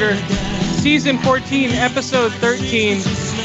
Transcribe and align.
Deficit 0.00 0.24
Order, 0.30 0.80
Season 0.80 1.18
14, 1.18 1.70
Episode 1.72 2.32
13 2.34 2.96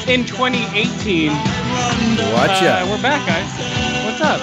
in 0.08 0.26
2018. 0.26 1.30
Watch 1.30 2.62
Uh, 2.62 2.68
out. 2.68 2.88
we're 2.88 3.02
back, 3.02 3.26
guys. 3.28 4.06
What's 4.06 4.22
up? 4.22 4.42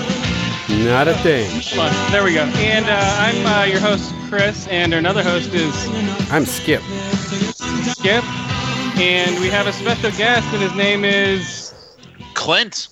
Not 0.85 1.09
a 1.09 1.15
thing. 1.19 1.49
Hold. 1.75 2.13
There 2.13 2.23
we 2.25 2.35
go. 2.35 2.43
And 2.57 2.87
uh, 2.87 3.17
I'm 3.19 3.47
uh, 3.47 3.65
your 3.65 3.81
host, 3.81 4.13
Chris, 4.29 4.67
and 4.69 4.93
another 4.95 5.23
host 5.23 5.55
is 5.55 5.75
I'm 6.31 6.45
Skip. 6.45 6.83
Skip. 7.97 8.25
And 9.01 9.39
we 9.41 9.49
have 9.49 9.67
a 9.67 9.73
special 9.73 10.11
guest, 10.13 10.47
and 10.53 10.63
his 10.63 10.75
name 10.75 11.05
is 11.05 11.73
Clint. 12.35 12.89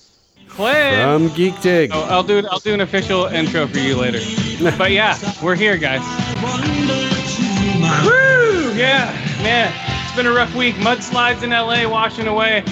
Clint. 0.49 0.95
From 1.03 1.27
Geek 1.35 1.59
Dig. 1.61 1.91
Oh, 1.93 2.01
I'll 2.09 2.23
do 2.23 2.43
I'll 2.49 2.59
do 2.59 2.73
an 2.73 2.81
official 2.81 3.25
intro 3.27 3.67
for 3.67 3.77
you 3.79 3.95
later. 3.97 4.19
but 4.77 4.91
yeah, 4.91 5.15
we're 5.43 5.55
here, 5.55 5.77
guys. 5.77 6.01
Woo! 8.05 8.40
Yeah, 8.81 9.11
man, 9.43 9.71
it's 10.05 10.15
been 10.15 10.25
a 10.25 10.31
rough 10.33 10.55
week. 10.55 10.75
Mudslides 10.75 11.43
in 11.43 11.51
LA, 11.51 11.87
washing 11.89 12.27
away 12.27 12.63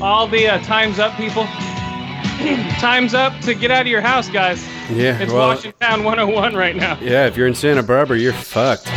all 0.00 0.26
the 0.26 0.48
uh, 0.48 0.58
times 0.62 0.98
up, 0.98 1.14
people. 1.16 1.44
times 2.80 3.12
up 3.12 3.38
to 3.42 3.54
get 3.54 3.70
out 3.70 3.82
of 3.82 3.86
your 3.86 4.00
house, 4.00 4.28
guys. 4.30 4.66
Yeah, 4.90 5.18
It's 5.20 5.30
well, 5.32 5.48
Washington 5.48 6.02
101 6.04 6.54
right 6.54 6.74
now. 6.74 6.98
yeah, 7.00 7.26
if 7.26 7.36
you're 7.36 7.46
in 7.46 7.54
Santa 7.54 7.82
Barbara, 7.82 8.18
you're 8.18 8.32
fucked. 8.32 8.88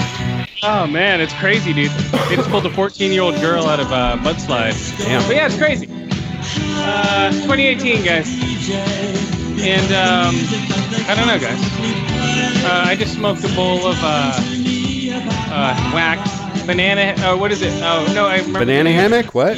Oh 0.63 0.87
man, 0.87 1.19
it's 1.19 1.33
crazy, 1.33 1.73
dude. 1.73 1.91
They 2.29 2.37
just 2.37 2.49
pulled 2.49 2.65
a 2.65 2.69
14-year-old 2.69 3.35
girl 3.41 3.65
out 3.67 3.81
of 3.81 3.91
a 3.91 4.17
mudslide. 4.23 4.97
Damn. 4.99 5.21
But 5.27 5.35
yeah, 5.35 5.45
it's 5.47 5.57
crazy. 5.57 5.87
Uh, 6.75 7.31
2018, 7.31 8.03
guys. 8.05 8.27
And 9.61 9.91
um, 9.91 10.33
I 11.09 11.13
don't 11.15 11.27
know, 11.27 11.37
guys. 11.39 11.59
Uh, 12.63 12.83
I 12.87 12.95
just 12.95 13.13
smoked 13.15 13.43
a 13.43 13.53
bowl 13.53 13.85
of 13.85 13.97
uh, 14.01 14.33
uh, 15.51 15.91
wax 15.93 16.32
banana. 16.65 17.15
Oh, 17.19 17.37
what 17.37 17.51
is 17.51 17.61
it? 17.61 17.73
Oh 17.83 18.11
no, 18.13 18.25
I 18.25 18.37
remember. 18.37 18.59
Banana 18.59 18.91
hammock? 18.91 19.33
What? 19.33 19.57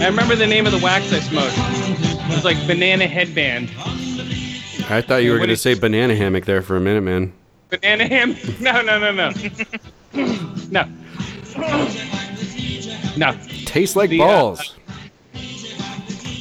I 0.00 0.06
remember 0.06 0.34
the 0.34 0.46
name 0.46 0.66
of 0.66 0.72
the 0.72 0.78
wax 0.78 1.12
I 1.12 1.20
smoked. 1.20 1.54
It 1.56 2.34
was 2.34 2.44
like 2.44 2.56
banana 2.66 3.06
headband. 3.06 3.70
I 4.90 5.00
thought 5.00 5.22
you 5.22 5.30
were 5.30 5.38
going 5.38 5.48
to 5.48 5.56
say 5.56 5.74
banana 5.74 6.14
hammock 6.14 6.44
there 6.44 6.62
for 6.62 6.76
a 6.76 6.80
minute, 6.80 7.02
man. 7.02 7.32
Banana 7.70 8.06
hammock? 8.06 8.38
No, 8.60 8.82
no, 8.82 8.98
no, 8.98 9.12
no. 9.12 9.32
no. 10.70 10.88
No. 13.16 13.38
Tastes 13.64 13.96
like 13.96 14.10
The, 14.10 14.20
uh, 14.20 14.26
balls. 14.26 14.74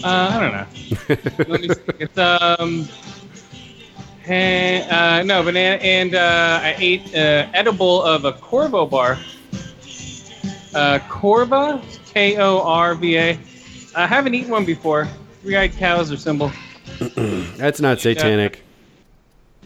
Uh, 0.03 0.29
I 0.31 0.39
don't 0.39 0.51
know. 0.51 1.47
Let 1.47 1.61
me 1.61 1.67
see. 1.69 1.81
It's 1.99 2.17
um, 2.17 2.87
uh, 4.27 5.23
no 5.23 5.43
banana, 5.43 5.75
and 5.81 6.15
uh, 6.15 6.59
I 6.61 6.75
ate 6.77 7.13
uh, 7.15 7.47
edible 7.53 8.01
of 8.03 8.25
a 8.25 8.33
Corvo 8.33 8.85
bar. 8.85 9.17
Uh, 10.73 10.99
Corva, 11.09 11.81
K 12.13 12.37
O 12.37 12.61
R 12.61 12.95
V 12.95 13.17
A. 13.17 13.39
I 13.95 14.07
haven't 14.07 14.33
eaten 14.33 14.51
one 14.51 14.65
before. 14.65 15.07
Three-eyed 15.41 15.73
cows 15.73 16.11
or 16.11 16.17
symbol. 16.17 16.51
That's 17.15 17.81
not 17.81 17.99
satanic. 17.99 18.63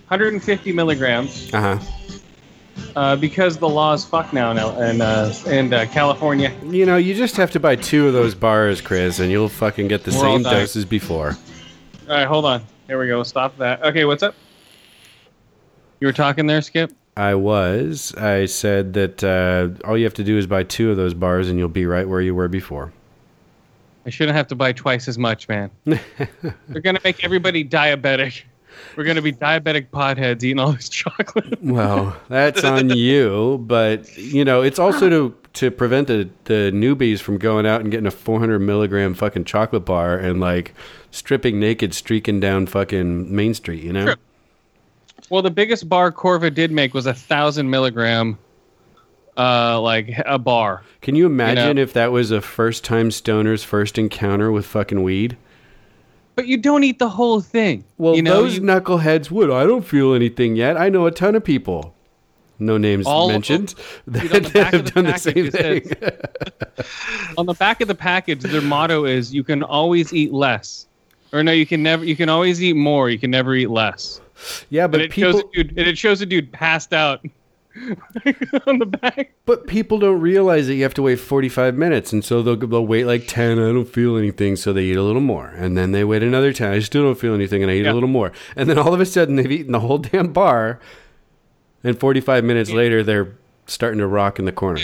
150 0.08 0.72
milligrams. 0.72 1.54
Uh 1.54 1.78
huh. 1.78 1.92
Uh, 2.96 3.16
because 3.16 3.58
the 3.58 3.68
law 3.68 3.94
is 3.94 4.06
fuck 4.06 4.34
now 4.34 4.52
in, 4.52 5.02
uh, 5.02 5.34
in 5.48 5.74
uh, 5.74 5.86
California. 5.92 6.54
You 6.64 6.86
know, 6.86 6.98
you 6.98 7.14
just 7.14 7.38
have 7.38 7.52
to 7.52 7.60
buy 7.60 7.76
two 7.76 8.08
of 8.08 8.14
those 8.14 8.36
bars, 8.36 8.82
Chris, 8.82 9.20
and 9.20 9.32
you'll 9.32 9.50
fucking 9.50 9.88
get 9.88 10.04
the 10.04 10.12
We're 10.12 10.20
same 10.20 10.44
dose 10.44 10.76
as 10.76 10.86
before. 10.86 11.38
All 12.08 12.16
right, 12.16 12.28
hold 12.28 12.46
on. 12.46 12.64
Here 12.88 13.00
we 13.00 13.08
go. 13.08 13.24
Stop 13.24 13.58
that. 13.58 13.84
Okay, 13.84 14.06
what's 14.06 14.24
up? 14.24 14.36
You 16.00 16.08
were 16.08 16.14
talking 16.14 16.48
there, 16.48 16.62
Skip. 16.62 16.92
I 17.18 17.36
was. 17.36 18.14
I 18.16 18.46
said 18.46 18.94
that 18.94 19.24
uh, 19.24 19.88
all 19.88 19.98
you 19.98 20.04
have 20.04 20.14
to 20.16 20.24
do 20.24 20.38
is 20.38 20.48
buy 20.48 20.64
two 20.64 20.92
of 20.92 20.98
those 20.98 21.14
bars, 21.14 21.50
and 21.50 21.58
you'll 21.58 21.70
be 21.70 21.86
right 21.86 22.08
where 22.08 22.22
you 22.22 22.36
were 22.36 22.48
before. 22.48 22.92
I 24.06 24.10
shouldn't 24.10 24.36
have 24.36 24.48
to 24.48 24.56
buy 24.56 24.74
twice 24.74 25.08
as 25.08 25.18
much, 25.18 25.48
man. 25.48 25.72
They're 25.86 26.82
gonna 26.84 27.00
make 27.04 27.24
everybody 27.24 27.64
diabetic. 27.64 28.44
We're 28.96 29.06
gonna 29.06 29.22
be 29.22 29.32
diabetic 29.32 29.90
potheads 29.90 30.44
eating 30.44 30.60
all 30.60 30.74
this 30.74 30.90
chocolate. 30.90 31.60
Well, 31.62 32.16
that's 32.30 32.64
on 32.64 32.90
you, 32.90 33.64
but 33.66 34.16
you 34.18 34.46
know, 34.46 34.62
it's 34.62 34.78
also 34.78 35.10
to 35.10 35.36
to 35.54 35.72
prevent 35.72 36.08
the, 36.08 36.30
the 36.44 36.72
newbies 36.74 37.22
from 37.22 37.38
going 37.38 37.66
out 37.66 37.82
and 37.82 37.90
getting 37.90 38.06
a 38.06 38.12
400 38.12 38.60
milligram 38.60 39.14
fucking 39.14 39.46
chocolate 39.46 39.86
bar 39.86 40.18
and 40.18 40.40
like 40.42 40.74
stripping 41.12 41.60
naked, 41.60 41.94
streaking 41.94 42.42
down 42.42 42.68
fucking 42.68 43.34
Main 43.34 43.54
Street. 43.54 43.82
You 43.82 43.94
know? 43.94 44.06
True. 44.06 44.16
Well, 45.30 45.42
the 45.42 45.52
biggest 45.52 45.90
bar 45.90 46.12
Corva 46.12 46.54
did 46.54 46.72
make 46.72 46.94
was 46.94 47.06
a 47.08 47.14
thousand 47.14 47.70
milligram, 47.70 48.38
uh, 49.38 49.82
like 49.82 50.12
a 50.26 50.38
bar. 50.38 50.84
Can 51.02 51.16
you 51.16 51.26
imagine 51.26 51.78
know- 51.78 51.82
if 51.82 51.94
that 51.94 52.12
was 52.12 52.32
a 52.32 52.42
first 52.42 52.84
time 52.84 53.12
stoner's 53.12 53.64
first 53.64 53.98
encounter 53.98 54.52
with 54.52 54.66
fucking 54.66 55.02
weed? 55.04 55.38
But 56.36 56.48
you 56.48 56.58
don't 56.58 56.84
eat 56.84 57.00
the 57.00 57.10
whole 57.10 57.40
thing. 57.40 57.86
Well, 57.98 58.16
you 58.16 58.22
know, 58.22 58.44
those 58.44 58.56
you- 58.56 58.62
knuckleheads 58.62 59.32
would. 59.32 59.50
I 59.50 59.66
don't 59.66 59.86
feel 59.86 60.14
anything 60.14 60.56
yet. 60.56 60.78
I 60.78 60.90
know 60.90 61.06
a 61.06 61.12
ton 61.12 61.34
of 61.36 61.44
people. 61.44 61.94
No 62.60 62.78
names 62.78 63.06
All 63.06 63.28
mentioned 63.30 63.70
them. 64.06 64.30
that 64.32 64.34
on 64.36 64.44
the 64.44 64.50
back 64.50 64.74
of 64.74 64.80
have 64.80 64.86
the 64.86 64.92
done 64.92 65.06
the 65.06 65.18
same 65.18 65.52
thing. 65.52 65.84
says- 65.88 67.34
on 67.38 67.46
the 67.46 67.54
back 67.54 67.82
of 67.82 67.88
the 67.88 67.96
package, 67.96 68.42
their 68.42 68.62
motto 68.62 69.06
is 69.06 69.34
"You 69.34 69.44
can 69.44 69.62
always 69.64 70.14
eat 70.14 70.32
less," 70.34 70.88
or 71.36 71.44
no, 71.44 71.52
you 71.52 71.66
can 71.66 71.84
never. 71.84 72.06
You 72.06 72.16
can 72.16 72.30
always 72.30 72.62
eat 72.64 72.76
more. 72.76 73.10
You 73.10 73.20
can 73.20 73.32
never 73.32 73.54
eat 73.56 73.70
less. 73.70 74.22
yeah, 74.70 74.88
But 74.88 74.92
but 74.94 75.02
it 75.02 75.12
people. 75.12 75.32
shows 75.34 75.42
a 75.42 75.48
dude. 75.54 75.70
And 75.78 75.88
it 75.88 75.98
shows 75.98 76.22
a 76.22 76.26
dude 76.26 76.52
passed 76.52 76.94
out 76.94 77.24
on 78.68 78.80
the 78.80 78.86
back. 78.86 79.34
But 79.46 79.68
people 79.68 80.00
don't 80.00 80.22
realize 80.22 80.68
that 80.68 80.76
you 80.76 80.84
have 80.84 80.94
to 80.96 81.02
wait 81.02 81.18
45 81.20 81.76
minutes, 81.76 82.14
and 82.14 82.24
so 82.24 82.42
they'll, 82.42 82.56
they'll 82.56 82.86
wait 82.86 83.06
like 83.06 83.28
10. 83.28 83.60
I 83.60 83.72
don't 83.74 83.86
feel 83.88 84.18
anything, 84.18 84.56
so 84.56 84.72
they 84.74 84.84
eat 84.86 84.96
a 84.98 85.04
little 85.04 85.22
more, 85.22 85.48
and 85.50 85.78
then 85.78 85.92
they 85.92 86.04
wait 86.04 86.24
another 86.24 86.54
10. 86.54 86.72
I 86.72 86.80
still 86.80 87.04
don't 87.04 87.20
feel 87.20 87.34
anything, 87.34 87.62
and 87.64 87.72
I 87.72 87.76
eat 87.76 87.84
Yeah. 87.86 87.92
a 87.92 87.94
little 87.94 88.10
more, 88.10 88.32
and 88.56 88.70
then 88.70 88.78
all 88.78 88.94
of 88.94 89.02
a 89.02 89.06
sudden 89.06 89.36
they've 89.36 89.52
eaten 89.52 89.72
the 89.74 89.82
whole 89.82 89.98
damn 89.98 90.32
bar, 90.32 90.80
and 91.84 92.00
45 92.00 92.44
minutes 92.44 92.72
later 92.72 93.04
they're 93.04 93.36
starting 93.68 94.00
to 94.00 94.08
rock 94.08 94.40
in 94.40 94.46
the 94.46 94.52
corner. 94.52 94.82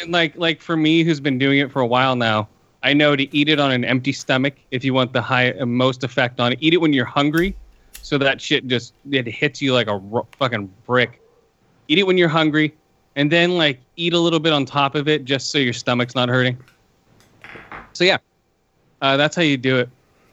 And 0.00 0.12
like 0.12 0.34
like 0.36 0.62
for 0.62 0.76
me, 0.76 1.02
who's 1.04 1.20
been 1.20 1.38
doing 1.38 1.58
it 1.58 1.70
for 1.70 1.80
a 1.80 1.86
while 1.86 2.16
now, 2.16 2.48
I 2.82 2.94
know 2.94 3.14
to 3.14 3.36
eat 3.36 3.48
it 3.48 3.60
on 3.60 3.70
an 3.72 3.84
empty 3.84 4.12
stomach 4.12 4.54
if 4.70 4.84
you 4.84 4.94
want 4.94 5.12
the 5.12 5.20
high 5.20 5.52
uh, 5.52 5.66
most 5.66 6.02
effect 6.02 6.40
on 6.40 6.52
it. 6.52 6.58
Eat 6.60 6.74
it 6.74 6.78
when 6.78 6.92
you're 6.92 7.04
hungry, 7.04 7.54
so 7.92 8.16
that 8.18 8.40
shit 8.40 8.66
just 8.66 8.94
it 9.10 9.26
hits 9.26 9.60
you 9.60 9.74
like 9.74 9.86
a 9.86 9.96
ro- 9.96 10.26
fucking 10.32 10.72
brick. 10.86 11.20
Eat 11.88 11.98
it 11.98 12.06
when 12.06 12.16
you're 12.16 12.28
hungry, 12.28 12.74
and 13.16 13.30
then 13.30 13.56
like 13.58 13.80
eat 13.96 14.14
a 14.14 14.18
little 14.18 14.40
bit 14.40 14.52
on 14.52 14.64
top 14.64 14.94
of 14.94 15.08
it 15.08 15.24
just 15.24 15.50
so 15.50 15.58
your 15.58 15.72
stomach's 15.72 16.14
not 16.14 16.28
hurting. 16.28 16.56
So 17.92 18.04
yeah, 18.04 18.18
uh, 19.02 19.16
that's 19.16 19.36
how 19.36 19.42
you 19.42 19.56
do 19.56 19.78
it. 19.78 19.90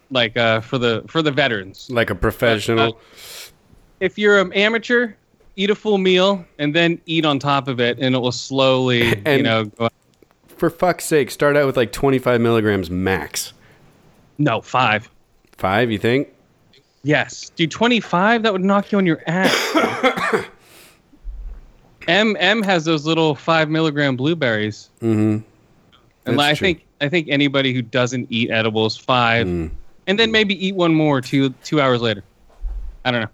Like 0.09 0.37
uh, 0.37 0.61
for 0.61 0.77
the 0.77 1.03
for 1.07 1.21
the 1.21 1.31
veterans. 1.31 1.89
Like 1.89 2.09
a 2.09 2.15
professional. 2.15 2.99
If 3.99 4.17
you're 4.17 4.39
an 4.39 4.53
amateur, 4.53 5.13
eat 5.57 5.69
a 5.69 5.75
full 5.75 5.97
meal 5.97 6.45
and 6.59 6.73
then 6.73 7.01
eat 7.07 7.25
on 7.25 7.39
top 7.39 7.67
of 7.67 7.81
it, 7.81 7.97
and 7.99 8.15
it 8.15 8.19
will 8.19 8.31
slowly, 8.31 9.21
you 9.25 9.43
know, 9.43 9.65
go 9.65 9.89
For 10.57 10.69
fuck's 10.69 11.05
sake, 11.05 11.29
start 11.31 11.55
out 11.55 11.65
with 11.65 11.77
like 11.77 11.91
25 11.91 12.41
milligrams 12.41 12.89
max. 12.89 13.53
No, 14.37 14.61
five. 14.61 15.09
Five, 15.57 15.91
you 15.91 15.97
think? 15.99 16.29
Yes. 17.03 17.51
Dude, 17.55 17.71
25? 17.71 18.43
That 18.43 18.53
would 18.53 18.63
knock 18.63 18.91
you 18.91 18.97
on 18.97 19.05
your 19.05 19.21
ass. 19.27 20.45
M 22.07 22.37
M 22.39 22.63
has 22.63 22.85
those 22.85 23.05
little 23.05 23.35
five 23.35 23.69
milligram 23.69 24.15
blueberries. 24.15 24.89
Mm-hmm. 25.01 25.39
And 26.25 26.39
That's 26.39 26.39
I 26.39 26.55
think 26.55 26.85
I 27.01 27.09
think 27.09 27.27
anybody 27.29 27.73
who 27.73 27.81
doesn't 27.81 28.27
eat 28.29 28.49
edibles, 28.49 28.95
five, 28.95 29.45
Mm. 29.45 29.71
and 30.07 30.17
then 30.17 30.31
maybe 30.31 30.65
eat 30.65 30.75
one 30.75 30.93
more 30.95 31.19
two 31.19 31.49
two 31.65 31.81
hours 31.81 32.01
later. 32.01 32.23
I 33.03 33.11
don't 33.11 33.21
know. 33.21 33.29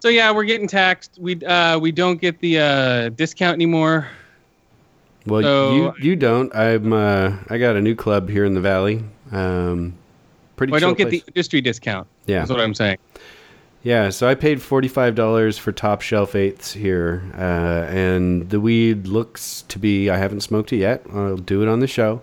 So 0.00 0.08
yeah, 0.08 0.32
we're 0.32 0.44
getting 0.44 0.66
taxed. 0.66 1.18
We 1.20 1.36
uh 1.44 1.78
we 1.78 1.92
don't 1.92 2.20
get 2.20 2.40
the 2.40 2.58
uh 2.58 3.08
discount 3.10 3.54
anymore. 3.54 4.08
Well, 5.26 5.42
So- 5.42 5.74
you 5.74 5.92
you 6.00 6.16
don't. 6.16 6.54
I'm 6.54 6.92
uh, 6.92 7.36
I 7.48 7.58
got 7.58 7.76
a 7.76 7.80
new 7.80 7.94
club 7.94 8.28
here 8.28 8.44
in 8.44 8.54
the 8.54 8.60
valley. 8.60 9.04
Um, 9.32 9.94
pretty. 10.56 10.72
We 10.72 10.78
chill 10.78 10.88
don't 10.88 10.98
get 10.98 11.08
place. 11.08 11.22
the 11.22 11.28
industry 11.28 11.60
discount. 11.60 12.06
Yeah. 12.26 12.40
That's 12.40 12.50
what 12.50 12.60
I'm 12.60 12.74
saying. 12.74 12.98
Yeah, 13.82 14.10
so 14.10 14.28
I 14.28 14.34
paid 14.34 14.60
forty 14.60 14.88
five 14.88 15.14
dollars 15.14 15.56
for 15.56 15.72
top 15.72 16.02
shelf 16.02 16.34
eighths 16.34 16.72
here, 16.72 17.22
uh, 17.34 17.86
and 17.88 18.50
the 18.50 18.60
weed 18.60 19.06
looks 19.06 19.62
to 19.68 19.78
be. 19.78 20.10
I 20.10 20.18
haven't 20.18 20.40
smoked 20.40 20.72
it 20.72 20.76
yet. 20.76 21.02
I'll 21.14 21.38
do 21.38 21.62
it 21.62 21.68
on 21.68 21.80
the 21.80 21.86
show. 21.86 22.20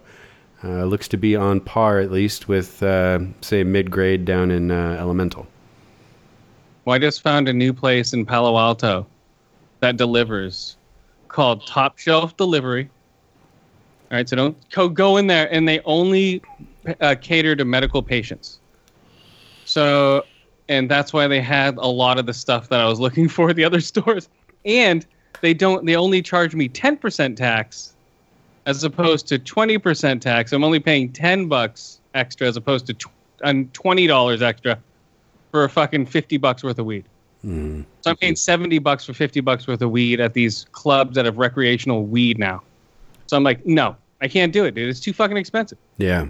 Uh, 0.63 0.85
looks 0.85 1.07
to 1.07 1.17
be 1.17 1.35
on 1.35 1.59
par 1.59 1.99
at 1.99 2.11
least 2.11 2.47
with, 2.47 2.81
uh, 2.81 3.19
say, 3.41 3.63
mid 3.63 3.91
grade 3.91 4.25
down 4.25 4.49
in 4.49 4.71
uh, 4.71 4.97
Elemental. 4.99 5.45
Well, 6.85 6.95
I 6.95 6.99
just 6.99 7.21
found 7.21 7.47
a 7.47 7.53
new 7.53 7.73
place 7.73 8.13
in 8.13 8.25
Palo 8.25 8.57
Alto 8.57 9.05
that 9.81 9.97
delivers 9.97 10.76
called 11.37 11.67
Top 11.67 11.99
Shelf 11.99 12.35
Delivery. 12.35 12.89
All 14.09 14.17
right, 14.17 14.27
so 14.27 14.35
don't 14.35 14.69
go, 14.71 14.89
go 14.89 15.17
in 15.17 15.27
there, 15.27 15.47
and 15.53 15.67
they 15.67 15.81
only 15.81 16.41
uh, 16.99 17.13
cater 17.21 17.55
to 17.55 17.63
medical 17.63 18.01
patients. 18.01 18.59
So 19.63 20.25
and 20.67 20.89
that's 20.89 21.13
why 21.13 21.27
they 21.27 21.39
had 21.39 21.77
a 21.77 21.85
lot 21.85 22.17
of 22.17 22.25
the 22.25 22.33
stuff 22.33 22.69
that 22.69 22.79
I 22.81 22.87
was 22.87 22.99
looking 22.99 23.29
for 23.35 23.51
at 23.51 23.55
the 23.55 23.63
other 23.63 23.81
stores. 23.81 24.29
And 24.65 25.05
they 25.41 25.53
don't. 25.53 25.85
They 25.85 25.95
only 25.95 26.23
charge 26.23 26.55
me 26.55 26.69
ten 26.69 26.97
percent 26.97 27.37
tax, 27.37 27.93
as 28.65 28.83
opposed 28.83 29.27
to 29.27 29.37
twenty 29.37 29.77
percent 29.77 30.23
tax. 30.23 30.51
I'm 30.53 30.63
only 30.63 30.79
paying 30.79 31.13
ten 31.13 31.47
bucks 31.47 32.01
extra 32.15 32.47
as 32.47 32.57
opposed 32.57 32.87
to 32.87 32.95
and 33.43 33.71
twenty 33.75 34.07
dollars 34.07 34.41
extra 34.41 34.79
for 35.51 35.65
a 35.65 35.69
fucking 35.69 36.07
fifty 36.07 36.37
bucks 36.37 36.63
worth 36.63 36.79
of 36.79 36.87
weed. 36.87 37.05
Mm. 37.47 37.85
So 38.01 38.11
I'm 38.11 38.17
paying 38.17 38.35
seventy 38.35 38.77
bucks 38.79 39.05
for 39.05 39.13
fifty 39.13 39.39
bucks 39.39 39.67
worth 39.67 39.81
of 39.81 39.89
weed 39.89 40.19
at 40.19 40.33
these 40.33 40.65
clubs 40.73 41.15
that 41.15 41.25
have 41.25 41.37
recreational 41.37 42.05
weed 42.05 42.37
now. 42.37 42.61
So 43.27 43.37
I'm 43.37 43.43
like, 43.43 43.65
no, 43.65 43.95
I 44.21 44.27
can't 44.27 44.51
do 44.51 44.65
it, 44.65 44.75
dude. 44.75 44.89
It's 44.89 44.99
too 44.99 45.13
fucking 45.13 45.37
expensive. 45.37 45.77
Yeah. 45.97 46.27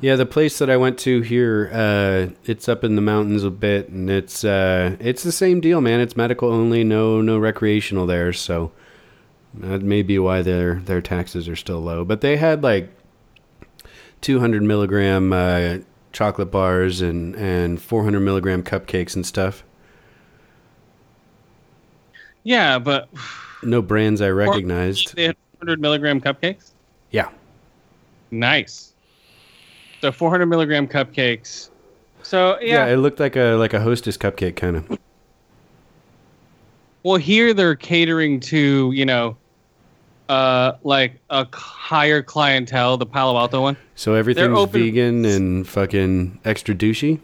Yeah, 0.00 0.16
the 0.16 0.26
place 0.26 0.58
that 0.58 0.68
I 0.68 0.76
went 0.76 0.98
to 1.00 1.20
here, 1.20 1.70
uh, 1.72 2.34
it's 2.44 2.68
up 2.68 2.82
in 2.82 2.96
the 2.96 3.02
mountains 3.02 3.44
a 3.44 3.50
bit, 3.50 3.88
and 3.88 4.10
it's 4.10 4.42
uh, 4.44 4.96
it's 4.98 5.22
the 5.22 5.30
same 5.30 5.60
deal, 5.60 5.80
man. 5.80 6.00
It's 6.00 6.16
medical 6.16 6.50
only, 6.50 6.82
no 6.82 7.20
no 7.20 7.38
recreational 7.38 8.06
there, 8.06 8.32
so 8.32 8.72
that 9.54 9.82
may 9.82 10.02
be 10.02 10.18
why 10.18 10.42
their 10.42 10.76
their 10.80 11.00
taxes 11.00 11.48
are 11.48 11.56
still 11.56 11.80
low. 11.80 12.04
But 12.04 12.22
they 12.22 12.36
had 12.38 12.64
like 12.64 12.90
200 14.20 14.62
milligram 14.62 15.32
uh, 15.32 15.78
chocolate 16.12 16.50
bars 16.50 17.00
and 17.00 17.36
and 17.36 17.80
400 17.80 18.20
milligram 18.20 18.64
cupcakes 18.64 19.14
and 19.14 19.24
stuff. 19.24 19.62
Yeah, 22.44 22.78
but 22.78 23.08
No 23.62 23.80
brands 23.82 24.20
I 24.20 24.30
recognized. 24.30 25.14
they 25.14 25.24
had 25.24 25.36
100 25.58 25.80
milligram 25.80 26.20
cupcakes. 26.20 26.72
Yeah, 27.10 27.28
Nice. 28.30 28.92
So 30.00 30.10
400 30.10 30.46
milligram 30.46 30.88
cupcakes. 30.88 31.70
So 32.22 32.58
yeah, 32.60 32.86
yeah, 32.86 32.92
it 32.94 32.96
looked 32.96 33.20
like 33.20 33.36
a 33.36 33.54
like 33.54 33.72
a 33.74 33.80
hostess 33.80 34.16
cupcake 34.16 34.56
kind 34.56 34.76
of. 34.76 34.98
well 37.02 37.16
here 37.16 37.52
they're 37.54 37.74
catering 37.76 38.40
to 38.40 38.90
you 38.92 39.04
know, 39.04 39.36
uh, 40.28 40.72
like 40.82 41.20
a 41.30 41.46
higher 41.54 42.22
clientele, 42.22 42.96
the 42.96 43.06
Palo 43.06 43.36
Alto 43.38 43.60
one. 43.60 43.76
So 43.94 44.14
everything's 44.14 44.70
vegan 44.70 45.24
and 45.24 45.68
fucking 45.68 46.40
extra 46.44 46.74
douchey. 46.74 47.20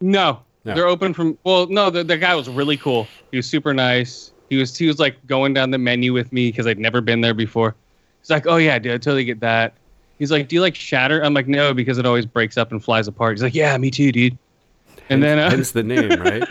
No, 0.00 0.40
No. 0.64 0.74
they're 0.74 0.86
open 0.88 1.12
from. 1.14 1.38
Well, 1.44 1.66
no, 1.68 1.90
the, 1.90 2.02
the 2.02 2.16
guy 2.16 2.34
was 2.34 2.48
really 2.48 2.76
cool. 2.76 3.06
He 3.32 3.38
was 3.38 3.46
super 3.46 3.74
nice. 3.74 4.30
He 4.48 4.56
was 4.56 4.76
he 4.76 4.86
was 4.86 5.00
like 5.00 5.26
going 5.26 5.54
down 5.54 5.70
the 5.70 5.78
menu 5.78 6.12
with 6.12 6.32
me 6.32 6.50
because 6.50 6.66
I'd 6.66 6.78
never 6.78 7.00
been 7.00 7.22
there 7.22 7.34
before. 7.34 7.74
He's 8.20 8.30
like, 8.30 8.46
"Oh 8.46 8.58
yeah, 8.58 8.78
dude, 8.78 8.92
I 8.92 8.98
totally 8.98 9.24
get 9.24 9.40
that." 9.40 9.74
He's 10.18 10.30
like, 10.30 10.48
"Do 10.48 10.54
you 10.54 10.60
like 10.60 10.76
shatter?" 10.76 11.24
I'm 11.24 11.34
like, 11.34 11.48
"No, 11.48 11.74
because 11.74 11.98
it 11.98 12.06
always 12.06 12.26
breaks 12.26 12.56
up 12.56 12.70
and 12.70 12.84
flies 12.84 13.08
apart." 13.08 13.36
He's 13.36 13.42
like, 13.42 13.54
"Yeah, 13.54 13.76
me 13.78 13.90
too, 13.90 14.12
dude." 14.12 14.38
And 15.08 15.22
then 15.22 15.38
uh, 15.38 15.50
Hence 15.50 15.72
the 15.72 15.82
name, 15.82 16.20
right? 16.20 16.44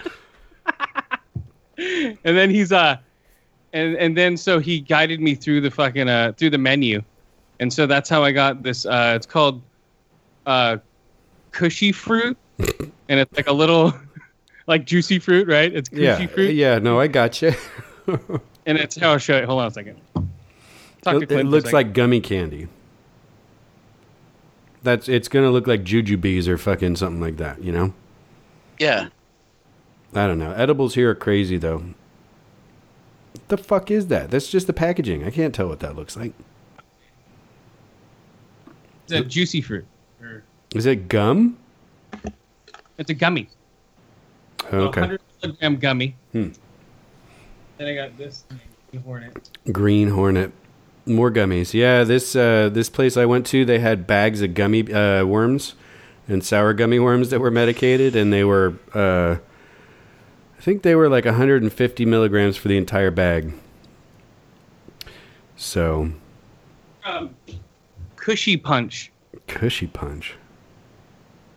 and 1.77 2.37
then 2.37 2.49
he's 2.49 2.71
uh 2.71 2.97
and 3.73 3.95
and 3.95 4.17
then 4.17 4.37
so 4.37 4.59
he 4.59 4.79
guided 4.79 5.19
me 5.19 5.35
through 5.35 5.61
the 5.61 5.71
fucking 5.71 6.09
uh 6.09 6.33
through 6.37 6.49
the 6.49 6.57
menu 6.57 7.01
and 7.59 7.71
so 7.71 7.85
that's 7.85 8.09
how 8.09 8.23
i 8.23 8.31
got 8.31 8.63
this 8.63 8.85
uh 8.85 9.13
it's 9.15 9.25
called 9.25 9.61
uh 10.45 10.77
cushy 11.51 11.91
fruit 11.91 12.37
and 12.59 13.19
it's 13.19 13.35
like 13.35 13.47
a 13.47 13.53
little 13.53 13.93
like 14.71 14.85
juicy 14.85 15.19
fruit 15.19 15.47
right 15.47 15.73
it's 15.73 15.89
cushy 15.89 16.03
yeah, 16.03 16.25
fruit 16.27 16.55
yeah. 16.55 16.79
No, 16.79 16.99
I 16.99 17.07
got 17.07 17.41
you. 17.41 17.53
and 18.65 18.77
it's 18.77 18.97
oh, 18.97 19.01
how 19.01 19.11
i'll 19.11 19.17
show 19.17 19.35
it 19.37 19.45
hold 19.45 19.61
on 19.61 19.67
a 19.67 19.71
second 19.71 19.99
Talk 21.03 21.15
to 21.17 21.21
it, 21.21 21.27
Clint 21.27 21.29
for 21.29 21.39
a 21.39 21.43
looks 21.43 21.65
second. 21.65 21.75
like 21.75 21.93
gummy 21.93 22.21
candy. 22.21 22.67
That's 24.83 25.09
it's 25.09 25.27
gonna 25.27 25.49
look 25.51 25.65
like 25.67 25.83
jujubes 25.83 26.47
or 26.47 26.57
fucking 26.59 26.95
something 26.95 27.19
like 27.19 27.37
that. 27.37 27.63
You 27.63 27.71
know. 27.71 27.93
Yeah. 28.79 29.07
I 30.13 30.27
don't 30.27 30.37
know. 30.39 30.51
Edibles 30.51 30.93
here 30.95 31.09
are 31.09 31.15
crazy 31.15 31.57
though. 31.57 31.77
What 33.33 33.47
the 33.47 33.57
fuck 33.57 33.89
is 33.91 34.07
that? 34.07 34.29
That's 34.31 34.49
just 34.49 34.67
the 34.67 34.73
packaging. 34.73 35.23
I 35.23 35.31
can't 35.31 35.53
tell 35.55 35.67
what 35.67 35.79
that 35.81 35.95
looks 35.95 36.15
like. 36.15 36.33
it's 39.03 39.13
a 39.13 39.23
juicy 39.23 39.61
fruit 39.61 39.85
Or- 40.21 40.43
Is 40.75 40.85
it 40.85 41.07
gum? 41.07 41.57
it's 42.97 43.09
a 43.09 43.13
gummy 43.15 43.47
So 43.49 43.55
Okay. 44.71 45.01
100 45.01 45.21
milligram 45.41 45.77
gummy 45.77 46.15
Hmm. 46.31 46.49
then 47.77 47.87
i 47.87 47.95
got 47.95 48.17
this 48.17 48.45
thing, 48.91 49.01
hornet 49.01 49.49
Green 49.71 50.09
Hornet. 50.09 50.51
More 51.05 51.31
gummies. 51.31 51.73
Yeah, 51.73 52.03
this 52.03 52.35
uh, 52.35 52.69
this 52.71 52.87
place 52.89 53.17
I 53.17 53.25
went 53.25 53.45
to, 53.47 53.65
they 53.65 53.79
had 53.79 54.05
bags 54.05 54.41
of 54.41 54.53
gummy 54.53 54.91
uh, 54.93 55.25
worms 55.25 55.73
and 56.27 56.43
sour 56.43 56.73
gummy 56.73 56.99
worms 56.99 57.31
that 57.31 57.39
were 57.39 57.49
medicated, 57.49 58.15
and 58.15 58.31
they 58.31 58.43
were, 58.43 58.75
uh, 58.93 59.37
I 60.57 60.61
think 60.61 60.83
they 60.83 60.93
were 60.95 61.09
like 61.09 61.25
150 61.25 62.05
milligrams 62.05 62.55
for 62.55 62.67
the 62.67 62.77
entire 62.77 63.09
bag. 63.09 63.53
So, 65.55 66.11
um, 67.03 67.35
cushy 68.15 68.55
punch 68.55 69.11
cushy 69.47 69.87
punch. 69.87 70.35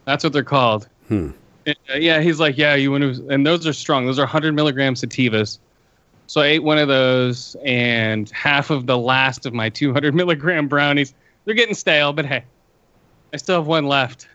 That's 0.04 0.24
what 0.24 0.32
they're 0.32 0.42
called. 0.42 0.88
Hmm. 1.08 1.30
Yeah, 1.94 2.20
he's 2.20 2.40
like, 2.40 2.58
yeah, 2.58 2.74
you 2.74 2.90
want 2.90 3.02
to, 3.16 3.28
and 3.28 3.46
those 3.46 3.66
are 3.66 3.72
strong. 3.72 4.06
Those 4.06 4.18
are 4.18 4.22
100 4.22 4.54
milligram 4.54 4.94
sativas. 4.94 5.58
So 6.26 6.40
I 6.40 6.46
ate 6.46 6.62
one 6.62 6.78
of 6.78 6.88
those 6.88 7.56
and 7.64 8.30
half 8.30 8.70
of 8.70 8.86
the 8.86 8.96
last 8.98 9.46
of 9.46 9.52
my 9.54 9.68
200 9.68 10.14
milligram 10.20 10.68
brownies. 10.68 11.14
They're 11.44 11.54
getting 11.54 11.74
stale, 11.74 12.12
but 12.12 12.24
hey, 12.26 12.44
I 13.32 13.36
still 13.36 13.56
have 13.56 13.66
one 13.66 13.86
left. 13.86 14.28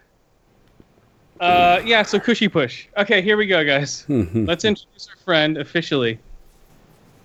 Uh, 1.40 1.82
yeah, 1.86 2.04
so 2.04 2.20
cushy 2.20 2.48
push. 2.48 2.88
Okay, 2.98 3.22
here 3.22 3.38
we 3.38 3.48
go, 3.48 3.64
guys. 3.64 4.02
Hmm, 4.08 4.46
Let's 4.46 4.66
introduce 4.66 5.08
our 5.10 5.16
friend 5.24 5.58
officially. 5.58 6.20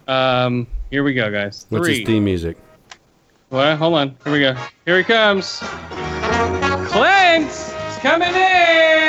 Um, 0.06 0.66
here 0.90 1.02
we 1.02 1.14
go, 1.14 1.30
guys. 1.30 1.66
What's 1.70 1.88
his 1.88 2.02
theme 2.06 2.24
music? 2.24 2.56
What? 3.48 3.76
Hold 3.76 3.94
on. 3.94 4.16
Here 4.24 4.32
we 4.32 4.40
go. 4.40 4.54
Here 4.84 4.98
he 4.98 5.04
comes. 5.04 5.58
Clint 6.90 7.48
is 7.50 7.98
coming 8.00 8.28
in. 8.34 9.03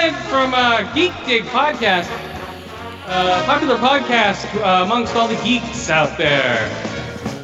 Here 0.00 0.12
comes 0.12 0.22
Clint 0.22 0.30
from 0.30 0.54
uh, 0.54 0.94
Geek 0.94 1.12
Dig 1.26 1.42
Podcast. 1.44 2.08
Uh, 3.06 3.44
popular 3.44 3.76
podcast 3.76 4.46
uh, 4.62 4.84
amongst 4.84 5.14
all 5.14 5.28
the 5.28 5.36
geeks 5.42 5.90
out 5.90 6.16
there. 6.16 6.70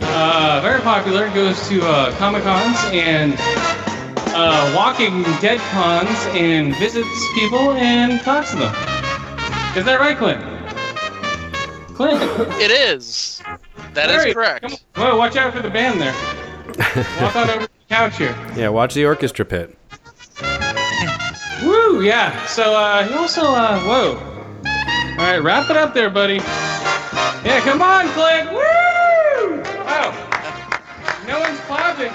Uh, 0.01 0.61
very 0.63 0.81
popular. 0.81 1.29
Goes 1.31 1.69
to 1.69 1.83
uh, 1.83 2.13
Comic 2.17 2.45
Cons 2.45 2.79
and 2.93 3.35
uh, 4.29 4.73
Walking 4.75 5.23
Dead 5.41 5.59
cons 5.73 6.09
and 6.35 6.75
visits 6.77 7.09
people 7.35 7.73
and 7.73 8.21
talks 8.23 8.53
to 8.53 8.57
them. 8.57 8.75
Is 9.77 9.85
that 9.85 9.99
right, 10.01 10.17
Clint? 10.17 10.43
Clint. 11.95 12.23
It 12.61 12.71
is. 12.71 13.43
That 13.93 14.09
is 14.09 14.17
Larry, 14.17 14.35
correct. 14.35 14.63
come 14.63 14.73
on. 14.73 15.11
Whoa, 15.11 15.19
watch 15.19 15.37
out 15.37 15.53
for 15.53 15.61
the 15.61 15.71
band 15.71 16.01
there. 16.01 16.15
Walk 17.21 17.37
on 17.37 17.51
over 17.51 17.67
to 17.67 17.69
the 17.69 17.95
couch 17.95 18.17
here. 18.17 18.35
Yeah, 18.57 18.69
watch 18.69 18.95
the 18.95 19.05
orchestra 19.05 19.45
pit. 19.45 19.77
Woo, 21.87 22.03
yeah. 22.03 22.45
So, 22.47 22.75
uh, 22.75 23.07
he 23.07 23.15
also, 23.15 23.43
uh, 23.43 23.79
whoa. 23.81 24.19
All 25.19 25.25
right, 25.25 25.39
wrap 25.39 25.71
it 25.71 25.77
up 25.77 25.95
there, 25.95 26.11
buddy. 26.11 26.37
Yeah, 27.45 27.61
come 27.61 27.81
on, 27.81 28.09
Clint. 28.09 28.51
Woo! 28.51 29.63
Wow. 29.85 30.13
No 31.27 31.41
one's 31.41 31.61
clapping. 31.61 32.13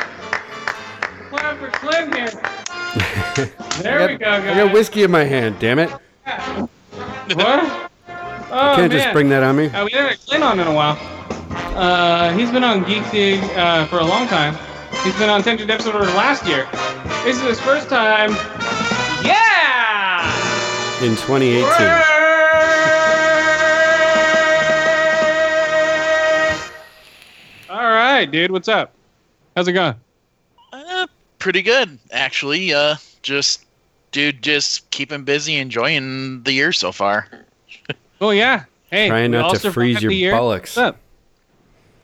Clap 1.29 1.57
for 1.57 1.69
Clint 1.69 2.15
here. 2.15 2.31
There 3.81 4.07
we 4.07 4.15
go, 4.17 4.25
guys. 4.25 4.43
I 4.45 4.55
got 4.65 4.73
whiskey 4.73 5.03
in 5.03 5.09
my 5.09 5.23
hand. 5.23 5.57
Damn 5.59 5.79
it! 5.79 5.89
What? 7.33 7.89
Oh, 8.53 8.73
Can't 8.75 8.91
man. 8.91 8.91
just 8.91 9.13
bring 9.13 9.29
that 9.29 9.43
on 9.43 9.55
me. 9.55 9.67
Uh, 9.67 9.85
we 9.85 9.91
haven't 9.91 10.09
had 10.09 10.19
Clint 10.27 10.43
on 10.43 10.59
in 10.59 10.67
a 10.67 10.73
while. 10.73 10.97
Uh, 11.73 12.33
he's 12.33 12.51
been 12.51 12.65
on 12.65 12.83
Geek 12.83 13.09
Dig 13.09 13.41
uh, 13.55 13.85
for 13.85 13.99
a 13.99 14.03
long 14.03 14.27
time. 14.27 14.57
He's 15.05 15.17
been 15.17 15.29
on 15.29 15.41
Tension 15.41 15.71
Episode 15.71 15.95
Order 15.95 16.07
last 16.07 16.45
year. 16.45 16.67
This 17.23 17.37
is 17.37 17.43
his 17.43 17.59
first 17.61 17.87
time. 17.87 18.31
Yeah! 21.01 21.07
In 21.07 21.15
2018. 21.15 21.67
All 27.69 27.77
right, 27.89 28.25
dude. 28.25 28.51
What's 28.51 28.67
up? 28.67 28.93
How's 29.55 29.67
it 29.67 29.73
going? 29.73 29.95
Uh, 30.71 31.07
pretty 31.39 31.61
good, 31.61 31.97
actually. 32.11 32.73
Uh, 32.73 32.95
just, 33.21 33.65
dude, 34.11 34.41
just 34.41 34.89
keeping 34.91 35.23
busy, 35.23 35.57
enjoying 35.57 36.43
the 36.43 36.53
year 36.53 36.71
so 36.71 36.91
far. 36.91 37.27
Oh 38.19 38.29
yeah. 38.29 38.65
Hey, 38.91 39.07
Trying 39.07 39.31
not 39.31 39.55
to 39.61 39.71
freeze 39.71 40.01
your 40.03 40.11
the 40.11 40.23
bollocks. 40.25 40.75
What's 40.75 40.77
up? 40.77 40.99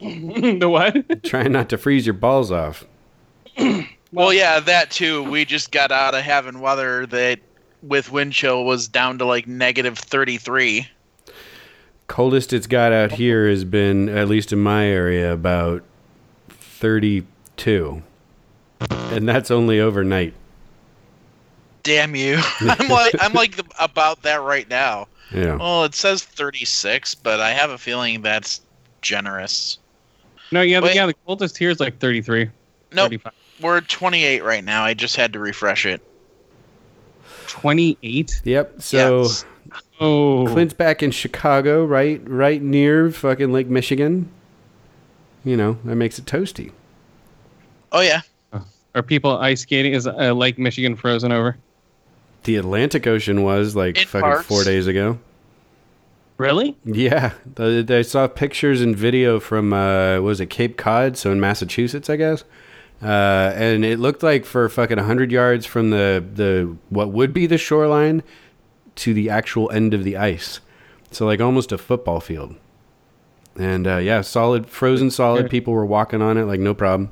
the 0.00 0.68
what? 0.68 1.22
Trying 1.22 1.52
not 1.52 1.68
to 1.68 1.78
freeze 1.78 2.06
your 2.06 2.14
balls 2.14 2.50
off. 2.50 2.84
Well, 4.10 4.32
yeah, 4.32 4.58
that 4.60 4.90
too. 4.90 5.22
We 5.30 5.44
just 5.44 5.70
got 5.70 5.92
out 5.92 6.14
of 6.14 6.22
having 6.22 6.60
weather 6.60 7.04
that, 7.06 7.40
with 7.82 8.10
wind 8.10 8.32
chill, 8.32 8.64
was 8.64 8.88
down 8.88 9.18
to 9.18 9.24
like 9.24 9.46
negative 9.46 9.98
33. 9.98 10.88
Coldest 12.06 12.52
it's 12.52 12.66
got 12.66 12.92
out 12.92 13.12
here 13.12 13.48
has 13.48 13.64
been, 13.64 14.08
at 14.08 14.28
least 14.28 14.52
in 14.52 14.60
my 14.60 14.86
area, 14.86 15.32
about 15.32 15.82
32. 16.48 18.02
And 18.88 19.28
that's 19.28 19.50
only 19.50 19.80
overnight. 19.80 20.34
damn 21.82 22.14
you! 22.14 22.38
I'm 22.60 22.88
like 22.88 23.14
I'm 23.20 23.32
like 23.32 23.56
the, 23.56 23.64
about 23.78 24.22
that 24.22 24.42
right 24.42 24.68
now. 24.68 25.08
Yeah. 25.32 25.56
Well, 25.56 25.84
it 25.84 25.94
says 25.94 26.24
36, 26.24 27.14
but 27.16 27.40
I 27.40 27.50
have 27.50 27.70
a 27.70 27.78
feeling 27.78 28.22
that's 28.22 28.62
generous. 29.02 29.78
No, 30.50 30.62
yeah, 30.62 30.80
the, 30.80 30.86
Wait. 30.86 30.94
yeah. 30.94 31.06
The 31.06 31.14
coldest 31.26 31.58
here 31.58 31.68
is 31.70 31.80
like 31.80 31.98
33. 31.98 32.48
Nope, 32.92 33.12
we're 33.60 33.82
28 33.82 34.42
right 34.42 34.64
now. 34.64 34.84
I 34.84 34.94
just 34.94 35.16
had 35.16 35.32
to 35.34 35.38
refresh 35.38 35.84
it. 35.84 36.00
28. 37.60 38.42
Yep. 38.44 38.82
So 38.82 39.22
Yes. 39.22 39.44
Oh, 40.00 40.46
Clint's 40.48 40.74
back 40.74 41.02
in 41.02 41.10
Chicago, 41.10 41.84
right, 41.84 42.22
right 42.26 42.62
near 42.62 43.10
fucking 43.10 43.52
Lake 43.52 43.66
Michigan. 43.68 44.30
You 45.44 45.56
know 45.56 45.76
that 45.84 45.96
makes 45.96 46.18
it 46.18 46.24
toasty. 46.24 46.72
Oh 47.92 48.00
yeah, 48.00 48.20
are 48.94 49.02
people 49.02 49.36
ice 49.38 49.62
skating? 49.62 49.92
Is 49.94 50.06
uh, 50.06 50.32
Lake 50.32 50.58
Michigan 50.58 50.94
frozen 50.94 51.32
over? 51.32 51.56
The 52.44 52.56
Atlantic 52.56 53.06
Ocean 53.06 53.42
was 53.42 53.74
like 53.74 53.98
In 53.98 54.06
fucking 54.06 54.22
parts. 54.22 54.46
four 54.46 54.62
days 54.64 54.86
ago. 54.86 55.18
Really? 56.36 56.76
Yeah, 56.84 57.32
the, 57.56 57.82
the- 57.82 57.96
I 57.96 58.02
saw 58.02 58.28
pictures 58.28 58.80
and 58.80 58.94
video 58.96 59.40
from 59.40 59.72
uh, 59.72 60.20
was 60.20 60.40
it 60.40 60.46
Cape 60.46 60.76
Cod, 60.76 61.16
so 61.16 61.32
in 61.32 61.40
Massachusetts, 61.40 62.08
I 62.08 62.16
guess. 62.16 62.44
Uh, 63.02 63.52
and 63.54 63.84
it 63.84 63.98
looked 63.98 64.22
like 64.22 64.44
for 64.44 64.68
fucking 64.68 64.98
hundred 64.98 65.30
yards 65.30 65.64
from 65.64 65.90
the 65.90 66.24
the 66.34 66.76
what 66.88 67.10
would 67.10 67.32
be 67.32 67.46
the 67.46 67.58
shoreline 67.58 68.22
to 68.96 69.14
the 69.14 69.30
actual 69.30 69.70
end 69.70 69.94
of 69.94 70.02
the 70.02 70.16
ice, 70.16 70.60
so 71.12 71.24
like 71.24 71.40
almost 71.40 71.70
a 71.70 71.78
football 71.78 72.20
field. 72.20 72.56
And 73.56 73.86
uh, 73.86 73.96
yeah, 73.98 74.20
solid, 74.20 74.68
frozen 74.68 75.10
solid. 75.10 75.50
People 75.50 75.72
were 75.72 75.86
walking 75.86 76.22
on 76.22 76.36
it 76.38 76.44
like 76.44 76.60
no 76.60 76.74
problem. 76.74 77.10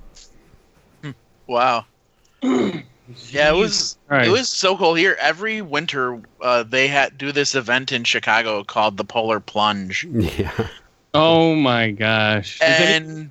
wow. 1.46 1.84
yeah, 2.42 3.50
it 3.50 3.56
was 3.56 3.96
Christ. 4.08 4.28
it 4.28 4.32
was 4.32 4.48
so 4.48 4.76
cool 4.76 4.94
here. 4.94 5.16
Every 5.20 5.62
winter, 5.62 6.20
uh, 6.40 6.62
they 6.64 6.88
had 6.88 7.16
do 7.18 7.32
this 7.32 7.54
event 7.54 7.92
in 7.92 8.04
Chicago 8.04 8.64
called 8.64 8.96
the 8.96 9.04
Polar 9.04 9.40
Plunge, 9.40 10.04
Yeah, 10.12 10.68
Oh 11.14 11.54
my 11.54 11.92
gosh. 11.92 12.60
And 12.60 13.30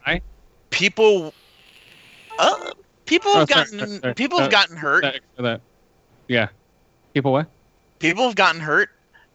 people, 0.72 1.34
uh, 2.40 2.72
people 3.06 3.32
Oh, 3.32 3.40
have 3.40 3.50
sorry, 3.50 3.64
gotten 3.66 3.80
sorry, 3.80 4.00
sorry. 4.00 4.14
people 4.16 4.40
have 4.40 4.48
Uh, 4.48 4.52
gotten 4.52 4.78
hurt. 4.78 5.02
that, 5.04 5.22
that- 5.38 5.62
Yeah. 6.28 6.48
People 7.14 7.32
what? 7.32 7.48
people 8.00 8.26
have 8.26 8.36
gotten 8.36 8.60
hurt. 8.62 8.90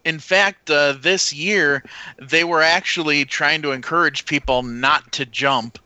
In 0.05 0.19
fact, 0.19 0.71
uh, 0.71 0.93
this 0.93 1.33
year 1.33 1.83
they 2.21 2.45
were 2.45 2.63
actually 2.63 3.25
trying 3.25 3.63
to 3.63 3.73
encourage 3.73 4.25
people 4.27 4.63
not 4.63 5.11
to 5.13 5.27
jump 5.27 5.79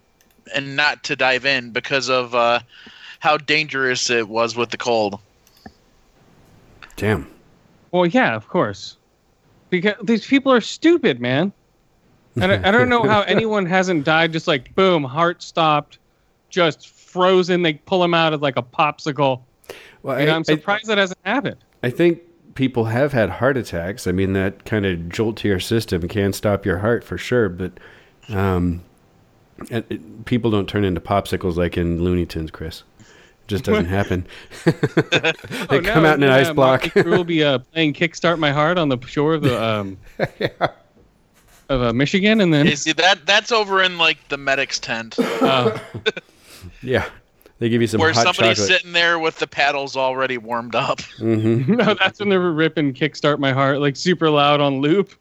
and 0.54 0.76
not 0.76 1.02
to 1.04 1.16
dive 1.16 1.44
in 1.47 1.71
because 1.71 2.09
of 2.09 2.35
uh, 2.35 2.61
how 3.21 3.37
dangerous 3.38 4.11
it 4.11 4.28
was 4.28 4.54
with 4.56 4.71
the 4.71 4.76
cold. 4.76 5.18
damn. 6.97 7.26
Well, 7.90 8.06
yeah, 8.06 8.35
of 8.35 8.49
course. 8.49 8.97
Because 9.71 9.94
these 10.02 10.26
people 10.26 10.52
are 10.52 10.61
stupid, 10.61 11.21
man. 11.21 11.52
I 12.40 12.47
don't, 12.49 12.64
I 12.64 12.71
don't 12.73 12.88
know 12.88 13.02
how 13.04 13.23
anyone 13.26 13.66
hasn't 13.66 14.04
died 14.04 14.33
just 14.33 14.47
like 14.49 14.75
boom, 14.75 15.04
heart 15.04 15.42
stopped, 15.42 15.99
just 16.50 16.88
frozen. 17.14 17.62
They 17.62 17.75
pull 17.75 18.00
them 18.00 18.12
out 18.12 18.35
as 18.35 18.40
like 18.40 18.56
a 18.59 18.62
popsicle. 18.62 19.40
Well, 20.02 20.21
You 20.21 20.26
know, 20.26 20.33
I- 20.33 20.35
I'm 20.37 20.40
I- 20.40 20.42
surprised 20.54 20.87
that 20.88 20.99
hasn't 20.99 21.18
happened. 21.25 21.56
I 21.83 21.90
think 21.90 22.21
people 22.54 22.85
have 22.87 23.12
had 23.12 23.30
heart 23.30 23.56
attacks. 23.56 24.06
I 24.06 24.12
mean, 24.12 24.33
that 24.35 24.64
kind 24.64 24.85
of 24.85 25.09
jolt 25.09 25.37
to 25.38 25.49
your 25.49 25.61
system 25.61 26.06
can 26.09 26.33
stop 26.33 26.66
your 26.66 26.78
heart 26.78 27.04
for 27.04 27.16
sure. 27.16 27.49
But 27.49 27.73
um, 28.28 28.83
it, 29.71 29.87
it- 29.88 30.25
people 30.25 30.50
don't 30.50 30.68
turn 30.68 30.85
into 30.85 31.00
popsicles 31.00 31.56
like 31.56 31.78
in 31.78 32.02
Looney 32.02 32.26
Tunes, 32.26 32.50
Chris. 32.50 32.83
It 33.00 33.06
just 33.49 33.64
doesn't 33.64 33.85
happen. 33.99 34.26
they 34.64 34.73
Oh, 35.71 35.80
come 35.83 36.02
no, 36.02 36.09
out 36.11 36.16
in 36.16 36.23
an 36.25 36.30
yeah, 36.30 36.37
ice 36.37 36.50
block. 36.50 36.88
we'll 36.97 37.25
be 37.25 37.44
uh, 37.44 37.59
playing 37.59 37.92
"Kickstart 37.94 38.38
My 38.38 38.50
Heart" 38.52 38.76
on 38.78 38.88
the 38.88 38.99
shore 39.06 39.35
of 39.35 39.42
the 39.42 39.62
um, 39.62 39.99
of 41.68 41.83
uh, 41.83 41.92
Michigan, 41.92 42.40
and 42.40 42.52
then 42.52 42.66
You 42.66 42.76
see 42.76 42.92
that 42.92 43.25
that's 43.26 43.50
over 43.52 43.83
in 43.83 43.97
like 43.99 44.28
the 44.28 44.37
medic's 44.37 44.78
tent 44.78 45.18
uh, 45.18 45.78
yeah, 46.83 47.09
they 47.59 47.68
give 47.68 47.80
you 47.80 47.87
some 47.87 48.00
where 48.00 48.12
hot 48.12 48.23
somebody's 48.35 48.59
chocolate. 48.59 48.68
sitting 48.78 48.92
there 48.92 49.18
with 49.18 49.38
the 49.38 49.47
paddles 49.47 49.97
already 49.97 50.38
warmed 50.38 50.75
up. 50.75 51.00
hmm 51.18 51.76
no, 51.76 51.94
that's 51.94 52.18
when 52.21 52.28
they 52.28 52.38
were 52.38 52.52
ripping 52.52 52.92
"Kickstart 52.94 53.38
My 53.38 53.52
Heart" 53.52 53.80
like 53.80 53.97
super 53.97 54.30
loud 54.30 54.61
on 54.61 54.80
loop. 54.80 55.12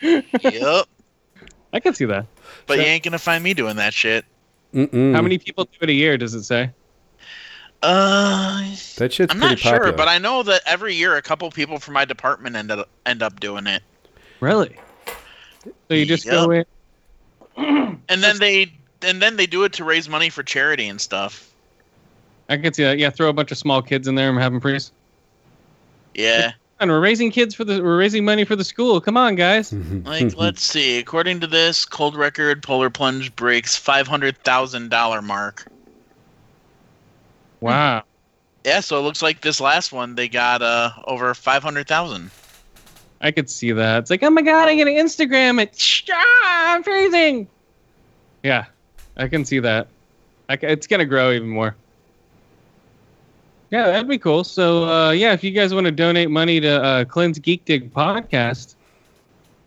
yep. 0.00 0.86
I 1.72 1.80
can 1.80 1.94
see 1.94 2.04
that. 2.06 2.26
But 2.66 2.78
you 2.78 2.84
ain't 2.84 3.02
gonna 3.02 3.18
find 3.18 3.42
me 3.42 3.54
doing 3.54 3.76
that 3.76 3.92
shit. 3.94 4.24
Mm-mm. 4.74 5.14
How 5.14 5.22
many 5.22 5.38
people 5.38 5.64
do 5.64 5.78
it 5.82 5.88
a 5.88 5.92
year? 5.92 6.16
Does 6.18 6.34
it 6.34 6.42
say? 6.44 6.70
Uh, 7.82 8.74
That 8.96 9.12
shit's 9.12 9.32
I'm 9.32 9.38
pretty 9.40 9.54
not 9.54 9.58
sure, 9.58 9.92
but 9.92 10.08
I 10.08 10.18
know 10.18 10.42
that 10.42 10.62
every 10.66 10.94
year 10.94 11.16
a 11.16 11.22
couple 11.22 11.50
people 11.50 11.78
from 11.78 11.94
my 11.94 12.04
department 12.04 12.56
end 12.56 12.70
up 12.70 12.88
end 13.04 13.22
up 13.22 13.38
doing 13.38 13.66
it. 13.66 13.82
Really? 14.40 14.76
So 15.88 15.94
you 15.94 16.06
just 16.06 16.26
go 16.26 16.50
in. 16.50 16.64
and 17.56 18.22
then 18.22 18.38
they 18.38 18.72
and 19.02 19.20
then 19.20 19.36
they 19.36 19.46
do 19.46 19.64
it 19.64 19.72
to 19.74 19.84
raise 19.84 20.08
money 20.08 20.30
for 20.30 20.42
charity 20.42 20.88
and 20.88 21.00
stuff. 21.00 21.52
I 22.48 22.56
can 22.56 22.72
see 22.72 22.84
that. 22.84 22.98
Yeah, 22.98 23.10
throw 23.10 23.28
a 23.28 23.32
bunch 23.32 23.50
of 23.50 23.58
small 23.58 23.82
kids 23.82 24.06
in 24.06 24.14
there 24.14 24.28
and 24.28 24.38
have 24.38 24.52
them 24.52 24.60
freeze. 24.60 24.92
Yeah. 26.14 26.52
And 26.78 26.90
we're 26.90 27.00
raising 27.00 27.30
kids 27.30 27.54
for 27.54 27.64
the. 27.64 27.82
We're 27.82 27.98
raising 27.98 28.24
money 28.24 28.44
for 28.44 28.54
the 28.54 28.64
school. 28.64 29.00
Come 29.00 29.16
on, 29.16 29.34
guys. 29.34 29.72
Like 30.04 30.36
let's 30.36 30.62
see. 30.62 30.98
According 30.98 31.40
to 31.40 31.46
this 31.46 31.84
cold 31.84 32.16
record, 32.16 32.62
Polar 32.62 32.90
Plunge 32.90 33.34
breaks 33.34 33.76
five 33.76 34.06
hundred 34.06 34.36
thousand 34.38 34.90
dollar 34.90 35.22
mark. 35.22 35.66
Wow. 37.60 38.04
Yeah, 38.64 38.80
so 38.80 38.98
it 38.98 39.02
looks 39.02 39.22
like 39.22 39.40
this 39.40 39.60
last 39.60 39.92
one 39.92 40.16
they 40.16 40.28
got 40.28 40.60
uh 40.60 40.90
over 41.04 41.32
five 41.34 41.62
hundred 41.62 41.88
thousand. 41.88 42.30
I 43.22 43.30
could 43.30 43.48
see 43.48 43.72
that. 43.72 44.00
It's 44.00 44.10
like, 44.10 44.22
oh 44.22 44.30
my 44.30 44.42
god, 44.42 44.68
I 44.68 44.74
get 44.74 44.86
an 44.86 44.94
Instagram. 44.94 45.60
It. 45.62 46.04
Ah, 46.12 46.74
I'm 46.74 46.82
freezing. 46.82 47.48
Yeah, 48.42 48.66
I 49.16 49.28
can 49.28 49.44
see 49.44 49.58
that. 49.60 49.88
I 50.48 50.56
ca 50.56 50.68
it's 50.68 50.86
gonna 50.86 51.04
grow 51.04 51.32
even 51.32 51.48
more. 51.48 51.76
Yeah, 53.70 53.86
that'd 53.86 54.08
be 54.08 54.18
cool. 54.18 54.44
So, 54.44 54.84
uh, 54.84 55.10
yeah, 55.10 55.32
if 55.32 55.42
you 55.42 55.50
guys 55.50 55.74
want 55.74 55.86
to 55.86 55.92
donate 55.92 56.30
money 56.30 56.60
to 56.60 56.82
uh, 56.82 57.04
Clint's 57.04 57.38
Geek 57.38 57.64
Dig 57.64 57.92
podcast, 57.92 58.76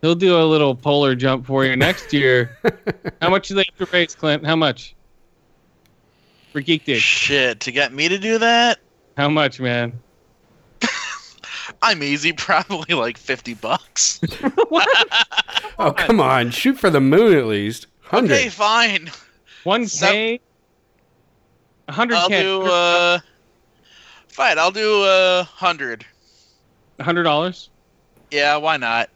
he'll 0.02 0.16
do 0.16 0.40
a 0.40 0.46
little 0.46 0.74
polar 0.74 1.16
jump 1.16 1.46
for 1.46 1.66
you 1.66 1.76
next 1.76 2.14
year. 2.14 2.58
How 3.22 3.30
much 3.30 3.50
do 3.50 3.56
they 3.56 3.66
have 3.68 3.90
to 3.90 3.94
raise, 3.94 4.16
Clint? 4.16 4.46
How 4.46 4.56
much 4.56 4.96
for 6.54 6.62
Geek 6.62 6.86
Dig? 6.86 7.02
Shit, 7.02 7.60
to 7.62 7.72
get 7.72 7.92
me 7.92 8.08
to 8.08 8.18
do 8.18 8.38
that, 8.38 8.80
How 9.18 9.28
much, 9.28 9.60
man? 9.60 10.00
I'm 11.82 12.02
easy, 12.02 12.32
probably 12.38 12.96
like 12.96 13.18
fifty 13.18 13.54
bucks. 13.54 14.22
oh 15.78 15.94
come 15.96 16.22
on, 16.22 16.52
shoot 16.52 16.80
for 16.80 16.90
the 16.90 17.02
moon 17.02 17.38
at 17.38 17.48
least. 17.48 17.88
Hundred. 18.02 18.34
okay, 18.34 18.50
fine. 18.50 19.12
One 19.64 19.86
k, 19.88 20.40
a 21.88 21.92
hundred 21.92 22.16
I'll 22.16 22.28
k, 22.30 22.42
do 22.42 22.62
uh 22.64 23.20
fine, 24.28 24.58
I'll 24.58 24.72
do 24.72 25.04
uh 25.04 25.44
hundred. 25.44 26.06
a 27.00 27.04
hundred 27.04 27.24
dollars. 27.24 27.70
Yeah, 28.32 28.58
why 28.58 28.78
not? 28.78 29.10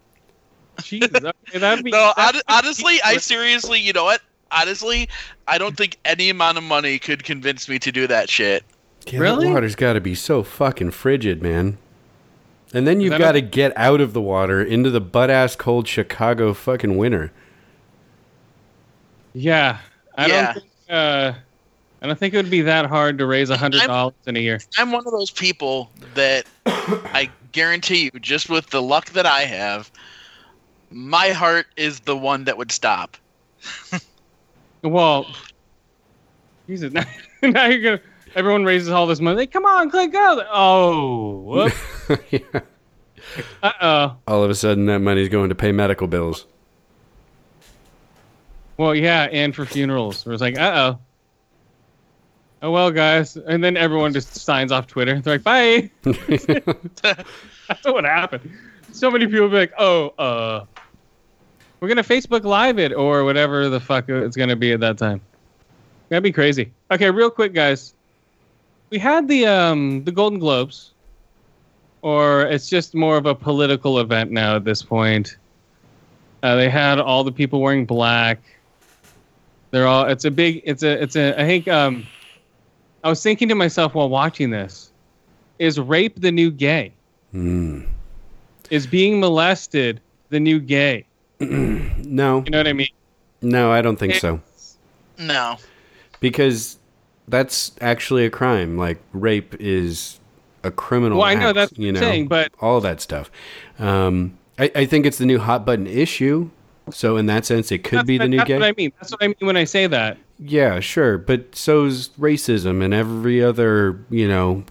Jesus, 0.82 1.10
okay, 1.14 1.32
that'd 1.60 1.84
be. 1.86 1.92
No, 1.92 2.14
that'd 2.18 2.42
hon- 2.48 2.60
be 2.62 2.68
honestly, 2.68 3.00
I 3.06 3.18
seriously, 3.18 3.80
you 3.80 3.94
know 3.94 4.06
what? 4.06 4.22
Honestly, 4.52 5.08
I 5.48 5.58
don't 5.58 5.78
think 5.78 5.98
any 6.06 6.30
amount 6.30 6.58
of 6.58 6.64
money 6.64 7.00
could 7.00 7.24
convince 7.24 7.68
me 7.70 7.80
to 7.80 7.92
do 7.92 8.06
that 8.08 8.30
shit. 8.30 8.64
Yeah, 9.08 9.20
Really? 9.20 9.48
That 9.48 9.54
water's 9.54 9.76
got 9.76 9.94
to 9.94 10.02
be 10.02 10.16
so 10.16 10.44
fucking 10.44 10.92
frigid, 10.92 11.42
man. 11.42 11.78
And 12.74 12.88
then 12.88 13.02
you've 13.02 13.12
that 13.12 13.20
got 13.20 13.36
a- 13.36 13.42
to 13.42 13.48
get 13.48 13.72
out 13.78 14.02
of 14.02 14.14
the 14.14 14.22
water 14.22 14.64
into 14.64 14.90
the 14.90 15.02
butt 15.02 15.30
ass 15.30 15.56
cold 15.56 15.88
Chicago 15.88 16.54
fucking 16.54 16.98
winter. 16.98 17.32
Yeah, 19.34 19.80
I 20.16 20.28
Yeah. 20.28 20.46
don't 20.46 20.54
think. 20.54 20.72
Uh, 20.90 21.34
I 22.02 22.08
don't 22.08 22.20
think 22.20 22.34
it 22.34 22.38
would 22.38 22.50
be 22.50 22.62
that 22.62 22.86
hard 22.86 23.18
to 23.20 23.26
raise 23.26 23.50
a 23.50 23.58
hundred 23.58 23.84
dollars 23.88 24.14
in 24.28 24.36
a 24.36 24.40
year. 24.40 24.60
I'm 24.78 24.92
one 24.92 25.06
of 25.06 25.12
those 25.14 25.32
people 25.32 25.90
that 26.16 26.46
I 26.66 27.30
guarantee 27.54 28.04
you, 28.14 28.20
just 28.20 28.50
with 28.50 28.70
the 28.72 28.82
luck 28.82 29.12
that 29.12 29.26
I 29.26 29.42
have, 29.42 29.90
my 30.92 31.30
heart 31.30 31.68
is 31.78 32.02
the 32.02 32.18
one 32.18 32.44
that 32.44 32.58
would 32.58 32.72
stop. 32.72 33.16
Well, 34.84 35.26
Jesus, 36.68 36.92
now, 36.94 37.06
now 37.42 37.66
you're 37.68 37.82
gonna. 37.82 38.02
Everyone 38.36 38.66
raises 38.66 38.90
all 38.90 39.06
this 39.06 39.20
money. 39.20 39.38
Like, 39.38 39.52
Come 39.52 39.66
on, 39.66 39.90
click 39.92 40.12
go. 40.12 40.44
Oh, 40.52 41.42
whoop. 41.42 41.74
Yeah. 42.32 42.62
Uh 43.62 43.72
oh. 43.82 44.18
All 44.28 44.44
of 44.44 44.50
a 44.50 44.56
sudden, 44.56 44.88
that 44.88 45.00
money's 45.00 45.30
going 45.30 45.48
to 45.50 45.56
pay 45.56 45.72
medical 45.72 46.08
bills. 46.08 46.46
Well, 48.78 48.96
yeah, 48.96 49.24
and 49.32 49.56
for 49.56 49.66
funerals. 49.66 50.26
It 50.26 50.30
was 50.30 50.42
like, 50.42 50.58
uh 50.58 50.74
oh. 50.76 51.00
Oh 52.62 52.72
well, 52.72 52.92
guys, 52.92 53.36
and 53.36 53.62
then 53.62 53.76
everyone 53.76 54.14
just 54.14 54.36
signs 54.36 54.72
off 54.72 54.88
Twitter. 54.88 55.20
They're 55.20 55.36
like, 55.36 55.44
bye. 55.44 55.92
That's 56.04 57.86
what 57.86 58.06
happened. 58.06 58.50
So 58.94 59.12
many 59.12 59.28
people 59.28 59.50
be 59.50 59.58
like, 59.58 59.74
oh, 59.78 60.10
uh, 60.18 60.66
we're 61.80 61.90
gonna 61.90 62.04
Facebook 62.04 62.46
Live 62.46 62.80
it 62.80 62.94
or 62.94 63.26
whatever 63.26 63.68
the 63.68 63.82
fuck 63.82 64.08
it's 64.08 64.38
gonna 64.38 64.56
be 64.56 64.72
at 64.72 64.80
that 64.80 64.98
time. 64.98 65.20
That'd 66.08 66.24
be 66.24 66.32
crazy. 66.32 66.72
Okay, 66.90 67.12
real 67.12 67.30
quick, 67.30 67.54
guys. 67.54 67.94
We 68.90 69.00
had 69.00 69.28
the 69.28 69.46
um 69.48 70.04
the 70.06 70.12
Golden 70.14 70.40
Globes, 70.40 70.94
or 72.02 72.44
it's 72.44 72.70
just 72.70 72.96
more 72.96 73.18
of 73.18 73.26
a 73.26 73.36
political 73.36 74.00
event 74.00 74.32
now 74.32 74.56
at 74.56 74.64
this 74.64 74.82
point. 74.82 75.36
Uh, 76.44 76.56
they 76.56 76.70
had 76.70 77.00
all 77.00 77.26
the 77.26 77.32
people 77.32 77.60
wearing 77.60 77.86
black. 77.86 78.40
They're 79.74 79.88
all. 79.88 80.06
It's 80.06 80.24
a 80.24 80.30
big. 80.30 80.62
It's 80.66 80.84
a. 80.84 81.02
It's 81.02 81.16
a. 81.16 81.34
I 81.34 81.48
think. 81.48 81.68
Um, 81.68 82.06
I 83.04 83.10
was 83.10 83.24
thinking 83.24 83.50
to 83.50 83.56
myself 83.56 83.96
while 83.96 84.08
watching 84.08 84.52
this: 84.52 84.92
Is 85.58 85.80
rape 85.80 86.22
the 86.22 86.32
new 86.32 86.52
gay? 86.52 86.94
Mm. 87.34 87.88
Is 88.70 88.86
being 88.86 89.20
molested 89.20 90.00
the 90.30 90.40
new 90.40 90.60
gay? 90.60 91.06
No, 92.06 92.44
You 92.46 92.52
know 92.52 92.60
what 92.60 92.68
I 92.68 92.74
mean? 92.74 92.90
no, 93.42 93.72
I 93.72 93.82
don't 93.82 93.98
think 93.98 94.14
so. 94.16 94.40
No. 95.18 95.56
Because 96.20 96.78
that's 97.28 97.72
actually 97.82 98.26
a 98.26 98.30
crime. 98.30 98.78
Like 98.78 99.00
rape 99.14 99.56
is 99.60 100.20
a 100.64 100.70
criminal. 100.70 101.18
Well, 101.18 101.28
I 101.28 101.34
know 101.34 101.52
that's 101.52 101.76
you 101.78 101.92
know, 101.92 102.00
saying, 102.00 102.28
but 102.28 102.52
all 102.62 102.80
that 102.82 103.02
stuff. 103.02 103.32
Um, 103.80 104.38
I, 104.60 104.72
I 104.76 104.86
think 104.86 105.08
it's 105.08 105.18
the 105.18 105.26
new 105.26 105.40
hot 105.40 105.66
button 105.66 105.88
issue. 105.88 106.52
So 106.92 107.18
in 107.18 107.28
that 107.28 107.46
sense, 107.46 107.72
it 107.72 107.80
could 107.84 108.00
that's, 108.00 108.08
be 108.08 108.18
the 108.18 108.24
what- 108.26 108.30
new 108.30 108.38
that's 108.38 108.48
gay. 108.48 108.54
what 108.60 108.64
I 108.66 108.74
mean. 108.78 108.92
That's 109.00 109.12
what 109.12 109.24
I 109.24 109.28
mean 109.28 109.36
when 109.40 109.58
I 109.58 109.64
say 109.64 109.88
that. 109.88 110.18
Yeah, 110.40 110.80
sure, 110.82 111.18
but 111.18 111.56
so's 111.56 112.10
racism 112.20 112.84
and 112.84 112.94
every 112.94 113.42
other, 113.44 114.00
you 114.10 114.28
know, 114.28 114.64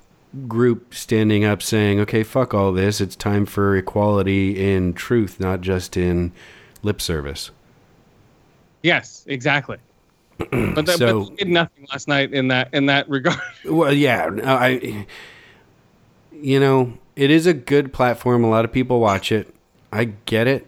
group 0.49 0.95
standing 0.95 1.45
up 1.45 1.63
saying, 1.63 2.01
"Okay, 2.01 2.23
fuck 2.23 2.53
all 2.53 2.73
this. 2.73 3.01
It's 3.01 3.17
time 3.17 3.47
for 3.47 3.77
equality 3.77 4.73
in 4.73 4.93
truth, 4.93 5.41
not 5.41 5.61
just 5.63 5.97
in 5.97 6.33
lip 6.83 7.01
service." 7.01 7.51
Yes, 8.83 9.25
exactly. 9.29 9.79
But, 10.51 10.87
that, 10.87 10.99
So- 10.99 11.27
but 11.27 11.37
did 11.39 11.49
nothing 11.49 11.87
last 11.91 12.09
night 12.09 12.33
in 12.35 12.49
that 12.49 12.69
in 12.75 12.87
that 12.87 13.09
regard. 13.09 13.39
Well, 13.65 13.93
yeah, 13.93 14.29
I 14.45 15.07
you 16.33 16.59
know, 16.61 16.95
it 17.17 17.31
is 17.31 17.47
a 17.47 17.55
good 17.55 17.93
platform. 17.93 18.43
A 18.45 18.51
lot 18.51 18.65
of 18.65 18.73
people 18.73 18.99
watch 19.01 19.31
it. 19.33 19.55
I 19.93 20.07
get 20.27 20.47
it. 20.49 20.67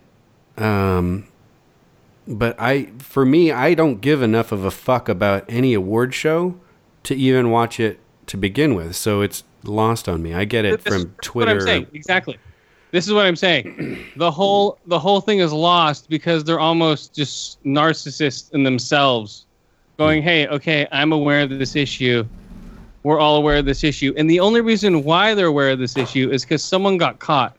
Um 0.57 1.27
but 2.27 2.59
I 2.59 2.91
for 2.99 3.25
me, 3.25 3.51
I 3.51 3.75
don't 3.75 4.01
give 4.01 4.23
enough 4.23 4.53
of 4.53 4.65
a 4.65 4.71
fuck 4.71 5.09
about 5.09 5.45
any 5.49 5.75
award 5.75 6.15
show 6.15 6.57
to 7.05 7.15
even 7.15 7.51
watch 7.51 7.79
it 7.79 8.01
to 8.27 8.37
begin 8.37 8.75
with. 8.75 8.97
So 8.97 9.21
it's 9.21 9.45
lost 9.63 10.09
on 10.09 10.23
me. 10.23 10.35
I 10.35 10.45
get 10.45 10.65
it 10.65 10.83
This 10.83 10.95
is 10.95 11.03
from 11.03 11.11
what 11.11 11.23
Twitter. 11.23 11.51
I'm 11.53 11.61
saying 11.61 11.87
exactly. 11.93 12.39
This 12.91 13.07
is 13.07 13.13
what 13.13 13.27
I'm 13.27 13.37
saying. 13.37 13.99
The 14.17 14.31
whole 14.31 14.79
the 14.87 14.99
whole 14.99 15.21
thing 15.21 15.41
is 15.41 15.53
lost 15.53 16.09
because 16.09 16.45
they're 16.45 16.61
almost 16.61 17.15
just 17.15 17.63
narcissists 17.65 18.53
in 18.55 18.63
themselves, 18.63 19.47
going, 19.99 20.23
"Hey, 20.23 20.47
okay, 20.47 20.87
I'm 20.93 21.13
aware 21.13 21.41
of 21.41 21.51
this 21.51 21.75
issue. 21.75 22.25
We're 23.03 23.19
all 23.19 23.37
aware 23.37 23.57
of 23.57 23.65
this 23.65 23.83
issue." 23.83 24.15
And 24.17 24.31
the 24.31 24.39
only 24.39 24.61
reason 24.61 25.03
why 25.03 25.35
they're 25.35 25.49
aware 25.49 25.71
of 25.71 25.81
this 25.81 25.97
issue 25.97 26.31
is 26.31 26.45
because 26.45 26.63
someone 26.63 26.97
got 26.97 27.19
caught. 27.19 27.57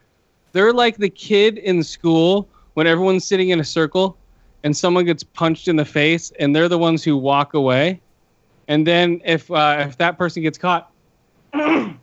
They're 0.54 0.72
like 0.72 0.96
the 0.96 1.10
kid 1.10 1.58
in 1.58 1.84
school 1.84 2.48
when 2.76 2.88
everyone's 2.88 3.28
sitting 3.28 3.50
in 3.50 3.60
a 3.60 3.66
circle 3.66 4.18
and 4.66 4.76
someone 4.76 5.06
gets 5.06 5.24
punched 5.24 5.68
in 5.68 5.76
the 5.76 5.86
face, 5.86 6.34
and 6.40 6.54
they're 6.54 6.68
the 6.68 6.78
ones 6.78 7.04
who 7.04 7.16
walk 7.16 7.54
away. 7.54 8.02
And 8.68 8.86
then 8.86 9.22
if 9.24 9.50
uh, 9.50 9.86
if 9.88 9.98
that 9.98 10.18
person 10.18 10.42
gets 10.42 10.58
caught, 10.58 10.92
um, 11.54 11.96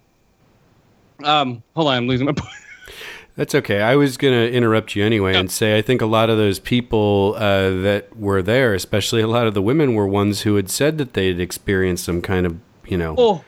hold 1.25 1.89
on, 1.89 1.89
I'm 1.89 2.07
losing 2.07 2.27
my 2.27 2.33
point. 2.33 2.53
That's 3.37 3.55
okay. 3.57 3.81
I 3.81 3.97
was 3.97 4.17
going 4.17 4.35
to 4.35 4.53
interrupt 4.55 4.95
you 4.95 5.05
anyway 5.05 5.35
and 5.35 5.51
say 5.51 5.77
I 5.77 5.83
think 5.83 6.03
a 6.03 6.07
lot 6.07 6.31
of 6.31 6.37
those 6.37 6.59
people 6.59 7.35
uh, 7.37 7.71
that 7.81 8.15
were 8.17 8.43
there, 8.43 8.75
especially 8.75 9.23
a 9.23 9.27
lot 9.27 9.47
of 9.47 9.55
the 9.55 9.63
women, 9.63 9.95
were 9.95 10.07
ones 10.07 10.43
who 10.43 10.57
had 10.57 10.71
said 10.71 10.99
that 10.99 11.15
they'd 11.15 11.41
experienced 11.41 12.05
some 12.05 12.21
kind 12.23 12.47
of, 12.47 12.59
you 12.87 12.99
know, 12.99 13.15
Oh, 13.19 13.45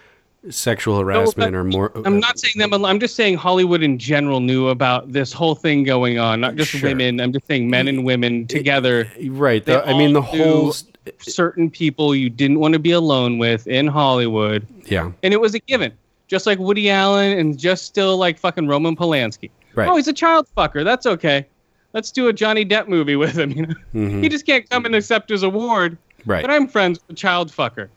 sexual 0.50 0.98
harassment 1.00 1.52
but 1.52 1.58
or 1.58 1.64
more. 1.64 1.92
I'm 2.04 2.20
not 2.20 2.38
saying 2.38 2.54
them. 2.58 2.72
alone. 2.72 2.90
I'm 2.90 3.00
just 3.00 3.14
saying 3.14 3.36
Hollywood 3.36 3.82
in 3.82 3.98
general 3.98 4.40
knew 4.40 4.68
about 4.68 5.12
this 5.12 5.32
whole 5.32 5.54
thing 5.54 5.84
going 5.84 6.18
on. 6.18 6.40
Not 6.40 6.56
just 6.56 6.70
Sure. 6.70 6.90
women. 6.90 7.20
I'm 7.20 7.32
just 7.32 7.46
saying 7.46 7.68
men 7.70 7.88
and 7.88 8.04
women 8.04 8.46
together. 8.46 9.10
right. 9.28 9.64
The, 9.64 9.86
I 9.86 9.96
mean, 9.96 10.12
the 10.12 10.22
whole. 10.22 10.74
Certain 11.20 11.70
people 11.70 12.14
you 12.14 12.30
didn't 12.30 12.60
want 12.60 12.72
to 12.72 12.78
be 12.78 12.92
alone 12.92 13.36
with 13.36 13.66
in 13.66 13.86
Hollywood, 13.86 14.66
Yeah. 14.86 15.12
and 15.22 15.34
it 15.34 15.40
was 15.40 15.54
a 15.54 15.58
given. 15.58 15.92
Just 16.28 16.46
like 16.46 16.58
Woody 16.58 16.88
Allen 16.88 17.38
and 17.38 17.58
just 17.58 17.84
still 17.84 18.16
like 18.16 18.38
fucking 18.38 18.66
Roman 18.66 18.96
Polanski. 18.96 19.50
Right. 19.74 19.86
Oh, 19.86 19.96
he's 19.96 20.08
a 20.08 20.14
child 20.14 20.46
fucker. 20.56 20.82
That's 20.82 21.04
okay. 21.04 21.46
Let's 21.92 22.10
do 22.10 22.28
a 22.28 22.32
Johnny 22.32 22.64
Depp 22.64 22.88
movie 22.88 23.16
with 23.16 23.38
him. 23.38 23.50
You 23.50 23.66
know, 23.66 23.74
Mhm. 23.94 24.22
he 24.22 24.30
just 24.30 24.46
can't 24.46 24.68
come 24.70 24.86
and 24.86 24.94
accept 24.94 25.28
his 25.28 25.42
award. 25.42 25.98
Right. 26.24 26.40
But 26.40 26.50
I'm 26.50 26.66
friends 26.66 26.98
with 27.06 27.16
a 27.16 27.20
child 27.20 27.52
fucker, 27.52 27.88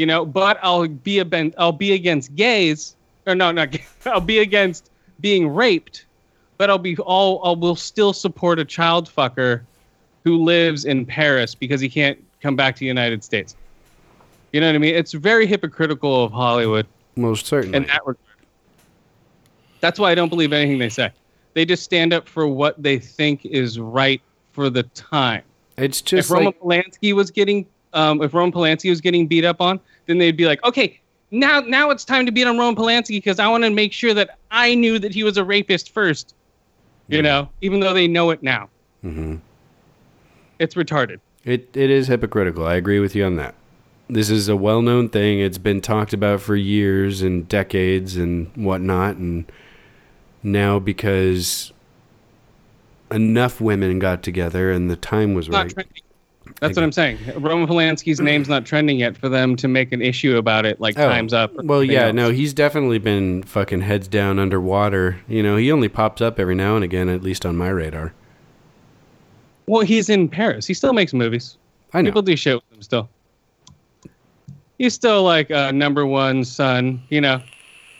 you 0.00 0.06
know. 0.06 0.24
But 0.24 0.58
I'll 0.62 0.88
be 0.88 1.18
a 1.18 1.24
ben- 1.24 1.54
I'll 1.58 1.72
be 1.72 1.92
against 1.92 2.34
gays, 2.34 2.96
or 3.26 3.34
no, 3.34 3.52
not 3.52 3.70
gay. 3.70 3.84
I'll 4.06 4.20
be 4.20 4.38
against 4.38 4.90
being 5.20 5.48
raped, 5.48 6.06
but 6.56 6.70
I'll 6.70 6.78
be 6.78 6.96
all 6.96 7.44
I 7.44 7.58
will 7.58 7.76
still 7.76 8.12
support 8.12 8.58
a 8.58 8.64
child 8.64 9.08
fucker 9.14 9.60
who 10.24 10.42
lives 10.42 10.86
in 10.86 11.04
Paris 11.04 11.54
because 11.54 11.80
he 11.80 11.88
can't 11.88 12.18
come 12.40 12.56
back 12.56 12.74
to 12.76 12.80
the 12.80 12.86
United 12.86 13.22
States. 13.22 13.54
You 14.52 14.60
know 14.60 14.66
what 14.66 14.74
I 14.74 14.78
mean? 14.78 14.94
It's 14.94 15.12
very 15.12 15.46
hypocritical 15.46 16.24
of 16.24 16.32
Hollywood 16.32 16.86
Most 17.14 17.46
certainly. 17.46 17.76
in 17.76 17.84
that 17.84 18.00
regard. 18.00 18.16
That's 19.80 19.98
why 19.98 20.10
I 20.10 20.14
don't 20.14 20.28
believe 20.28 20.52
anything 20.52 20.78
they 20.78 20.88
say. 20.88 21.12
They 21.54 21.64
just 21.64 21.84
stand 21.84 22.12
up 22.12 22.28
for 22.28 22.46
what 22.46 22.82
they 22.82 22.98
think 22.98 23.44
is 23.44 23.78
right 23.78 24.20
for 24.52 24.68
the 24.68 24.82
time 24.82 25.42
it's 25.80 26.02
just 26.02 26.12
if 26.12 26.18
just 26.18 26.30
Roman. 26.30 26.52
Polanski 26.52 27.14
was 27.14 27.30
getting 27.30 27.66
um, 27.92 28.22
if 28.22 28.34
Roman 28.34 28.52
Polanski 28.52 28.90
was 28.90 29.00
getting 29.00 29.26
beat 29.26 29.44
up 29.44 29.60
on, 29.60 29.80
then 30.06 30.18
they'd 30.18 30.36
be 30.36 30.46
like, 30.46 30.62
okay, 30.64 31.00
now 31.30 31.60
now 31.60 31.90
it's 31.90 32.04
time 32.04 32.26
to 32.26 32.32
beat 32.32 32.46
on 32.46 32.58
Roman 32.58 32.74
Polanski 32.74 33.10
because 33.10 33.38
I 33.38 33.48
want 33.48 33.64
to 33.64 33.70
make 33.70 33.92
sure 33.92 34.14
that 34.14 34.38
I 34.50 34.74
knew 34.74 34.98
that 34.98 35.14
he 35.14 35.22
was 35.22 35.36
a 35.36 35.44
rapist 35.44 35.92
first. 35.92 36.34
You 37.08 37.22
know, 37.22 37.48
even 37.60 37.80
though 37.80 37.92
they 37.92 38.06
know 38.06 38.30
it 38.30 38.40
now, 38.40 38.68
Mhm. 39.04 39.40
it's 40.60 40.76
retarded. 40.76 41.18
It 41.44 41.68
it 41.74 41.90
is 41.90 42.06
hypocritical. 42.06 42.64
I 42.64 42.76
agree 42.76 43.00
with 43.00 43.16
you 43.16 43.24
on 43.24 43.34
that. 43.34 43.56
This 44.08 44.30
is 44.30 44.48
a 44.48 44.54
well 44.54 44.80
known 44.80 45.08
thing. 45.08 45.40
It's 45.40 45.58
been 45.58 45.80
talked 45.80 46.12
about 46.12 46.40
for 46.40 46.54
years 46.54 47.20
and 47.22 47.48
decades 47.48 48.16
and 48.16 48.48
whatnot, 48.54 49.16
and 49.16 49.50
now 50.44 50.78
because 50.78 51.72
enough 53.10 53.60
women 53.60 53.98
got 53.98 54.22
together 54.22 54.70
and 54.70 54.88
the 54.88 54.96
time 54.96 55.34
was 55.34 55.48
not 55.48 55.64
right. 55.64 55.74
trending. 55.74 56.02
That's 56.60 56.76
what 56.76 56.82
I'm 56.82 56.92
saying. 56.92 57.18
Roman 57.36 57.66
Polanski's 57.66 58.20
name's 58.20 58.48
not 58.48 58.66
trending 58.66 58.98
yet 58.98 59.16
for 59.16 59.30
them 59.30 59.56
to 59.56 59.66
make 59.66 59.92
an 59.92 60.02
issue 60.02 60.36
about 60.36 60.66
it. 60.66 60.78
Like 60.78 60.98
Oh, 60.98 61.08
times 61.08 61.32
up. 61.32 61.52
Well, 61.54 61.82
yeah, 61.82 62.06
else. 62.08 62.14
no, 62.14 62.30
he's 62.30 62.52
definitely 62.52 62.98
been 62.98 63.42
fucking 63.44 63.80
heads 63.80 64.06
down 64.08 64.38
underwater. 64.38 65.18
You 65.26 65.42
know, 65.42 65.56
he 65.56 65.72
only 65.72 65.88
pops 65.88 66.20
up 66.20 66.38
every 66.38 66.54
now 66.54 66.74
and 66.76 66.84
again, 66.84 67.08
at 67.08 67.22
least 67.22 67.46
on 67.46 67.56
my 67.56 67.70
radar. 67.70 68.12
Well, 69.66 69.80
he's 69.82 70.10
in 70.10 70.28
Paris. 70.28 70.66
He 70.66 70.74
still 70.74 70.92
makes 70.92 71.14
movies. 71.14 71.56
I 71.94 72.02
know. 72.02 72.10
People 72.10 72.22
do 72.22 72.36
shit 72.36 72.56
with 72.56 72.72
him 72.72 72.82
still. 72.82 73.08
He's 74.78 74.94
still 74.94 75.22
like 75.22 75.50
a 75.50 75.72
number 75.72 76.06
one 76.06 76.44
son, 76.44 77.02
you 77.08 77.20
know, 77.20 77.40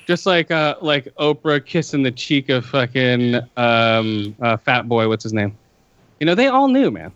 just 0.07 0.27
like 0.27 0.51
uh 0.51 0.77
like 0.83 1.07
Oprah 1.19 1.65
kissing 1.65 2.03
the 2.03 2.11
cheek 2.11 2.49
of 2.49 2.67
fucking 2.67 3.37
um 3.57 4.35
uh, 4.43 4.57
Fat 4.59 4.89
Boy. 4.89 5.09
What's 5.09 5.23
his 5.23 5.33
name? 5.33 5.57
You 6.19 6.27
know, 6.27 6.35
they 6.35 6.49
all 6.49 6.69
knew, 6.69 6.91
man. 6.91 7.13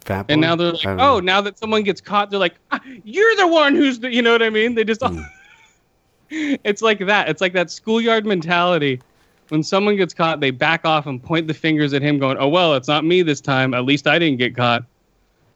Fat 0.00 0.26
And 0.28 0.40
now 0.40 0.56
they're 0.56 0.72
like, 0.72 0.86
oh, 0.86 0.96
know. 0.96 1.20
now 1.20 1.40
that 1.40 1.58
someone 1.58 1.82
gets 1.82 2.00
caught, 2.00 2.30
they're 2.30 2.40
like, 2.40 2.56
ah, 2.72 2.80
you're 3.04 3.36
the 3.36 3.46
one 3.46 3.74
who's 3.74 4.00
the, 4.00 4.12
you 4.12 4.22
know 4.22 4.32
what 4.32 4.42
I 4.42 4.50
mean? 4.50 4.74
They 4.74 4.84
just, 4.84 5.02
Hmm. 5.02 5.20
it's 6.30 6.82
like 6.82 6.98
that. 7.06 7.28
It's 7.28 7.40
like 7.40 7.52
that 7.54 7.70
schoolyard 7.70 8.24
mentality. 8.24 9.00
When 9.48 9.62
someone 9.62 9.96
gets 9.96 10.14
caught, 10.14 10.40
they 10.40 10.52
back 10.52 10.84
off 10.84 11.06
and 11.06 11.22
point 11.22 11.48
the 11.48 11.54
fingers 11.54 11.92
at 11.92 12.02
him, 12.02 12.18
going, 12.18 12.36
oh, 12.38 12.48
well, 12.48 12.74
it's 12.74 12.86
not 12.86 13.04
me 13.04 13.22
this 13.22 13.40
time. 13.40 13.74
At 13.74 13.84
least 13.84 14.06
I 14.06 14.18
didn't 14.18 14.38
get 14.38 14.56
caught. 14.56 14.84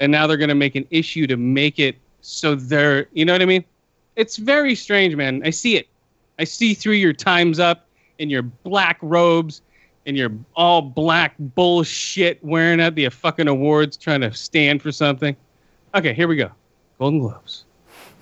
And 0.00 0.10
now 0.10 0.26
they're 0.26 0.36
going 0.36 0.48
to 0.48 0.54
make 0.56 0.74
an 0.74 0.86
issue 0.90 1.28
to 1.28 1.36
make 1.36 1.78
it 1.78 1.96
so 2.20 2.56
they're, 2.56 3.06
you 3.12 3.24
know 3.24 3.32
what 3.32 3.42
I 3.42 3.46
mean? 3.46 3.64
It's 4.16 4.36
very 4.36 4.74
strange, 4.74 5.14
man. 5.14 5.42
I 5.44 5.50
see 5.50 5.76
it. 5.76 5.88
I 6.38 6.44
see 6.44 6.74
through 6.74 6.94
your 6.94 7.12
times 7.12 7.60
up 7.60 7.86
in 8.18 8.30
your 8.30 8.42
black 8.42 8.98
robes 9.00 9.62
and 10.06 10.16
your 10.16 10.30
all 10.54 10.82
black 10.82 11.34
bullshit 11.38 12.42
wearing 12.44 12.80
at 12.80 12.94
the 12.94 13.08
fucking 13.08 13.48
awards 13.48 13.96
trying 13.96 14.20
to 14.20 14.32
stand 14.34 14.82
for 14.82 14.92
something. 14.92 15.34
Okay, 15.94 16.12
here 16.12 16.28
we 16.28 16.36
go. 16.36 16.50
Golden 16.98 17.20
Globes. 17.20 17.64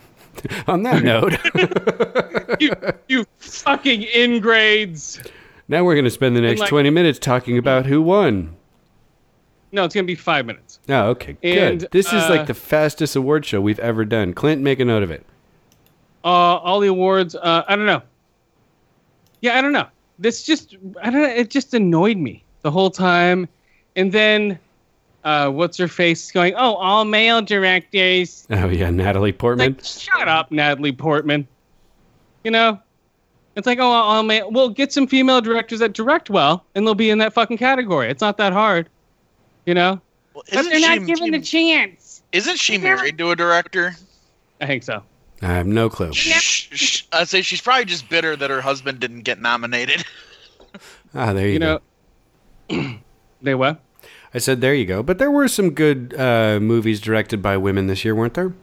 On 0.67 0.83
that 0.83 1.03
note, 1.03 1.35
You, 2.61 2.71
you 3.09 3.27
fucking 3.39 4.03
ingrades. 4.03 5.25
now 5.69 5.85
we're 5.85 5.95
going 5.95 6.05
to 6.05 6.11
spend 6.11 6.37
the 6.37 6.41
next 6.41 6.61
like- 6.61 6.69
20 6.71 6.91
minutes 6.91 7.19
talking 7.19 7.59
about 7.59 7.87
who 7.87 8.01
won. 8.03 8.57
No, 9.75 9.85
it's 9.85 9.95
going 9.95 10.05
to 10.05 10.11
be 10.11 10.15
five 10.15 10.45
minutes. 10.45 10.81
Oh, 10.91 11.09
okay, 11.11 11.37
And, 11.43 11.81
good. 11.81 11.89
This 11.93 12.07
is 12.09 12.25
uh, 12.25 12.29
like 12.29 12.47
the 12.47 12.53
fastest 12.55 13.17
award 13.17 13.47
show 13.47 13.59
we've 13.61 13.79
ever 13.79 14.05
done. 14.05 14.35
Clint, 14.35 14.61
make 14.61 14.81
a 14.81 14.85
note 14.85 15.03
of 15.03 15.11
it. 15.11 15.25
Uh, 16.23 16.29
all 16.29 16.79
the 16.81 16.89
awards, 16.89 17.35
uh, 17.35 17.65
I 17.67 17.75
don't 17.75 17.87
know. 17.87 18.03
Yeah, 19.41 19.59
I 19.59 19.63
don't 19.63 19.73
know. 19.73 19.87
This 20.23 20.45
just, 20.45 20.77
I 21.03 21.11
don't 21.11 21.23
know. 21.23 21.29
It 21.29 21.51
just 21.51 21.75
annoyed 21.75 22.17
me 22.17 22.45
the 22.63 22.71
whole 22.71 22.91
time. 22.91 23.49
And 23.97 24.13
then, 24.13 24.59
uh, 25.25 25.51
what's 25.51 25.77
her 25.79 25.89
face 25.89 26.31
going, 26.31 26.55
oh, 26.55 26.75
all 26.77 27.05
male 27.05 27.43
directors. 27.43 28.47
Oh, 28.51 28.69
yeah, 28.69 28.91
Natalie 28.91 29.33
Portman. 29.33 29.73
Like, 29.73 29.85
shut 29.85 30.29
up, 30.29 30.53
Natalie 30.53 30.93
Portman. 30.93 31.47
You 32.45 32.53
know, 32.53 32.79
It's 33.57 33.67
like, 33.67 33.79
oh, 33.81 33.91
I'll 33.91 34.23
ma- 34.23 34.47
well, 34.49 34.69
get 34.69 34.93
some 34.93 35.07
female 35.07 35.41
directors 35.41 35.81
that 35.81 35.93
direct 35.93 36.31
well, 36.31 36.65
and 36.75 36.87
they'll 36.87 36.95
be 36.95 37.11
in 37.11 37.19
that 37.19 37.33
fucking 37.33 37.59
category. 37.59 38.09
It's 38.09 38.21
not 38.23 38.37
that 38.39 38.53
hard, 38.53 38.89
you 39.67 39.75
know. 39.75 40.01
Well, 40.35 40.45
But 40.53 40.65
they're 40.65 40.81
not 40.81 41.07
given 41.07 41.33
the 41.33 41.41
chance. 41.41 42.23
Isn't 42.33 42.59
she 42.59 42.79
married 42.79 43.19
to 43.19 43.31
a 43.31 43.37
director? 43.37 43.95
I 44.61 44.67
think 44.67 44.85
so. 44.85 45.03
I 45.43 45.47
have 45.47 45.67
no 45.67 45.91
clue. 45.91 46.13
Shh, 46.13 46.69
shh. 46.71 47.03
I'd 47.13 47.29
say 47.29 47.43
she's 47.43 47.61
probably 47.61 47.85
just 47.85 48.09
bitter 48.09 48.37
that 48.37 48.49
her 48.49 48.61
husband 48.61 49.01
didn't 49.01 49.23
get 49.23 49.41
nominated. 49.41 50.05
Ah, 51.15 51.35
there 51.35 51.47
you, 51.47 51.53
You 51.55 51.59
go. 51.59 51.81
know, 52.71 52.99
they 53.43 53.55
what? 53.55 53.83
I 54.33 54.39
said 54.39 54.63
there 54.63 54.75
you 54.75 54.87
go. 54.87 55.03
But 55.03 55.19
there 55.19 55.31
were 55.31 55.47
some 55.47 55.73
good 55.73 56.15
uh, 56.19 56.59
movies 56.59 57.03
directed 57.03 57.43
by 57.43 57.59
women 57.59 57.87
this 57.87 58.03
year, 58.03 58.15
weren't 58.15 58.33
there? 58.33 58.55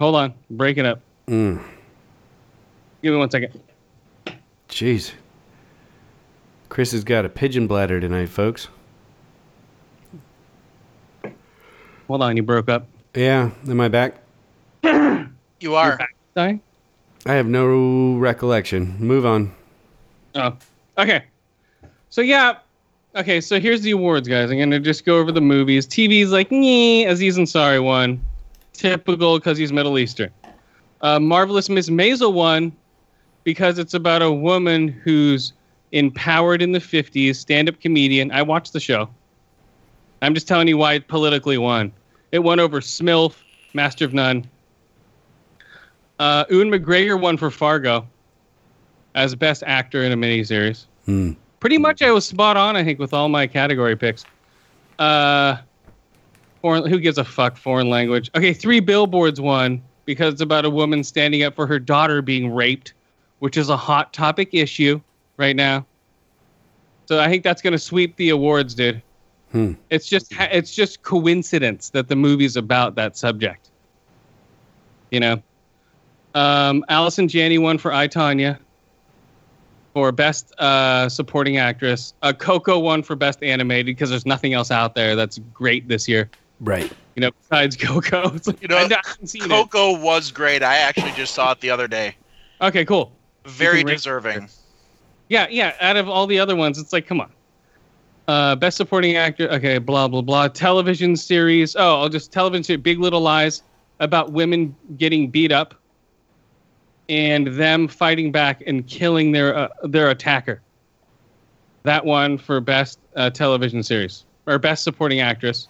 Hold 0.00 0.16
on, 0.16 0.34
break 0.50 0.78
it 0.78 0.84
up. 0.84 1.00
Mm. 1.28 1.62
Give 3.02 3.12
me 3.12 3.18
one 3.20 3.30
second. 3.30 3.60
Jeez. 4.68 5.12
Chris 6.68 6.90
has 6.90 7.04
got 7.04 7.24
a 7.24 7.28
pigeon 7.28 7.68
bladder 7.68 8.00
tonight, 8.00 8.28
folks. 8.30 8.66
Hold 12.08 12.22
on, 12.22 12.36
you 12.36 12.42
broke 12.42 12.68
up. 12.68 12.88
Yeah, 13.14 13.50
am 13.68 13.80
I 13.80 13.86
back? 13.86 14.16
You 15.60 15.74
are. 15.74 15.98
Sorry. 16.34 16.60
I 17.24 17.32
have 17.32 17.46
no 17.46 18.16
recollection. 18.18 18.96
Move 18.98 19.24
on. 19.24 19.54
Oh, 20.34 20.56
okay. 20.98 21.24
So 22.10 22.20
yeah, 22.20 22.58
okay. 23.14 23.40
So 23.40 23.58
here's 23.58 23.80
the 23.80 23.92
awards, 23.92 24.28
guys. 24.28 24.50
I'm 24.50 24.58
gonna 24.58 24.78
just 24.78 25.06
go 25.06 25.18
over 25.18 25.32
the 25.32 25.40
movies. 25.40 25.86
TV's 25.86 26.30
like, 26.30 26.50
nee, 26.50 27.06
Aziz 27.06 27.38
Ansari 27.38 27.82
won, 27.82 28.22
typical 28.74 29.38
because 29.38 29.56
he's 29.56 29.72
Middle 29.72 29.98
Eastern. 29.98 30.30
Uh, 31.00 31.18
Marvelous 31.18 31.68
Miss 31.68 31.88
Maisel 31.88 32.32
won 32.32 32.70
because 33.44 33.78
it's 33.78 33.94
about 33.94 34.22
a 34.22 34.30
woman 34.30 34.88
who's 34.88 35.52
empowered 35.92 36.60
in 36.60 36.72
the 36.72 36.80
50s, 36.80 37.36
stand-up 37.36 37.80
comedian. 37.80 38.30
I 38.32 38.42
watched 38.42 38.72
the 38.72 38.80
show. 38.80 39.08
I'm 40.20 40.34
just 40.34 40.48
telling 40.48 40.68
you 40.68 40.76
why 40.76 40.94
it 40.94 41.08
politically 41.08 41.58
won. 41.58 41.92
It 42.32 42.40
won 42.40 42.60
over 42.60 42.80
Smilf, 42.80 43.36
Master 43.72 44.04
of 44.04 44.12
None. 44.12 44.46
Uh, 46.18 46.44
Ewan 46.50 46.70
McGregor 46.70 47.20
won 47.20 47.36
for 47.36 47.50
Fargo 47.50 48.06
as 49.14 49.34
best 49.34 49.62
actor 49.66 50.02
in 50.02 50.12
a 50.12 50.16
miniseries. 50.16 50.86
Hmm. 51.04 51.32
Pretty 51.60 51.78
much, 51.78 52.02
I 52.02 52.10
was 52.10 52.26
spot 52.26 52.56
on. 52.56 52.76
I 52.76 52.84
think 52.84 52.98
with 52.98 53.12
all 53.12 53.28
my 53.28 53.46
category 53.46 53.96
picks. 53.96 54.24
Uh, 54.98 55.56
foreign, 56.60 56.86
who 56.86 56.98
gives 57.00 57.18
a 57.18 57.24
fuck? 57.24 57.56
Foreign 57.56 57.90
language. 57.90 58.30
Okay, 58.34 58.52
three 58.52 58.80
billboards 58.80 59.40
won 59.40 59.82
because 60.04 60.34
it's 60.34 60.42
about 60.42 60.64
a 60.64 60.70
woman 60.70 61.02
standing 61.02 61.42
up 61.42 61.54
for 61.54 61.66
her 61.66 61.78
daughter 61.78 62.22
being 62.22 62.54
raped, 62.54 62.94
which 63.40 63.56
is 63.56 63.68
a 63.68 63.76
hot 63.76 64.12
topic 64.12 64.50
issue 64.52 65.00
right 65.36 65.56
now. 65.56 65.84
So 67.06 67.20
I 67.20 67.28
think 67.28 67.42
that's 67.42 67.62
going 67.62 67.72
to 67.72 67.78
sweep 67.78 68.16
the 68.16 68.30
awards, 68.30 68.74
dude. 68.74 69.02
Hmm. 69.52 69.72
It's 69.90 70.06
just 70.06 70.32
it's 70.38 70.74
just 70.74 71.02
coincidence 71.02 71.90
that 71.90 72.08
the 72.08 72.16
movie's 72.16 72.56
about 72.56 72.96
that 72.96 73.16
subject. 73.16 73.70
You 75.10 75.20
know, 75.20 75.42
um, 76.36 76.84
Allison 76.90 77.28
Janney 77.28 77.58
won 77.58 77.78
for 77.78 77.92
I 77.92 78.06
Tanya 78.06 78.60
for 79.94 80.12
best 80.12 80.52
uh, 80.60 81.08
supporting 81.08 81.56
actress. 81.56 82.12
Uh, 82.20 82.30
Coco 82.34 82.78
won 82.78 83.02
for 83.02 83.16
best 83.16 83.42
animated 83.42 83.86
because 83.86 84.10
there's 84.10 84.26
nothing 84.26 84.52
else 84.52 84.70
out 84.70 84.94
there 84.94 85.16
that's 85.16 85.38
great 85.54 85.88
this 85.88 86.06
year. 86.06 86.28
Right. 86.60 86.92
You 87.14 87.22
know, 87.22 87.30
besides 87.40 87.76
Coco. 87.80 88.34
It's 88.34 88.46
like, 88.46 88.60
You 88.60 88.68
know, 88.68 88.76
I 88.76 88.82
haven't 88.82 89.28
seen 89.28 89.44
it. 89.44 89.48
Coco 89.48 89.98
was 89.98 90.30
great. 90.30 90.62
I 90.62 90.76
actually 90.76 91.12
just 91.12 91.34
saw 91.34 91.52
it 91.52 91.60
the 91.62 91.70
other 91.70 91.88
day. 91.88 92.14
Okay, 92.60 92.84
cool. 92.84 93.10
Very 93.46 93.78
can 93.78 93.86
rate- 93.86 93.94
deserving. 93.94 94.50
Yeah, 95.30 95.46
yeah. 95.48 95.74
Out 95.80 95.96
of 95.96 96.08
all 96.08 96.26
the 96.26 96.38
other 96.38 96.54
ones, 96.54 96.78
it's 96.78 96.92
like, 96.92 97.06
come 97.06 97.22
on. 97.22 97.32
Uh, 98.28 98.56
best 98.56 98.76
supporting 98.76 99.16
actor. 99.16 99.48
Okay, 99.50 99.78
blah 99.78 100.08
blah 100.08 100.20
blah. 100.20 100.48
Television 100.48 101.16
series. 101.16 101.76
Oh, 101.76 102.02
I'll 102.02 102.08
just 102.10 102.32
television 102.32 102.64
series. 102.64 102.82
Big 102.82 102.98
Little 102.98 103.20
Lies 103.22 103.62
about 104.00 104.32
women 104.32 104.76
getting 104.98 105.30
beat 105.30 105.52
up 105.52 105.74
and 107.08 107.46
them 107.48 107.88
fighting 107.88 108.32
back 108.32 108.62
and 108.66 108.86
killing 108.86 109.32
their 109.32 109.56
uh, 109.56 109.68
their 109.84 110.10
attacker. 110.10 110.60
That 111.84 112.04
one 112.04 112.38
for 112.38 112.60
best 112.60 112.98
uh, 113.14 113.30
television 113.30 113.82
series 113.82 114.24
or 114.46 114.58
best 114.58 114.82
supporting 114.82 115.20
actress. 115.20 115.68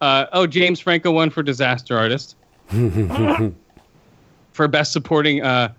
Uh, 0.00 0.26
oh, 0.32 0.46
James 0.46 0.80
Franco 0.80 1.10
won 1.10 1.30
for 1.30 1.42
Disaster 1.42 1.96
Artist 1.96 2.36
for 4.52 4.68
best 4.68 4.92
supporting 4.92 5.42
uh, 5.42 5.72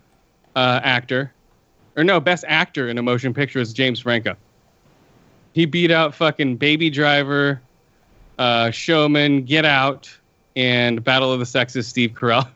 uh, 0.55 0.79
actor 0.83 1.31
or 1.95 2.03
no, 2.03 2.19
best 2.19 2.43
actor 2.47 2.89
in 2.89 2.97
a 2.97 3.01
motion 3.01 3.33
picture 3.33 3.59
is 3.59 3.73
James 3.73 3.99
Franco. 3.99 4.35
He 5.53 5.65
beat 5.65 5.91
out 5.91 6.13
fucking 6.13 6.57
Baby 6.57 6.89
Driver, 6.89 7.61
uh, 8.37 8.71
Showman, 8.71 9.43
Get 9.43 9.63
Out, 9.63 10.15
and 10.55 11.03
Battle 11.03 11.31
of 11.31 11.39
the 11.39 11.45
Sexes. 11.45 11.87
Steve 11.87 12.11
Carell. 12.11 12.49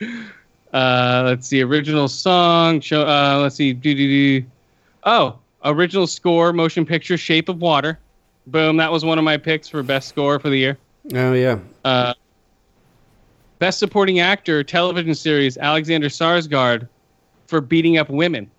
uh, 0.72 1.22
let's 1.26 1.48
see, 1.48 1.62
original 1.62 2.08
song. 2.08 2.80
Show. 2.80 3.02
Uh, 3.06 3.38
let's 3.42 3.56
see. 3.56 3.72
Do 3.72 3.94
do 3.94 4.40
do. 4.40 4.46
Oh, 5.04 5.38
original 5.64 6.06
score, 6.06 6.52
motion 6.52 6.84
picture, 6.86 7.16
Shape 7.16 7.48
of 7.48 7.60
Water. 7.60 7.98
Boom. 8.46 8.76
That 8.76 8.90
was 8.90 9.04
one 9.04 9.18
of 9.18 9.24
my 9.24 9.36
picks 9.36 9.68
for 9.68 9.82
best 9.82 10.08
score 10.08 10.38
for 10.38 10.48
the 10.48 10.58
year. 10.58 10.78
Oh 11.14 11.32
yeah. 11.32 11.58
Uh, 11.84 12.14
best 13.58 13.78
supporting 13.78 14.20
actor, 14.20 14.62
television 14.62 15.14
series, 15.14 15.56
Alexander 15.58 16.08
Sarsgaard 16.08 16.88
for 17.46 17.60
beating 17.60 17.98
up 17.98 18.08
women. 18.08 18.50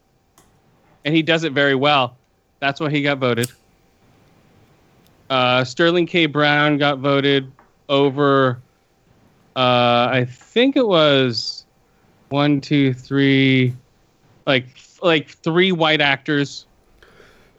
And 1.05 1.15
he 1.15 1.21
does 1.23 1.43
it 1.43 1.53
very 1.53 1.75
well. 1.75 2.15
That's 2.59 2.79
why 2.79 2.89
he 2.89 3.01
got 3.01 3.17
voted. 3.17 3.51
Uh, 5.29 5.63
Sterling 5.63 6.05
K. 6.05 6.25
Brown 6.25 6.77
got 6.77 6.99
voted 6.99 7.51
over, 7.89 8.61
uh, 9.55 10.09
I 10.11 10.27
think 10.29 10.75
it 10.75 10.85
was 10.85 11.60
one, 12.31 12.61
two, 12.61 12.93
three, 12.93 13.73
like 14.45 14.65
like 15.01 15.29
three 15.29 15.71
white 15.71 16.01
actors. 16.01 16.65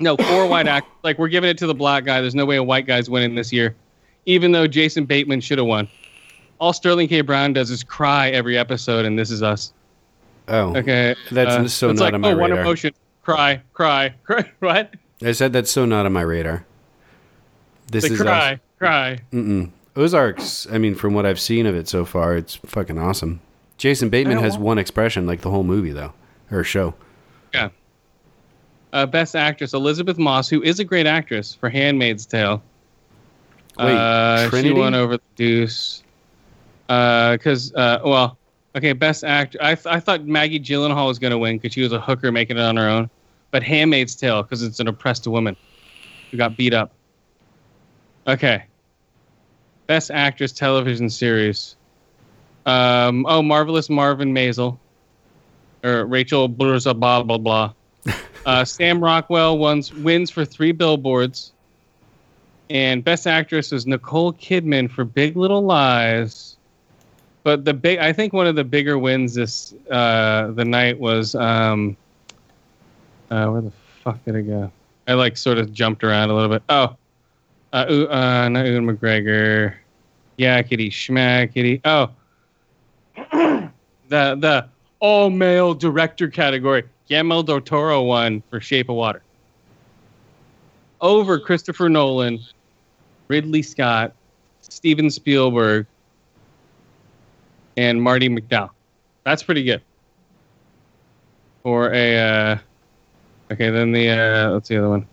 No, 0.01 0.17
four 0.17 0.47
white 0.47 0.67
actors. 0.69 0.93
Like 1.03 1.19
we're 1.19 1.29
giving 1.29 1.51
it 1.51 1.59
to 1.59 1.67
the 1.67 1.75
black 1.75 2.05
guy. 2.05 2.21
There's 2.21 2.35
no 2.35 2.45
way 2.45 2.57
a 2.57 2.63
white 2.63 2.87
guy's 2.87 3.09
winning 3.11 3.35
this 3.35 3.53
year 3.53 3.75
even 4.27 4.53
though 4.53 4.67
Jason 4.67 5.05
Bateman 5.05 5.41
should 5.41 5.59
have 5.59 5.67
won. 5.67 5.89
All 6.59 6.73
Sterling 6.73 7.09
K. 7.09 7.23
Brown 7.23 7.53
does 7.53 7.71
is 7.71 7.83
cry 7.83 8.31
every 8.31 8.57
episode, 8.57 9.05
and 9.05 9.19
this 9.19 9.31
is 9.31 9.43
us. 9.43 9.73
Oh. 10.49 10.77
Okay, 10.77 11.15
That's 11.31 11.51
uh, 11.51 11.69
so 11.69 11.91
it's 11.91 12.01
not 12.01 12.07
like, 12.07 12.15
on 12.15 12.21
my 12.21 12.33
oh, 12.33 12.37
one 12.37 12.51
radar. 12.51 12.65
emotion, 12.65 12.93
cry, 13.23 13.63
cry, 13.73 14.15
cry. 14.25 14.51
What? 14.61 14.95
I 15.23 15.33
said 15.33 15.53
that's 15.53 15.71
so 15.71 15.85
not 15.85 16.07
on 16.07 16.13
my 16.13 16.23
radar. 16.23 16.65
This 17.91 18.05
is 18.05 18.21
cry, 18.21 18.55
us. 18.55 18.61
cry. 18.79 19.19
Mm-mm. 19.33 19.71
Ozarks. 19.95 20.67
I 20.71 20.79
mean, 20.79 20.95
from 20.95 21.15
what 21.15 21.27
I've 21.27 21.41
seen 21.41 21.67
of 21.67 21.75
it 21.75 21.89
so 21.89 22.05
far, 22.05 22.37
it's 22.37 22.57
fucking 22.57 22.99
awesome. 22.99 23.41
Jason 23.83 24.11
Bateman 24.11 24.39
has 24.39 24.57
one 24.57 24.79
expression 24.79 25.27
like 25.27 25.41
the 25.41 25.51
whole 25.51 25.65
movie, 25.65 25.91
though, 25.91 26.13
or 26.53 26.63
show. 26.63 26.95
Yeah. 27.53 27.71
Uh, 28.93 29.07
best 29.07 29.35
actress 29.35 29.75
Elisabeth 29.75 30.19
Moss, 30.19 30.49
who 30.49 30.63
is 30.63 30.79
a 30.79 30.85
great 30.85 31.05
actress 31.05 31.53
for 31.53 31.69
*Handmaid's 31.69 32.25
Tale*. 32.25 32.63
Wait, 33.81 33.97
uh, 33.97 34.49
she 34.51 34.73
won 34.73 34.95
over 34.95 35.17
the 35.17 35.23
Deuce. 35.35 36.05
Because, 36.87 37.75
uh, 37.75 37.99
well, 38.05 38.39
okay, 38.77 38.93
best 38.93 39.25
actor. 39.25 39.59
I, 39.61 39.75
th- 39.75 39.87
I 39.87 39.99
thought 39.99 40.27
Maggie 40.27 40.61
Gyllenhaal 40.61 41.09
was 41.09 41.19
going 41.19 41.33
to 41.33 41.39
win 41.39 41.57
because 41.59 41.73
she 41.73 41.83
was 41.83 41.93
a 41.93 42.01
hooker 42.01 42.31
making 42.31 42.59
it 42.59 42.63
on 42.63 42.77
her 42.77 42.89
own. 42.89 43.11
But 43.51 43.65
*Handmaid's 43.65 44.15
Tale* 44.15 44.45
because 44.45 44.63
it's 44.63 44.79
an 44.79 44.87
oppressed 44.87 45.27
woman 45.27 45.57
who 46.31 46.37
got 46.37 46.57
beat 46.57 46.73
up. 46.73 46.93
Okay. 48.29 48.63
Best 49.89 50.13
actress 50.13 50.53
television 50.53 51.11
series. 51.11 51.75
Um, 52.67 53.27
oh, 53.29 53.43
Marvelous 53.43 53.91
Marvin 53.91 54.33
Mazel, 54.33 54.79
Or 55.83 56.07
Rachel 56.07 56.49
Blurza, 56.49 56.99
blah, 56.99 57.23
blah, 57.23 57.39
blah. 57.39 57.73
Uh, 58.45 58.65
Sam 58.65 59.01
Rockwell 59.01 59.57
wins, 59.57 59.95
wins 59.95 60.29
for 60.29 60.45
three 60.45 60.73
billboards. 60.73 61.53
And 62.71 63.05
Best 63.05 63.29
Actress 63.29 63.73
is 63.73 63.87
Nicole 63.87 64.33
Kidman 64.33 64.91
for 64.91 65.05
Big 65.05 65.37
Little 65.37 65.63
Lies. 65.63 66.57
But 67.45 67.65
the 67.65 67.75
big, 67.75 67.99
I 67.99 68.13
think 68.13 68.33
one 68.33 68.47
of 68.47 68.55
the 68.55 68.65
bigger 68.65 68.99
wins 68.99 69.35
this 69.35 69.75
uh, 69.91 70.53
the 70.53 70.65
night 70.65 70.99
was 70.99 71.35
um, 71.35 71.97
uh, 73.31 73.47
where 73.47 73.63
the 73.63 73.73
fuck 74.03 74.25
did 74.25 74.37
it 74.37 74.43
go? 74.43 74.71
I 75.09 75.15
like 75.15 75.37
sort 75.37 75.59
of 75.59 75.73
jumped 75.73 76.05
around 76.05 76.31
a 76.31 76.35
little 76.35 76.49
bit. 76.49 76.63
Oh, 76.69 76.97
uh, 77.73 78.07
uh 78.09 78.49
not 78.49 78.67
Ewan 78.67 78.87
McGregor. 78.87 79.75
Yakety 80.39 80.89
schmackety. 80.89 81.81
Oh, 81.85 82.11
the 84.09 84.37
the 84.37 84.69
all 85.01 85.31
male 85.31 85.75
director 85.75 86.29
category. 86.29 86.85
Guillermo 87.09 87.43
del 87.43 87.61
Toro 87.61 88.03
won 88.03 88.43
for 88.49 88.61
Shape 88.61 88.89
of 88.89 88.97
Water. 88.97 89.23
Over 91.01 91.39
Christopher 91.39 91.89
Nolan, 91.89 92.39
Ridley 93.29 93.63
Scott, 93.63 94.13
Steven 94.61 95.11
Spielberg, 95.11 95.87
and 97.77 98.01
Marty 98.01 98.29
McDowell. 98.29 98.71
That's 99.25 99.43
pretty 99.43 99.65
good. 99.65 99.83
for 101.63 101.93
a. 101.93 102.19
Uh, 102.53 102.59
okay, 103.53 103.71
then 103.71 103.93
the 103.93 104.11
uh, 104.11 104.51
let's 104.51 104.69
see 104.69 104.75
the 104.75 104.81
other 104.81 104.91
one. 104.91 105.07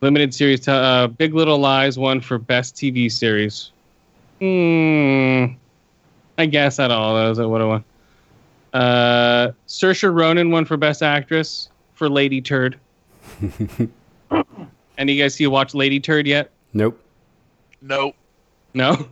Limited 0.00 0.34
series. 0.34 0.60
T- 0.60 0.72
uh, 0.72 1.06
Big 1.08 1.34
Little 1.34 1.58
Lies 1.58 1.98
won 1.98 2.20
for 2.20 2.38
best 2.38 2.74
TV 2.76 3.10
series. 3.10 3.72
Hmm. 4.40 5.54
I 6.40 6.46
guess 6.46 6.80
out 6.80 6.90
of 6.90 6.98
all 6.98 7.14
those, 7.14 7.38
I 7.38 7.44
would 7.44 7.60
have 7.60 7.68
won. 7.68 7.84
Uh, 8.72 9.52
Saoirse 9.68 10.12
Ronan 10.12 10.50
won 10.50 10.64
for 10.64 10.78
best 10.78 11.02
actress 11.02 11.68
for 11.92 12.08
Lady 12.08 12.40
Turd. 12.40 12.78
Any 14.98 15.12
you 15.12 15.22
guys 15.22 15.34
see 15.34 15.46
watch 15.46 15.74
Lady 15.74 16.00
Turd 16.00 16.26
yet? 16.26 16.50
Nope. 16.72 16.98
Nope. 17.82 18.14
No. 18.72 19.06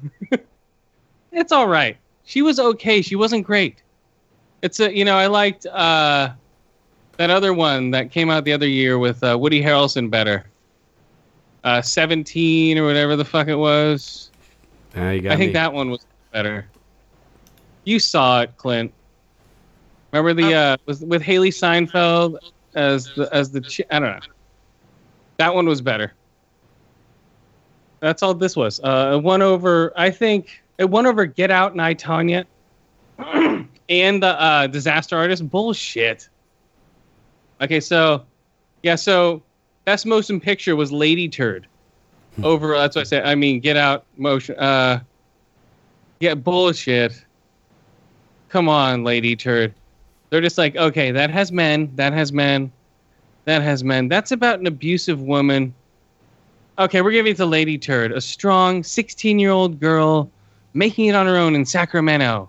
it's 1.33 1.53
all 1.53 1.69
right. 1.69 1.99
She 2.25 2.41
was 2.41 2.59
okay. 2.59 3.03
She 3.03 3.15
wasn't 3.15 3.45
great. 3.45 3.83
It's 4.63 4.81
a 4.81 4.95
you 4.95 5.05
know 5.05 5.17
I 5.17 5.27
liked 5.27 5.67
uh, 5.67 6.31
that 7.19 7.31
other 7.31 7.53
one 7.53 7.91
that 7.91 8.11
came 8.11 8.31
out 8.31 8.45
the 8.45 8.53
other 8.55 8.67
year 8.69 8.99
with 8.99 9.23
uh, 9.23 9.37
Woody 9.39 9.63
Harrelson 9.63 10.11
better. 10.11 10.47
Uh, 11.65 11.83
Seventeen 11.83 12.79
or 12.79 12.85
whatever 12.85 13.17
the 13.17 13.25
fuck 13.25 13.49
it 13.49 13.57
was. 13.57 14.31
You 14.95 15.21
got 15.21 15.33
I 15.33 15.37
think 15.37 15.51
me. 15.51 15.53
that 15.53 15.73
one 15.73 15.91
was 15.91 16.07
better. 16.33 16.67
You 17.89 17.99
saw 17.99 18.43
it, 18.43 18.55
Clint. 18.59 18.93
Remember 20.13 20.35
the 20.35 20.55
uh, 20.55 20.77
was 20.85 21.01
with 21.01 21.23
Hailee 21.23 21.55
Steinfeld 21.55 22.39
as 22.75 23.07
the 23.15 23.31
as 23.33 23.51
the 23.51 23.63
chi- 23.63 23.87
I 23.91 23.99
don't 23.99 24.11
know. 24.11 24.33
That 25.39 25.55
one 25.55 25.67
was 25.67 25.81
better. 25.81 26.13
That's 28.01 28.23
all 28.23 28.35
this 28.35 28.57
was. 28.57 28.79
Uh, 28.81 29.15
it 29.17 29.23
won 29.23 29.41
over. 29.41 29.95
I 29.97 30.11
think 30.11 30.63
it 30.77 30.85
won 30.91 31.07
over 31.07 31.25
Get 31.25 31.51
Out 31.51 31.73
and 31.73 31.81
I 31.81 31.95
Tonya, 31.95 32.45
and 33.19 34.23
the 34.23 34.39
uh, 34.39 34.67
Disaster 34.67 35.17
Artist. 35.17 35.49
Bullshit. 35.49 36.29
Okay, 37.63 37.81
so 37.81 38.23
yeah, 38.83 38.97
so 38.97 39.43
best 39.87 40.05
motion 40.05 40.41
picture 40.41 40.77
was 40.77 40.93
Lady 40.93 41.27
Turd. 41.27 41.67
Over. 42.43 42.77
That's 42.77 42.97
what 42.97 43.01
I 43.01 43.05
said. 43.05 43.25
I 43.25 43.35
mean, 43.35 43.61
Get 43.61 43.79
Out 43.79 44.05
motion. 44.19 44.59
Uh, 44.59 45.01
yeah, 46.21 46.35
bullshit. 46.35 47.25
Come 48.49 48.69
on, 48.69 49.05
Lady 49.05 49.37
Turd. 49.37 49.75
They're 50.31 50.41
just 50.41 50.59
like, 50.59 50.77
okay, 50.77 51.11
that 51.11 51.31
has 51.31 51.53
men. 51.53 51.91
That 51.97 52.13
has 52.13 52.33
men. 52.33 52.73
That 53.45 53.63
has 53.63 53.83
men. 53.83 54.09
That's 54.09 54.33
about 54.33 54.61
an 54.61 54.67
abusive 54.67 55.21
woman. 55.21 55.75
Okay, 56.79 57.03
we're 57.03 57.13
giving 57.13 57.33
it 57.33 57.37
to 57.39 57.47
Lady 57.47 57.79
Turd, 57.79 58.13
a 58.13 58.21
strong 58.21 58.83
16 58.83 59.39
year 59.39 59.51
old 59.51 59.81
girl 59.81 60.31
making 60.75 61.07
it 61.07 61.15
on 61.15 61.27
her 61.27 61.37
own 61.37 61.55
in 61.55 61.65
Sacramento. 61.65 62.49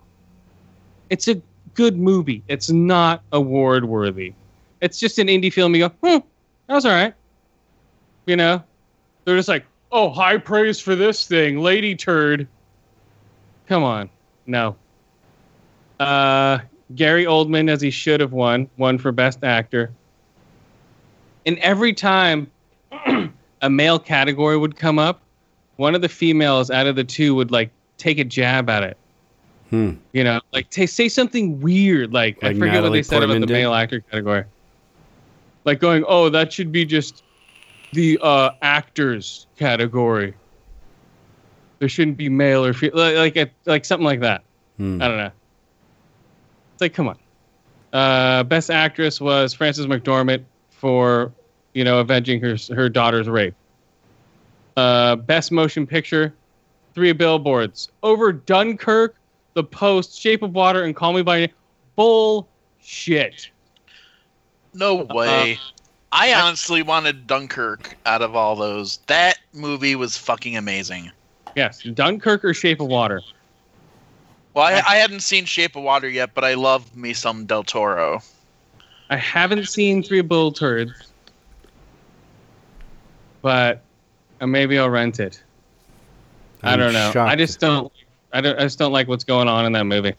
It's 1.10 1.28
a 1.28 1.42
good 1.74 1.98
movie. 1.98 2.44
It's 2.48 2.70
not 2.70 3.24
award 3.32 3.86
worthy. 3.86 4.34
It's 4.82 5.00
just 5.00 5.20
an 5.20 5.28
indie 5.28 5.52
film. 5.52 5.74
You 5.76 5.88
go, 5.88 5.96
hmm, 6.04 6.28
that 6.68 6.76
was 6.76 6.86
all 6.86 6.92
right. 6.92 7.14
You 8.26 8.36
know? 8.36 8.64
They're 9.26 9.38
just 9.38 9.50
like, 9.50 9.66
oh, 9.92 10.10
high 10.10 10.38
praise 10.38 10.80
for 10.80 10.96
this 10.96 11.26
thing, 11.26 11.60
Lady 11.60 11.96
Turd. 11.96 12.48
Come 13.68 13.84
on. 13.84 14.10
No. 14.46 14.76
Uh, 16.00 16.60
Gary 16.96 17.26
Oldman, 17.26 17.70
as 17.70 17.82
he 17.82 17.92
should 17.92 18.20
have 18.20 18.32
won, 18.34 18.70
won 18.78 18.98
for 18.98 19.12
Best 19.12 19.44
Actor. 19.44 19.92
And 21.46 21.58
every 21.60 21.94
time 21.94 22.50
a 23.62 23.70
male 23.70 24.00
category 24.00 24.58
would 24.58 24.76
come 24.76 24.98
up, 25.00 25.22
one 25.78 25.96
of 25.96 26.02
the 26.02 26.10
females 26.10 26.70
out 26.72 26.88
of 26.88 26.96
the 26.96 27.04
two 27.04 27.36
would 27.36 27.52
like 27.52 27.70
take 27.98 28.18
a 28.20 28.24
jab 28.24 28.70
at 28.70 28.84
it. 28.84 28.98
Hmm. 29.70 29.92
You 30.14 30.24
know, 30.24 30.42
like 30.52 30.70
t- 30.72 30.88
say 30.88 31.08
something 31.10 31.60
weird. 31.62 32.12
Like, 32.12 32.44
I 32.44 32.48
Like 32.50 32.58
forget 32.58 32.82
what 32.82 32.92
they 32.92 33.04
said 33.04 33.18
Portman 33.20 33.38
about 33.38 33.48
the 33.48 33.54
did? 33.54 33.54
male 33.54 33.74
actor 33.74 34.00
category. 34.00 34.46
Like 35.66 35.80
going, 35.80 36.04
oh, 36.08 36.30
that 36.30 36.52
should 36.52 36.72
be 36.72 36.86
just 36.86 37.24
the 37.94 38.18
uh, 38.22 38.52
actors 38.62 39.46
category. 39.58 40.34
There 41.78 41.88
shouldn't 41.90 42.18
be 42.18 42.30
male 42.30 42.66
or 42.66 42.74
female. 42.74 42.98
like 42.98 43.36
like, 43.36 43.54
like 43.66 43.86
something 43.86 44.06
like 44.06 44.22
that. 44.22 44.44
Hmm. 44.78 45.02
I 45.02 45.08
don't 45.08 45.18
know. 45.18 45.32
It's 46.80 46.82
like, 46.82 46.94
come 46.94 47.10
on. 47.10 47.18
Uh, 47.92 48.44
best 48.44 48.72
actress 48.72 49.20
was 49.20 49.54
Frances 49.54 49.86
McDormand 49.86 50.46
for, 50.70 51.34
you 51.74 51.84
know, 51.84 52.00
avenging 52.00 52.40
her 52.40 52.56
her 52.74 52.88
daughter's 52.88 53.28
rape. 53.28 53.54
Uh, 54.78 55.18
best 55.18 55.52
motion 55.52 55.86
picture, 55.86 56.34
Three 56.96 57.12
Billboards 57.12 57.90
over 58.02 58.32
Dunkirk, 58.32 59.16
The 59.56 59.64
Post, 59.66 60.18
Shape 60.18 60.42
of 60.42 60.54
Water, 60.54 60.86
and 60.86 60.96
Call 60.96 61.12
Me 61.12 61.22
by 61.22 61.40
Name. 61.40 61.50
Bullshit. 61.98 63.50
No 64.74 65.04
way. 65.04 65.60
I 66.14 66.32
I- 66.32 66.42
honestly 66.42 66.82
wanted 66.82 67.28
Dunkirk 67.28 67.98
out 68.06 68.22
of 68.22 68.38
all 68.38 68.56
those. 68.56 69.00
That 69.08 69.38
movie 69.52 69.98
was 69.98 70.16
fucking 70.16 70.56
amazing. 70.56 71.12
Yes, 71.58 71.84
Dunkirk 71.84 72.46
or 72.46 72.54
Shape 72.54 72.80
of 72.80 72.88
Water. 72.88 73.22
Well, 74.60 74.68
I, 74.68 74.84
I 74.86 74.96
hadn't 74.98 75.22
seen 75.22 75.46
Shape 75.46 75.78
of 75.78 75.84
Water 75.84 76.10
yet, 76.10 76.34
but 76.34 76.44
I 76.44 76.56
love 76.56 76.94
me 76.94 77.14
some 77.14 77.46
Del 77.46 77.64
Toro. 77.64 78.22
I 79.10 79.16
haven't 79.16 79.70
seen 79.70 80.04
Three 80.04 80.20
Bill 80.20 80.52
Turds, 80.52 80.92
but 83.42 83.82
uh, 84.42 84.48
maybe 84.48 84.78
I'll 84.78 84.90
rent 84.90 85.22
it. 85.22 85.42
I 86.62 86.74
I'm 86.74 86.80
don't 86.80 86.92
know. 86.92 87.14
I 87.16 87.38
just 87.38 87.62
don't. 87.62 87.90
I 88.34 88.42
don't. 88.42 88.60
I 88.60 88.64
just 88.64 88.78
don't 88.78 88.92
like 88.92 89.08
what's 89.08 89.24
going 89.24 89.48
on 89.48 89.66
in 89.66 89.72
that 89.72 89.86
movie. 89.86 90.14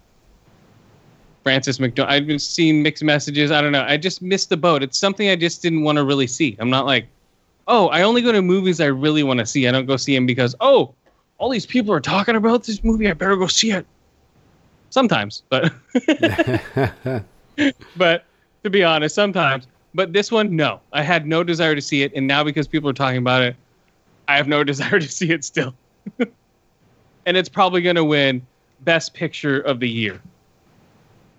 Frances 1.43 1.79
McDormand. 1.79 2.09
I've 2.09 2.27
been 2.27 2.39
seeing 2.39 2.83
mixed 2.83 3.05
messages. 3.05 3.51
I 3.51 3.61
don't 3.61 3.73
know. 3.73 3.85
I 3.87 3.99
just 3.99 4.23
missed 4.23 4.49
the 4.49 4.57
boat. 4.57 4.83
It's 4.83 4.97
something 4.97 5.29
I 5.29 5.37
just 5.37 5.61
didn't 5.61 5.83
want 5.83 5.99
to 5.99 6.05
really 6.05 6.27
see. 6.27 6.57
I'm 6.61 6.71
not 6.71 6.87
like, 6.87 7.09
oh, 7.69 7.89
I 7.89 8.01
only 8.01 8.23
go 8.23 8.33
to 8.33 8.41
movies 8.41 8.81
I 8.81 8.87
really 8.87 9.23
want 9.23 9.41
to 9.41 9.45
see. 9.45 9.69
I 9.69 9.71
don't 9.71 9.85
go 9.85 9.99
see 9.99 10.15
them 10.15 10.25
because 10.25 10.55
oh, 10.61 10.95
all 11.37 11.51
these 11.51 11.67
people 11.67 11.93
are 11.93 12.01
talking 12.01 12.37
about 12.37 12.65
this 12.65 12.83
movie. 12.83 13.07
I 13.07 13.13
better 13.13 13.37
go 13.37 13.47
see 13.47 13.73
it. 13.73 13.85
Sometimes, 14.91 15.43
but 15.49 15.73
but 17.97 18.25
to 18.65 18.71
be 18.71 18.85
honest, 18.85 19.15
sometimes. 19.15 19.67
But 19.95 20.13
this 20.13 20.31
one, 20.31 20.55
no. 20.55 20.81
I 20.93 21.03
had 21.03 21.27
no 21.27 21.43
desire 21.43 21.75
to 21.75 21.81
see 21.81 22.03
it, 22.03 22.13
and 22.15 22.27
now 22.27 22.45
because 22.45 22.69
people 22.69 22.89
are 22.91 22.95
talking 22.95 23.19
about 23.19 23.43
it, 23.43 23.57
I 24.29 24.37
have 24.37 24.47
no 24.49 24.63
desire 24.73 25.01
to 25.01 25.09
see 25.09 25.31
it 25.31 25.45
still. 25.45 25.75
and 27.27 27.37
it's 27.37 27.49
probably 27.49 27.83
going 27.83 27.97
to 27.97 28.05
win 28.05 28.47
Best 28.81 29.15
Picture 29.15 29.61
of 29.61 29.81
the 29.81 29.89
Year, 29.89 30.21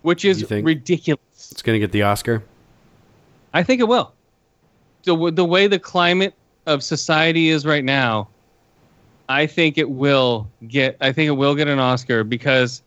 which 0.02 0.24
is 0.24 0.48
ridiculous. 0.50 1.50
it's 1.50 1.62
gonna 1.62 1.78
get 1.78 1.92
the 1.92 2.02
Oscar. 2.02 2.42
I 3.52 3.62
think 3.62 3.80
it 3.80 3.88
will. 3.88 4.12
The 5.04 5.30
the 5.30 5.44
way 5.44 5.66
the 5.66 5.78
climate 5.78 6.34
of 6.66 6.82
society 6.82 7.48
is 7.48 7.66
right 7.66 7.84
now, 7.84 8.28
I 9.28 9.46
think 9.46 9.78
it 9.78 9.90
will 9.90 10.48
get. 10.68 10.96
I 11.00 11.12
think 11.12 11.28
it 11.28 11.32
will 11.32 11.54
get 11.54 11.68
an 11.68 11.80
Oscar 11.80 12.22
because 12.22 12.82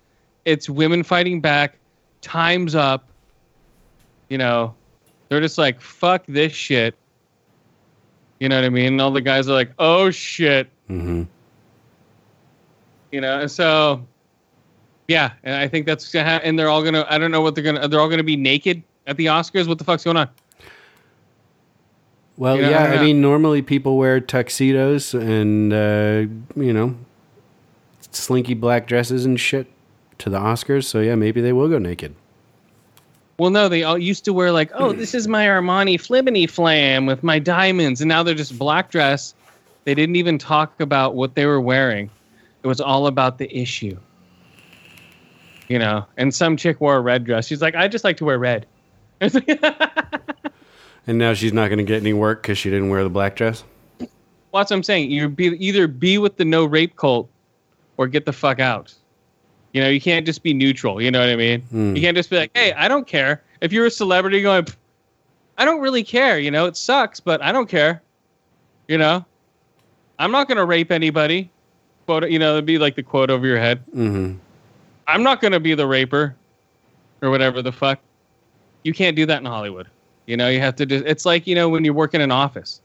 it's 0.45 0.69
women 0.69 1.03
fighting 1.03 1.41
back. 1.41 1.77
Time's 2.21 2.75
up. 2.75 3.07
You 4.29 4.37
know, 4.37 4.73
they're 5.29 5.41
just 5.41 5.57
like 5.57 5.81
fuck 5.81 6.23
this 6.27 6.53
shit. 6.53 6.95
You 8.39 8.49
know 8.49 8.55
what 8.57 8.65
I 8.65 8.69
mean? 8.69 8.93
And 8.93 9.01
all 9.01 9.11
the 9.11 9.21
guys 9.21 9.47
are 9.47 9.53
like, 9.53 9.71
oh 9.79 10.09
shit. 10.11 10.69
hmm 10.87 11.23
You 13.11 13.21
know, 13.21 13.41
and 13.41 13.51
so 13.51 14.05
yeah, 15.07 15.33
and 15.43 15.55
I 15.55 15.67
think 15.67 15.85
that's 15.85 16.11
gonna 16.11 16.27
ha- 16.29 16.41
and 16.43 16.57
they're 16.57 16.69
all 16.69 16.83
gonna. 16.83 17.05
I 17.09 17.17
don't 17.17 17.31
know 17.31 17.41
what 17.41 17.53
they're 17.55 17.63
gonna. 17.63 17.87
They're 17.87 17.99
all 17.99 18.09
gonna 18.09 18.23
be 18.23 18.35
naked 18.35 18.81
at 19.07 19.17
the 19.17 19.27
Oscars. 19.27 19.67
What 19.67 19.77
the 19.77 19.83
fuck's 19.83 20.03
going 20.03 20.17
on? 20.17 20.29
Well, 22.37 22.59
Yeah, 22.59 22.69
yeah, 22.71 22.83
I 22.83 22.95
I 22.97 23.01
mean, 23.01 23.21
normally 23.21 23.61
people 23.61 23.97
wear 23.97 24.19
tuxedos 24.19 25.13
and 25.13 25.71
uh, 25.71 26.25
you 26.59 26.73
know, 26.73 26.95
slinky 28.11 28.55
black 28.55 28.87
dresses 28.87 29.25
and 29.25 29.39
shit 29.39 29.67
to 30.19 30.29
the 30.29 30.39
Oscars. 30.39 30.85
So 30.85 30.99
yeah, 30.99 31.15
maybe 31.15 31.41
they 31.41 31.53
will 31.53 31.69
go 31.69 31.77
naked. 31.77 32.15
Well, 33.37 33.49
no, 33.49 33.67
they 33.67 33.83
all 33.83 33.97
used 33.97 34.23
to 34.25 34.33
wear 34.33 34.51
like, 34.51 34.71
oh, 34.75 34.93
this 34.93 35.13
is 35.13 35.27
my 35.27 35.45
Armani 35.45 35.95
flibbity 35.95 36.49
flam 36.49 37.05
with 37.05 37.21
my 37.21 37.37
diamonds, 37.37 37.99
and 37.99 38.07
now 38.07 38.23
they're 38.23 38.33
just 38.33 38.57
black 38.57 38.89
dress. 38.89 39.35
They 39.83 39.93
didn't 39.93 40.15
even 40.15 40.37
talk 40.37 40.79
about 40.79 41.15
what 41.15 41.35
they 41.35 41.45
were 41.45 41.59
wearing. 41.59 42.09
It 42.63 42.67
was 42.67 42.79
all 42.79 43.07
about 43.07 43.37
the 43.37 43.53
issue. 43.55 43.97
You 45.67 45.79
know, 45.79 46.05
and 46.15 46.33
some 46.33 46.55
chick 46.55 46.79
wore 46.79 46.95
a 46.95 47.01
red 47.01 47.25
dress. 47.25 47.47
She's 47.47 47.61
like, 47.61 47.75
I 47.75 47.87
just 47.87 48.03
like 48.03 48.17
to 48.17 48.25
wear 48.25 48.39
red. 48.39 48.65
And 51.07 51.17
now 51.17 51.33
she's 51.33 51.53
not 51.53 51.67
going 51.67 51.77
to 51.77 51.83
get 51.83 52.01
any 52.01 52.13
work 52.13 52.41
because 52.41 52.57
she 52.57 52.69
didn't 52.69 52.89
wear 52.89 53.03
the 53.03 53.09
black 53.09 53.35
dress. 53.35 53.63
Well, 53.99 54.07
that's 54.61 54.71
what 54.71 54.77
I'm 54.77 54.83
saying. 54.83 55.11
You 55.11 55.29
be 55.29 55.45
either 55.65 55.87
be 55.87 56.17
with 56.17 56.37
the 56.37 56.45
no 56.45 56.65
rape 56.65 56.95
cult 56.95 57.29
or 57.97 58.07
get 58.07 58.25
the 58.25 58.33
fuck 58.33 58.59
out. 58.59 58.93
You 59.75 59.81
know, 59.81 59.89
you 59.89 59.99
can't 59.99 60.25
just 60.25 60.41
be 60.41 60.53
neutral. 60.53 61.01
You 61.01 61.11
know 61.11 61.19
what 61.19 61.27
I 61.27 61.35
mean? 61.35 61.59
Hmm. 61.63 61.97
You 61.97 62.01
can't 62.01 62.15
just 62.15 62.29
be 62.29 62.37
like, 62.37 62.49
hey, 62.55 62.71
I 62.71 62.87
don't 62.87 63.05
care. 63.05 63.43
If 63.59 63.73
you're 63.73 63.85
a 63.87 63.91
celebrity 63.91 64.41
going, 64.41 64.65
I 65.57 65.65
don't 65.65 65.81
really 65.81 66.01
care. 66.01 66.39
You 66.39 66.49
know, 66.49 66.65
it 66.65 66.77
sucks, 66.77 67.19
but 67.19 67.43
I 67.43 67.51
don't 67.51 67.67
care. 67.67 68.01
You 68.87 68.97
know, 68.97 69.25
I'm 70.17 70.31
not 70.31 70.47
going 70.47 70.59
to 70.59 70.63
rape 70.63 70.93
anybody. 70.93 71.51
Quote, 72.05 72.29
you 72.29 72.39
know, 72.39 72.53
it'd 72.53 72.65
be 72.65 72.77
like 72.77 72.95
the 72.95 73.03
quote 73.03 73.29
over 73.29 73.45
your 73.45 73.59
head. 73.59 73.83
hmm 73.91 74.35
I'm 75.09 75.23
not 75.23 75.41
going 75.41 75.51
to 75.51 75.59
be 75.59 75.75
the 75.75 75.85
raper 75.85 76.37
or 77.21 77.29
whatever 77.29 77.61
the 77.61 77.73
fuck. 77.73 77.99
You 78.85 78.93
can't 78.93 79.17
do 79.17 79.25
that 79.25 79.39
in 79.39 79.45
Hollywood. 79.45 79.89
You 80.25 80.37
know, 80.37 80.47
you 80.47 80.61
have 80.61 80.77
to 80.77 80.85
just, 80.85 81.03
it's 81.05 81.25
like, 81.25 81.45
you 81.45 81.53
know, 81.53 81.67
when 81.67 81.83
you 81.83 81.93
work 81.93 82.13
in 82.13 82.21
an 82.21 82.31
office, 82.31 82.79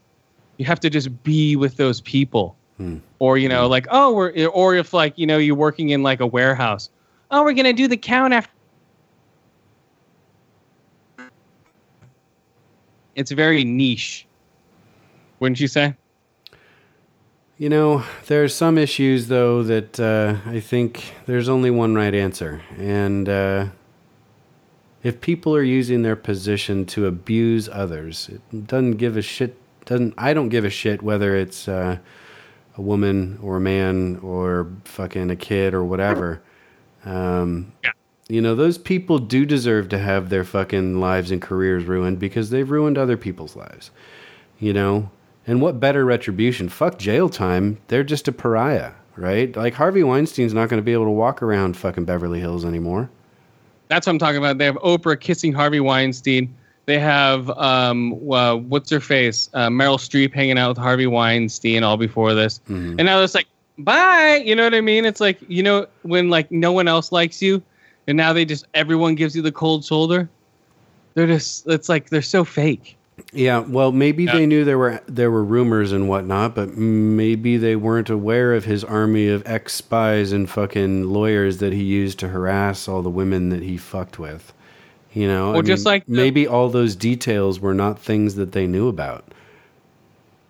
you 0.57 0.65
have 0.65 0.81
to 0.81 0.89
just 0.89 1.23
be 1.23 1.55
with 1.55 1.77
those 1.77 2.01
people. 2.01 2.57
Hmm. 2.81 2.97
Or, 3.19 3.37
you 3.37 3.47
know, 3.47 3.67
like, 3.67 3.85
oh, 3.91 4.11
we're, 4.11 4.47
or 4.47 4.73
if 4.73 4.91
like, 4.91 5.15
you 5.15 5.27
know, 5.27 5.37
you're 5.37 5.53
working 5.53 5.89
in 5.89 6.01
like 6.01 6.19
a 6.19 6.25
warehouse. 6.25 6.89
Oh, 7.29 7.43
we're 7.43 7.53
going 7.53 7.65
to 7.65 7.73
do 7.73 7.87
the 7.87 7.95
count 7.95 8.33
after. 8.33 8.51
It's 13.13 13.29
very 13.29 13.63
niche. 13.63 14.25
Wouldn't 15.39 15.59
you 15.59 15.67
say? 15.67 15.93
You 17.59 17.69
know, 17.69 18.03
there 18.25 18.43
are 18.43 18.47
some 18.47 18.79
issues 18.79 19.27
though 19.27 19.61
that 19.61 19.99
uh, 19.99 20.37
I 20.49 20.59
think 20.59 21.13
there's 21.27 21.47
only 21.47 21.69
one 21.69 21.93
right 21.93 22.15
answer, 22.15 22.63
and 22.79 23.29
uh, 23.29 23.67
if 25.03 25.21
people 25.21 25.55
are 25.55 25.61
using 25.61 26.01
their 26.01 26.15
position 26.15 26.87
to 26.87 27.05
abuse 27.05 27.69
others, 27.69 28.29
it 28.29 28.65
doesn't 28.65 28.93
give 28.93 29.17
a 29.17 29.21
shit. 29.21 29.55
Doesn't 29.85 30.15
I 30.17 30.33
don't 30.33 30.49
give 30.49 30.65
a 30.65 30.71
shit 30.71 31.03
whether 31.03 31.35
it's 31.35 31.67
uh, 31.67 31.99
a 32.77 32.81
woman 32.81 33.39
or 33.41 33.57
a 33.57 33.61
man 33.61 34.19
or 34.23 34.71
fucking 34.85 35.29
a 35.29 35.35
kid 35.35 35.73
or 35.73 35.83
whatever. 35.83 36.41
Um, 37.05 37.73
Yeah. 37.83 37.91
You 38.29 38.39
know, 38.41 38.55
those 38.55 38.77
people 38.77 39.19
do 39.19 39.45
deserve 39.45 39.89
to 39.89 39.97
have 39.97 40.29
their 40.29 40.45
fucking 40.45 41.01
lives 41.01 41.31
and 41.31 41.41
careers 41.41 41.83
ruined 41.83 42.17
because 42.17 42.49
they've 42.49 42.69
ruined 42.69 42.97
other 42.97 43.17
people's 43.17 43.57
lives. 43.57 43.91
You 44.57 44.71
know, 44.71 45.09
and 45.45 45.61
what 45.61 45.81
better 45.81 46.05
retribution? 46.05 46.69
Fuck 46.69 46.97
jail 46.97 47.27
time. 47.27 47.79
They're 47.89 48.05
just 48.05 48.29
a 48.29 48.31
pariah, 48.31 48.91
right? 49.17 49.53
Like 49.53 49.73
Harvey 49.73 50.03
Weinstein's 50.03 50.53
not 50.53 50.69
going 50.69 50.77
to 50.77 50.85
be 50.85 50.93
able 50.93 51.05
to 51.05 51.11
walk 51.11 51.41
around 51.41 51.75
fucking 51.75 52.05
Beverly 52.05 52.39
Hills 52.39 52.63
anymore. 52.63 53.09
That's 53.89 54.07
what 54.07 54.13
I'm 54.13 54.19
talking 54.19 54.37
about. 54.37 54.57
They 54.59 54.65
have 54.65 54.75
Oprah 54.75 55.19
kissing 55.19 55.51
Harvey 55.51 55.81
Weinstein. 55.81 56.55
They 56.87 56.97
have 56.99 57.49
um, 57.51 58.13
uh, 58.31 58.55
what's 58.55 58.89
her 58.89 58.99
face, 58.99 59.49
uh, 59.53 59.67
Meryl 59.69 59.97
Streep 59.97 60.33
hanging 60.33 60.57
out 60.57 60.69
with 60.69 60.77
Harvey 60.77 61.07
Weinstein 61.07 61.83
all 61.83 61.95
before 61.97 62.33
this, 62.33 62.59
Mhm. 62.69 62.95
and 62.97 63.05
now 63.05 63.21
it's 63.21 63.35
like 63.35 63.47
bye. 63.77 64.41
You 64.45 64.55
know 64.55 64.63
what 64.63 64.73
I 64.73 64.81
mean? 64.81 65.05
It's 65.05 65.21
like 65.21 65.37
you 65.47 65.63
know 65.63 65.85
when 66.01 66.29
like 66.29 66.51
no 66.51 66.71
one 66.71 66.87
else 66.87 67.11
likes 67.11 67.41
you, 67.41 67.61
and 68.07 68.17
now 68.17 68.33
they 68.33 68.45
just 68.45 68.65
everyone 68.73 69.15
gives 69.15 69.35
you 69.35 69.41
the 69.41 69.51
cold 69.51 69.85
shoulder. 69.85 70.27
They're 71.13 71.27
just 71.27 71.67
it's 71.67 71.87
like 71.87 72.09
they're 72.09 72.21
so 72.21 72.43
fake. 72.43 72.97
Yeah, 73.33 73.59
well, 73.59 73.91
maybe 73.91 74.23
Yeah. 74.23 74.33
they 74.37 74.45
knew 74.47 74.65
there 74.65 74.79
were 74.79 74.99
there 75.07 75.29
were 75.29 75.43
rumors 75.43 75.91
and 75.91 76.09
whatnot, 76.09 76.55
but 76.55 76.75
maybe 76.75 77.57
they 77.57 77.75
weren't 77.75 78.09
aware 78.09 78.53
of 78.55 78.65
his 78.65 78.83
army 78.83 79.27
of 79.27 79.43
ex 79.45 79.73
spies 79.75 80.31
and 80.31 80.49
fucking 80.49 81.03
lawyers 81.13 81.57
that 81.59 81.73
he 81.73 81.83
used 81.83 82.17
to 82.19 82.29
harass 82.29 82.87
all 82.87 83.03
the 83.03 83.09
women 83.11 83.49
that 83.49 83.61
he 83.61 83.77
fucked 83.77 84.17
with. 84.17 84.51
You 85.13 85.27
know, 85.27 85.51
Well, 85.51 85.61
just 85.61 85.85
like 85.85 86.05
the- 86.05 86.13
maybe 86.13 86.47
all 86.47 86.69
those 86.69 86.95
details 86.95 87.59
were 87.59 87.73
not 87.73 87.99
things 87.99 88.35
that 88.35 88.53
they 88.53 88.65
knew 88.67 88.87
about. 88.87 89.25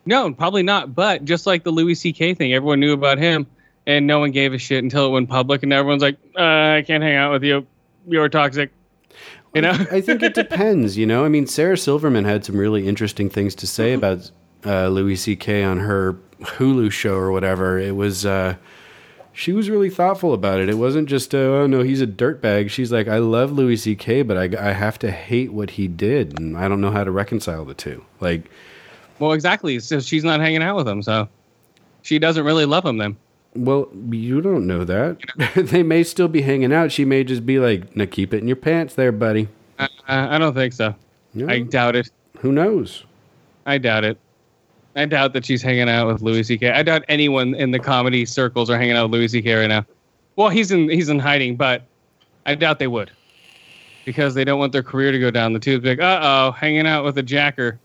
No, 0.06 0.32
probably 0.34 0.64
not. 0.64 0.94
But 0.96 1.26
just 1.26 1.46
like 1.48 1.64
the 1.64 1.72
Louis 1.72 1.96
C.K. 1.96 2.34
thing, 2.36 2.54
everyone 2.54 2.80
knew 2.80 2.94
about 2.94 3.18
him, 3.18 3.46
and 3.88 4.08
no 4.08 4.20
one 4.20 4.32
gave 4.32 4.54
a 4.54 4.58
shit 4.58 4.84
until 4.84 5.06
it 5.08 5.10
went 5.10 5.30
public, 5.30 5.64
and 5.64 5.72
everyone's 5.74 6.02
like, 6.02 6.18
uh, 6.38 6.42
"I 6.78 6.84
can't 6.86 7.04
hang 7.04 7.16
out 7.16 7.32
with 7.32 7.44
you. 7.44 7.66
You're 8.08 8.30
toxic." 8.30 8.72
You 9.54 9.62
know? 9.62 9.72
I 9.92 10.00
think 10.02 10.24
it 10.24 10.34
depends. 10.44 10.98
You 10.98 11.06
know, 11.06 11.26
I 11.26 11.28
mean, 11.30 11.46
Sarah 11.46 11.78
Silverman 11.78 12.26
had 12.26 12.46
some 12.46 12.58
really 12.58 12.88
interesting 12.88 13.30
things 13.30 13.54
to 13.56 13.68
say 13.68 13.94
about 13.94 14.32
uh, 14.66 14.88
Louis 14.88 15.16
C.K. 15.18 15.64
on 15.64 15.80
her 15.80 16.18
Hulu 16.42 16.92
show 16.92 17.16
or 17.16 17.32
whatever. 17.32 17.78
It 17.80 17.96
was. 17.96 18.26
Uh, 18.26 18.56
she 19.34 19.54
was 19.54 19.70
really 19.70 19.90
thoughtful 19.90 20.34
about 20.34 20.60
it. 20.60 20.70
It 20.70 20.78
wasn't 20.78 21.08
just, 21.10 21.34
uh, 21.34 21.38
oh 21.38 21.68
no, 21.68 21.82
he's 21.84 22.02
a 22.02 22.08
dirtbag. 22.08 22.70
She's 22.70 22.92
like, 22.92 23.08
I 23.08 23.18
love 23.20 23.52
Louis 23.52 23.78
C.K., 23.78 24.24
but 24.24 24.38
I, 24.38 24.70
I 24.70 24.72
have 24.74 25.00
to 25.00 25.12
hate 25.12 25.54
what 25.54 25.72
he 25.72 25.88
did, 25.88 26.40
and 26.40 26.58
I 26.58 26.68
don't 26.68 26.82
know 26.82 26.92
how 26.92 27.04
to 27.04 27.12
reconcile 27.12 27.66
the 27.66 27.74
two. 27.74 28.04
Like, 28.20 28.50
Well, 29.20 29.32
exactly. 29.34 29.80
So 29.80 30.00
she's 30.00 30.24
not 30.24 30.40
hanging 30.40 30.62
out 30.62 30.76
with 30.76 30.88
him, 30.88 31.02
so 31.02 31.28
she 32.02 32.20
doesn't 32.20 32.44
really 32.44 32.66
love 32.66 32.86
him 32.86 32.98
then. 32.98 33.16
well, 33.56 33.90
you 34.10 34.42
don't 34.42 34.66
know 34.68 34.84
that. 34.84 35.20
they 35.56 35.84
may 35.84 36.04
still 36.04 36.28
be 36.28 36.42
hanging 36.42 36.74
out. 36.74 36.92
She 36.92 37.06
may 37.06 37.24
just 37.24 37.46
be 37.46 37.60
like, 37.60 37.96
now 37.96 38.06
keep 38.06 38.34
it 38.34 38.38
in 38.42 38.48
your 38.48 38.56
pants 38.58 38.96
there, 38.96 39.12
buddy. 39.12 39.48
Uh, 39.80 39.88
I 40.08 40.38
don't 40.38 40.54
think 40.54 40.74
so. 40.74 40.96
I 41.48 41.60
doubt 41.60 41.96
it. 41.96 42.10
who 42.40 42.52
knows? 42.52 43.06
I 43.66 43.78
doubt 43.78 44.04
it. 44.04 44.18
I 44.96 45.06
doubt 45.06 45.34
that 45.34 45.46
she's 45.46 45.62
hanging 45.62 45.90
out 45.90 46.08
with 46.08 46.22
Louis 46.22 46.44
C.K. 46.44 46.72
I 46.72 46.84
doubt 46.84 47.04
anyone 47.08 47.56
in 47.56 47.72
the 47.72 47.80
comedy 47.80 48.26
circles 48.26 48.70
are 48.70 48.78
hanging 48.78 48.98
out 48.98 49.10
with 49.10 49.20
Louis 49.20 49.28
C.K. 49.30 49.54
right 49.54 49.68
now. 49.68 49.86
Well, 50.36 50.50
he's 50.50 50.72
in 50.72 50.90
he's 50.90 51.10
in 51.10 51.20
hiding, 51.20 51.56
but 51.56 51.84
I 52.46 52.56
doubt 52.56 52.80
they 52.80 52.88
would 52.88 53.12
because 54.06 54.34
they 54.34 54.44
don't 54.44 54.60
want 54.60 54.72
their 54.74 54.84
career 54.84 55.12
to 55.12 55.20
go 55.20 55.32
down 55.32 55.54
the 55.54 55.60
tubes. 55.60 55.86
Like, 55.86 56.00
uh 56.02 56.20
oh, 56.22 56.52
hanging 56.52 56.88
out 56.88 57.04
with 57.06 57.18
a 57.18 57.24
jacker. 57.24 57.80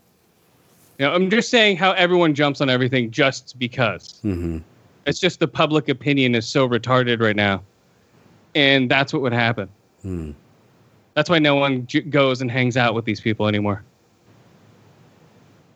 You 0.97 1.05
know, 1.05 1.13
I'm 1.13 1.29
just 1.29 1.49
saying 1.49 1.77
how 1.77 1.91
everyone 1.91 2.33
jumps 2.33 2.59
on 2.59 2.69
everything 2.69 3.11
just 3.11 3.57
because. 3.59 4.19
hmm 4.21 4.57
It's 5.05 5.19
just 5.19 5.39
the 5.39 5.47
public 5.47 5.89
opinion 5.89 6.35
is 6.35 6.47
so 6.47 6.67
retarded 6.67 7.21
right 7.21 7.35
now, 7.35 7.63
and 8.55 8.89
that's 8.89 9.13
what 9.13 9.21
would 9.21 9.33
happen. 9.33 9.69
Hmm. 10.01 10.31
That's 11.13 11.29
why 11.29 11.39
no 11.39 11.55
one 11.55 11.85
j- 11.87 12.01
goes 12.01 12.41
and 12.41 12.49
hangs 12.51 12.77
out 12.77 12.93
with 12.93 13.05
these 13.05 13.21
people 13.21 13.47
anymore. 13.47 13.83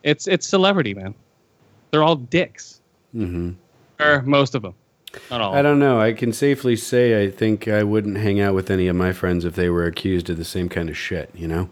It's 0.03 0.27
it's 0.27 0.47
celebrity, 0.47 0.93
man. 0.93 1.13
They're 1.91 2.03
all 2.03 2.15
dicks, 2.15 2.81
Mm-hmm. 3.15 3.51
or 4.01 4.21
most 4.21 4.55
of 4.55 4.61
them, 4.61 4.73
not 5.29 5.41
all. 5.41 5.53
I 5.53 5.61
don't 5.61 5.79
know. 5.79 5.99
I 5.99 6.13
can 6.13 6.31
safely 6.31 6.75
say 6.77 7.21
I 7.23 7.29
think 7.29 7.67
I 7.67 7.83
wouldn't 7.83 8.17
hang 8.17 8.39
out 8.39 8.55
with 8.55 8.71
any 8.71 8.87
of 8.87 8.95
my 8.95 9.11
friends 9.11 9.43
if 9.45 9.55
they 9.55 9.69
were 9.69 9.85
accused 9.85 10.29
of 10.29 10.37
the 10.37 10.45
same 10.45 10.69
kind 10.69 10.89
of 10.89 10.97
shit, 10.97 11.29
you 11.35 11.47
know? 11.47 11.69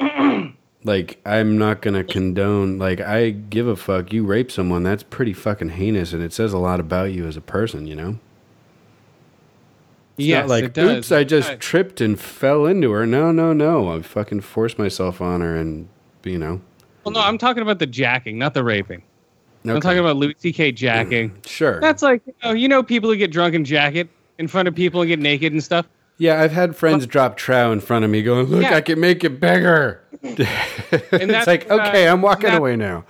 like, 0.84 1.20
I'm 1.24 1.58
not 1.58 1.82
going 1.82 1.94
to 1.94 2.04
condone, 2.04 2.78
like, 2.78 3.00
I 3.00 3.30
give 3.30 3.66
a 3.66 3.76
fuck. 3.76 4.12
You 4.12 4.24
rape 4.24 4.50
someone, 4.50 4.82
that's 4.82 5.02
pretty 5.02 5.32
fucking 5.32 5.70
heinous, 5.70 6.12
and 6.12 6.22
it 6.22 6.32
says 6.32 6.52
a 6.52 6.58
lot 6.58 6.80
about 6.80 7.12
you 7.12 7.26
as 7.26 7.36
a 7.36 7.40
person, 7.42 7.86
you 7.86 7.94
know? 7.94 8.18
It's 10.18 10.26
yes, 10.26 10.48
like, 10.48 10.76
oops, 10.76 11.10
I 11.10 11.24
just 11.24 11.48
Right. 11.48 11.60
tripped 11.60 12.00
and 12.00 12.18
fell 12.20 12.66
into 12.66 12.90
her. 12.92 13.06
No, 13.06 13.32
no, 13.32 13.52
no. 13.52 13.90
I 13.96 14.02
fucking 14.02 14.42
forced 14.42 14.78
myself 14.78 15.20
on 15.20 15.40
her 15.40 15.56
and, 15.56 15.88
you 16.24 16.38
know. 16.38 16.60
Well, 17.04 17.12
no, 17.12 17.20
I'm 17.20 17.38
talking 17.38 17.62
about 17.62 17.78
the 17.78 17.86
jacking, 17.86 18.38
not 18.38 18.54
the 18.54 18.62
raping. 18.62 19.02
I'm 19.64 19.80
talking 19.80 20.00
about 20.00 20.16
Louis 20.16 20.34
C.K. 20.38 20.72
jacking. 20.72 21.32
Sure. 21.46 21.80
That's 21.80 22.02
like 22.02 22.22
you 22.26 22.34
know, 22.42 22.50
you 22.52 22.68
know 22.68 22.82
people 22.82 23.08
who 23.10 23.16
get 23.16 23.30
drunk 23.30 23.54
and 23.54 23.64
jack 23.64 23.94
it 23.94 24.08
in 24.38 24.48
front 24.48 24.66
of 24.68 24.74
people 24.74 25.00
and 25.02 25.08
get 25.08 25.18
naked 25.20 25.52
and 25.52 25.62
stuff. 25.62 25.88
Yeah, 26.18 26.40
I've 26.42 26.52
had 26.52 26.76
friends 26.76 27.06
drop 27.06 27.36
trow 27.36 27.72
in 27.72 27.80
front 27.80 28.04
of 28.04 28.10
me 28.10 28.22
going, 28.22 28.46
look, 28.46 28.62
Yeah. 28.62 28.74
I 28.76 28.80
can 28.80 29.00
make 29.00 29.24
it 29.24 29.40
bigger. 29.40 30.00
and 30.22 30.38
it's 30.90 31.08
that's, 31.10 31.46
like, 31.46 31.70
uh, 31.70 31.74
okay, 31.88 32.06
I'm 32.08 32.22
walking 32.22 32.50
that- 32.50 32.58
away 32.58 32.76
now. 32.76 33.04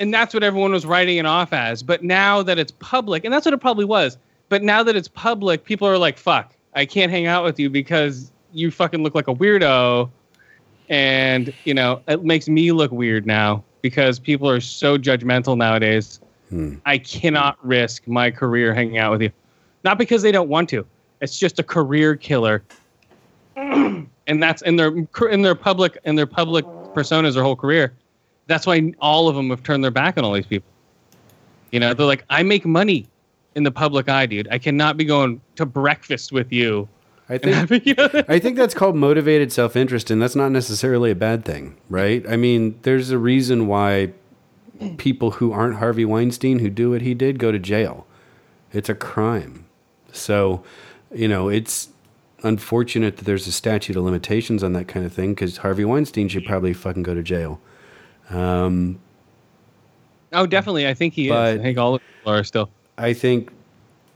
and 0.00 0.12
that's 0.12 0.34
what 0.34 0.42
everyone 0.42 0.72
was 0.72 0.86
writing 0.86 1.18
it 1.18 1.26
off 1.26 1.52
as. 1.52 1.82
But 1.82 2.02
now 2.02 2.42
that 2.42 2.58
it's 2.58 2.72
public, 2.78 3.24
and 3.24 3.32
that's 3.34 3.44
what 3.44 3.52
it 3.54 3.60
probably 3.60 3.84
was. 3.84 4.16
But 4.48 4.62
now 4.62 4.82
that 4.82 4.96
it's 4.96 5.08
public, 5.08 5.64
people 5.64 5.88
are 5.88 5.98
like, 5.98 6.18
"Fuck, 6.18 6.54
I 6.74 6.84
can't 6.86 7.10
hang 7.10 7.26
out 7.26 7.44
with 7.44 7.58
you 7.58 7.70
because 7.70 8.30
you 8.52 8.70
fucking 8.70 9.02
look 9.02 9.14
like 9.14 9.28
a 9.28 9.34
weirdo," 9.34 10.10
and 10.88 11.52
you 11.64 11.74
know 11.74 12.02
it 12.08 12.24
makes 12.24 12.48
me 12.48 12.72
look 12.72 12.92
weird 12.92 13.26
now 13.26 13.64
because 13.82 14.18
people 14.18 14.48
are 14.48 14.60
so 14.60 14.98
judgmental 14.98 15.56
nowadays. 15.56 16.20
Hmm. 16.50 16.76
I 16.84 16.98
cannot 16.98 17.58
risk 17.66 18.06
my 18.06 18.30
career 18.30 18.74
hanging 18.74 18.98
out 18.98 19.12
with 19.12 19.22
you, 19.22 19.30
not 19.82 19.98
because 19.98 20.22
they 20.22 20.32
don't 20.32 20.48
want 20.48 20.68
to. 20.70 20.86
It's 21.20 21.38
just 21.38 21.58
a 21.58 21.62
career 21.62 22.16
killer, 22.16 22.62
and 23.56 24.08
that's 24.26 24.62
in 24.62 24.76
their 24.76 24.94
in 25.30 25.42
their 25.42 25.54
public 25.54 25.98
in 26.04 26.16
their 26.16 26.26
public 26.26 26.66
personas 26.94 27.34
their 27.34 27.42
whole 27.42 27.56
career. 27.56 27.94
That's 28.46 28.66
why 28.66 28.92
all 29.00 29.28
of 29.28 29.36
them 29.36 29.48
have 29.50 29.62
turned 29.62 29.82
their 29.82 29.90
back 29.90 30.18
on 30.18 30.24
all 30.24 30.32
these 30.32 30.46
people. 30.46 30.68
You 31.70 31.80
know, 31.80 31.94
they're 31.94 32.06
like, 32.06 32.24
I 32.28 32.42
make 32.42 32.66
money 32.66 33.06
in 33.54 33.62
the 33.62 33.70
public 33.70 34.08
eye, 34.08 34.26
dude. 34.26 34.48
I 34.50 34.58
cannot 34.58 34.96
be 34.96 35.04
going 35.04 35.40
to 35.56 35.66
breakfast 35.66 36.32
with 36.32 36.52
you. 36.52 36.88
I 37.28 37.38
think 37.38 37.86
you 37.86 37.94
know, 37.94 38.08
I 38.28 38.38
think 38.38 38.56
that's 38.56 38.74
called 38.74 38.96
motivated 38.96 39.50
self-interest 39.50 40.10
and 40.10 40.20
that's 40.20 40.36
not 40.36 40.50
necessarily 40.52 41.10
a 41.10 41.14
bad 41.14 41.44
thing, 41.44 41.76
right? 41.88 42.24
I 42.28 42.36
mean, 42.36 42.78
there's 42.82 43.10
a 43.10 43.18
reason 43.18 43.66
why 43.66 44.12
people 44.98 45.32
who 45.32 45.52
aren't 45.52 45.76
Harvey 45.76 46.04
Weinstein 46.04 46.58
who 46.58 46.68
do 46.68 46.90
what 46.90 47.00
he 47.00 47.14
did 47.14 47.38
go 47.38 47.50
to 47.50 47.58
jail. 47.58 48.06
It's 48.72 48.88
a 48.90 48.94
crime. 48.94 49.64
So, 50.12 50.62
you 51.14 51.28
know, 51.28 51.48
it's 51.48 51.88
unfortunate 52.42 53.16
that 53.16 53.24
there's 53.24 53.46
a 53.46 53.52
statute 53.52 53.96
of 53.96 54.04
limitations 54.04 54.62
on 54.62 54.74
that 54.74 54.86
kind 54.86 55.06
of 55.06 55.12
thing 55.12 55.34
cuz 55.34 55.58
Harvey 55.58 55.84
Weinstein 55.84 56.28
should 56.28 56.44
probably 56.44 56.74
fucking 56.74 57.04
go 57.04 57.14
to 57.14 57.22
jail. 57.22 57.58
Um, 58.28 58.98
oh, 60.32 60.46
definitely. 60.46 60.86
I 60.86 60.92
think 60.92 61.14
he 61.14 61.28
But- 61.30 61.54
is. 61.54 61.60
I 61.60 61.62
think 61.62 61.78
all 61.78 61.94
of 61.94 62.02
people 62.18 62.32
are 62.32 62.44
still. 62.44 62.68
I 62.96 63.12
think 63.12 63.50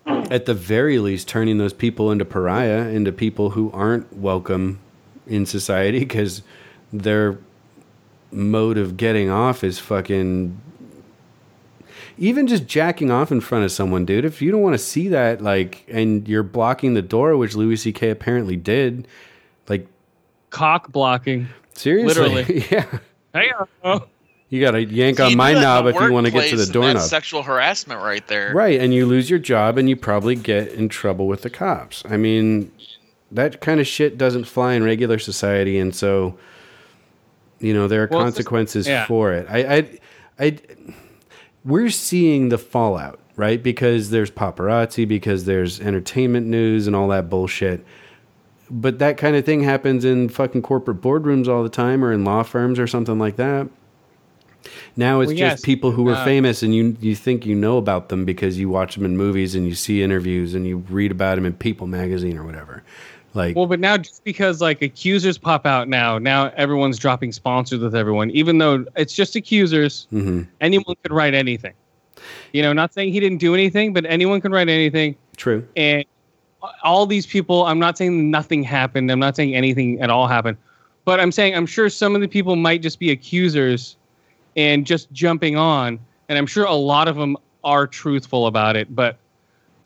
at 0.07 0.47
the 0.47 0.55
very 0.55 0.99
least 0.99 1.29
turning 1.29 1.59
those 1.59 1.73
people 1.73 2.11
into 2.11 2.25
pariah, 2.25 2.89
into 2.89 3.13
people 3.13 3.51
who 3.51 3.71
aren't 3.73 4.13
welcome 4.17 4.81
in 5.27 5.45
society 5.47 6.01
because 6.01 6.43
their 6.93 7.39
mode 8.31 8.79
of 8.79 8.97
getting 8.97 9.31
off 9.31 9.65
is 9.65 9.79
fucking 9.79 10.61
even 12.19 12.47
just 12.47 12.67
jacking 12.67 13.11
off 13.11 13.31
in 13.31 13.41
front 13.41 13.65
of 13.65 13.71
someone, 13.73 14.05
dude. 14.05 14.25
If 14.25 14.43
you 14.43 14.51
don't 14.51 14.63
want 14.63 14.75
to 14.75 14.79
see 14.79 15.09
that, 15.09 15.41
like, 15.41 15.85
and 15.89 16.27
you're 16.27 16.43
blocking 16.43 16.95
the 16.95 17.03
door, 17.03 17.37
which 17.37 17.55
Louis 17.55 17.77
C.K. 17.77 18.11
apparently 18.11 18.57
did, 18.57 19.07
Like 19.69 19.87
Cock 20.51 20.91
blocking. 20.91 21.49
seriously, 21.75 22.29
Literally. 22.29 22.65
yeah. 22.71 22.99
Hey. 23.33 24.01
You 24.51 24.61
got 24.63 24.71
to 24.71 24.83
yank 24.85 25.19
You 25.19 25.25
on 25.27 25.37
my 25.37 25.53
knob 25.53 25.87
if 25.87 25.95
you 26.01 26.11
want 26.11 26.25
to 26.27 26.33
get 26.33 26.49
to 26.51 26.57
the 26.57 26.65
doorknob. 26.67 26.97
That's 26.97 27.11
sexual 27.11 27.43
harassment 27.43 28.01
right 28.01 28.27
there. 28.29 28.55
Right, 28.55 28.81
and 28.81 28.95
you 28.95 29.05
lose 29.05 29.29
your 29.29 29.39
job 29.39 29.77
and 29.77 29.89
you 29.89 29.97
probably 29.97 30.37
get 30.37 30.69
in 30.73 30.89
trouble 30.89 31.27
with 31.27 31.43
the 31.43 31.51
cops. 31.51 32.03
I 32.09 32.17
mean, 32.17 32.73
that 33.31 33.61
kind 33.61 33.79
of 33.79 33.87
shit 33.87 34.17
doesn't 34.17 34.45
fly 34.45 34.73
in 34.73 34.83
regular 34.85 35.19
society, 35.19 35.79
and 35.79 35.95
so 35.95 36.39
you 37.61 37.75
know 37.75 37.89
there 37.89 38.05
are 38.05 38.09
Well, 38.11 38.21
it's 38.27 38.37
just- 38.37 38.47
consequences 38.49 38.89
yeah. 38.89 39.07
for 39.07 39.33
it. 39.35 39.47
I, 39.51 39.77
I, 39.77 39.99
I, 40.39 40.59
we're 41.65 41.91
seeing 41.91 42.49
the 42.49 42.57
fallout, 42.59 43.21
right? 43.37 43.63
Because 43.63 44.09
there's 44.09 44.31
paparazzi, 44.31 45.07
because 45.07 45.45
there's 45.45 45.79
entertainment 45.81 46.47
news 46.47 46.87
and 46.87 46.97
all 46.97 47.09
that 47.09 47.29
bullshit. 47.29 47.85
But 48.71 48.99
that 49.01 49.19
kind 49.19 49.37
of 49.37 49.45
thing 49.45 49.63
happens 49.63 50.05
in 50.07 50.29
fucking 50.31 50.63
corporate 50.63 51.01
boardrooms 51.03 51.49
all 51.49 51.63
the 51.63 51.69
time, 51.69 52.03
or 52.03 52.13
in 52.13 52.25
law 52.25 52.43
firms, 52.45 52.79
or 52.79 52.87
something 52.87 53.19
like 53.19 53.37
that. 53.37 53.69
Now 54.97 55.21
it's 55.21 55.29
Well, 55.29 55.37
just 55.37 55.57
yes, 55.59 55.61
people 55.61 55.93
who 55.93 56.09
are 56.09 56.15
uh, 56.15 56.25
famous, 56.25 56.63
and 56.63 56.75
you 56.75 56.97
you 57.01 57.15
think 57.15 57.47
you 57.47 57.55
know 57.55 57.79
about 57.79 58.09
them 58.09 58.25
because 58.25 58.59
you 58.59 58.69
watch 58.69 58.95
them 58.95 59.05
in 59.05 59.17
movies 59.17 59.55
and 59.55 59.67
you 59.67 59.75
see 59.75 60.03
interviews 60.03 60.55
and 60.55 60.67
you 60.67 60.79
read 60.91 61.11
about 61.11 61.37
them 61.37 61.47
in 61.47 61.55
People 61.55 61.87
magazine 61.87 62.37
or 62.37 62.45
whatever. 62.45 62.83
Like, 63.35 63.57
Well, 63.57 63.67
but 63.67 63.79
now 63.79 63.97
just 63.97 64.25
because 64.25 64.61
like 64.61 64.83
accusers 64.83 65.39
pop 65.39 65.67
out 65.67 65.89
now, 65.89 66.19
now 66.19 66.51
everyone's 66.57 66.99
dropping 66.99 67.33
sponsors 67.33 67.81
with 67.81 67.95
everyone, 67.95 68.31
even 68.31 68.59
though 68.59 68.85
it's 68.97 69.15
just 69.15 69.37
accusers. 69.37 70.09
mhm, 70.13 70.47
Anyone 70.61 70.97
could 71.03 71.13
write 71.13 71.35
anything. 71.35 71.75
You 72.53 72.63
know, 72.63 72.73
not 72.73 72.93
saying 72.95 73.13
he 73.13 73.21
didn't 73.21 73.39
do 73.39 73.55
anything, 73.55 73.93
but 73.93 74.05
anyone 74.07 74.41
can 74.41 74.51
write 74.51 74.69
anything. 74.69 75.15
true. 75.37 75.65
And 75.77 76.05
all 76.83 77.07
these 77.07 77.27
people, 77.27 77.65
I'm 77.67 77.79
not 77.79 77.97
saying 77.97 78.31
nothing 78.31 78.65
happened. 78.65 79.13
I'm 79.13 79.21
not 79.21 79.37
saying 79.37 79.55
anything 79.55 80.01
at 80.01 80.11
all 80.11 80.27
happened, 80.27 80.57
but 81.05 81.21
I'm 81.21 81.31
saying 81.31 81.55
I'm 81.55 81.67
sure 81.67 81.89
some 81.89 82.15
of 82.17 82.21
the 82.21 82.27
people 82.27 82.57
might 82.57 82.83
just 82.83 82.99
be 82.99 83.11
accusers 83.13 83.98
and 84.59 84.85
just 84.85 85.11
jumping 85.13 85.57
on. 85.57 86.01
And 86.29 86.37
I'm 86.37 86.47
sure 86.47 86.65
a 86.67 86.75
lot 86.75 87.09
of 87.09 87.17
them 87.17 87.37
are 87.65 87.87
truthful 87.87 88.49
about 88.49 88.77
it, 88.77 88.95
but 88.95 89.17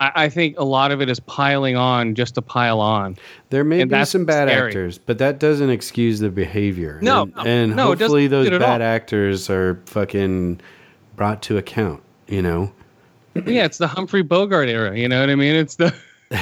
I, 0.01 0.13
I 0.25 0.29
think 0.29 0.59
a 0.59 0.65
lot 0.65 0.91
of 0.91 1.01
it 1.03 1.09
is 1.11 1.21
piling 1.21 1.77
on 1.77 2.15
just 2.15 2.35
to 2.37 2.43
pile 2.43 2.81
on. 2.81 3.17
There 3.51 3.65
may 3.65 3.83
And 3.83 3.91
be 3.91 4.05
some 4.07 4.25
bad 4.25 4.49
scary. 4.49 4.69
actors, 4.69 4.99
but 4.99 5.19
that 5.19 5.39
doesn't 5.39 5.69
excuse 5.71 6.19
the 6.21 6.31
behavior. 6.31 6.99
No, 7.03 7.23
and, 7.23 7.35
no, 7.37 7.43
and 7.43 7.77
no, 7.77 7.87
hopefully 7.89 8.27
those 8.27 8.47
excuse 8.47 8.61
it 8.61 8.65
at 8.65 8.67
bad 8.67 8.81
all. 8.81 8.89
actors 8.89 9.51
are 9.51 9.81
fucking 9.87 10.61
brought 11.17 11.43
to 11.43 11.59
account. 11.59 12.03
You 12.29 12.41
know, 12.41 12.73
yeah, 13.35 13.65
it's 13.67 13.77
the 13.79 13.87
Humphrey 13.89 14.23
Bogart 14.23 14.71
era. 14.71 14.97
You 14.99 15.07
know 15.07 15.21
what 15.21 15.29
I 15.29 15.35
mean? 15.35 15.55
It's 15.55 15.77
the 15.77 15.95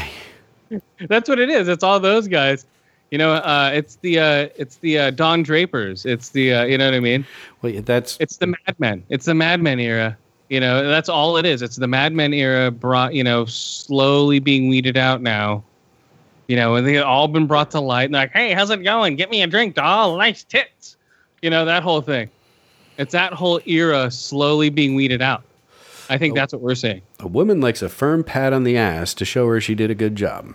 that's 1.08 1.28
what 1.28 1.40
it 1.40 1.50
is. 1.50 1.66
It's 1.66 1.82
all 1.82 1.98
those 1.98 2.28
guys. 2.28 2.64
You 3.10 3.18
know, 3.18 3.32
uh, 3.32 3.70
it's 3.74 3.96
the 3.96 4.20
uh, 4.20 4.48
it's 4.56 4.76
the 4.76 4.98
uh, 4.98 5.10
Don 5.10 5.42
Drapers. 5.42 6.06
It's 6.06 6.28
the 6.28 6.54
uh, 6.54 6.64
you 6.64 6.78
know 6.78 6.86
what 6.86 6.94
I 6.94 7.00
mean? 7.00 7.26
well, 7.62 7.82
that's 7.82 8.16
It's 8.20 8.36
the 8.36 8.46
Mad 8.46 8.78
Men. 8.78 9.04
It's 9.08 9.26
the 9.26 9.34
Mad 9.34 9.60
Men 9.60 9.80
era. 9.80 10.16
You 10.48 10.60
know, 10.60 10.88
that's 10.88 11.08
all 11.08 11.36
it 11.36 11.46
is. 11.46 11.62
It's 11.62 11.76
the 11.76 11.86
Mad 11.88 12.12
Men 12.12 12.32
era 12.32 12.70
brought, 12.70 13.14
you 13.14 13.22
know, 13.24 13.44
slowly 13.44 14.38
being 14.38 14.68
weeded 14.68 14.96
out 14.96 15.22
now. 15.22 15.62
You 16.48 16.56
know, 16.56 16.74
and 16.74 16.86
they've 16.86 17.02
all 17.02 17.28
been 17.28 17.46
brought 17.46 17.70
to 17.72 17.80
light. 17.80 18.04
And 18.04 18.14
like, 18.14 18.32
hey, 18.32 18.52
how's 18.52 18.70
it 18.70 18.82
going? 18.82 19.14
Get 19.14 19.30
me 19.30 19.42
a 19.42 19.46
drink, 19.46 19.76
doll. 19.76 20.16
Nice 20.16 20.42
tits. 20.42 20.96
You 21.42 21.50
know, 21.50 21.64
that 21.64 21.82
whole 21.84 22.00
thing. 22.00 22.28
It's 22.98 23.12
that 23.12 23.32
whole 23.32 23.60
era 23.66 24.10
slowly 24.10 24.68
being 24.68 24.94
weeded 24.94 25.22
out. 25.22 25.42
I 26.08 26.18
think 26.18 26.34
that's 26.34 26.52
what 26.52 26.60
we're 26.60 26.74
seeing. 26.74 27.02
a 27.20 27.28
woman 27.28 27.60
likes 27.60 27.82
a 27.82 27.88
firm 27.88 28.24
pat 28.24 28.52
on 28.52 28.64
the 28.64 28.76
ass 28.76 29.14
to 29.14 29.24
show 29.24 29.46
her 29.46 29.60
she 29.60 29.76
did 29.76 29.92
a 29.92 29.94
good 29.94 30.16
job. 30.16 30.52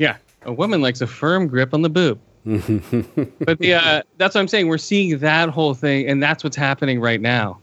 Yeah, 0.00 0.16
a 0.46 0.52
woman 0.52 0.80
likes 0.80 1.00
a 1.00 1.06
firm 1.06 1.46
grip 1.46 1.74
on 1.74 1.82
the 1.82 1.90
boob. 1.90 2.18
but 2.44 3.58
the 3.58 3.74
uh, 3.74 4.02
that's 4.18 4.34
what 4.34 4.40
I'm 4.40 4.48
saying. 4.48 4.68
We're 4.68 4.78
seeing 4.78 5.18
that 5.18 5.48
whole 5.48 5.74
thing, 5.74 6.06
and 6.08 6.22
that's 6.22 6.44
what's 6.44 6.56
happening 6.56 7.00
right 7.00 7.20
now. 7.20 7.58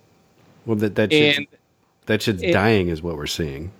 Well, 0.66 0.76
that 0.78 0.96
that 0.96 1.12
shit's, 1.12 1.38
And 1.38 1.48
that 2.08 2.22
shit's 2.22 2.44
it- 2.44 2.52
dying 2.52 2.90
is 2.90 3.02
what 3.02 3.16
we're 3.16 3.26
seeing. 3.26 3.72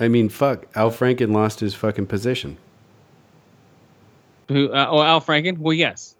I 0.00 0.08
mean, 0.08 0.28
fuck. 0.28 0.66
Al 0.76 0.90
Franken 0.90 1.32
lost 1.32 1.60
his 1.60 1.74
fucking 1.74 2.06
position. 2.06 2.56
who? 4.48 4.70
Uh, 4.72 4.86
oh, 4.90 5.02
Al 5.02 5.20
Franken. 5.20 5.58
Well, 5.58 5.74
yes, 5.74 6.14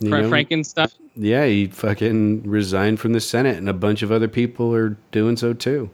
You 0.00 0.08
Fra- 0.10 0.22
know? 0.22 0.30
Franken 0.30 0.64
stuff. 0.64 0.94
Yeah, 1.16 1.44
he 1.46 1.66
fucking 1.66 2.44
resigned 2.48 3.00
from 3.00 3.12
the 3.12 3.20
Senate, 3.20 3.56
and 3.56 3.68
a 3.68 3.72
bunch 3.72 4.02
of 4.02 4.12
other 4.12 4.28
people 4.28 4.72
are 4.74 4.96
doing 5.10 5.36
so 5.36 5.52
too. 5.52 5.90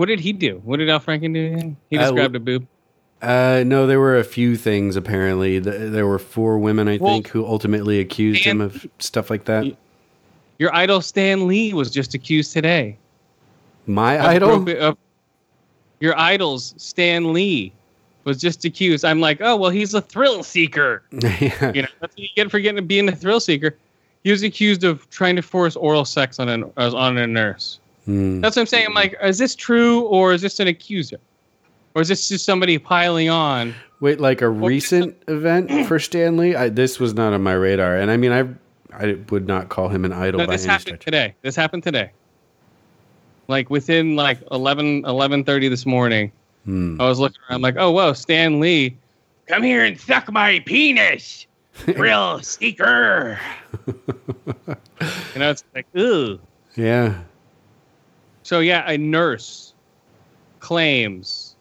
What 0.00 0.08
did 0.08 0.20
he 0.20 0.32
do? 0.32 0.62
What 0.64 0.78
did 0.78 0.88
Al 0.88 0.98
Franken 0.98 1.34
do? 1.34 1.76
He 1.90 1.98
Uh, 1.98 2.00
just 2.00 2.14
grabbed 2.14 2.34
a 2.34 2.40
boob. 2.40 2.66
Uh, 3.20 3.64
no, 3.66 3.86
there 3.86 4.00
were 4.00 4.16
a 4.16 4.24
few 4.24 4.56
things 4.56 4.96
apparently. 4.96 5.58
There 5.58 6.06
were 6.06 6.18
four 6.18 6.58
women, 6.58 6.88
I 6.88 6.96
Well, 6.96 7.12
think, 7.12 7.28
who 7.28 7.44
ultimately 7.44 8.00
accused 8.00 8.42
him 8.42 8.62
of 8.62 8.86
stuff 8.98 9.28
like 9.28 9.44
that. 9.44 9.66
Your 10.58 10.74
idol 10.74 11.02
Stan 11.02 11.46
Lee 11.46 11.74
was 11.74 11.90
just 11.90 12.14
accused 12.14 12.54
today. 12.54 12.96
My 13.86 14.14
of 14.14 14.24
idol? 14.24 14.70
of- 14.78 14.96
your 16.00 16.16
idol's 16.18 16.72
Stan 16.78 17.34
Lee 17.34 17.70
was 18.24 18.38
just 18.40 18.64
accused. 18.64 19.04
I'm 19.04 19.20
like, 19.20 19.42
oh 19.42 19.54
well, 19.54 19.70
he's 19.70 19.92
a 19.92 20.00
thrill 20.00 20.42
seeker. 20.42 21.02
yeah. 21.12 21.72
You 21.74 21.82
know, 21.82 21.88
that's 22.00 22.14
what 22.14 22.18
you 22.18 22.28
get 22.36 22.50
for 22.50 22.58
getting 22.58 22.86
being 22.86 23.06
a 23.10 23.14
thrill 23.14 23.38
seeker. 23.40 23.76
He 24.24 24.30
was 24.30 24.42
accused 24.44 24.82
of 24.82 25.10
trying 25.10 25.36
to 25.36 25.42
force 25.42 25.76
oral 25.76 26.06
sex 26.06 26.38
on 26.38 26.48
an 26.48 26.64
uh, 26.78 26.96
on 26.96 27.18
a 27.18 27.26
nurse. 27.26 27.80
Hmm. 28.10 28.40
That's 28.40 28.56
what 28.56 28.62
I'm 28.62 28.66
saying. 28.66 28.86
I'm 28.88 28.94
like, 28.94 29.14
is 29.22 29.38
this 29.38 29.54
true 29.54 30.02
or 30.06 30.32
is 30.32 30.42
this 30.42 30.58
an 30.60 30.66
accuser, 30.68 31.20
or 31.94 32.02
is 32.02 32.08
this 32.08 32.28
just 32.28 32.44
somebody 32.44 32.76
piling 32.78 33.28
on? 33.28 33.74
Wait, 34.00 34.18
like 34.18 34.40
a 34.42 34.48
recent 34.48 35.16
event 35.28 35.70
for 35.86 35.98
Stan 35.98 36.36
Lee? 36.36 36.54
I, 36.56 36.68
this 36.70 36.98
was 36.98 37.14
not 37.14 37.32
on 37.32 37.42
my 37.42 37.52
radar, 37.52 37.96
and 37.96 38.10
I 38.10 38.16
mean, 38.16 38.32
I 38.32 38.48
I 38.92 39.16
would 39.30 39.46
not 39.46 39.68
call 39.68 39.88
him 39.88 40.04
an 40.04 40.12
idol 40.12 40.40
No, 40.40 40.46
by 40.46 40.54
this 40.54 40.64
any 40.64 40.70
happened 40.72 40.86
stretch. 40.86 41.04
today. 41.04 41.34
This 41.42 41.54
happened 41.54 41.82
today. 41.84 42.10
Like 43.46 43.70
within 43.70 44.16
like 44.16 44.38
11, 44.50 45.02
11.30 45.04 45.70
this 45.70 45.86
morning, 45.86 46.32
Hmm. 46.64 47.00
I 47.00 47.08
was 47.08 47.18
looking 47.18 47.38
around 47.48 47.62
like, 47.62 47.76
oh, 47.78 47.90
whoa, 47.90 48.12
Stan 48.12 48.60
Lee, 48.60 48.96
come 49.46 49.62
here 49.62 49.84
and 49.84 49.98
suck 49.98 50.30
my 50.30 50.60
penis, 50.66 51.46
real 51.96 52.40
seeker. 52.42 53.38
you 53.86 53.94
know, 55.36 55.50
it's 55.50 55.64
like, 55.74 55.86
ooh. 55.96 56.38
Yeah, 56.76 57.18
So 58.50 58.58
yeah, 58.58 58.82
a 58.90 58.98
nurse 58.98 59.74
claims, 60.58 61.54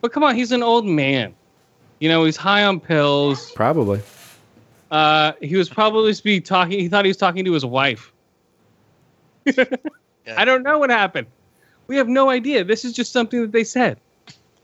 but 0.00 0.12
come 0.12 0.24
on, 0.24 0.34
he's 0.34 0.50
an 0.50 0.64
old 0.64 0.84
man. 0.84 1.32
You 2.00 2.08
know, 2.08 2.24
he's 2.24 2.36
high 2.36 2.64
on 2.64 2.80
pills. 2.80 3.52
probably. 3.52 4.00
Uh, 4.90 5.34
he 5.40 5.54
was 5.54 5.68
probably 5.68 6.12
be 6.24 6.40
talking. 6.40 6.80
He 6.80 6.88
thought 6.88 7.04
he 7.04 7.10
was 7.10 7.18
talking 7.18 7.44
to 7.44 7.52
his 7.52 7.64
wife. 7.64 8.12
I 9.46 10.44
don't 10.44 10.64
know 10.64 10.80
what 10.80 10.90
happened. 10.90 11.28
We 11.86 11.96
have 11.98 12.08
no 12.08 12.30
idea. 12.30 12.64
This 12.64 12.84
is 12.84 12.94
just 12.94 13.12
something 13.12 13.40
that 13.40 13.52
they 13.52 13.62
said. 13.62 14.00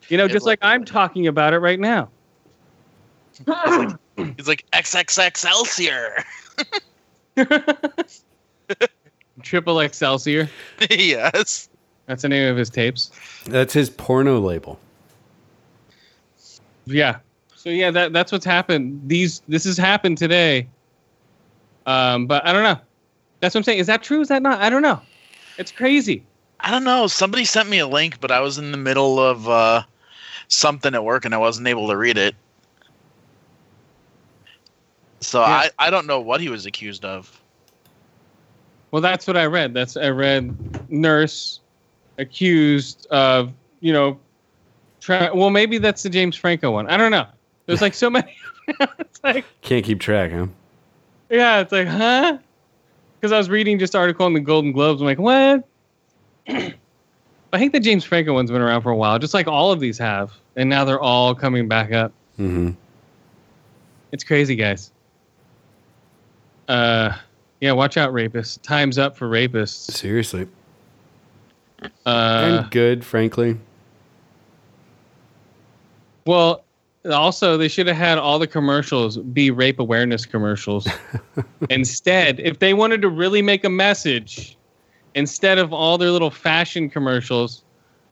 You 0.09 0.18
know, 0.18 0.24
It 0.24 0.32
just 0.32 0.46
like 0.46 0.59
I'm 0.61 0.84
talking 0.84 1.28
about 1.28 1.55
it 1.55 1.61
right 1.61 1.78
now. 1.78 2.09
He's 3.36 4.48
like 4.48 4.64
XXXelsior. 4.72 6.24
Triple 9.45 9.80
Excelsior. 9.80 10.49
yes. 10.90 11.68
That's 12.07 12.22
the 12.22 12.28
name 12.28 12.51
of 12.51 12.57
his 12.57 12.70
tapes. 12.70 13.11
That's 13.47 13.72
his 13.72 13.88
porno 13.88 14.40
label. 14.40 14.78
Yeah. 16.86 17.18
So 17.55 17.70
yeah, 17.70 17.90
that 17.92 18.12
that's 18.12 18.30
what's 18.32 18.45
happened. 18.45 19.01
These 19.07 19.40
this 19.49 19.64
has 19.64 19.78
happened 19.78 20.18
today. 20.18 20.66
Um, 21.86 22.26
but 22.26 22.45
I 22.47 22.53
don't 22.53 22.62
know. 22.62 22.78
That's 23.40 23.55
what 23.55 23.61
I'm 23.61 23.64
saying. 23.64 23.78
Is 23.78 23.86
that 23.86 24.03
true? 24.03 24.20
Is 24.20 24.28
that 24.28 24.42
not? 24.42 24.61
I 24.61 24.68
don't 24.68 24.82
know. 24.82 25.01
It's 25.59 25.72
crazy. 25.72 26.24
I 26.61 26.70
don't 26.70 26.84
know. 26.84 27.07
Somebody 27.07 27.45
sent 27.45 27.68
me 27.68 27.78
a 27.78 27.86
link, 27.86 28.20
but 28.20 28.30
I 28.30 28.40
was 28.40 28.59
in 28.59 28.70
the 28.72 28.78
middle 28.78 29.18
of 29.18 29.49
uh, 29.49 29.82
something 30.49 30.95
at 30.95 31.05
work 31.05 31.24
and 31.24 31.34
I 31.34 31.38
wasn't 31.38 31.68
able 31.68 31.88
to 31.88 31.97
read 31.97 32.16
it. 32.16 32.34
So 35.20 35.40
Yeah. 35.40 35.47
I, 35.47 35.70
I 35.78 35.90
don't 35.90 36.07
know 36.07 36.20
what 36.20 36.40
he 36.40 36.49
was 36.49 36.66
accused 36.66 37.05
of. 37.05 37.40
Well, 38.95 39.01
that's 39.01 39.26
what 39.26 39.36
I 39.36 39.47
read. 39.47 39.74
That's 39.74 39.97
I 39.97 40.11
read 40.11 40.88
nurse 40.88 41.59
accused 42.18 43.09
of 43.11 43.53
you 43.80 43.92
know, 43.92 44.20
try. 45.01 45.32
Well, 45.32 45.51
maybe 45.51 45.78
that's 45.78 46.05
the 46.05 46.09
James 46.09 46.36
Franco 46.36 46.70
one. 46.70 46.88
I 46.88 46.97
don't 46.97 47.11
know. 47.11 47.26
There's 47.66 47.82
like 47.82 47.92
so 47.92 48.09
many. 48.09 48.36
it's 49.01 49.18
like 49.24 49.47
Can't 49.62 49.84
keep 49.84 49.99
track, 49.99 50.30
huh? 50.30 50.47
yeah, 51.28 51.59
it's 51.59 51.72
like 51.72 51.88
huh? 51.88 52.38
Because 53.18 53.32
I 53.32 53.38
was 53.38 53.51
reading 53.51 53.80
just 53.80 53.97
article 53.97 54.28
in 54.28 54.32
the 54.32 54.38
Golden 54.38 54.70
Globes. 54.70 55.01
I'm 55.01 55.07
like 55.07 55.18
what? 55.18 55.64
I 56.47 57.59
think 57.59 57.72
the 57.72 57.80
James 57.80 58.05
Franco 58.05 58.32
one's 58.32 58.53
been 58.53 58.62
around 58.62 58.82
for 58.82 58.90
a 58.90 58.97
while, 58.97 59.18
just 59.18 59.34
like 59.34 59.49
all 59.49 59.72
of 59.72 59.80
these 59.80 59.99
have, 59.99 60.30
and 60.55 60.70
now 60.70 60.84
they're 60.84 61.01
all 61.01 61.34
coming 61.34 61.66
back 61.66 61.90
up. 61.90 62.12
Mm-hmm. 62.38 62.70
It's 64.12 64.22
crazy, 64.22 64.55
guys. 64.55 64.92
Uh, 66.68 67.16
yeah, 67.64 67.72
watch 67.72 67.96
out, 67.96 68.12
rapists. 68.12 68.60
Time's 68.60 68.98
up 68.98 69.16
for 69.16 69.26
rapists. 69.26 69.90
Seriously, 69.90 70.46
Uh, 72.04 72.58
and 72.60 72.70
good, 72.70 73.02
frankly. 73.02 73.56
Well, 76.26 76.62
also 77.10 77.56
they 77.56 77.68
should 77.68 77.86
have 77.86 77.96
had 77.96 78.18
all 78.18 78.38
the 78.38 78.46
commercials 78.46 79.16
be 79.16 79.50
rape 79.50 79.80
awareness 79.80 80.26
commercials. 80.26 80.86
instead, 81.70 82.38
if 82.38 82.58
they 82.58 82.74
wanted 82.74 83.00
to 83.00 83.08
really 83.08 83.40
make 83.40 83.64
a 83.64 83.70
message, 83.70 84.58
instead 85.14 85.56
of 85.56 85.72
all 85.72 85.96
their 85.96 86.10
little 86.10 86.30
fashion 86.30 86.90
commercials 86.90 87.62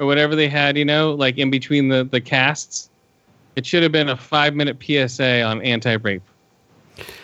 or 0.01 0.07
whatever 0.07 0.35
they 0.35 0.49
had, 0.49 0.79
you 0.79 0.85
know, 0.87 1.13
like 1.13 1.37
in 1.37 1.51
between 1.51 1.89
the 1.89 2.05
the 2.05 2.23
casts, 2.23 2.89
it 3.57 3.67
should 3.67 3.83
have 3.83 3.93
been 3.93 4.09
a 4.09 4.17
five 4.17 4.55
minute 4.55 4.79
PSA 4.83 5.43
on 5.43 5.61
anti 5.61 5.93
rape. 5.97 6.23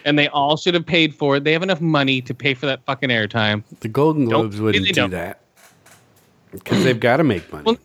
And 0.04 0.18
they 0.18 0.28
all 0.28 0.56
should 0.56 0.74
have 0.74 0.86
paid 0.86 1.14
for 1.14 1.36
it. 1.36 1.44
They 1.44 1.52
have 1.52 1.62
enough 1.62 1.80
money 1.80 2.20
to 2.22 2.34
pay 2.34 2.54
for 2.54 2.66
that 2.66 2.84
fucking 2.84 3.10
airtime. 3.10 3.62
The 3.80 3.88
Golden 3.88 4.28
Don't- 4.28 4.40
Globes 4.42 4.60
wouldn't 4.60 4.86
do 4.86 4.92
don't. 4.92 5.10
that 5.10 5.40
because 6.52 6.82
they've 6.84 6.98
got 6.98 7.18
to 7.18 7.24
make 7.24 7.50
money. 7.52 7.64
Well, 7.64 7.76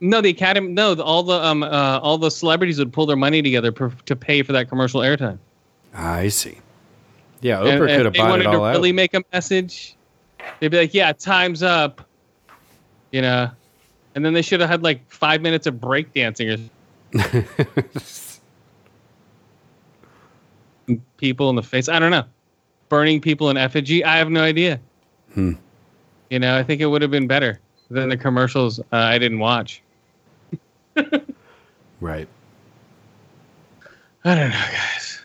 No, 0.00 0.20
the 0.20 0.30
Academy. 0.30 0.68
No, 0.72 0.94
the, 0.94 1.04
all 1.04 1.22
the 1.22 1.42
um 1.44 1.62
uh, 1.62 2.00
all 2.02 2.18
the 2.18 2.30
celebrities 2.30 2.78
would 2.78 2.92
pull 2.92 3.06
their 3.06 3.16
money 3.16 3.40
together 3.42 3.70
per, 3.72 3.90
to 4.06 4.16
pay 4.16 4.42
for 4.42 4.52
that 4.52 4.68
commercial 4.68 5.00
airtime. 5.00 5.38
I 5.94 6.28
see. 6.28 6.58
Yeah, 7.40 7.58
Oprah 7.58 7.68
and 7.70 7.78
could 7.80 7.90
if 7.90 8.04
have 8.06 8.12
they 8.14 8.18
bought 8.18 8.30
wanted 8.30 8.46
it 8.46 8.50
to 8.52 8.58
all 8.58 8.64
out. 8.64 8.72
really 8.74 8.92
make 8.92 9.14
a 9.14 9.22
message. 9.32 9.96
They'd 10.60 10.68
be 10.68 10.78
like, 10.78 10.92
"Yeah, 10.94 11.12
time's 11.12 11.62
up," 11.62 12.06
you 13.12 13.22
know, 13.22 13.50
and 14.14 14.24
then 14.24 14.32
they 14.34 14.42
should 14.42 14.60
have 14.60 14.68
had 14.70 14.82
like 14.82 15.08
five 15.10 15.40
minutes 15.40 15.66
of 15.66 15.74
breakdancing 15.74 16.68
or 17.14 17.90
people 21.16 21.50
in 21.50 21.56
the 21.56 21.62
face. 21.62 21.88
I 21.88 21.98
don't 21.98 22.10
know, 22.10 22.24
burning 22.88 23.20
people 23.20 23.50
in 23.50 23.56
effigy. 23.56 24.04
I 24.04 24.16
have 24.16 24.30
no 24.30 24.42
idea. 24.42 24.80
Hmm. 25.32 25.52
You 26.30 26.38
know, 26.38 26.56
I 26.56 26.62
think 26.62 26.80
it 26.80 26.86
would 26.86 27.02
have 27.02 27.10
been 27.10 27.26
better 27.26 27.60
than 27.90 28.08
the 28.08 28.16
commercials 28.16 28.80
uh, 28.80 28.84
I 28.92 29.18
didn't 29.18 29.38
watch. 29.38 29.82
right. 32.00 32.28
I 34.24 34.34
don't 34.34 34.50
know, 34.50 34.66
guys. 34.72 35.20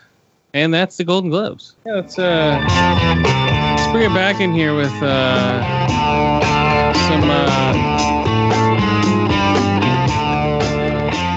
And 0.53 0.73
that's 0.73 0.97
the 0.97 1.03
Golden 1.03 1.29
Globes. 1.29 1.75
Yeah, 1.85 1.93
let's 1.93 2.17
uh, 2.17 2.59
let's 2.65 3.91
bring 3.91 4.09
it 4.09 4.13
back 4.13 4.41
in 4.41 4.51
here 4.51 4.75
with 4.75 4.91
uh, 5.01 5.61
some 7.07 7.29
uh, 7.29 7.73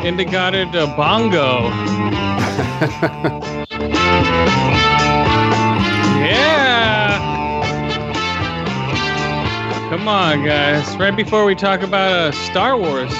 Indigada 0.03 0.70
de 0.73 0.87
Bongo. 0.97 1.70
yeah. 6.20 7.18
Come 9.90 10.08
on, 10.08 10.44
guys. 10.44 10.96
Right 10.96 11.14
before 11.16 11.44
we 11.44 11.54
talk 11.54 11.82
about 11.82 12.12
uh, 12.12 12.32
Star 12.32 12.76
Wars, 12.76 13.12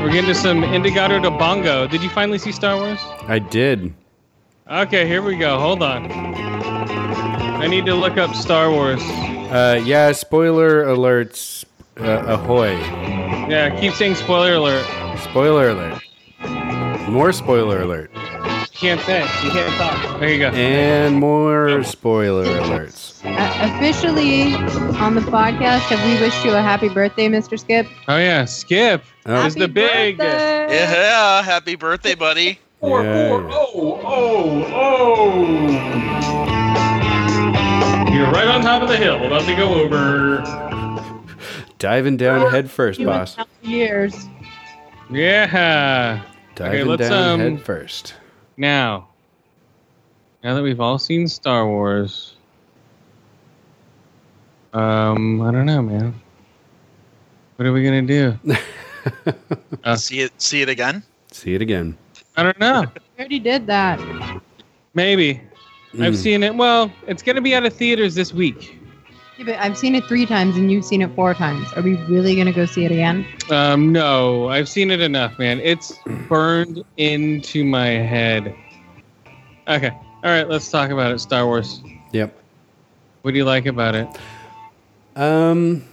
we're 0.00 0.10
getting 0.10 0.26
to 0.26 0.34
some 0.34 0.62
Indigado 0.62 1.20
de 1.22 1.30
Bongo. 1.30 1.86
Did 1.86 2.02
you 2.02 2.08
finally 2.10 2.38
see 2.38 2.52
Star 2.52 2.76
Wars? 2.76 3.00
I 3.28 3.38
did. 3.38 3.94
Okay, 4.70 5.06
here 5.06 5.22
we 5.22 5.36
go. 5.36 5.58
Hold 5.58 5.82
on. 5.82 6.10
I 6.10 7.66
need 7.66 7.84
to 7.86 7.94
look 7.94 8.16
up 8.16 8.34
Star 8.34 8.70
Wars. 8.70 9.00
Uh, 9.02 9.80
yeah, 9.84 10.12
spoiler 10.12 10.84
alerts. 10.84 11.64
Uh, 11.96 12.24
ahoy. 12.26 12.72
Yeah, 13.48 13.78
keep 13.78 13.92
saying 13.92 14.16
spoiler 14.16 14.54
alert. 14.54 14.84
Spoiler 15.20 15.68
alert. 15.70 16.02
More 17.08 17.32
spoiler 17.32 17.82
alert. 17.82 18.10
You 18.74 18.80
can't 18.80 19.00
say. 19.02 19.20
You 19.44 19.50
can't 19.52 19.72
talk. 19.76 20.18
There 20.18 20.28
you 20.28 20.38
go. 20.40 20.48
And 20.50 21.14
more 21.20 21.84
spoiler 21.84 22.44
alerts. 22.44 23.24
Uh, 23.24 23.76
officially 23.76 24.52
on 24.98 25.14
the 25.14 25.20
podcast, 25.20 25.82
have 25.82 26.04
we 26.04 26.20
wished 26.20 26.44
you 26.44 26.54
a 26.54 26.60
happy 26.60 26.88
birthday, 26.88 27.28
Mr. 27.28 27.56
Skip? 27.56 27.86
Oh 28.08 28.16
yeah, 28.16 28.44
Skip. 28.44 29.04
Oh. 29.26 29.46
Is 29.46 29.54
the 29.54 29.68
big. 29.68 30.18
birthday! 30.18 30.74
Yeah, 30.74 31.40
happy 31.44 31.76
birthday, 31.76 32.16
buddy. 32.16 32.58
Four, 32.80 33.04
Yeah. 33.04 33.28
four, 33.28 33.48
oh, 33.52 34.00
oh, 34.04 34.64
oh. 34.74 35.70
You're 38.12 38.32
right 38.32 38.48
on 38.48 38.60
top 38.62 38.82
of 38.82 38.88
the 38.88 38.96
hill, 38.96 39.20
We're 39.20 39.28
about 39.28 39.42
to 39.42 39.54
go 39.54 39.72
over. 39.74 40.42
Diving 41.78 42.16
down 42.16 42.50
head 42.50 42.68
first, 42.68 43.00
boss. 43.04 43.36
years. 43.62 44.26
Yeah. 45.10 46.22
Diving 46.56 46.86
let's, 46.86 47.08
down 47.08 47.34
um, 47.34 47.40
head 47.40 47.62
first. 47.62 48.14
Now, 48.56 49.08
now 50.42 50.54
that 50.54 50.62
we've 50.62 50.80
all 50.80 50.98
seen 50.98 51.26
Star 51.28 51.66
Wars, 51.66 52.34
um, 54.72 55.40
I 55.42 55.50
don't 55.50 55.66
know, 55.66 55.82
man. 55.82 56.14
What 57.56 57.66
are 57.66 57.72
we 57.72 57.84
gonna 57.84 58.02
do? 58.02 58.38
Uh, 59.84 59.94
see 59.96 60.20
it. 60.20 60.32
See 60.40 60.62
it 60.62 60.70
again. 60.70 61.02
See 61.30 61.54
it 61.54 61.60
again. 61.60 61.94
I 62.38 62.42
don't 62.42 62.58
know. 62.58 62.86
We 63.18 63.20
already 63.20 63.38
did 63.38 63.66
that. 63.66 64.00
Maybe 64.94 65.42
I've 66.00 66.14
Mm. 66.14 66.16
seen 66.16 66.42
it. 66.42 66.54
Well, 66.54 66.90
it's 67.06 67.22
gonna 67.22 67.42
be 67.42 67.54
out 67.54 67.66
of 67.66 67.74
theaters 67.74 68.14
this 68.14 68.32
week. 68.32 68.80
Yeah, 69.36 69.44
but 69.46 69.54
I've 69.56 69.76
seen 69.76 69.94
it 69.94 70.04
three 70.04 70.26
times 70.26 70.56
and 70.56 70.70
you've 70.70 70.84
seen 70.84 71.02
it 71.02 71.14
four 71.14 71.34
times. 71.34 71.66
Are 71.74 71.82
we 71.82 71.96
really 72.04 72.34
going 72.34 72.46
to 72.46 72.52
go 72.52 72.66
see 72.66 72.84
it 72.84 72.92
again? 72.92 73.26
Um, 73.50 73.92
no, 73.92 74.48
I've 74.48 74.68
seen 74.68 74.90
it 74.90 75.00
enough, 75.00 75.38
man. 75.38 75.58
It's 75.60 75.92
burned 76.28 76.84
into 76.96 77.64
my 77.64 77.86
head. 77.88 78.54
Okay, 79.66 79.90
all 79.90 80.30
right, 80.30 80.48
let's 80.48 80.70
talk 80.70 80.90
about 80.90 81.10
it. 81.12 81.18
Star 81.18 81.46
Wars. 81.46 81.80
Yep. 82.12 82.38
What 83.22 83.32
do 83.32 83.36
you 83.38 83.44
like 83.44 83.66
about 83.66 83.94
it? 83.94 84.06
Um, 85.16 85.84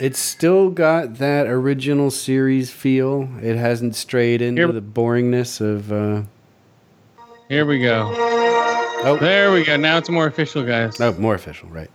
it's 0.00 0.18
still 0.18 0.70
got 0.70 1.16
that 1.18 1.46
original 1.46 2.10
series 2.10 2.70
feel. 2.70 3.28
It 3.42 3.56
hasn't 3.56 3.94
strayed 3.94 4.42
into 4.42 4.62
Here- 4.62 4.72
the 4.72 4.80
boringness 4.80 5.60
of. 5.60 5.92
Uh, 5.92 6.22
Here 7.48 7.66
we 7.66 7.80
go. 7.82 8.10
Oh, 9.04 9.16
There 9.16 9.52
we 9.52 9.64
go. 9.64 9.76
Now 9.76 9.98
it's 9.98 10.08
more 10.10 10.26
official, 10.26 10.62
guys. 10.64 11.00
oh, 11.00 11.12
more 11.14 11.34
official, 11.34 11.68
right? 11.68 11.90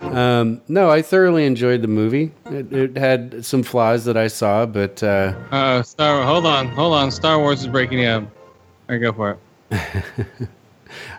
Um, 0.00 0.60
no, 0.66 0.90
I 0.90 1.00
thoroughly 1.00 1.46
enjoyed 1.46 1.80
the 1.80 1.88
movie. 1.88 2.32
It, 2.46 2.72
it 2.72 2.96
had 2.96 3.44
some 3.44 3.62
flaws 3.62 4.04
that 4.06 4.16
I 4.16 4.26
saw, 4.26 4.66
but 4.66 5.00
uh, 5.02 5.32
Uh, 5.52 5.82
Star. 5.82 6.24
Hold 6.24 6.44
on, 6.44 6.66
hold 6.68 6.92
on. 6.94 7.10
Star 7.12 7.38
Wars 7.38 7.60
is 7.60 7.68
breaking 7.68 8.00
you 8.00 8.08
up. 8.08 8.22
All 8.24 8.30
right, 8.88 8.98
go 8.98 9.12
for 9.12 9.38
it. 9.70 10.26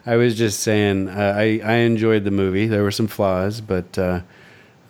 I 0.05 0.17
was 0.17 0.36
just 0.38 0.59
saying 0.59 1.07
uh, 1.07 1.34
I 1.38 1.61
I 1.63 1.73
enjoyed 1.75 2.25
the 2.25 2.31
movie. 2.31 2.67
There 2.67 2.84
were 2.84 2.91
some 2.91 3.07
flaws, 3.07 3.61
but 3.61 3.97
uh, 3.97 4.19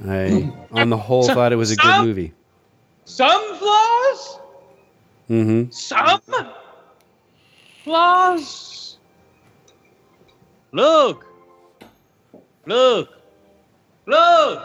I, 0.07 0.51
on 0.71 0.89
the 0.89 0.97
whole, 0.97 1.27
thought 1.27 1.53
it 1.53 1.57
was 1.57 1.69
a 1.71 1.75
good 1.75 2.03
movie. 2.03 2.33
Some 3.05 3.55
flaws. 3.57 4.39
Mm-hmm. 5.29 5.69
Some 5.69 6.21
flaws. 7.83 8.69
Look. 10.74 11.26
Look. 12.65 13.09
Look. 14.07 14.59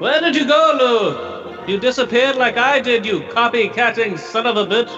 Where 0.00 0.20
did 0.20 0.34
you 0.34 0.44
go, 0.44 0.76
Luke? 0.80 1.68
You 1.68 1.78
disappeared 1.78 2.34
like 2.34 2.56
I 2.56 2.80
did, 2.80 3.06
you 3.06 3.20
copycatting 3.20 4.18
son 4.18 4.48
of 4.48 4.56
a 4.56 4.66
bitch. 4.66 4.90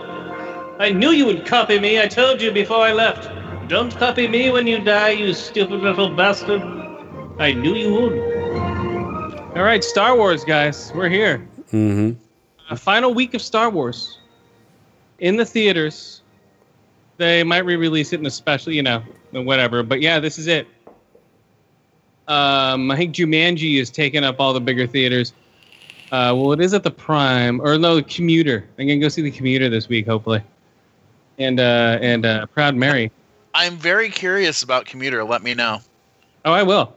I 0.80 0.88
knew 0.90 1.10
you 1.10 1.26
would 1.26 1.44
copy 1.44 1.78
me. 1.78 2.00
I 2.00 2.06
told 2.08 2.40
you 2.40 2.50
before 2.50 2.78
I 2.78 2.92
left. 2.92 3.28
Don't 3.68 3.94
copy 3.94 4.26
me 4.26 4.50
when 4.50 4.66
you 4.66 4.78
die, 4.78 5.10
you 5.10 5.34
stupid 5.34 5.80
little 5.80 6.16
bastard. 6.16 6.62
I 7.38 7.52
knew 7.52 7.74
you 7.74 7.92
would. 7.92 8.18
All 9.54 9.64
right, 9.64 9.84
Star 9.84 10.16
Wars, 10.16 10.44
guys. 10.44 10.92
We're 10.94 11.10
here. 11.10 11.46
Mm-hmm. 11.72 12.12
A 12.70 12.76
final 12.76 13.12
week 13.12 13.34
of 13.34 13.42
Star 13.42 13.68
Wars 13.68 14.18
in 15.18 15.36
the 15.36 15.44
theaters. 15.44 16.22
They 17.16 17.42
might 17.42 17.64
re-release 17.64 18.12
it 18.12 18.20
in 18.20 18.26
a 18.26 18.30
special, 18.30 18.72
you 18.72 18.82
know, 18.82 19.02
whatever. 19.32 19.82
But 19.82 20.00
yeah, 20.00 20.20
this 20.20 20.38
is 20.38 20.46
it. 20.46 20.66
Um, 22.28 22.90
I 22.90 22.96
think 22.96 23.14
Jumanji 23.14 23.80
is 23.80 23.90
taking 23.90 24.24
up 24.24 24.40
all 24.40 24.52
the 24.52 24.60
bigger 24.60 24.86
theaters. 24.86 25.32
Uh, 26.12 26.34
well, 26.36 26.52
it 26.52 26.60
is 26.60 26.74
at 26.74 26.82
the 26.82 26.90
Prime, 26.90 27.60
or 27.60 27.78
no, 27.78 27.96
the 27.96 28.02
Commuter. 28.02 28.66
I'm 28.78 28.86
gonna 28.86 28.98
go 28.98 29.08
see 29.08 29.22
the 29.22 29.30
Commuter 29.30 29.68
this 29.68 29.88
week, 29.88 30.06
hopefully. 30.06 30.42
And 31.38 31.60
uh, 31.60 31.98
and 32.00 32.26
uh, 32.26 32.46
Proud 32.46 32.74
Mary. 32.74 33.10
I'm 33.54 33.76
very 33.76 34.10
curious 34.10 34.62
about 34.62 34.86
Commuter. 34.86 35.24
Let 35.24 35.42
me 35.42 35.54
know. 35.54 35.80
Oh, 36.44 36.52
I 36.52 36.62
will. 36.62 36.92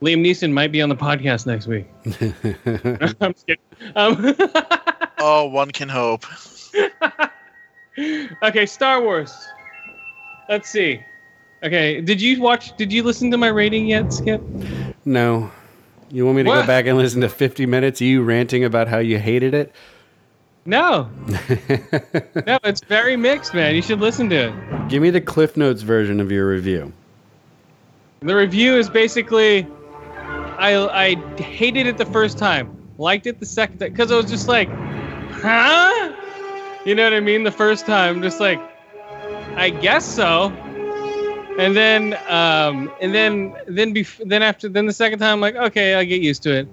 Liam 0.00 0.24
Neeson 0.26 0.52
might 0.52 0.72
be 0.72 0.82
on 0.82 0.88
the 0.88 0.96
podcast 0.96 1.46
next 1.46 1.66
week. 1.68 1.86
I'm 3.20 3.32
just 3.32 3.46
kidding. 3.46 3.62
Um, 3.94 4.34
Oh, 5.24 5.46
one 5.46 5.70
can 5.70 5.88
hope. 5.88 6.26
Okay, 8.42 8.66
Star 8.66 9.02
Wars. 9.02 9.34
Let's 10.48 10.68
see. 10.68 11.02
Okay, 11.62 12.00
did 12.00 12.20
you 12.20 12.40
watch? 12.40 12.76
Did 12.76 12.92
you 12.92 13.02
listen 13.02 13.30
to 13.30 13.36
my 13.38 13.48
rating 13.48 13.86
yet, 13.86 14.12
Skip? 14.12 14.42
No. 15.04 15.50
You 16.10 16.26
want 16.26 16.36
me 16.36 16.42
to 16.42 16.48
What? 16.50 16.60
go 16.62 16.66
back 16.66 16.86
and 16.86 16.98
listen 16.98 17.22
to 17.22 17.28
50 17.28 17.64
minutes 17.64 18.00
of 18.00 18.06
you 18.06 18.22
ranting 18.22 18.64
about 18.64 18.86
how 18.88 18.98
you 18.98 19.18
hated 19.18 19.54
it? 19.54 19.72
No, 20.64 21.08
no, 22.46 22.58
it's 22.62 22.84
very 22.84 23.16
mixed, 23.16 23.52
man. 23.52 23.74
You 23.74 23.82
should 23.82 23.98
listen 23.98 24.28
to 24.30 24.48
it. 24.48 24.88
Give 24.88 25.02
me 25.02 25.10
the 25.10 25.20
Cliff 25.20 25.56
Notes 25.56 25.82
version 25.82 26.20
of 26.20 26.30
your 26.30 26.46
review. 26.48 26.92
The 28.20 28.36
review 28.36 28.76
is 28.76 28.88
basically, 28.88 29.66
I 30.58 30.76
I 30.76 31.14
hated 31.42 31.88
it 31.88 31.98
the 31.98 32.06
first 32.06 32.38
time, 32.38 32.76
liked 32.98 33.26
it 33.26 33.40
the 33.40 33.46
second 33.46 33.78
time 33.78 33.90
because 33.90 34.12
I 34.12 34.16
was 34.16 34.30
just 34.30 34.46
like, 34.46 34.68
huh? 34.68 36.12
You 36.84 36.94
know 36.94 37.04
what 37.04 37.14
I 37.14 37.20
mean? 37.20 37.44
The 37.44 37.50
first 37.52 37.86
time, 37.86 38.22
just 38.22 38.40
like, 38.40 38.60
I 39.56 39.70
guess 39.70 40.04
so. 40.04 40.50
And 41.58 41.76
then, 41.76 42.14
um, 42.28 42.90
and 43.00 43.14
then, 43.14 43.54
then, 43.66 43.94
bef- 43.94 44.26
then 44.28 44.42
after, 44.42 44.68
then 44.68 44.86
the 44.86 44.92
second 44.92 45.18
time, 45.18 45.34
I'm 45.34 45.40
like, 45.40 45.54
okay, 45.54 45.94
I 45.94 46.04
get 46.04 46.20
used 46.22 46.42
to 46.44 46.52
it. 46.52 46.68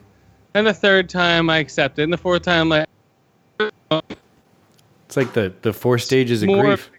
And 0.53 0.65
the 0.65 0.73
third 0.73 1.09
time, 1.09 1.49
I 1.49 1.57
accept 1.57 1.99
it. 1.99 2.03
And 2.03 2.13
the 2.13 2.17
fourth 2.17 2.41
time, 2.43 2.69
like, 2.69 2.87
It's 3.59 5.17
like 5.17 5.33
the 5.33 5.53
the 5.63 5.73
four 5.73 5.97
stages 5.97 6.43
of 6.43 6.49
grief. 6.49 6.91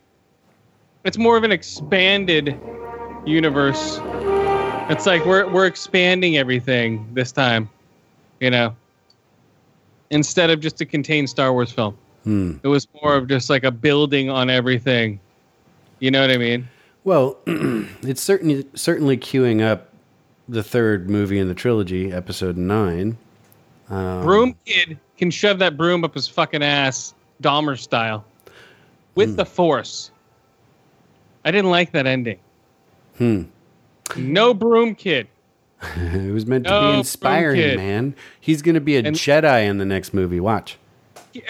it's 1.04 1.16
more 1.16 1.36
of 1.36 1.44
an 1.44 1.52
expanded 1.52 2.58
universe. 3.24 3.98
It's 4.90 5.06
like 5.06 5.24
we're 5.24 5.48
we're 5.48 5.66
expanding 5.66 6.36
everything 6.36 7.08
this 7.14 7.30
time, 7.32 7.70
you 8.40 8.50
know. 8.50 8.74
Instead 10.10 10.50
of 10.50 10.58
just 10.60 10.80
a 10.80 10.86
contained 10.86 11.30
Star 11.30 11.52
Wars 11.52 11.70
film, 11.70 11.96
Hmm. 12.24 12.56
it 12.62 12.68
was 12.68 12.86
more 13.02 13.16
of 13.16 13.28
just 13.28 13.48
like 13.48 13.64
a 13.64 13.70
building 13.70 14.28
on 14.28 14.50
everything. 14.50 15.20
You 16.00 16.10
know 16.10 16.20
what 16.20 16.30
I 16.30 16.36
mean? 16.36 16.68
Well, 17.04 17.38
it's 17.46 18.20
certainly 18.22 18.66
certainly 18.74 19.16
queuing 19.16 19.62
up 19.62 19.88
the 20.48 20.62
third 20.62 21.08
movie 21.08 21.38
in 21.38 21.48
the 21.48 21.54
trilogy, 21.54 22.12
Episode 22.12 22.56
Nine. 22.56 23.16
Um, 23.88 24.22
Broom 24.22 24.56
Kid 24.66 24.98
can 25.16 25.30
shove 25.30 25.58
that 25.60 25.76
broom 25.76 26.04
up 26.04 26.14
his 26.14 26.28
fucking 26.28 26.62
ass, 26.62 27.14
Dahmer 27.42 27.78
style, 27.78 28.24
with 29.14 29.36
the 29.36 29.44
Force. 29.44 30.10
I 31.44 31.50
didn't 31.50 31.70
like 31.70 31.92
that 31.92 32.06
ending. 32.06 32.38
Hmm. 33.18 33.42
No 34.16 34.52
Broom 34.54 34.94
Kid. 34.94 35.28
it 35.96 36.32
was 36.32 36.46
meant 36.46 36.64
to 36.64 36.70
be 36.70 36.98
inspiring, 36.98 37.76
man. 37.76 38.14
He's 38.40 38.60
going 38.60 38.74
to 38.74 38.80
be 38.80 38.96
a 38.96 39.00
And- 39.00 39.16
Jedi 39.16 39.66
in 39.66 39.78
the 39.78 39.86
next 39.86 40.12
movie. 40.12 40.40
Watch. 40.40 40.76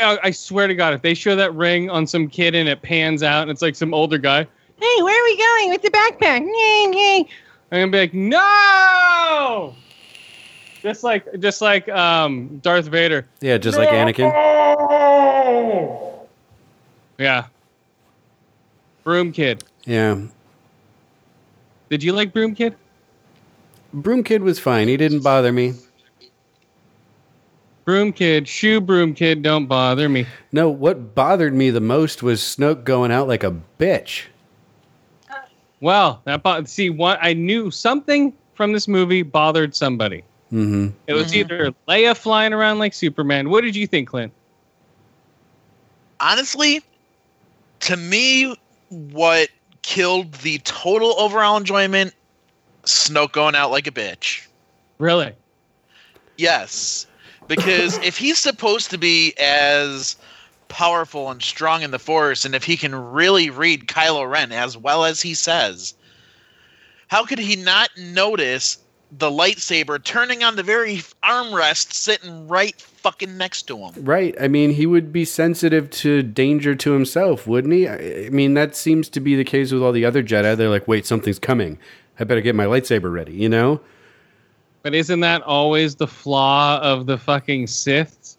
I 0.00 0.18
I 0.24 0.30
swear 0.30 0.66
to 0.66 0.74
God, 0.74 0.94
if 0.94 1.02
they 1.02 1.14
show 1.14 1.36
that 1.36 1.54
ring 1.54 1.90
on 1.90 2.06
some 2.06 2.28
kid 2.28 2.54
and 2.54 2.68
it 2.68 2.82
pans 2.82 3.22
out 3.22 3.42
and 3.42 3.50
it's 3.50 3.62
like 3.62 3.74
some 3.74 3.94
older 3.94 4.18
guy, 4.18 4.46
hey, 4.78 5.02
where 5.02 5.20
are 5.20 5.24
we 5.24 5.36
going 5.36 5.70
with 5.70 5.82
the 5.82 5.90
backpack? 5.90 6.40
Yay, 6.40 6.90
yay. 6.98 7.28
I'm 7.72 7.80
gonna 7.82 7.92
be 7.92 7.98
like, 7.98 8.14
no! 8.14 9.74
Just 10.82 11.04
like, 11.04 11.26
just 11.40 11.60
like 11.60 11.88
um, 11.88 12.58
Darth 12.58 12.86
Vader. 12.86 13.26
Yeah, 13.40 13.58
just 13.58 13.78
like 13.78 13.90
Anakin. 13.90 14.32
Yeah. 17.18 17.46
Broom 19.04 19.32
Kid. 19.32 19.62
Yeah. 19.84 20.22
Did 21.90 22.02
you 22.02 22.12
like 22.12 22.32
Broom 22.32 22.54
Kid? 22.54 22.76
Broom 23.92 24.24
Kid 24.24 24.42
was 24.42 24.58
fine. 24.58 24.88
He 24.88 24.96
didn't 24.96 25.20
bother 25.20 25.52
me. 25.52 25.74
Broom 27.90 28.12
Kid, 28.12 28.46
shoe 28.46 28.80
Broom 28.80 29.14
Kid, 29.14 29.42
don't 29.42 29.66
bother 29.66 30.08
me. 30.08 30.24
No, 30.52 30.70
what 30.70 31.12
bothered 31.12 31.52
me 31.52 31.70
the 31.70 31.80
most 31.80 32.22
was 32.22 32.40
Snoke 32.40 32.84
going 32.84 33.10
out 33.10 33.26
like 33.26 33.42
a 33.42 33.52
bitch. 33.80 34.26
Well, 35.80 36.22
that 36.24 36.44
bo- 36.44 36.62
see 36.66 36.88
what 36.88 37.18
I 37.20 37.32
knew 37.32 37.72
something 37.72 38.32
from 38.54 38.72
this 38.72 38.86
movie 38.86 39.24
bothered 39.24 39.74
somebody. 39.74 40.22
hmm 40.50 40.90
It 41.08 41.14
was 41.14 41.34
either 41.34 41.72
Leia 41.88 42.16
flying 42.16 42.52
around 42.52 42.78
like 42.78 42.94
Superman. 42.94 43.50
What 43.50 43.62
did 43.62 43.74
you 43.74 43.88
think, 43.88 44.08
Clint? 44.08 44.32
honestly, 46.20 46.80
to 47.80 47.96
me, 47.96 48.54
what 48.90 49.48
killed 49.82 50.32
the 50.34 50.58
total 50.58 51.18
overall 51.18 51.56
enjoyment, 51.56 52.14
Snoke 52.84 53.32
going 53.32 53.56
out 53.56 53.72
like 53.72 53.88
a 53.88 53.90
bitch. 53.90 54.46
Really? 55.00 55.32
Yes, 56.36 57.08
because 57.50 57.98
if 57.98 58.16
he's 58.16 58.38
supposed 58.38 58.90
to 58.90 58.96
be 58.96 59.34
as 59.36 60.16
powerful 60.68 61.32
and 61.32 61.42
strong 61.42 61.82
in 61.82 61.90
the 61.90 61.98
Force, 61.98 62.44
and 62.44 62.54
if 62.54 62.62
he 62.62 62.76
can 62.76 62.94
really 62.94 63.50
read 63.50 63.88
Kylo 63.88 64.30
Ren 64.30 64.52
as 64.52 64.76
well 64.76 65.04
as 65.04 65.20
he 65.20 65.34
says, 65.34 65.94
how 67.08 67.26
could 67.26 67.40
he 67.40 67.56
not 67.56 67.90
notice 67.98 68.78
the 69.18 69.28
lightsaber 69.28 70.00
turning 70.00 70.44
on 70.44 70.54
the 70.54 70.62
very 70.62 70.98
armrest 71.24 71.92
sitting 71.92 72.46
right 72.46 72.80
fucking 72.80 73.36
next 73.36 73.62
to 73.62 73.76
him? 73.76 73.94
Right. 74.04 74.36
I 74.40 74.46
mean, 74.46 74.70
he 74.70 74.86
would 74.86 75.12
be 75.12 75.24
sensitive 75.24 75.90
to 75.90 76.22
danger 76.22 76.76
to 76.76 76.92
himself, 76.92 77.48
wouldn't 77.48 77.74
he? 77.74 77.88
I, 77.88 78.28
mean, 78.30 78.54
that 78.54 78.76
seems 78.76 79.08
to 79.08 79.18
be 79.18 79.34
the 79.34 79.42
case 79.42 79.72
with 79.72 79.82
all 79.82 79.90
the 79.90 80.04
other 80.04 80.22
Jedi. 80.22 80.56
They're 80.56 80.68
like, 80.68 80.86
wait, 80.86 81.04
something's 81.04 81.40
coming. 81.40 81.78
I 82.20 82.22
better 82.22 82.42
get 82.42 82.54
my 82.54 82.66
lightsaber 82.66 83.12
ready, 83.12 83.32
you 83.32 83.48
know? 83.48 83.80
But 84.82 84.94
isn't 84.94 85.20
that 85.20 85.42
always 85.42 85.96
the 85.96 86.06
flaw 86.06 86.78
of 86.82 87.06
the 87.06 87.18
fucking 87.18 87.66
Siths 87.66 88.36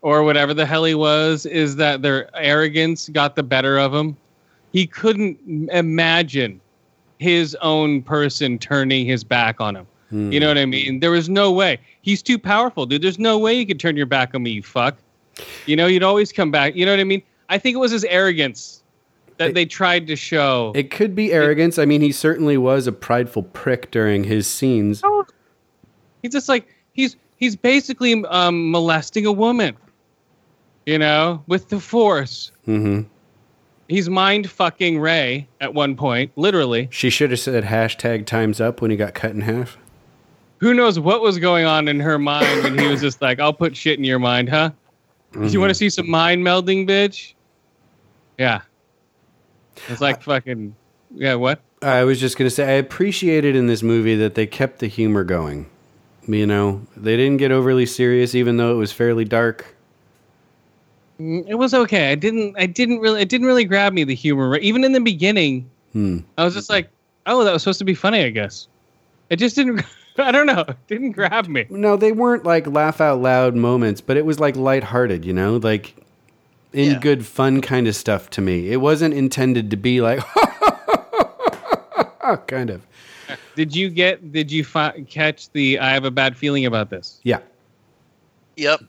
or 0.00 0.22
whatever 0.22 0.54
the 0.54 0.64
hell 0.64 0.84
he 0.84 0.94
was? 0.94 1.44
Is 1.46 1.76
that 1.76 2.02
their 2.02 2.34
arrogance 2.34 3.08
got 3.08 3.36
the 3.36 3.42
better 3.42 3.78
of 3.78 3.92
him? 3.92 4.16
He 4.72 4.86
couldn't 4.86 5.38
imagine 5.70 6.60
his 7.18 7.54
own 7.60 8.02
person 8.02 8.58
turning 8.58 9.06
his 9.06 9.22
back 9.22 9.60
on 9.60 9.76
him. 9.76 9.86
Hmm. 10.08 10.32
You 10.32 10.40
know 10.40 10.48
what 10.48 10.58
I 10.58 10.66
mean? 10.66 11.00
There 11.00 11.10
was 11.10 11.28
no 11.28 11.52
way. 11.52 11.78
He's 12.00 12.22
too 12.22 12.38
powerful, 12.38 12.86
dude. 12.86 13.02
There's 13.02 13.18
no 13.18 13.38
way 13.38 13.54
you 13.54 13.66
could 13.66 13.78
turn 13.78 13.96
your 13.96 14.06
back 14.06 14.34
on 14.34 14.42
me, 14.42 14.50
you 14.50 14.62
fuck. 14.62 14.96
You 15.66 15.76
know, 15.76 15.86
you'd 15.86 16.02
always 16.02 16.32
come 16.32 16.50
back. 16.50 16.74
You 16.74 16.84
know 16.84 16.92
what 16.92 17.00
I 17.00 17.04
mean? 17.04 17.22
I 17.48 17.58
think 17.58 17.74
it 17.74 17.78
was 17.78 17.92
his 17.92 18.04
arrogance 18.04 18.82
that 19.38 19.54
they 19.54 19.64
tried 19.64 20.06
to 20.06 20.16
show. 20.16 20.72
It 20.74 20.90
could 20.90 21.14
be 21.14 21.32
arrogance. 21.32 21.78
I 21.78 21.84
mean, 21.84 22.00
he 22.00 22.12
certainly 22.12 22.56
was 22.56 22.86
a 22.86 22.92
prideful 22.92 23.42
prick 23.42 23.90
during 23.90 24.24
his 24.24 24.46
scenes. 24.46 25.02
He's 26.22 26.32
just 26.32 26.48
like 26.48 26.66
he's 26.92 27.16
he's 27.36 27.56
basically 27.56 28.24
um, 28.26 28.70
molesting 28.70 29.26
a 29.26 29.32
woman. 29.32 29.76
You 30.86 30.98
know, 30.98 31.44
with 31.46 31.68
the 31.68 31.78
force. 31.78 32.50
hmm 32.64 33.02
He's 33.88 34.08
mind 34.08 34.48
fucking 34.50 35.00
Rey 35.00 35.46
at 35.60 35.74
one 35.74 35.96
point, 35.96 36.32
literally. 36.36 36.88
She 36.90 37.10
should 37.10 37.30
have 37.30 37.40
said 37.40 37.64
hashtag 37.64 38.24
times 38.26 38.58
up 38.60 38.80
when 38.80 38.90
he 38.90 38.96
got 38.96 39.12
cut 39.12 39.32
in 39.32 39.42
half. 39.42 39.76
Who 40.58 40.72
knows 40.72 40.98
what 40.98 41.20
was 41.20 41.38
going 41.38 41.66
on 41.66 41.88
in 41.88 42.00
her 42.00 42.18
mind 42.18 42.62
when 42.62 42.78
he 42.78 42.86
was 42.86 43.00
just 43.00 43.20
like, 43.20 43.38
"I'll 43.38 43.52
put 43.52 43.76
shit 43.76 43.98
in 43.98 44.04
your 44.04 44.18
mind, 44.18 44.48
huh? 44.48 44.70
You 45.40 45.60
want 45.60 45.70
to 45.70 45.74
see 45.74 45.90
some 45.90 46.08
mind 46.08 46.42
melding, 46.42 46.88
bitch?" 46.88 47.34
Yeah. 48.38 48.62
It's 49.88 50.00
like 50.00 50.22
fucking 50.22 50.74
yeah. 51.14 51.34
What? 51.34 51.60
I 51.82 52.04
was 52.04 52.18
just 52.20 52.38
going 52.38 52.46
to 52.48 52.54
say, 52.54 52.64
I 52.68 52.72
appreciated 52.78 53.56
in 53.56 53.66
this 53.66 53.82
movie 53.82 54.14
that 54.16 54.36
they 54.36 54.46
kept 54.46 54.78
the 54.78 54.86
humor 54.86 55.24
going. 55.24 55.66
You 56.28 56.46
know, 56.46 56.82
they 56.96 57.16
didn't 57.16 57.38
get 57.38 57.50
overly 57.50 57.86
serious, 57.86 58.34
even 58.34 58.56
though 58.56 58.72
it 58.72 58.76
was 58.76 58.92
fairly 58.92 59.24
dark. 59.24 59.74
Mm, 61.20 61.44
It 61.48 61.54
was 61.56 61.74
okay. 61.74 62.12
I 62.12 62.14
didn't. 62.14 62.54
I 62.58 62.66
didn't 62.66 63.00
really. 63.00 63.22
It 63.22 63.28
didn't 63.28 63.46
really 63.46 63.64
grab 63.64 63.92
me 63.92 64.04
the 64.04 64.14
humor. 64.14 64.56
Even 64.58 64.84
in 64.84 64.92
the 64.92 65.00
beginning, 65.00 65.68
Hmm. 65.92 66.18
I 66.38 66.44
was 66.44 66.54
just 66.54 66.70
like, 66.70 66.88
"Oh, 67.26 67.44
that 67.44 67.52
was 67.52 67.62
supposed 67.62 67.78
to 67.80 67.84
be 67.84 67.94
funny." 67.94 68.24
I 68.24 68.30
guess. 68.30 68.68
It 69.30 69.36
just 69.36 69.56
didn't. 69.56 69.82
I 70.18 70.30
don't 70.30 70.46
know. 70.46 70.64
It 70.68 70.76
didn't 70.88 71.12
grab 71.12 71.48
me. 71.48 71.66
No, 71.70 71.96
they 71.96 72.12
weren't 72.12 72.44
like 72.44 72.66
laugh 72.66 73.00
out 73.00 73.20
loud 73.20 73.56
moments, 73.56 74.00
but 74.00 74.16
it 74.16 74.24
was 74.26 74.38
like 74.38 74.56
lighthearted, 74.56 75.24
you 75.24 75.32
know, 75.32 75.56
like 75.56 75.96
in 76.72 76.92
Yeah. 76.92 76.98
good 76.98 77.26
fun 77.26 77.60
kind 77.62 77.88
of 77.88 77.96
stuff 77.96 78.30
to 78.30 78.40
me. 78.40 78.70
It 78.70 78.80
wasn't 78.80 79.14
intended 79.14 79.70
to 79.70 79.76
be 79.76 80.00
like 80.00 80.20
kind 82.46 82.70
of. 82.70 82.86
Did 83.56 83.74
you 83.74 83.90
get? 83.90 84.32
Did 84.32 84.50
you 84.50 84.64
fi- 84.64 85.04
catch 85.08 85.50
the? 85.52 85.78
I 85.78 85.90
have 85.92 86.04
a 86.04 86.10
bad 86.10 86.36
feeling 86.36 86.66
about 86.66 86.90
this. 86.90 87.20
Yeah. 87.22 87.38
Yep, 88.56 88.80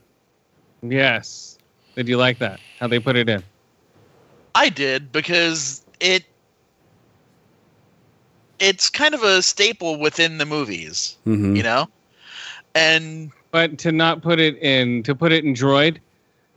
Yes. 0.82 1.58
Did 1.96 2.08
you 2.08 2.16
like 2.16 2.38
that? 2.38 2.60
How 2.80 2.88
they 2.88 2.98
put 2.98 3.16
it 3.16 3.28
in? 3.28 3.42
I 4.54 4.68
did 4.68 5.12
because 5.12 5.82
it 6.00 6.24
it's 8.58 8.88
kind 8.88 9.14
of 9.14 9.22
a 9.22 9.42
staple 9.42 9.98
within 9.98 10.38
the 10.38 10.46
movies, 10.46 11.16
Mhm. 11.26 11.56
you 11.56 11.62
know? 11.62 11.88
And 12.74 13.30
But 13.50 13.78
to 13.78 13.92
not 13.92 14.22
put 14.22 14.38
it 14.40 14.56
in, 14.58 15.02
to 15.04 15.14
put 15.14 15.32
it 15.32 15.44
in 15.44 15.54
Droid. 15.54 15.98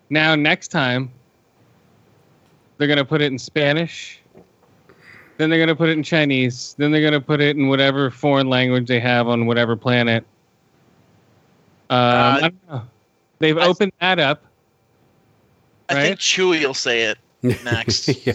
Now 0.09 0.35
next 0.35 0.69
time, 0.69 1.11
they're 2.77 2.87
gonna 2.87 3.05
put 3.05 3.21
it 3.21 3.31
in 3.31 3.37
Spanish. 3.37 4.19
Then 5.37 5.49
they're 5.49 5.59
gonna 5.59 5.75
put 5.75 5.89
it 5.89 5.93
in 5.93 6.03
Chinese. 6.03 6.75
Then 6.77 6.91
they're 6.91 7.03
gonna 7.03 7.21
put 7.21 7.39
it 7.41 7.55
in 7.55 7.67
whatever 7.69 8.09
foreign 8.09 8.49
language 8.49 8.87
they 8.87 8.99
have 8.99 9.27
on 9.27 9.45
whatever 9.45 9.75
planet. 9.75 10.23
Um, 11.89 11.97
I 11.99 12.39
don't 12.41 12.69
know. 12.69 12.81
They've 13.39 13.57
I- 13.57 13.65
opened 13.67 13.93
that 14.01 14.19
up. 14.19 14.43
I 15.89 15.93
think 15.93 16.09
Right. 16.09 16.17
Chewie 16.19 16.61
will 16.65 16.73
say 16.73 17.03
it 17.03 17.17
next. 17.63 18.09
yeah. 18.25 18.33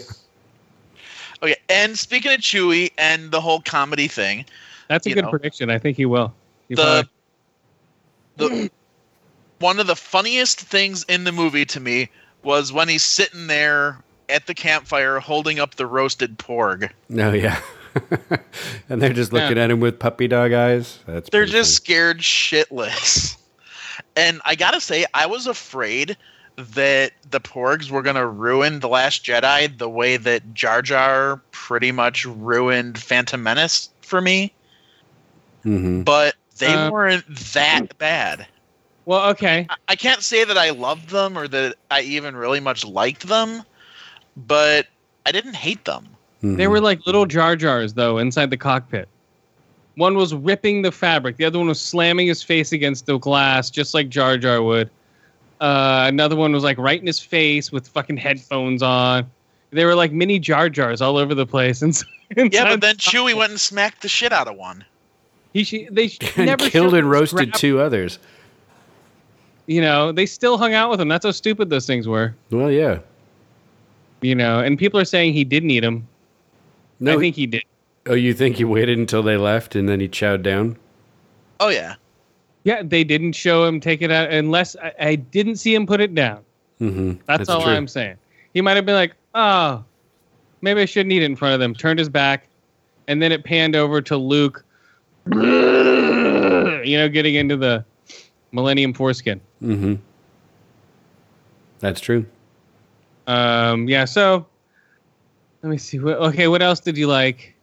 okay, 1.43 1.55
and 1.69 1.97
speaking 1.99 2.31
of 2.31 2.39
Chewie 2.39 2.91
and 2.97 3.29
the 3.31 3.39
whole 3.41 3.61
comedy 3.61 4.07
thing, 4.07 4.45
That's 4.87 5.05
a 5.05 5.11
good 5.11 5.25
know. 5.25 5.29
prediction. 5.29 5.69
I 5.69 5.77
think 5.77 5.97
he 5.97 6.05
will. 6.05 6.33
He 6.69 6.75
the 6.75 7.07
probably- 8.37 8.63
the 8.65 8.71
one 9.59 9.79
of 9.79 9.85
the 9.87 9.95
funniest 9.95 10.59
things 10.61 11.03
in 11.07 11.25
the 11.25 11.31
movie 11.31 11.65
to 11.65 11.79
me 11.79 12.09
was 12.41 12.73
when 12.73 12.89
he's 12.89 13.03
sitting 13.03 13.45
there 13.47 13.99
at 14.29 14.47
the 14.47 14.53
campfire 14.53 15.19
holding 15.19 15.59
up 15.59 15.75
the 15.75 15.85
roasted 15.85 16.37
porg. 16.37 16.89
No, 17.09 17.33
yeah. 17.33 17.59
and 18.89 19.01
they're 19.01 19.13
just 19.13 19.31
looking 19.33 19.57
at 19.57 19.69
him 19.69 19.79
with 19.79 19.99
puppy 19.99 20.27
dog 20.27 20.51
eyes. 20.53 20.99
That's 21.05 21.29
They're 21.29 21.41
pretty 21.41 21.51
just 21.51 21.75
scared 21.75 22.19
shitless. 22.19 23.37
And 24.15 24.41
I 24.45 24.55
gotta 24.55 24.81
say, 24.81 25.05
I 25.13 25.25
was 25.27 25.45
afraid 25.47 26.17
that 26.55 27.13
the 27.29 27.39
Porgs 27.39 27.89
were 27.91 28.01
going 28.03 28.15
to 28.15 28.27
ruin 28.27 28.79
The 28.79 28.87
Last 28.87 29.23
Jedi 29.25 29.75
the 29.77 29.89
way 29.89 30.17
that 30.17 30.53
Jar 30.53 30.81
Jar 30.83 31.41
pretty 31.51 31.91
much 31.91 32.25
ruined 32.25 32.97
Phantom 32.99 33.41
Menace 33.41 33.89
for 34.01 34.21
me, 34.21 34.51
hmm 35.63 36.01
but 36.03 36.35
they 36.59 36.73
Uh, 36.73 36.91
weren't 36.91 37.25
that 37.53 37.97
bad. 37.97 38.45
Well, 39.05 39.29
okay. 39.31 39.65
I- 39.69 39.75
I 39.89 39.95
can't 39.95 40.21
say 40.21 40.43
that 40.43 40.57
I 40.57 40.69
loved 40.71 41.09
them 41.09 41.37
or 41.37 41.47
that 41.47 41.75
I 41.91 42.01
even 42.01 42.35
really 42.35 42.59
much 42.59 42.85
liked 42.85 43.27
them, 43.27 43.63
but 44.35 44.87
I 45.25 45.31
didn't 45.31 45.55
hate 45.55 45.85
them. 45.85 46.07
Mm-hmm. 46.43 46.55
They 46.57 46.67
were 46.67 46.81
like 46.81 47.05
little 47.05 47.25
Jar 47.25 47.55
Jars, 47.55 47.93
though, 47.93 48.17
inside 48.17 48.49
the 48.49 48.57
cockpit. 48.57 49.07
One 49.95 50.15
was 50.15 50.33
ripping 50.33 50.81
the 50.81 50.91
fabric. 50.91 51.37
The 51.37 51.45
other 51.45 51.59
one 51.59 51.67
was 51.67 51.79
slamming 51.79 52.27
his 52.27 52.41
face 52.41 52.71
against 52.71 53.05
the 53.05 53.17
glass, 53.19 53.69
just 53.69 53.93
like 53.93 54.09
Jar 54.09 54.37
Jar 54.37 54.61
would. 54.61 54.89
Uh, 55.61 56.05
another 56.07 56.35
one 56.35 56.51
was 56.51 56.63
like 56.63 56.77
right 56.77 56.99
in 56.99 57.05
his 57.07 57.19
face 57.19 57.71
with 57.71 57.87
fucking 57.87 58.17
headphones 58.17 58.81
on. 58.81 59.29
They 59.71 59.85
were 59.85 59.95
like 59.95 60.11
mini 60.11 60.39
Jar 60.39 60.67
Jars 60.69 61.01
all 61.01 61.17
over 61.17 61.33
the 61.35 61.45
place. 61.45 61.81
And 62.35 62.51
Yeah, 62.51 62.63
but 62.63 62.81
then 62.81 62.95
Chewie 62.95 63.35
went 63.35 63.51
and 63.51 63.61
smacked 63.61 64.01
the 64.01 64.07
shit 64.07 64.33
out 64.33 64.47
of 64.47 64.55
one. 64.55 64.83
he 65.53 65.63
sh- 65.63 65.87
they 65.91 66.07
sh- 66.07 66.17
and 66.37 66.47
never 66.47 66.67
killed 66.67 66.95
and 66.95 67.07
roasted 67.07 67.49
scrap- 67.49 67.53
two 67.59 67.79
others. 67.79 68.17
You 69.67 69.81
know, 69.81 70.11
they 70.11 70.25
still 70.25 70.57
hung 70.57 70.73
out 70.73 70.89
with 70.89 70.99
him. 70.99 71.07
That's 71.09 71.25
how 71.25 71.31
stupid 71.31 71.69
those 71.69 71.85
things 71.85 72.07
were. 72.07 72.33
Well, 72.49 72.71
yeah. 72.71 72.99
You 74.23 74.35
know, 74.35 74.59
and 74.59 74.79
people 74.79 74.99
are 74.99 75.05
saying 75.05 75.33
he 75.33 75.43
didn't 75.43 75.69
eat 75.71 75.83
him. 75.83 76.07
No, 76.99 77.17
I 77.17 77.19
think 77.19 77.35
he 77.35 77.45
did. 77.45 77.63
oh, 78.07 78.13
you 78.13 78.33
think 78.33 78.55
he 78.55 78.63
waited 78.63 78.97
until 78.97 79.21
they 79.21 79.37
left 79.37 79.75
and 79.75 79.89
then 79.89 79.99
he 79.99 80.07
chowed 80.07 80.41
down? 80.43 80.77
Oh 81.59 81.69
yeah. 81.69 81.95
Yeah, 82.63 82.81
they 82.83 83.03
didn't 83.03 83.33
show 83.33 83.65
him 83.65 83.79
take 83.79 84.01
it 84.01 84.11
out 84.11 84.31
unless 84.31 84.75
I, 84.77 84.93
I 84.99 85.15
didn't 85.15 85.57
see 85.57 85.75
him 85.75 85.85
put 85.85 85.99
it 85.99 86.15
down. 86.15 86.43
Mm-hmm. 86.79 87.13
That's, 87.25 87.49
all 87.49 87.63
I'm 87.63 87.87
saying. 87.87 88.17
He 88.53 88.61
might 88.61 88.77
have 88.77 88.85
been 88.85 88.95
like, 88.95 89.15
oh, 89.35 89.83
maybe 90.61 90.81
I 90.81 90.85
shouldn't 90.85 91.11
eat 91.11 91.21
it 91.21 91.25
in 91.25 91.35
front 91.35 91.53
of 91.53 91.59
them. 91.59 91.73
Turned 91.73 91.99
his 91.99 92.09
back, 92.09 92.47
and 93.07 93.21
then 93.21 93.31
it 93.31 93.43
panned 93.43 93.75
over 93.75 94.01
to 94.01 94.15
Luke, 94.15 94.63
you 95.33 95.37
know, 95.37 97.09
getting 97.09 97.35
into 97.35 97.57
the 97.57 97.83
Millennium 98.53 98.93
foreskin. 98.93 99.41
Mm-hmm. 99.61 99.95
That's 101.79 101.99
true. 101.99 102.25
Um, 103.27 103.87
yeah, 103.87 104.05
so 104.05 104.45
let 105.61 105.69
me 105.69 105.77
see. 105.77 105.99
Okay, 105.99 106.47
what 106.47 106.61
else 106.61 106.79
did 106.79 106.97
you 106.97 107.07
like? 107.07 107.55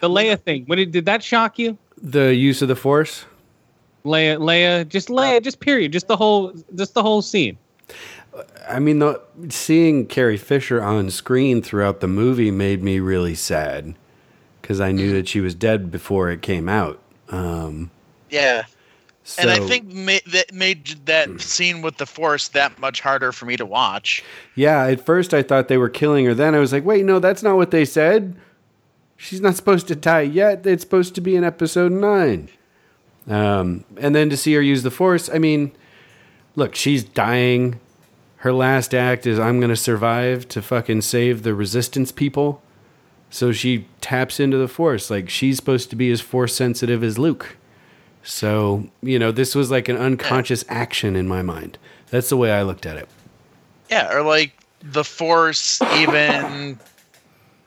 The 0.00 0.08
Leia 0.08 0.40
thing. 0.40 0.64
What 0.66 0.76
did, 0.76 0.92
did 0.92 1.04
that 1.06 1.22
shock 1.22 1.58
you? 1.58 1.76
The 2.00 2.34
use 2.34 2.62
of 2.62 2.68
the 2.68 2.76
force. 2.76 3.24
Leia, 4.04 4.38
Leia, 4.38 4.88
just 4.88 5.08
Leia, 5.08 5.42
just 5.42 5.60
period, 5.60 5.92
just 5.92 6.06
the 6.06 6.16
whole, 6.16 6.52
just 6.74 6.94
the 6.94 7.02
whole 7.02 7.20
scene. 7.20 7.58
I 8.68 8.78
mean, 8.78 9.00
the, 9.00 9.20
seeing 9.48 10.06
Carrie 10.06 10.36
Fisher 10.36 10.82
on 10.82 11.10
screen 11.10 11.62
throughout 11.62 12.00
the 12.00 12.06
movie 12.06 12.50
made 12.50 12.82
me 12.82 13.00
really 13.00 13.34
sad 13.34 13.94
because 14.62 14.80
I 14.80 14.92
knew 14.92 15.12
that 15.12 15.26
she 15.28 15.40
was 15.40 15.54
dead 15.54 15.90
before 15.90 16.30
it 16.30 16.42
came 16.42 16.68
out. 16.68 17.00
Um, 17.30 17.90
Yeah. 18.30 18.64
So, 19.28 19.42
and 19.42 19.50
I 19.50 19.58
think 19.60 19.92
ma- 19.92 20.24
that 20.28 20.54
made 20.54 20.86
that 21.04 21.40
scene 21.42 21.82
with 21.82 21.98
the 21.98 22.06
Force 22.06 22.48
that 22.48 22.78
much 22.78 23.02
harder 23.02 23.30
for 23.30 23.44
me 23.44 23.58
to 23.58 23.66
watch. 23.66 24.24
yeah, 24.54 24.86
at 24.86 25.04
first 25.04 25.34
I 25.34 25.42
thought 25.42 25.68
they 25.68 25.76
were 25.76 25.90
killing 25.90 26.24
her. 26.24 26.32
Then 26.34 26.54
I 26.54 26.58
was 26.60 26.72
like, 26.72 26.84
wait, 26.84 27.04
no, 27.04 27.18
that's 27.18 27.42
not 27.42 27.56
what 27.56 27.70
they 27.70 27.84
said. 27.84 28.36
She's 29.18 29.42
not 29.42 29.54
supposed 29.54 29.86
to 29.88 29.94
die 29.96 30.22
yet. 30.22 30.66
It's 30.66 30.82
supposed 30.82 31.14
to 31.16 31.20
be 31.20 31.36
in 31.36 31.44
episode 31.44 31.92
nine. 31.92 32.48
Um, 33.28 33.84
and 33.98 34.14
then 34.14 34.30
to 34.30 34.36
see 34.36 34.54
her 34.54 34.62
use 34.62 34.82
the 34.82 34.90
force, 34.90 35.28
I 35.28 35.38
mean, 35.38 35.72
look, 36.56 36.74
she's 36.74 37.04
dying. 37.04 37.80
Her 38.36 38.52
last 38.52 38.94
act 38.94 39.26
is 39.26 39.38
I'm 39.38 39.60
going 39.60 39.68
to 39.68 39.76
survive 39.76 40.48
to 40.48 40.62
fucking 40.62 41.02
save 41.02 41.42
the 41.42 41.54
resistance 41.54 42.12
people. 42.12 42.62
So 43.28 43.52
she 43.52 43.86
taps 44.00 44.40
into 44.40 44.56
the 44.56 44.68
force. 44.68 45.10
Like 45.10 45.28
she's 45.28 45.56
supposed 45.56 45.90
to 45.90 45.96
be 45.96 46.10
as 46.10 46.22
force 46.22 46.54
sensitive 46.54 47.04
as 47.04 47.18
Luke. 47.18 47.57
So, 48.28 48.86
you 49.02 49.18
know, 49.18 49.32
this 49.32 49.54
was 49.54 49.70
like 49.70 49.88
an 49.88 49.96
unconscious 49.96 50.62
action 50.68 51.16
in 51.16 51.26
my 51.26 51.40
mind. 51.40 51.78
That's 52.10 52.28
the 52.28 52.36
way 52.36 52.52
I 52.52 52.62
looked 52.62 52.84
at 52.84 52.98
it. 52.98 53.08
Yeah, 53.90 54.12
or 54.14 54.20
like 54.22 54.52
the 54.82 55.02
Force 55.02 55.80
even. 55.96 56.78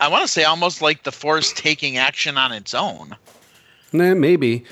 I 0.00 0.06
want 0.08 0.22
to 0.22 0.28
say 0.28 0.44
almost 0.44 0.80
like 0.80 1.02
the 1.02 1.10
Force 1.10 1.52
taking 1.52 1.96
action 1.96 2.38
on 2.38 2.52
its 2.52 2.74
own. 2.74 3.16
Nah, 3.92 4.14
maybe. 4.14 4.64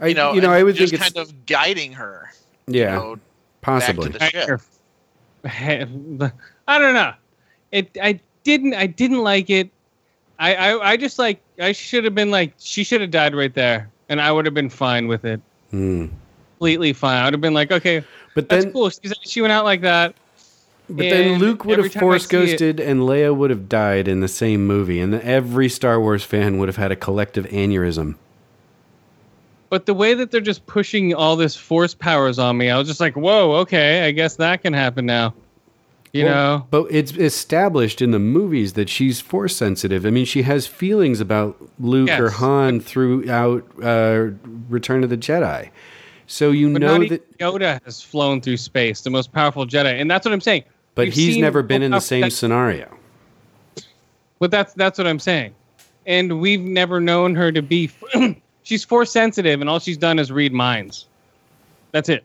I, 0.00 0.08
You 0.08 0.14
know, 0.14 0.32
you 0.34 0.42
know, 0.42 0.50
I 0.50 0.58
and 0.58 0.66
would 0.66 0.76
just 0.76 0.92
think 0.92 1.02
it's 1.02 1.14
kind 1.14 1.26
of 1.26 1.46
guiding 1.46 1.92
her. 1.94 2.30
yeah, 2.66 2.92
You 2.94 2.98
know, 3.00 3.18
possibly. 3.62 4.10
back 4.10 4.32
to 4.32 4.36
the 4.38 4.58
ship. 5.46 6.32
I 6.68 6.78
don't 6.78 6.92
know. 6.94 7.14
It. 7.72 7.96
I 8.02 8.20
didn't. 8.44 8.74
I 8.74 8.86
didn't 8.86 9.22
like 9.22 9.48
it. 9.48 9.70
I. 10.38 10.54
I, 10.54 10.90
I 10.90 10.96
just 10.98 11.18
like. 11.18 11.40
I 11.58 11.72
should 11.72 12.04
have 12.04 12.14
been 12.14 12.30
like. 12.30 12.52
She 12.58 12.84
should 12.84 13.00
have 13.00 13.10
died 13.10 13.34
right 13.34 13.54
there, 13.54 13.90
and 14.08 14.20
I 14.20 14.32
would 14.32 14.44
have 14.44 14.54
been 14.54 14.70
fine 14.70 15.08
with 15.08 15.24
it. 15.24 15.40
Hmm. 15.70 16.06
Completely 16.56 16.92
fine. 16.92 17.16
I 17.18 17.24
would 17.26 17.34
have 17.34 17.40
been 17.40 17.54
like, 17.54 17.70
okay, 17.70 18.02
But 18.34 18.48
that's 18.48 18.64
then, 18.64 18.72
cool. 18.72 18.90
She, 18.90 18.98
she 19.22 19.40
went 19.40 19.52
out 19.52 19.64
like 19.64 19.82
that. 19.82 20.14
but 20.88 21.02
then 21.10 21.38
Luke 21.38 21.64
would 21.64 21.78
have 21.78 21.92
force 21.92 22.24
it- 22.24 22.30
ghosted, 22.30 22.80
and 22.80 23.00
Leia 23.00 23.34
would 23.36 23.50
have 23.50 23.68
died 23.68 24.08
in 24.08 24.20
the 24.20 24.28
same 24.28 24.66
movie, 24.66 24.98
and 25.00 25.14
every 25.14 25.68
Star 25.68 26.00
Wars 26.00 26.24
fan 26.24 26.58
would 26.58 26.68
have 26.68 26.76
had 26.76 26.90
a 26.90 26.96
collective 26.96 27.46
aneurysm. 27.46 28.16
But 29.70 29.84
the 29.84 29.92
way 29.94 30.14
that 30.14 30.30
they're 30.30 30.40
just 30.40 30.66
pushing 30.66 31.14
all 31.14 31.36
this 31.36 31.54
force 31.54 31.92
powers 31.94 32.38
on 32.38 32.56
me, 32.56 32.70
I 32.70 32.78
was 32.78 32.88
just 32.88 33.00
like, 33.00 33.16
whoa, 33.16 33.52
okay, 33.56 34.06
I 34.06 34.12
guess 34.12 34.36
that 34.36 34.62
can 34.62 34.72
happen 34.72 35.04
now. 35.04 35.34
You 36.12 36.24
Well, 36.24 36.58
know, 36.58 36.66
But 36.70 36.86
it's 36.90 37.12
established 37.12 38.00
in 38.00 38.12
the 38.12 38.18
movies 38.18 38.72
that 38.74 38.88
she's 38.88 39.20
force 39.20 39.54
sensitive. 39.54 40.06
I 40.06 40.10
mean, 40.10 40.24
she 40.24 40.42
has 40.42 40.66
feelings 40.66 41.20
about 41.20 41.56
Luke 41.78 42.10
or 42.10 42.30
Han 42.30 42.80
throughout 42.80 43.64
uh, 43.82 44.30
Return 44.68 45.04
of 45.04 45.10
the 45.10 45.18
Jedi. 45.18 45.70
So 46.26 46.50
you 46.50 46.72
but 46.72 46.82
know 46.82 47.04
that, 47.06 47.38
Yoda 47.38 47.82
has 47.84 48.02
flown 48.02 48.40
through 48.40 48.58
space, 48.58 49.00
the 49.00 49.10
most 49.10 49.32
powerful 49.32 49.66
Jedi, 49.66 49.98
and 50.00 50.10
that's 50.10 50.26
what 50.26 50.32
I'm 50.32 50.40
saying. 50.40 50.64
but 50.94 51.06
We've 51.06 51.14
he's 51.14 51.36
never 51.38 51.62
been 51.62 51.82
in 51.82 51.90
the 51.90 52.00
same 52.00 52.24
Jedi- 52.24 52.32
scenario. 52.32 52.94
But 54.38 54.50
that's 54.50 54.72
that's 54.74 54.98
what 54.98 55.06
I'm 55.06 55.18
saying. 55.18 55.54
And 56.06 56.40
we've 56.40 56.60
never 56.60 57.00
known 57.00 57.34
her 57.34 57.50
to 57.52 57.62
be. 57.62 57.90
she's 58.62 58.84
force 58.84 59.10
sensitive, 59.10 59.60
and 59.60 59.68
all 59.68 59.78
she's 59.78 59.96
done 59.96 60.18
is 60.18 60.30
read 60.30 60.52
minds. 60.52 61.06
That's 61.92 62.08
it. 62.10 62.24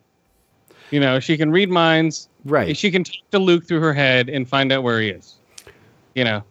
You 0.94 1.00
know, 1.00 1.20
she 1.20 1.38
can 1.38 1.50
read 1.50 1.72
minds. 1.72 2.30
Right. 2.46 2.78
She 2.78 2.92
can 2.92 3.04
talk 3.04 3.16
to 3.32 3.40
Luke 3.40 3.66
through 3.68 3.80
her 3.80 3.94
head 3.96 4.30
and 4.30 4.48
find 4.48 4.72
out 4.72 4.84
where 4.84 5.02
he 5.02 5.10
is. 5.10 5.38
You 6.14 6.24
know, 6.24 6.44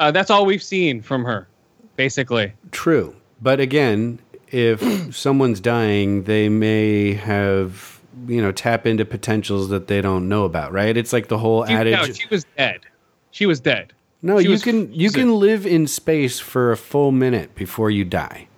uh, 0.00 0.10
that's 0.10 0.30
all 0.30 0.44
we've 0.44 0.62
seen 0.64 1.00
from 1.00 1.24
her, 1.24 1.46
basically. 1.94 2.52
True. 2.72 3.14
But 3.40 3.60
again, 3.60 4.18
if 4.48 4.82
someone's 5.14 5.60
dying, 5.60 6.24
they 6.24 6.48
may 6.48 7.12
have, 7.14 8.00
you 8.26 8.42
know, 8.42 8.50
tap 8.50 8.84
into 8.84 9.04
potentials 9.04 9.68
that 9.68 9.86
they 9.86 10.00
don't 10.00 10.28
know 10.28 10.44
about, 10.44 10.72
right? 10.72 10.96
It's 10.96 11.12
like 11.12 11.28
the 11.28 11.38
whole 11.38 11.64
She, 11.64 11.72
adage. 11.72 11.92
no, 12.08 12.12
she 12.12 12.26
was 12.32 12.44
dead. 12.58 12.80
She 13.30 13.46
was 13.46 13.60
dead. 13.60 13.92
no, 14.22 14.40
she 14.40 14.48
you 14.48 14.58
can 14.58 14.92
you 14.92 15.12
can 15.12 15.38
live 15.38 15.66
in 15.66 15.86
space 15.86 16.40
for 16.40 16.72
a 16.72 16.76
full 16.76 17.12
minute 17.12 17.54
before 17.54 17.92
you 17.92 18.04
die. 18.04 18.48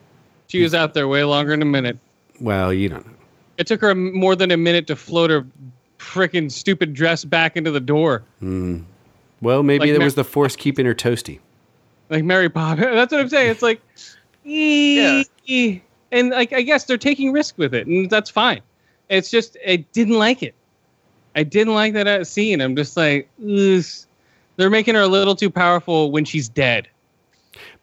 She 0.46 0.62
was 0.62 0.74
out 0.74 0.94
there 0.94 1.08
way 1.08 1.24
longer 1.24 1.50
than 1.50 1.60
a 1.60 1.66
minute. 1.66 1.98
Well, 2.40 2.72
you 2.72 2.88
don't 2.88 3.06
know. 3.06 3.12
It 3.58 3.66
took 3.66 3.80
her 3.80 3.94
more 3.94 4.34
than 4.36 4.50
a 4.50 4.56
minute 4.56 4.86
to 4.88 4.96
float 4.96 5.30
her 5.30 5.46
freaking 5.98 6.50
stupid 6.50 6.92
dress 6.94 7.24
back 7.24 7.56
into 7.56 7.70
the 7.70 7.80
door. 7.80 8.22
Well, 9.40 9.62
maybe 9.62 9.80
Like 9.80 9.90
there 9.90 9.98
Ma- 10.00 10.04
was 10.04 10.14
the 10.14 10.24
force 10.24 10.56
keeping 10.56 10.86
her 10.86 10.94
toasty. 10.94 11.38
like 12.10 12.24
Mary 12.24 12.48
Poppins. 12.48 12.86
That's 12.94 13.12
what 13.12 13.20
I'm 13.20 13.28
saying. 13.28 13.50
It's 13.50 13.62
like, 13.62 13.80
yeah. 14.44 15.22
and 16.12 16.30
like 16.30 16.52
I 16.52 16.62
guess 16.62 16.84
they're 16.84 16.98
taking 16.98 17.32
risk 17.32 17.56
with 17.58 17.74
it, 17.74 17.86
and 17.86 18.10
that's 18.10 18.30
fine. 18.30 18.60
It's 19.08 19.30
just 19.30 19.56
I 19.66 19.76
didn't 19.92 20.18
like 20.18 20.42
it. 20.42 20.54
I 21.36 21.42
didn't 21.42 21.74
like 21.74 21.92
that 21.94 22.06
uh, 22.06 22.24
scene. 22.24 22.60
I'm 22.60 22.76
just 22.76 22.96
like, 22.96 23.28
Ugh. 23.42 23.82
they're 24.56 24.70
making 24.70 24.94
her 24.94 25.00
a 25.02 25.08
little 25.08 25.34
too 25.34 25.50
powerful 25.50 26.10
when 26.12 26.24
she's 26.24 26.48
dead. 26.48 26.88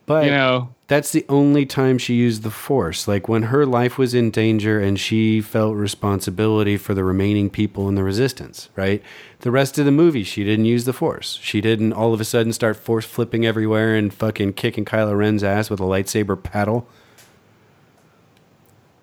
But 0.08 0.26
You 0.26 0.32
know, 0.32 0.70
that's 0.88 1.12
the 1.12 1.26
only 1.30 1.66
time 1.66 1.98
she 1.98 2.16
used 2.16 2.44
the 2.44 2.52
force. 2.52 3.08
Like 3.08 3.30
when 3.30 3.44
her 3.44 3.66
life 3.66 3.98
was 3.98 4.14
in 4.14 4.30
danger 4.32 4.80
and 4.80 5.00
she 5.00 5.40
felt 5.40 5.76
responsibility 5.76 6.76
for 6.76 6.94
the 6.94 7.04
remaining 7.04 7.50
people 7.50 7.88
in 7.88 7.96
the 7.96 8.04
resistance, 8.04 8.70
right? 8.76 9.02
The 9.40 9.52
rest 9.52 9.78
of 9.80 9.86
the 9.86 9.92
movie, 9.92 10.24
she 10.24 10.44
didn't 10.44 10.66
use 10.66 10.84
the 10.86 10.92
force. 10.94 11.40
She 11.42 11.62
didn't 11.62 11.94
all 11.94 12.14
of 12.14 12.20
a 12.20 12.26
sudden 12.26 12.52
start 12.52 12.76
force 12.76 13.06
flipping 13.06 13.46
everywhere 13.46 13.96
and 13.96 14.14
fucking 14.14 14.54
kicking 14.54 14.84
Kylo 14.86 15.16
Ren's 15.18 15.44
ass 15.44 15.70
with 15.70 15.80
a 15.80 15.84
lightsaber 15.84 16.42
paddle. 16.42 16.88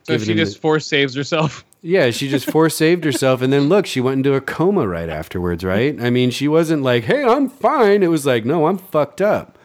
so 0.02 0.14
Giving 0.14 0.26
she 0.26 0.34
just 0.34 0.54
the- 0.54 0.60
force 0.60 0.86
saves 0.86 1.14
herself. 1.14 1.64
Yeah, 1.80 2.10
she 2.10 2.28
just 2.28 2.50
force 2.50 2.74
saved 2.76 3.04
herself, 3.04 3.40
and 3.40 3.52
then 3.52 3.68
look, 3.68 3.86
she 3.86 4.00
went 4.00 4.16
into 4.16 4.34
a 4.34 4.40
coma 4.40 4.88
right 4.88 5.08
afterwards, 5.08 5.62
right? 5.62 5.96
I 6.02 6.10
mean, 6.10 6.32
she 6.32 6.48
wasn't 6.48 6.82
like, 6.82 7.04
"Hey, 7.04 7.22
I'm 7.22 7.48
fine." 7.48 8.02
It 8.02 8.08
was 8.08 8.26
like, 8.26 8.44
"No, 8.44 8.66
I'm 8.66 8.78
fucked 8.78 9.20
up." 9.20 9.56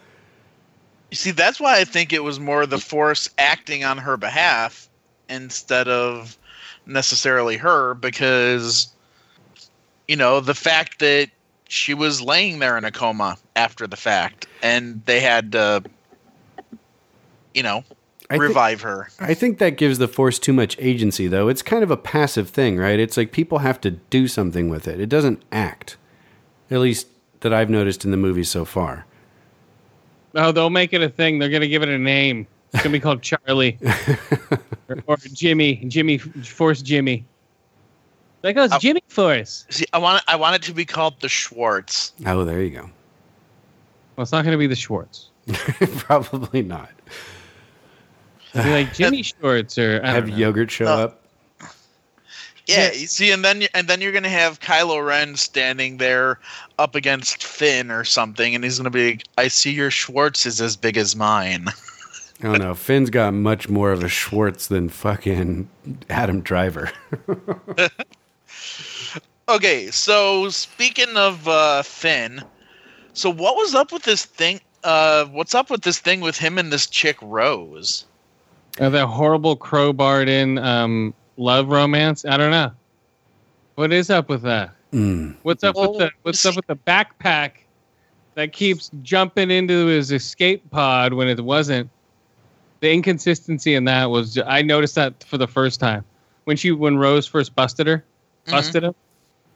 You 1.13 1.17
see, 1.17 1.29
that's 1.29 1.59
why 1.59 1.79
I 1.79 1.83
think 1.83 2.11
it 2.11 2.23
was 2.23 2.39
more 2.39 2.65
the 2.65 2.79
Force 2.79 3.29
acting 3.37 3.83
on 3.83 3.99
her 3.99 4.17
behalf 4.17 4.89
instead 5.29 5.87
of 5.87 6.39
necessarily 6.87 7.55
her, 7.55 7.93
because 7.93 8.91
you 10.07 10.15
know, 10.15 10.39
the 10.39 10.55
fact 10.55 10.97
that 11.01 11.29
she 11.69 11.93
was 11.93 12.19
laying 12.19 12.57
there 12.57 12.79
in 12.79 12.83
a 12.83 12.89
coma 12.91 13.37
after 13.55 13.85
the 13.85 13.95
fact, 13.95 14.47
and 14.63 15.05
they 15.05 15.19
had 15.19 15.51
to, 15.51 15.83
you 17.53 17.61
know, 17.61 17.83
I 18.31 18.37
revive 18.37 18.81
her. 18.81 19.07
I 19.19 19.35
think 19.35 19.59
that 19.59 19.77
gives 19.77 19.99
the 19.99 20.07
force 20.07 20.39
too 20.39 20.51
much 20.51 20.75
agency, 20.79 21.27
though. 21.27 21.47
It's 21.47 21.61
kind 21.61 21.83
of 21.83 21.91
a 21.91 21.97
passive 21.97 22.49
thing, 22.49 22.77
right? 22.77 22.99
It's 22.99 23.17
like 23.17 23.31
people 23.31 23.59
have 23.59 23.79
to 23.81 23.91
do 23.91 24.27
something 24.27 24.67
with 24.67 24.87
it. 24.87 24.99
It 24.99 25.09
doesn't 25.09 25.43
act, 25.51 25.95
at 26.71 26.79
least 26.79 27.05
that 27.41 27.53
I've 27.53 27.69
noticed 27.69 28.03
in 28.03 28.09
the 28.09 28.17
movies 28.17 28.49
so 28.49 28.65
far. 28.65 29.05
Oh, 30.35 30.51
they'll 30.51 30.69
make 30.69 30.93
it 30.93 31.01
a 31.01 31.09
thing. 31.09 31.39
They're 31.39 31.49
gonna 31.49 31.67
give 31.67 31.83
it 31.83 31.89
a 31.89 31.97
name. 31.97 32.47
It's 32.73 32.81
gonna 32.83 32.93
be 32.93 32.99
called 32.99 33.21
Charlie 33.29 33.77
or, 34.89 34.97
or 35.07 35.17
Jimmy. 35.33 35.75
Jimmy 35.87 36.17
Force 36.17 36.81
Jimmy. 36.81 37.25
Like 38.41 38.57
oh, 38.57 38.63
it's 38.63 38.73
Uh, 38.73 38.79
Jimmy 38.79 39.03
Force. 39.07 39.65
See, 39.69 39.85
I 39.93 39.99
want 39.99 40.23
I 40.27 40.35
want 40.35 40.55
it 40.55 40.61
to 40.63 40.73
be 40.73 40.85
called 40.85 41.19
the 41.21 41.29
Schwartz. 41.29 42.13
Oh, 42.25 42.43
there 42.43 42.61
you 42.61 42.71
go. 42.71 42.89
Well, 44.15 44.23
it's 44.23 44.31
not 44.31 44.43
gonna 44.43 44.57
be 44.57 44.67
the 44.67 44.75
Schwartz. 44.75 45.29
Probably 45.97 46.61
not. 46.61 46.89
It'll 48.53 48.63
be 48.65 48.71
like 48.71 48.93
Jimmy 48.95 49.23
Schwartz 49.23 49.77
or 49.77 50.01
I 50.03 50.11
Have 50.11 50.25
don't 50.25 50.31
know. 50.31 50.37
yogurt 50.37 50.71
show 50.71 50.85
Uh, 50.87 50.97
up. 51.05 51.22
Yeah, 52.65 52.93
you 52.93 53.07
see, 53.07 53.31
and 53.31 53.43
then 53.43 53.63
and 53.73 53.87
then 53.87 53.99
you're 53.99 54.11
gonna 54.11 54.29
have 54.29 54.59
Kylo 54.59 55.05
Ren 55.05 55.35
standing 55.35 55.97
there 55.97 56.39
up 56.79 56.95
against 56.95 57.43
Finn 57.43 57.91
or 57.91 58.03
something, 58.03 58.55
and 58.55 58.63
he's 58.63 58.77
gonna 58.77 58.89
be, 58.89 59.11
like, 59.11 59.23
"I 59.37 59.49
see 59.49 59.71
your 59.71 59.91
Schwartz 59.91 60.45
is 60.45 60.61
as 60.61 60.77
big 60.77 60.97
as 60.97 61.15
mine." 61.15 61.67
I 62.41 62.47
don't 62.47 62.59
know. 62.59 62.73
Finn's 62.73 63.09
got 63.09 63.33
much 63.33 63.69
more 63.69 63.91
of 63.91 64.03
a 64.03 64.09
Schwartz 64.09 64.67
than 64.67 64.89
fucking 64.89 65.69
Adam 66.09 66.41
Driver. 66.41 66.91
Okay, 69.49 69.91
so 69.91 70.49
speaking 70.49 71.17
of 71.17 71.47
uh, 71.49 71.81
Finn, 71.83 72.41
so 73.13 73.29
what 73.29 73.57
was 73.57 73.75
up 73.75 73.91
with 73.91 74.03
this 74.03 74.23
thing? 74.23 74.61
Uh, 74.85 75.25
what's 75.25 75.53
up 75.53 75.69
with 75.69 75.81
this 75.81 75.99
thing 75.99 76.21
with 76.21 76.37
him 76.37 76.57
and 76.57 76.71
this 76.71 76.87
chick 76.87 77.17
Rose? 77.21 78.05
Uh, 78.79 78.89
that 78.89 79.07
horrible 79.07 79.57
crowbarred 79.57 80.29
in 80.29 80.57
um, 80.59 81.13
love 81.37 81.69
romance. 81.69 82.25
I 82.25 82.37
don't 82.37 82.51
know. 82.51 82.71
What 83.75 83.91
is 83.91 84.09
up 84.09 84.29
with 84.29 84.41
that? 84.43 84.71
Mm. 84.91 85.35
What's 85.43 85.63
up 85.63 85.75
with 85.75 85.97
the 85.97 86.11
What's 86.21 86.45
up 86.45 86.55
with 86.55 86.67
the 86.67 86.75
backpack 86.75 87.51
that 88.35 88.51
keeps 88.53 88.91
jumping 89.01 89.49
into 89.51 89.87
his 89.87 90.11
escape 90.11 90.69
pod 90.69 91.13
when 91.13 91.27
it 91.27 91.39
wasn't? 91.43 91.89
The 92.81 92.91
inconsistency 92.91 93.75
in 93.75 93.85
that 93.85 94.09
was 94.11 94.37
I 94.45 94.61
noticed 94.61 94.95
that 94.95 95.23
for 95.23 95.37
the 95.37 95.47
first 95.47 95.79
time 95.79 96.03
when 96.43 96.57
she 96.57 96.71
when 96.71 96.97
Rose 96.97 97.25
first 97.25 97.55
busted 97.55 97.87
her, 97.87 98.03
busted 98.49 98.83
him. 98.83 98.93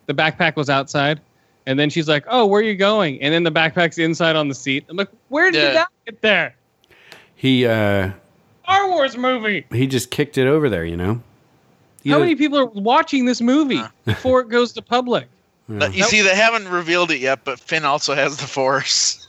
The 0.07 0.13
backpack 0.13 0.55
was 0.55 0.69
outside, 0.69 1.19
and 1.65 1.77
then 1.77 1.89
she's 1.89 2.07
like, 2.07 2.23
"Oh, 2.29 2.45
where 2.45 2.61
are 2.61 2.63
you 2.63 2.75
going?" 2.75 3.21
And 3.21 3.33
then 3.33 3.43
the 3.43 3.51
backpack's 3.51 3.97
inside 3.99 4.35
on 4.37 4.47
the 4.47 4.55
seat. 4.55 4.85
I'm 4.89 4.95
like, 4.95 5.09
"Where 5.27 5.51
did 5.51 5.61
Yeah. 5.61 5.73
that 5.73 5.87
get 6.05 6.21
there?" 6.21 6.55
He 7.35 7.65
uh, 7.67 8.11
Star 8.63 8.89
Wars 8.89 9.17
movie. 9.17 9.65
he 9.71 9.85
just 9.85 10.09
kicked 10.09 10.37
it 10.37 10.47
over 10.47 10.69
there, 10.69 10.85
you 10.85 10.95
know. 10.97 11.21
How 12.05 12.15
Either- 12.15 12.19
many 12.19 12.35
people 12.35 12.57
are 12.59 12.65
watching 12.65 13.25
this 13.25 13.41
movie 13.41 13.77
Huh. 13.77 13.89
before 14.05 14.41
it 14.41 14.49
goes 14.49 14.73
to 14.73 14.81
public? 14.81 15.27
Uh, 15.69 15.89
You 15.91 16.03
see, 16.05 16.21
they 16.21 16.35
haven't 16.35 16.69
revealed 16.69 17.11
it 17.11 17.19
yet, 17.19 17.43
but 17.43 17.59
Finn 17.59 17.83
also 17.83 18.15
has 18.15 18.37
the 18.37 18.47
Force. 18.47 19.27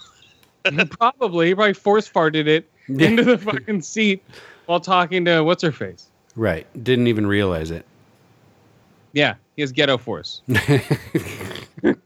probably 0.91 1.49
he 1.49 1.55
probably 1.55 1.73
force 1.75 2.09
farted 2.09 2.47
it 2.47 2.69
into 2.89 3.25
the 3.25 3.39
fucking 3.39 3.83
seat 3.83 4.23
while 4.67 4.81
talking 4.81 5.25
to 5.25 5.43
what's 5.43 5.63
her 5.63 5.73
face. 5.73 6.07
Right. 6.37 6.67
Didn't 6.85 7.07
even 7.09 7.27
realize 7.27 7.71
it. 7.71 7.85
Yeah, 9.15 9.35
he 9.57 9.63
has 9.63 9.73
ghetto 9.73 9.97
force. 9.99 10.43
Jeez. 10.49 11.99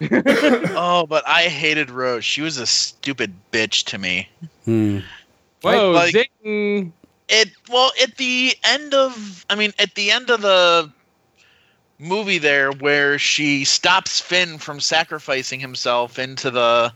oh, 0.76 1.06
but 1.08 1.26
I 1.26 1.42
hated 1.44 1.90
Rose. 1.90 2.24
She 2.24 2.42
was 2.42 2.58
a 2.58 2.66
stupid 2.66 3.32
bitch 3.52 3.84
to 3.86 3.98
me. 3.98 4.28
Hmm. 4.64 4.98
Whoa, 5.62 5.92
Like- 5.92 6.30
zing! 6.42 6.92
It 7.34 7.50
well 7.68 7.90
at 8.00 8.16
the 8.16 8.54
end 8.64 8.94
of 8.94 9.44
I 9.50 9.56
mean 9.56 9.72
at 9.78 9.94
the 9.94 10.10
end 10.10 10.30
of 10.30 10.40
the 10.40 10.90
movie 11.98 12.38
there 12.38 12.70
where 12.72 13.18
she 13.18 13.64
stops 13.64 14.20
Finn 14.20 14.58
from 14.58 14.78
sacrificing 14.78 15.58
himself 15.58 16.18
into 16.18 16.50
the 16.50 16.92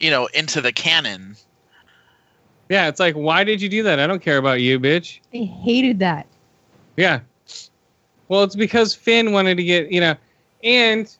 you 0.00 0.10
know 0.10 0.26
into 0.34 0.60
the 0.60 0.72
cannon. 0.72 1.36
Yeah, 2.68 2.86
it's 2.86 3.00
like, 3.00 3.14
why 3.14 3.42
did 3.42 3.60
you 3.60 3.68
do 3.68 3.82
that? 3.82 3.98
I 3.98 4.06
don't 4.06 4.22
care 4.22 4.38
about 4.38 4.60
you, 4.60 4.78
bitch. 4.78 5.18
I 5.34 5.38
hated 5.38 5.98
that. 5.98 6.26
Yeah. 6.96 7.20
Well, 8.28 8.44
it's 8.44 8.54
because 8.54 8.94
Finn 8.94 9.32
wanted 9.32 9.56
to 9.56 9.64
get, 9.64 9.90
you 9.90 10.00
know, 10.00 10.14
and 10.62 11.12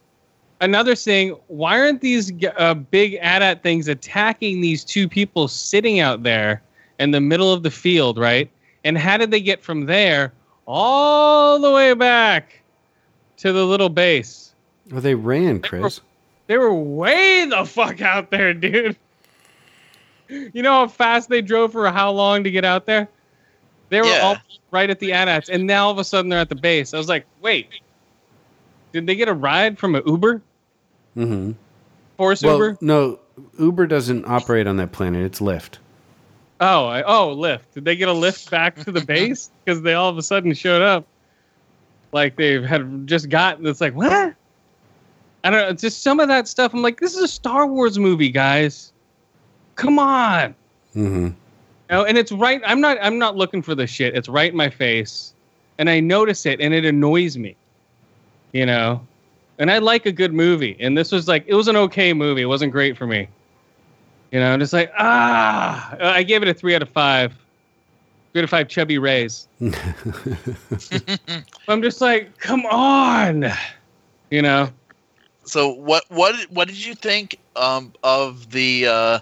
another 0.60 0.94
thing, 0.94 1.30
why 1.48 1.80
aren't 1.80 2.02
these 2.02 2.32
uh, 2.56 2.74
big 2.74 3.14
AT-AT 3.20 3.64
things 3.64 3.88
attacking 3.88 4.60
these 4.60 4.84
two 4.84 5.08
people 5.08 5.48
sitting 5.48 5.98
out 5.98 6.22
there 6.22 6.62
in 7.00 7.10
the 7.10 7.20
middle 7.20 7.52
of 7.52 7.62
the 7.64 7.70
field, 7.70 8.16
right? 8.18 8.48
And 8.84 8.96
how 8.96 9.16
did 9.16 9.30
they 9.32 9.40
get 9.40 9.62
from 9.62 9.86
there 9.86 10.32
all 10.66 11.58
the 11.58 11.72
way 11.72 11.94
back 11.94 12.60
to 13.38 13.52
the 13.52 13.64
little 13.66 13.88
base? 13.88 14.54
Oh, 14.92 15.00
they 15.00 15.14
ran, 15.14 15.60
Chris. 15.60 16.00
They 16.46 16.56
were 16.58 16.72
way 16.74 17.46
the 17.46 17.64
fuck 17.64 18.00
out 18.00 18.30
there, 18.30 18.54
dude. 18.54 18.96
You 20.28 20.62
know 20.62 20.72
how 20.72 20.86
fast 20.88 21.28
they 21.28 21.42
drove 21.42 21.72
for 21.72 21.90
how 21.90 22.12
long 22.12 22.44
to 22.44 22.50
get 22.50 22.64
out 22.64 22.86
there? 22.86 23.08
They 23.88 24.00
were 24.00 24.06
Yeah. 24.06 24.20
all 24.22 24.36
right 24.70 24.88
at 24.88 25.00
the 25.00 25.12
AT-ATs, 25.12 25.48
and 25.48 25.66
now 25.66 25.86
all 25.86 25.90
of 25.90 25.98
a 25.98 26.04
sudden 26.04 26.28
they're 26.28 26.38
at 26.38 26.48
the 26.48 26.54
base. 26.54 26.94
I 26.94 26.98
was 26.98 27.08
like, 27.08 27.26
wait, 27.40 27.68
did 28.92 29.06
they 29.06 29.16
get 29.16 29.28
a 29.28 29.34
ride 29.34 29.78
from 29.78 29.94
an 29.96 30.02
Uber? 30.06 30.40
Mm-hmm. 31.16 31.52
Force 32.16 32.42
Well, 32.42 32.54
Uber? 32.54 32.78
no, 32.80 33.18
Uber 33.58 33.86
doesn't 33.88 34.24
operate 34.26 34.66
on 34.68 34.76
that 34.76 34.92
planet. 34.92 35.24
It's 35.24 35.40
Lyft. 35.40 35.78
Oh, 36.60 36.86
I, 36.86 37.02
oh, 37.02 37.32
lift. 37.32 37.72
Did 37.74 37.84
they 37.86 37.96
get 37.96 38.08
a 38.08 38.12
lift 38.12 38.50
back 38.50 38.76
to 38.84 38.92
the 38.92 39.00
base? 39.06 39.50
Because 39.64 39.82
they 39.82 39.94
all 39.94 40.10
of 40.10 40.18
a 40.18 40.22
sudden 40.22 40.52
showed 40.52 40.82
up. 40.82 41.06
Like 42.12 42.36
they 42.36 42.62
had 42.62 43.06
just 43.06 43.28
gotten. 43.28 43.66
It's 43.66 43.80
like, 43.80 43.94
what? 43.94 44.34
I 45.42 45.50
don't 45.50 45.60
know. 45.60 45.68
It's 45.68 45.80
just 45.80 46.02
some 46.02 46.20
of 46.20 46.28
that 46.28 46.48
stuff. 46.48 46.74
I'm 46.74 46.82
like, 46.82 47.00
this 47.00 47.14
is 47.14 47.22
a 47.22 47.28
Star 47.28 47.66
Wars 47.66 47.98
movie, 47.98 48.30
guys. 48.30 48.92
Come 49.76 49.98
on. 49.98 50.54
Mm-hmm. 50.94 51.28
No, 51.88 52.04
and 52.04 52.18
it's 52.18 52.30
right. 52.30 52.60
I'm 52.66 52.80
not. 52.80 52.98
I'm 53.00 53.18
not 53.18 53.36
looking 53.36 53.62
for 53.62 53.74
the 53.74 53.86
shit. 53.86 54.14
It's 54.14 54.28
right 54.28 54.50
in 54.50 54.56
my 54.56 54.68
face, 54.68 55.34
and 55.78 55.88
I 55.88 55.98
notice 56.00 56.46
it, 56.46 56.60
and 56.60 56.74
it 56.74 56.84
annoys 56.84 57.36
me. 57.36 57.56
You 58.52 58.66
know, 58.66 59.00
and 59.58 59.70
I 59.70 59.78
like 59.78 60.06
a 60.06 60.12
good 60.12 60.34
movie, 60.34 60.76
and 60.78 60.96
this 60.96 61.10
was 61.10 61.26
like 61.26 61.44
it 61.46 61.54
was 61.54 61.68
an 61.68 61.76
okay 61.76 62.12
movie. 62.12 62.42
It 62.42 62.46
wasn't 62.46 62.72
great 62.72 62.96
for 62.96 63.06
me. 63.06 63.28
You 64.32 64.38
know, 64.40 64.56
just 64.58 64.72
like 64.72 64.92
ah, 64.96 65.96
I 66.00 66.22
gave 66.22 66.42
it 66.42 66.48
a 66.48 66.54
three 66.54 66.74
out 66.74 66.82
of 66.82 66.88
five. 66.88 67.32
Three 68.32 68.40
out 68.42 68.44
of 68.44 68.50
five 68.50 68.68
chubby 68.68 68.96
rays. 68.98 69.48
I'm 71.68 71.82
just 71.82 72.00
like, 72.00 72.38
come 72.38 72.64
on. 72.66 73.50
You 74.30 74.42
know, 74.42 74.68
So 75.44 75.68
what 75.70 76.04
what 76.08 76.36
what 76.50 76.68
did 76.68 76.84
you 76.84 76.94
think 76.94 77.38
um, 77.56 77.92
of 78.04 78.50
the 78.52 78.86
uh, 78.86 79.18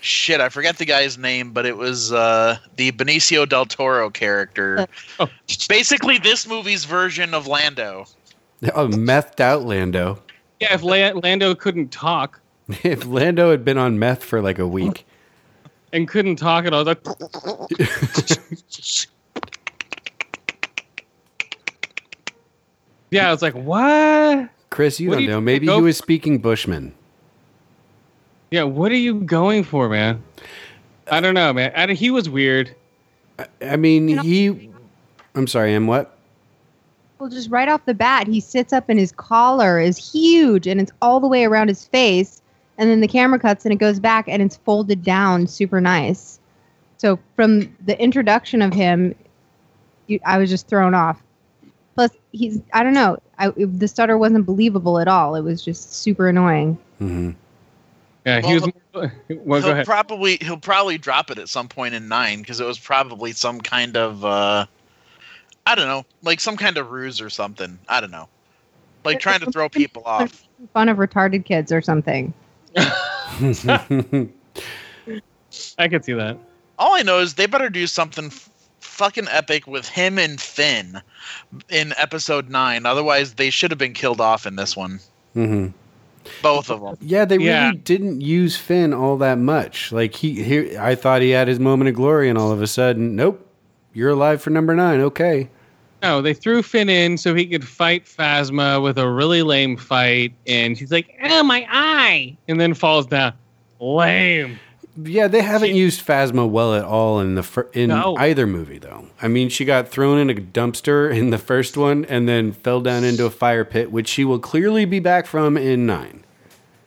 shit? 0.00 0.40
I 0.40 0.48
forget 0.48 0.78
the 0.78 0.84
guy's 0.84 1.18
name, 1.18 1.50
but 1.52 1.66
it 1.66 1.76
was 1.76 2.12
uh, 2.12 2.56
the 2.76 2.92
Benicio 2.92 3.48
del 3.48 3.66
Toro 3.66 4.10
character. 4.10 4.86
Oh. 5.18 5.28
Basically, 5.68 6.18
this 6.18 6.46
movie's 6.46 6.84
version 6.84 7.34
of 7.34 7.48
Lando. 7.48 8.06
Oh, 8.74 8.86
methed 8.88 9.40
out 9.40 9.64
Lando. 9.64 10.22
yeah. 10.60 10.74
If 10.74 10.82
La- 10.84 11.18
Lando 11.20 11.54
couldn't 11.56 11.90
talk 11.90 12.40
If 12.82 13.06
Lando 13.06 13.50
had 13.50 13.64
been 13.64 13.76
on 13.76 13.98
meth 13.98 14.24
for 14.24 14.40
like 14.40 14.58
a 14.58 14.66
week, 14.66 15.06
and 15.92 16.08
couldn't 16.08 16.36
talk 16.36 16.64
at 16.64 16.72
all, 16.72 16.84
like. 16.84 16.98
Yeah, 23.10 23.28
I 23.28 23.30
was 23.30 23.42
like, 23.42 23.54
what? 23.54 24.48
Chris, 24.70 24.98
you 24.98 25.08
What 25.08 25.14
do 25.14 25.20
don't 25.20 25.22
you 25.22 25.30
know. 25.30 25.40
Maybe 25.40 25.66
they 25.68 25.74
he 25.74 25.80
was 25.80 25.96
speaking 25.96 26.38
Bushman. 26.38 26.92
Yeah, 28.50 28.64
what 28.64 28.90
are 28.90 28.96
you 28.96 29.20
going 29.20 29.62
for, 29.62 29.88
man? 29.88 30.22
I 31.08 31.20
don't 31.20 31.34
know, 31.34 31.52
man. 31.52 31.72
I, 31.76 31.92
he 31.92 32.10
was 32.10 32.28
weird. 32.28 32.74
I 33.62 33.76
mean, 33.76 34.18
he. 34.18 34.70
I'm 35.36 35.46
sorry, 35.46 35.74
Am 35.74 35.86
what? 35.86 36.16
Well, 37.18 37.28
just 37.28 37.50
right 37.50 37.68
off 37.68 37.84
the 37.84 37.94
bat, 37.94 38.26
he 38.26 38.40
sits 38.40 38.72
up 38.72 38.88
and 38.88 38.98
his 38.98 39.12
collar 39.12 39.78
is 39.78 39.96
huge 39.96 40.66
and 40.66 40.80
it's 40.80 40.92
all 41.00 41.20
the 41.20 41.28
way 41.28 41.44
around 41.44 41.68
his 41.68 41.86
face. 41.86 42.42
And 42.78 42.90
then 42.90 43.00
the 43.00 43.08
camera 43.08 43.38
cuts 43.38 43.64
and 43.64 43.72
it 43.72 43.76
goes 43.76 44.00
back 44.00 44.26
and 44.28 44.42
it's 44.42 44.56
folded 44.56 45.02
down 45.02 45.46
super 45.46 45.80
nice. 45.80 46.40
So 46.96 47.18
from 47.36 47.74
the 47.86 48.00
introduction 48.00 48.62
of 48.62 48.72
him, 48.72 49.14
you, 50.06 50.18
I 50.26 50.38
was 50.38 50.50
just 50.50 50.66
thrown 50.66 50.94
off. 50.94 51.22
Plus, 51.94 52.10
he's, 52.32 52.60
I 52.72 52.82
don't 52.82 52.94
know, 52.94 53.18
I, 53.38 53.48
it- 53.56 53.78
the 53.78 53.86
stutter 53.88 54.18
wasn't 54.18 54.46
believable 54.46 54.98
at 54.98 55.06
all. 55.08 55.34
It 55.36 55.42
was 55.42 55.62
just 55.64 55.94
super 55.94 56.28
annoying. 56.28 56.76
hmm 56.98 57.30
Yeah, 58.26 58.40
he 58.40 58.46
Well, 58.58 58.70
was. 58.94 59.10
Well, 59.28 59.60
he'll 59.60 59.70
ahead. 59.72 59.86
probably 59.86 60.36
he'll 60.40 60.56
probably 60.56 60.98
drop 60.98 61.30
it 61.32 61.38
at 61.38 61.48
some 61.48 61.66
point 61.68 61.94
in 61.94 62.06
nine 62.06 62.40
because 62.40 62.60
it 62.60 62.64
was 62.66 62.78
probably 62.78 63.32
some 63.32 63.60
kind 63.60 63.96
of 63.96 64.24
uh, 64.24 64.66
I 65.66 65.74
don't 65.74 65.88
know, 65.88 66.04
like 66.22 66.38
some 66.40 66.56
kind 66.56 66.76
of 66.78 66.90
ruse 66.92 67.20
or 67.20 67.28
something. 67.28 67.76
I 67.88 68.00
don't 68.00 68.12
know. 68.12 68.28
like 69.04 69.18
trying 69.18 69.40
to 69.40 69.50
throw 69.50 69.68
people 69.68 70.04
off. 70.06 70.44
Fun 70.72 70.88
of 70.88 70.98
retarded 70.98 71.44
kids 71.44 71.72
or 71.72 71.82
something. 71.82 72.32
I 75.78 75.88
could 75.88 76.04
see 76.04 76.12
that. 76.14 76.38
All 76.78 76.94
I 76.96 77.02
know 77.02 77.20
is 77.20 77.34
they 77.34 77.46
better 77.46 77.70
do 77.70 77.86
something 77.86 78.26
f- 78.26 78.48
fucking 78.80 79.28
epic 79.30 79.66
with 79.66 79.88
him 79.88 80.18
and 80.18 80.40
Finn 80.40 81.00
in 81.68 81.94
episode 81.96 82.48
nine. 82.50 82.86
Otherwise, 82.86 83.34
they 83.34 83.50
should 83.50 83.70
have 83.70 83.78
been 83.78 83.92
killed 83.94 84.20
off 84.20 84.46
in 84.46 84.56
this 84.56 84.76
one. 84.76 84.98
hmm 85.34 85.68
Both 86.42 86.70
of 86.70 86.80
them. 86.80 86.96
Yeah, 87.00 87.24
they 87.24 87.38
Yeah. 87.38 87.66
really 87.66 87.78
didn't 87.78 88.20
use 88.22 88.56
Finn 88.56 88.92
all 88.92 89.16
that 89.18 89.38
much. 89.38 89.92
Like 89.92 90.14
he, 90.14 90.42
here, 90.42 90.76
I 90.80 90.94
thought 90.94 91.22
he 91.22 91.30
had 91.30 91.46
his 91.48 91.60
moment 91.60 91.88
of 91.88 91.94
glory, 91.94 92.28
and 92.28 92.36
all 92.38 92.50
of 92.50 92.60
a 92.62 92.66
sudden, 92.66 93.14
nope, 93.14 93.46
you're 93.92 94.10
alive 94.10 94.42
for 94.42 94.50
number 94.50 94.74
nine. 94.74 95.00
Okay. 95.00 95.48
No, 96.04 96.20
they 96.22 96.34
threw 96.34 96.62
Finn 96.62 96.88
in 96.88 97.16
so 97.18 97.34
he 97.34 97.46
could 97.46 97.66
fight 97.66 98.04
Phasma 98.04 98.82
with 98.82 98.98
a 98.98 99.08
really 99.08 99.42
lame 99.42 99.76
fight, 99.76 100.32
and 100.46 100.76
she's 100.76 100.92
like, 100.92 101.18
"Oh, 101.24 101.42
my 101.42 101.66
eye!" 101.70 102.36
and 102.46 102.60
then 102.60 102.74
falls 102.74 103.06
down. 103.06 103.32
Lame. 103.80 104.58
Yeah, 105.02 105.26
they 105.26 105.42
haven't 105.42 105.70
She- 105.70 105.76
used 105.78 106.06
Phasma 106.06 106.48
well 106.48 106.72
at 106.74 106.84
all 106.84 107.18
in 107.20 107.34
the 107.34 107.42
fir- 107.42 107.68
in 107.72 107.88
No. 107.88 108.14
either 108.16 108.46
movie 108.46 108.78
though. 108.78 109.06
I 109.20 109.26
mean, 109.28 109.48
she 109.48 109.64
got 109.64 109.88
thrown 109.88 110.18
in 110.18 110.30
a 110.30 110.34
dumpster 110.40 111.12
in 111.12 111.30
the 111.30 111.38
first 111.38 111.76
one 111.76 112.04
and 112.08 112.28
then 112.28 112.52
fell 112.52 112.80
down 112.80 113.02
into 113.02 113.24
a 113.26 113.30
fire 113.30 113.64
pit, 113.64 113.90
which 113.90 114.06
she 114.06 114.24
will 114.24 114.38
clearly 114.38 114.84
be 114.84 115.00
back 115.00 115.26
from 115.26 115.56
in 115.56 115.84
9. 115.86 116.22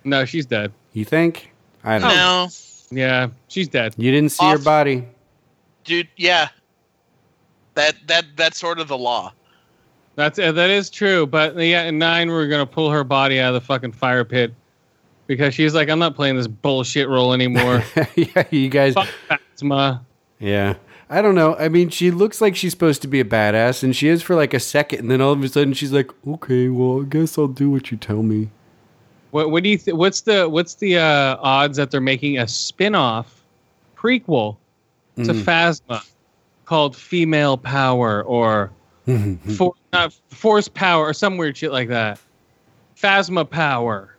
No, 0.05 0.23
she's 0.23 0.45
dead. 0.45 0.71
You 0.93 1.03
think? 1.03 1.51
I 1.83 1.99
don't 1.99 2.07
know. 2.15 2.47
Yeah, 2.91 3.27
she's 3.49 3.67
dead. 3.67 3.93
You 3.97 4.11
didn't 4.11 4.31
see 4.31 4.45
her 4.45 4.57
body. 4.59 5.03
dude. 5.83 6.07
Yeah, 6.15 6.47
that 7.77 7.95
that 8.07 8.25
that's 8.35 8.59
sort 8.59 8.79
of 8.79 8.87
the 8.87 8.97
law. 8.97 9.31
That's 10.15 10.39
uh, 10.39 10.51
that 10.51 10.69
is 10.69 10.89
true. 10.89 11.25
But 11.27 11.55
yeah, 11.57 11.83
in 11.83 11.97
nine, 11.97 12.29
we're 12.29 12.47
gonna 12.47 12.65
pull 12.65 12.89
her 12.91 13.03
body 13.03 13.39
out 13.39 13.53
of 13.55 13.61
the 13.61 13.65
fucking 13.65 13.91
fire 13.93 14.25
pit 14.25 14.53
because 15.27 15.53
she's 15.53 15.73
like, 15.73 15.87
"I'm 15.89 15.99
not 15.99 16.15
playing 16.15 16.35
this 16.35 16.47
bullshit 16.47 17.07
role 17.07 17.33
anymore." 17.33 17.83
yeah, 18.15 18.43
you 18.49 18.69
guys 18.69 18.95
Fuck 18.95 19.07
Phasma. 19.29 20.01
Yeah. 20.39 20.75
I 21.09 21.21
don't 21.21 21.35
know. 21.35 21.55
I 21.55 21.69
mean, 21.69 21.87
she 21.89 22.11
looks 22.11 22.41
like 22.41 22.57
she's 22.57 22.73
supposed 22.73 23.01
to 23.03 23.07
be 23.07 23.21
a 23.21 23.25
badass, 23.25 23.81
and 23.81 23.95
she 23.95 24.09
is 24.09 24.21
for 24.21 24.35
like 24.35 24.53
a 24.53 24.59
second, 24.59 24.99
and 24.99 25.09
then 25.09 25.21
all 25.21 25.31
of 25.31 25.41
a 25.41 25.47
sudden 25.47 25.73
she's 25.73 25.93
like, 25.93 26.11
"Okay, 26.27 26.67
well, 26.67 27.01
I 27.01 27.05
guess 27.05 27.37
I'll 27.37 27.47
do 27.47 27.69
what 27.69 27.91
you 27.91 27.97
tell 27.97 28.23
me." 28.23 28.49
What, 29.31 29.51
what 29.51 29.63
do 29.63 29.69
you? 29.69 29.77
Th- 29.77 29.95
what's 29.95 30.21
the 30.21 30.49
what's 30.49 30.75
the 30.75 30.97
uh, 30.97 31.37
odds 31.39 31.77
that 31.77 31.91
they're 31.91 32.01
making 32.01 32.39
a 32.39 32.47
spin-off 32.47 33.41
prequel 33.95 34.57
to 35.15 35.21
Mm. 35.21 35.43
Phasma 35.43 36.03
called 36.67 36.95
Female 36.95 37.57
Power 37.57 38.21
or 38.23 38.71
for, 39.55 39.73
not 39.93 40.13
Force 40.29 40.67
Power 40.67 41.05
or 41.07 41.13
some 41.13 41.37
weird 41.37 41.57
shit 41.57 41.71
like 41.71 41.87
that? 41.89 42.19
Phasma 42.95 43.49
Power. 43.49 44.15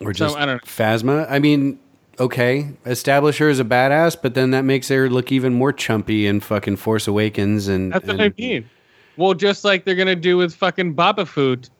or 0.00 0.12
So, 0.14 0.26
just 0.26 0.36
I 0.36 0.44
don't 0.46 0.56
know. 0.56 0.60
Phasma. 0.70 1.26
I 1.30 1.38
mean, 1.38 1.78
okay, 2.20 2.68
establish 2.86 3.38
her 3.38 3.48
as 3.48 3.58
a 3.58 3.64
badass, 3.64 4.16
but 4.20 4.34
then 4.34 4.50
that 4.52 4.62
makes 4.62 4.88
her 4.88 5.08
look 5.08 5.32
even 5.32 5.54
more 5.54 5.72
chumpy 5.72 6.24
in 6.24 6.40
fucking 6.40 6.76
Force 6.76 7.08
Awakens, 7.08 7.66
and, 7.68 7.92
That's 7.92 8.06
what 8.06 8.20
and- 8.20 8.22
I 8.22 8.32
mean. 8.40 8.68
Well, 9.16 9.32
just 9.34 9.64
like 9.64 9.84
they're 9.84 9.94
gonna 9.94 10.16
do 10.16 10.36
with 10.36 10.54
fucking 10.54 10.94
Boba 10.96 11.26
Fett 11.26 11.70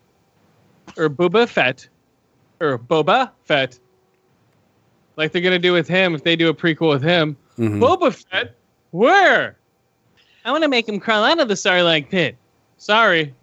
or 0.97 1.11
Boba 1.11 1.49
Fett 1.49 1.89
or 2.61 2.79
Boba 2.79 3.31
Fett, 3.45 3.77
like 5.17 5.33
they're 5.33 5.43
gonna 5.43 5.59
do 5.59 5.73
with 5.73 5.89
him 5.89 6.15
if 6.15 6.23
they 6.23 6.37
do 6.37 6.49
a 6.49 6.55
prequel 6.55 6.91
with 6.91 7.03
him. 7.03 7.37
Mhm. 7.59 7.81
Boba 7.81 8.15
Fett, 8.15 8.55
where? 8.95 9.57
I 10.45 10.53
want 10.53 10.63
to 10.63 10.69
make 10.69 10.89
him 10.89 11.01
crawl 11.01 11.25
out 11.25 11.41
of 11.41 11.49
the 11.49 11.55
Sarlacc 11.55 12.09
pit. 12.11 12.37
Sorry. 12.79 13.35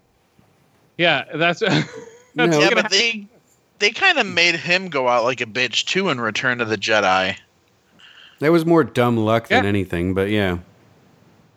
Yeah, 0.98 1.24
that's. 1.34 1.60
that's 1.60 1.86
No. 2.34 2.44
yeah, 2.46 2.70
gonna 2.70 2.82
but 2.82 2.90
they 2.90 3.26
they 3.78 3.90
kind 3.90 4.18
of 4.18 4.26
made 4.26 4.54
him 4.56 4.88
go 4.88 5.08
out 5.08 5.24
like 5.24 5.40
a 5.40 5.46
bitch 5.46 5.84
too 5.84 6.08
in 6.08 6.20
Return 6.20 6.60
of 6.60 6.68
the 6.70 6.78
Jedi. 6.78 7.36
that 8.38 8.50
was 8.52 8.64
more 8.64 8.84
dumb 8.84 9.16
luck 9.18 9.48
than 9.48 9.64
Yeah. 9.64 9.68
anything. 9.68 10.14
But 10.14 10.30
yeah, 10.30 10.58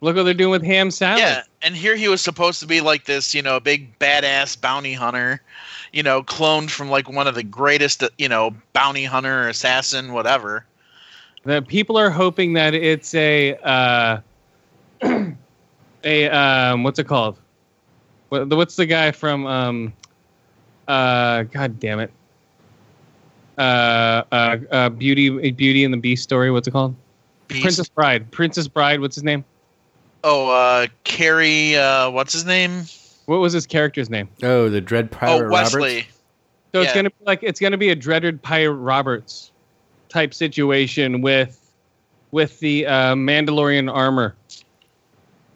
Look 0.01 0.15
what 0.17 0.23
they're 0.23 0.33
doing 0.33 0.51
with 0.51 0.63
Ham 0.63 0.91
Salad. 0.91 1.19
Yeah, 1.19 1.43
and 1.61 1.75
here 1.75 1.95
he 1.95 2.07
was 2.09 2.21
supposed 2.21 2.59
to 2.59 2.67
be 2.67 2.81
like 2.81 3.05
this, 3.05 3.33
you 3.33 3.41
know, 3.41 3.59
big 3.59 3.97
badass 3.97 4.59
bounty 4.59 4.93
hunter, 4.93 5.41
you 5.93 6.03
know, 6.03 6.21
cloned 6.21 6.69
from 6.69 6.89
like 6.89 7.09
one 7.09 7.27
of 7.27 7.33
the 7.35 7.43
greatest, 7.43 8.03
you 8.17 8.27
know, 8.27 8.53
bounty 8.73 9.05
hunter, 9.05 9.47
assassin, 9.47 10.11
whatever. 10.11 10.65
That 11.45 11.67
people 11.67 11.97
are 11.97 12.09
hoping 12.09 12.53
that 12.53 12.73
it's 12.73 13.13
a 13.13 13.55
uh, 13.63 14.19
a 16.03 16.29
um, 16.29 16.83
what's 16.83 16.97
it 16.97 17.07
called? 17.07 17.39
What, 18.29 18.49
what's 18.49 18.75
the 18.75 18.87
guy 18.87 19.11
from 19.11 19.45
um, 19.45 19.93
uh, 20.87 21.43
God 21.43 21.79
damn 21.79 21.99
it, 21.99 22.11
uh, 23.59 24.23
uh, 24.31 24.57
uh, 24.71 24.89
Beauty 24.89 25.51
Beauty 25.51 25.83
and 25.83 25.93
the 25.93 25.97
Beast 25.97 26.23
story. 26.23 26.49
What's 26.49 26.67
it 26.67 26.71
called? 26.71 26.95
Beast. 27.47 27.61
Princess 27.61 27.89
Bride. 27.89 28.31
Princess 28.31 28.67
Bride. 28.67 28.99
What's 28.99 29.15
his 29.15 29.23
name? 29.23 29.45
Oh, 30.23 30.49
uh, 30.49 30.87
Cary, 31.03 31.75
uh, 31.75 32.09
what's 32.09 32.33
his 32.33 32.45
name? 32.45 32.85
What 33.27 33.37
was 33.37 33.53
his 33.53 33.67
character's 33.67 34.09
name? 34.09 34.29
oh, 34.41 34.69
the 34.69 34.81
Dread 34.81 35.09
Oh, 35.11 35.15
Pirate 35.15 35.51
Wesley. 35.51 35.79
Roberts. 35.97 36.07
So 36.73 36.81
it's 36.81 36.93
gonna 36.93 37.11
be 37.11 37.25
like 37.25 37.43
it's 37.43 37.59
gonna 37.59 37.77
be 37.77 37.89
a 37.89 37.95
dreaded 37.95 38.41
Pirate 38.41 38.73
Roberts 38.73 39.51
type 40.15 40.33
situation 40.33 41.21
with 41.21 41.61
with 42.31 42.57
the 42.59 42.85
uh, 42.85 43.15
Mandalorian 43.15 43.93
armor, 43.93 44.33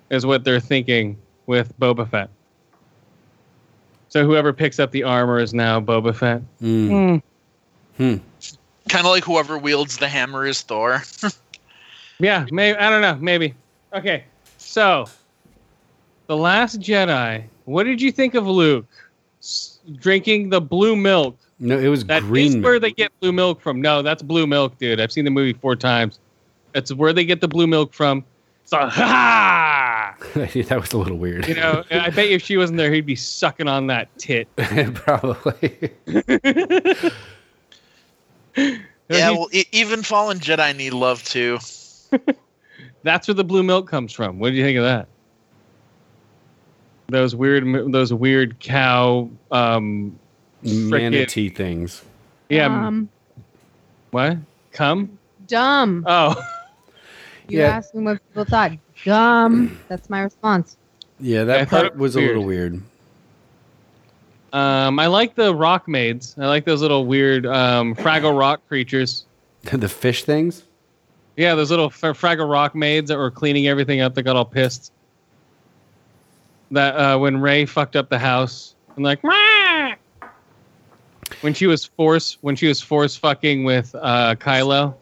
is 0.09 0.25
what 0.25 0.43
they're 0.43 0.59
thinking 0.59 1.17
with 1.45 1.77
Boba 1.79 2.09
Fett. 2.09 2.29
So 4.09 4.25
whoever 4.25 4.51
picks 4.51 4.79
up 4.79 4.91
the 4.91 5.03
armor 5.03 5.39
is 5.39 5.53
now 5.53 5.79
Boba 5.79 6.13
Fett. 6.13 6.41
Mm. 6.61 7.21
Hmm. 7.97 8.03
Hmm. 8.03 8.17
Kind 8.89 9.05
of 9.05 9.11
like 9.11 9.23
whoever 9.23 9.57
wields 9.57 9.97
the 9.97 10.09
hammer 10.09 10.45
is 10.45 10.61
Thor. 10.61 11.03
Yeah, 12.21 12.45
maybe 12.51 12.77
I 12.77 12.89
don't 12.89 13.01
know, 13.01 13.15
maybe. 13.15 13.55
Okay, 13.93 14.25
so 14.57 15.05
the 16.27 16.35
Last 16.35 16.81
Jedi. 16.81 17.45
What 17.63 17.85
did 17.85 18.01
you 18.01 18.11
think 18.11 18.35
of 18.35 18.45
Luke 18.45 18.87
drinking 19.95 20.49
the 20.49 20.59
blue 20.59 20.97
milk? 20.97 21.37
No, 21.59 21.77
it 21.77 21.87
was 21.87 22.03
green. 22.03 22.51
That 22.51 22.57
is 22.57 22.63
where 22.63 22.79
they 22.79 22.91
get 22.91 23.11
blue 23.19 23.33
milk 23.33 23.61
from. 23.61 23.81
No, 23.81 24.01
that's 24.01 24.23
blue 24.23 24.47
milk, 24.47 24.77
dude. 24.77 25.01
I've 25.01 25.11
seen 25.11 25.25
the 25.25 25.31
movie 25.31 25.53
four 25.53 25.75
times. 25.75 26.19
That's 26.73 26.93
where 26.93 27.11
they 27.11 27.25
get 27.25 27.41
the 27.41 27.47
blue 27.47 27.67
milk 27.67 27.93
from. 27.93 28.23
So, 28.63 28.77
ha! 28.87 30.15
that 30.35 30.77
was 30.79 30.93
a 30.93 30.97
little 30.97 31.17
weird. 31.17 31.47
You 31.47 31.55
know, 31.55 31.83
I 31.91 32.09
bet 32.11 32.27
if 32.27 32.43
she 32.43 32.55
wasn't 32.55 32.77
there, 32.77 32.93
he'd 32.93 33.05
be 33.05 33.15
sucking 33.15 33.67
on 33.67 33.87
that 33.87 34.15
tit. 34.17 34.47
Probably. 34.93 35.91
yeah, 38.55 39.31
well, 39.31 39.49
e- 39.51 39.65
even 39.71 40.03
fallen 40.03 40.39
Jedi 40.39 40.75
need 40.75 40.93
love 40.93 41.23
too. 41.23 41.59
that's 43.03 43.27
where 43.27 43.35
the 43.35 43.43
blue 43.43 43.63
milk 43.63 43.89
comes 43.89 44.13
from. 44.13 44.39
What 44.39 44.51
do 44.51 44.55
you 44.55 44.63
think 44.63 44.77
of 44.77 44.83
that? 44.83 45.07
Those 47.07 47.35
weird, 47.35 47.91
those 47.91 48.13
weird 48.13 48.59
cow. 48.59 49.29
Um, 49.51 50.17
Manatee 50.63 51.49
things. 51.49 52.03
yeah, 52.49 52.65
Um, 52.65 53.09
what? 54.11 54.37
Come? 54.71 55.17
dumb. 55.47 56.03
Oh, 56.07 56.35
You 57.47 57.59
Yeah. 57.61 57.67
asked 57.77 57.95
me 57.95 58.03
what 58.03 58.19
people 58.29 58.45
thought. 58.45 58.71
Dumb. 59.03 59.79
That's 59.87 60.09
my 60.09 60.21
response. 60.21 60.77
Yeah, 61.19 61.43
that 61.45 61.69
thought 61.69 61.81
part 61.81 61.93
was 61.97 62.15
was 62.15 62.23
a 62.23 62.27
little 62.27 62.43
weird. 62.43 62.81
um, 64.53 64.99
I 64.99 65.07
like 65.07 65.35
the 65.35 65.53
rock 65.55 65.87
maids. 65.87 66.35
I 66.37 66.45
like 66.47 66.65
those 66.65 66.81
little 66.81 67.05
weird 67.05 67.45
um, 67.45 67.95
Fraggle 67.95 68.37
Rock 68.37 68.67
creatures. 68.67 69.25
the 69.63 69.89
fish 69.89 70.23
things. 70.23 70.63
Yeah, 71.37 71.55
those 71.55 71.69
little 71.71 71.89
Fra- 71.89 72.13
Fraggle 72.13 72.49
Rock 72.51 72.75
maids 72.75 73.09
that 73.09 73.17
were 73.17 73.31
cleaning 73.31 73.67
everything 73.67 74.01
up 74.01 74.13
that 74.15 74.23
got 74.23 74.35
all 74.35 74.45
pissed. 74.45 74.91
That 76.71 76.95
uh, 76.95 77.17
when 77.17 77.39
Rey 77.41 77.65
fucked 77.65 77.95
up 77.95 78.09
the 78.09 78.19
house 78.19 78.75
and 78.95 79.03
like, 79.03 79.23
"Wah!" 79.23 79.31
When 81.41 81.53
she 81.53 81.67
was 81.67 81.85
force 81.85 82.37
when 82.41 82.55
she 82.55 82.67
was 82.67 82.81
force 82.81 83.15
fucking 83.15 83.63
with 83.63 83.93
uh, 83.95 84.35
Kylo, 84.35 84.95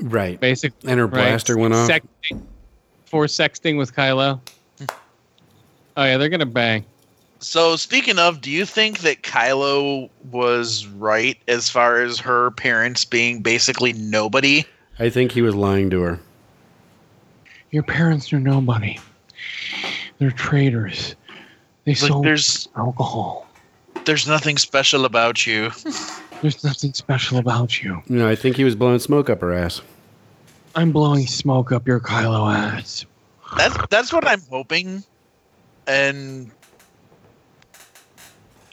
Right. 0.00 0.38
basically. 0.40 0.90
And 0.90 0.98
her 1.00 1.06
right? 1.06 1.14
blaster 1.28 1.56
went 1.58 1.74
off. 1.74 1.88
Sexting, 1.88 2.42
force 3.06 3.34
sexting 3.34 3.78
with 3.78 3.94
Kylo. 3.94 4.40
Oh 5.96 6.04
yeah, 6.04 6.16
they're 6.16 6.28
gonna 6.28 6.46
bang. 6.46 6.84
So 7.40 7.74
speaking 7.76 8.18
of, 8.18 8.40
do 8.40 8.50
you 8.50 8.64
think 8.64 9.00
that 9.00 9.22
Kylo 9.22 10.08
was 10.30 10.86
right 10.86 11.36
as 11.48 11.68
far 11.68 12.00
as 12.00 12.18
her 12.20 12.52
parents 12.52 13.04
being 13.04 13.42
basically 13.42 13.92
nobody? 13.94 14.64
I 14.98 15.10
think 15.10 15.32
he 15.32 15.42
was 15.42 15.54
lying 15.54 15.90
to 15.90 16.00
her. 16.02 16.20
Your 17.72 17.82
parents 17.82 18.32
are 18.32 18.38
nobody. 18.38 18.98
They're 20.18 20.30
traitors. 20.30 21.16
They 21.84 21.94
Like 21.94 22.22
there's 22.22 22.68
alcohol. 22.76 23.48
There's 24.04 24.26
nothing 24.26 24.58
special 24.58 25.04
about 25.04 25.46
you. 25.46 25.70
There's 26.40 26.64
nothing 26.64 26.92
special 26.92 27.38
about 27.38 27.82
you. 27.82 28.02
No, 28.08 28.28
I 28.28 28.34
think 28.34 28.56
he 28.56 28.64
was 28.64 28.74
blowing 28.74 28.98
smoke 28.98 29.30
up 29.30 29.40
her 29.40 29.52
ass. 29.52 29.80
I'm 30.74 30.90
blowing 30.92 31.26
smoke 31.26 31.70
up 31.72 31.86
your 31.86 32.00
Kylo 32.00 32.52
ass. 32.54 33.04
That's 33.56 33.76
that's 33.90 34.12
what 34.12 34.26
I'm 34.26 34.40
hoping. 34.50 35.04
And 35.86 36.50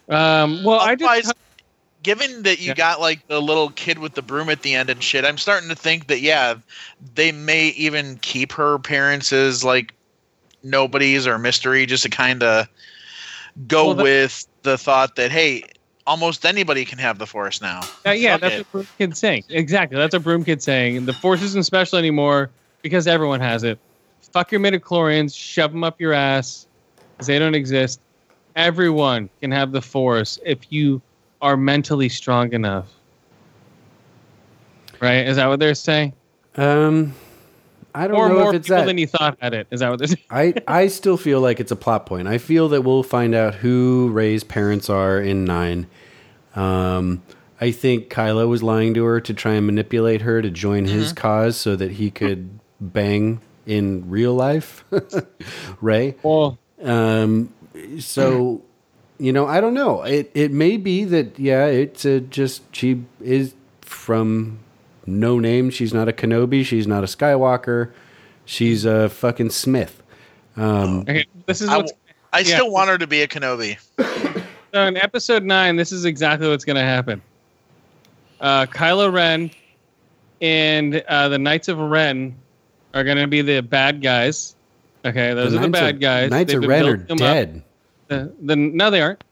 Um, 0.08 0.64
well, 0.64 0.80
I 0.80 0.96
just 0.96 1.34
given 2.02 2.44
that 2.44 2.60
you 2.60 2.70
Yeah. 2.70 2.74
got 2.76 3.00
like 3.02 3.28
the 3.28 3.42
little 3.42 3.70
kid 3.72 4.00
with 4.00 4.14
the 4.14 4.22
broom 4.22 4.50
at 4.50 4.62
the 4.64 4.74
end 4.74 4.90
and 4.90 5.04
shit, 5.04 5.26
I'm 5.26 5.38
starting 5.38 5.70
to 5.70 5.76
think 5.76 6.08
that 6.08 6.22
yeah, 6.22 6.56
they 7.14 7.32
may 7.32 7.68
even 7.70 8.18
keep 8.22 8.52
her 8.54 8.74
appearances 8.74 9.64
like 9.64 9.94
nobodies 10.64 11.28
or 11.28 11.38
mystery, 11.38 11.86
just 11.86 12.04
to 12.04 12.10
kind 12.10 12.42
of 12.42 12.68
go 13.68 13.88
Well, 13.88 13.96
that- 13.96 14.04
with 14.04 14.46
the 14.64 14.78
thought 14.78 15.16
that 15.16 15.32
hey, 15.32 15.64
almost 16.08 16.46
anybody 16.46 16.86
can 16.86 16.98
have 17.00 17.18
the 17.20 17.28
force 17.28 17.62
now. 17.62 17.82
Uh, 18.06 18.12
yeah, 18.12 18.34
Fuck 18.34 18.42
that's 18.42 18.56
it. 18.56 18.58
what 18.60 18.72
Broom 18.72 18.88
Kid's 18.98 19.20
saying. 19.20 19.44
Exactly, 19.50 19.98
that's 19.98 20.14
what 20.14 20.24
Broom 20.24 20.44
Kid's 20.44 20.64
saying. 20.66 21.06
The 21.06 21.14
Force 21.14 21.42
isn't 21.42 21.64
special 21.66 21.98
anymore 21.98 22.50
because 22.82 23.08
everyone 23.08 23.40
has 23.42 23.64
it. 23.64 23.78
Fuck 24.34 24.52
your 24.52 24.62
midichlorians, 24.62 25.36
shove 25.36 25.72
them 25.72 25.84
up 25.84 26.00
your 26.00 26.14
ass, 26.14 26.68
'cause 27.18 27.28
they 27.28 27.40
don't 27.40 27.56
exist. 27.56 28.00
Everyone 28.56 29.30
can 29.42 29.52
have 29.52 29.72
the 29.72 29.82
Force 29.82 30.40
if 30.46 30.72
you 30.72 31.02
are 31.42 31.56
mentally 31.58 32.10
strong 32.10 32.52
enough. 32.54 32.88
Right? 35.00 35.28
Is 35.28 35.38
that 35.38 35.48
what 35.48 35.60
they're 35.60 35.76
saying? 35.76 36.14
Um, 36.56 37.14
I 37.96 38.08
don't 38.08 38.18
Or 38.18 38.30
know 38.30 38.36
more 38.40 38.50
if 38.50 38.56
it's 38.56 38.68
people 38.68 38.82
that. 38.82 38.86
than 38.88 38.98
you 38.98 39.08
thought 39.08 39.38
at 39.42 39.54
it. 39.54 39.68
Is 39.72 39.80
that 39.80 39.90
what 39.90 40.00
they're? 40.00 40.18
I, 40.30 40.54
I 40.68 40.88
still 40.88 41.18
feel 41.18 41.42
like 41.42 41.60
it's 41.60 41.72
a 41.72 41.76
plot 41.76 42.06
point. 42.06 42.28
I 42.28 42.38
feel 42.38 42.70
that 42.70 42.82
we'll 42.84 43.04
find 43.04 43.34
out 43.36 43.56
who 43.56 44.10
Rey's 44.12 44.44
parents 44.44 44.90
are 44.90 45.20
in 45.20 45.46
nine. 45.46 45.88
Um, 46.56 47.22
I 47.62 47.72
think 47.72 48.10
Kylo 48.10 48.48
was 48.48 48.64
lying 48.64 48.94
to 48.94 49.04
her 49.06 49.20
to 49.22 49.34
try 49.34 49.54
and 49.54 49.66
manipulate 49.66 50.22
her 50.22 50.42
to 50.42 50.50
join 50.50 50.86
his 50.86 51.12
cause 51.14 51.58
so 51.58 51.76
that 51.76 51.92
he 51.92 52.10
could 52.12 52.60
bang 52.80 53.42
in 53.66 54.10
real 54.10 54.34
life, 54.34 54.84
Rey. 55.82 56.16
Well, 56.24 56.58
Um, 56.84 57.54
so, 58.00 58.62
you 59.20 59.34
know, 59.34 59.46
I 59.46 59.60
don't 59.62 59.74
know. 59.74 60.04
It 60.04 60.32
it 60.34 60.52
may 60.52 60.78
be 60.78 61.04
that 61.04 61.38
yeah, 61.38 61.66
it's 61.66 62.06
a 62.06 62.22
just 62.22 62.64
she 62.76 63.04
is 63.22 63.54
from 63.82 64.60
no 65.06 65.40
name. 65.40 65.70
She's 65.70 65.94
not 65.94 66.08
a 66.08 66.14
Kenobi. 66.14 66.66
She's 66.66 66.88
not 66.88 67.04
a 67.04 67.08
Skywalker. 67.08 67.92
She's 68.46 68.86
a 68.86 69.10
fucking 69.10 69.52
Smith. 69.52 70.02
Um, 70.58 71.02
okay, 71.02 71.26
this 71.46 71.62
is 71.62 71.70
I, 71.70 71.78
what's 71.78 71.94
I 72.34 72.40
yeah. 72.40 72.56
still 72.56 72.72
want 72.72 72.90
her 72.90 72.98
to 72.98 73.08
be 73.08 73.22
a 73.22 73.28
Kenobi. 73.28 73.78
So 74.72 74.86
in 74.86 74.98
episode 74.98 75.44
nine, 75.44 75.78
this 75.78 75.92
is 75.92 76.06
exactly 76.06 76.48
what's 76.48 76.64
going 76.64 76.76
to 76.76 76.84
happen. 76.84 77.22
Uh, 78.40 78.68
Kylo 78.68 79.12
Ren 79.12 79.50
and 80.42 81.04
uh, 81.08 81.28
the 81.30 81.40
Knights 81.40 81.68
of 81.68 81.80
Ren 81.80 82.36
are 82.94 83.04
going 83.04 83.18
to 83.18 83.28
be 83.28 83.42
the 83.42 83.62
bad 83.62 84.02
guys. 84.02 84.56
Okay, 85.04 85.34
those 85.34 85.56
are 85.56 85.60
the 85.60 85.70
bad 85.70 85.96
of- 85.96 86.02
guys. 86.02 86.30
Knights 86.30 86.54
They've 86.54 86.62
of 86.62 86.70
Ren 86.70 86.86
are 86.86 86.98
building 86.98 87.18
dead. 87.18 87.64
The, 88.10 88.32
the, 88.42 88.56
no, 88.56 88.92
they 88.92 89.02
aren't. 89.02 89.24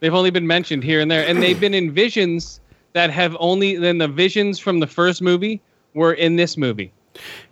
They've 0.00 0.14
only 0.14 0.30
been 0.30 0.46
mentioned 0.46 0.82
here 0.84 1.00
and 1.00 1.10
there, 1.10 1.26
and 1.26 1.42
they've 1.42 1.58
been 1.58 1.74
in 1.74 1.92
visions 1.92 2.60
that 2.94 3.10
have 3.10 3.36
only. 3.38 3.76
Then 3.76 3.98
the 3.98 4.08
visions 4.08 4.58
from 4.58 4.80
the 4.80 4.86
first 4.86 5.20
movie 5.20 5.60
were 5.92 6.14
in 6.14 6.36
this 6.36 6.56
movie. 6.56 6.90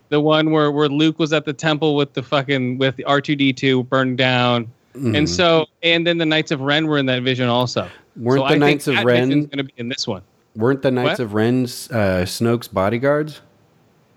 The 0.09 0.21
one 0.21 0.51
where, 0.51 0.71
where 0.73 0.89
Luke 0.89 1.19
was 1.19 1.33
at 1.33 1.45
the 1.45 1.53
temple 1.53 1.95
with 1.97 2.15
the 2.15 2.23
fucking 2.23 2.79
with 2.79 2.97
the 2.97 3.05
R 3.05 3.21
two 3.21 3.37
D 3.37 3.53
two 3.53 3.83
burned 3.85 4.19
down, 4.19 4.71
Mhm. 4.95 5.17
and 5.17 5.29
so 5.29 5.67
and 5.83 6.07
then 6.07 6.19
the 6.19 6.27
Knights 6.27 6.51
of 6.51 6.61
Ren 6.61 6.87
were 6.87 6.99
in 6.99 7.07
that 7.07 7.23
vision 7.23 7.49
also. 7.49 7.89
weren't 8.17 8.41
so 8.43 8.49
the 8.49 8.55
I 8.55 8.59
Knights 8.59 8.87
of 8.89 9.03
Ren 9.05 9.29
going 9.31 9.49
to 9.59 9.65
be 9.65 9.73
in 9.79 9.89
this 9.89 10.07
one. 10.07 10.23
weren't 10.57 10.83
the 10.83 10.91
Knights 10.91 11.19
What? 11.19 11.21
of 11.21 11.35
Ren's 11.35 11.91
uh, 11.91 12.25
Snoke's 12.27 12.69
bodyguards? 12.69 13.41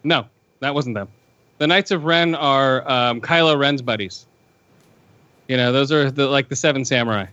No, 0.03 0.25
that 0.59 0.73
wasn't 0.75 0.95
them. 0.95 1.07
The 1.59 1.67
Knights 1.67 1.91
of 1.91 2.03
Ren 2.03 2.35
are 2.35 2.87
um, 2.91 3.21
Kylo 3.21 3.57
Ren's 3.57 3.81
buddies. 3.81 4.25
You 5.47 5.55
know, 5.55 5.71
those 5.71 5.91
are 5.93 6.11
the 6.11 6.27
like 6.27 6.49
the 6.49 6.55
Seven 6.57 6.83
Samurai. 6.83 7.27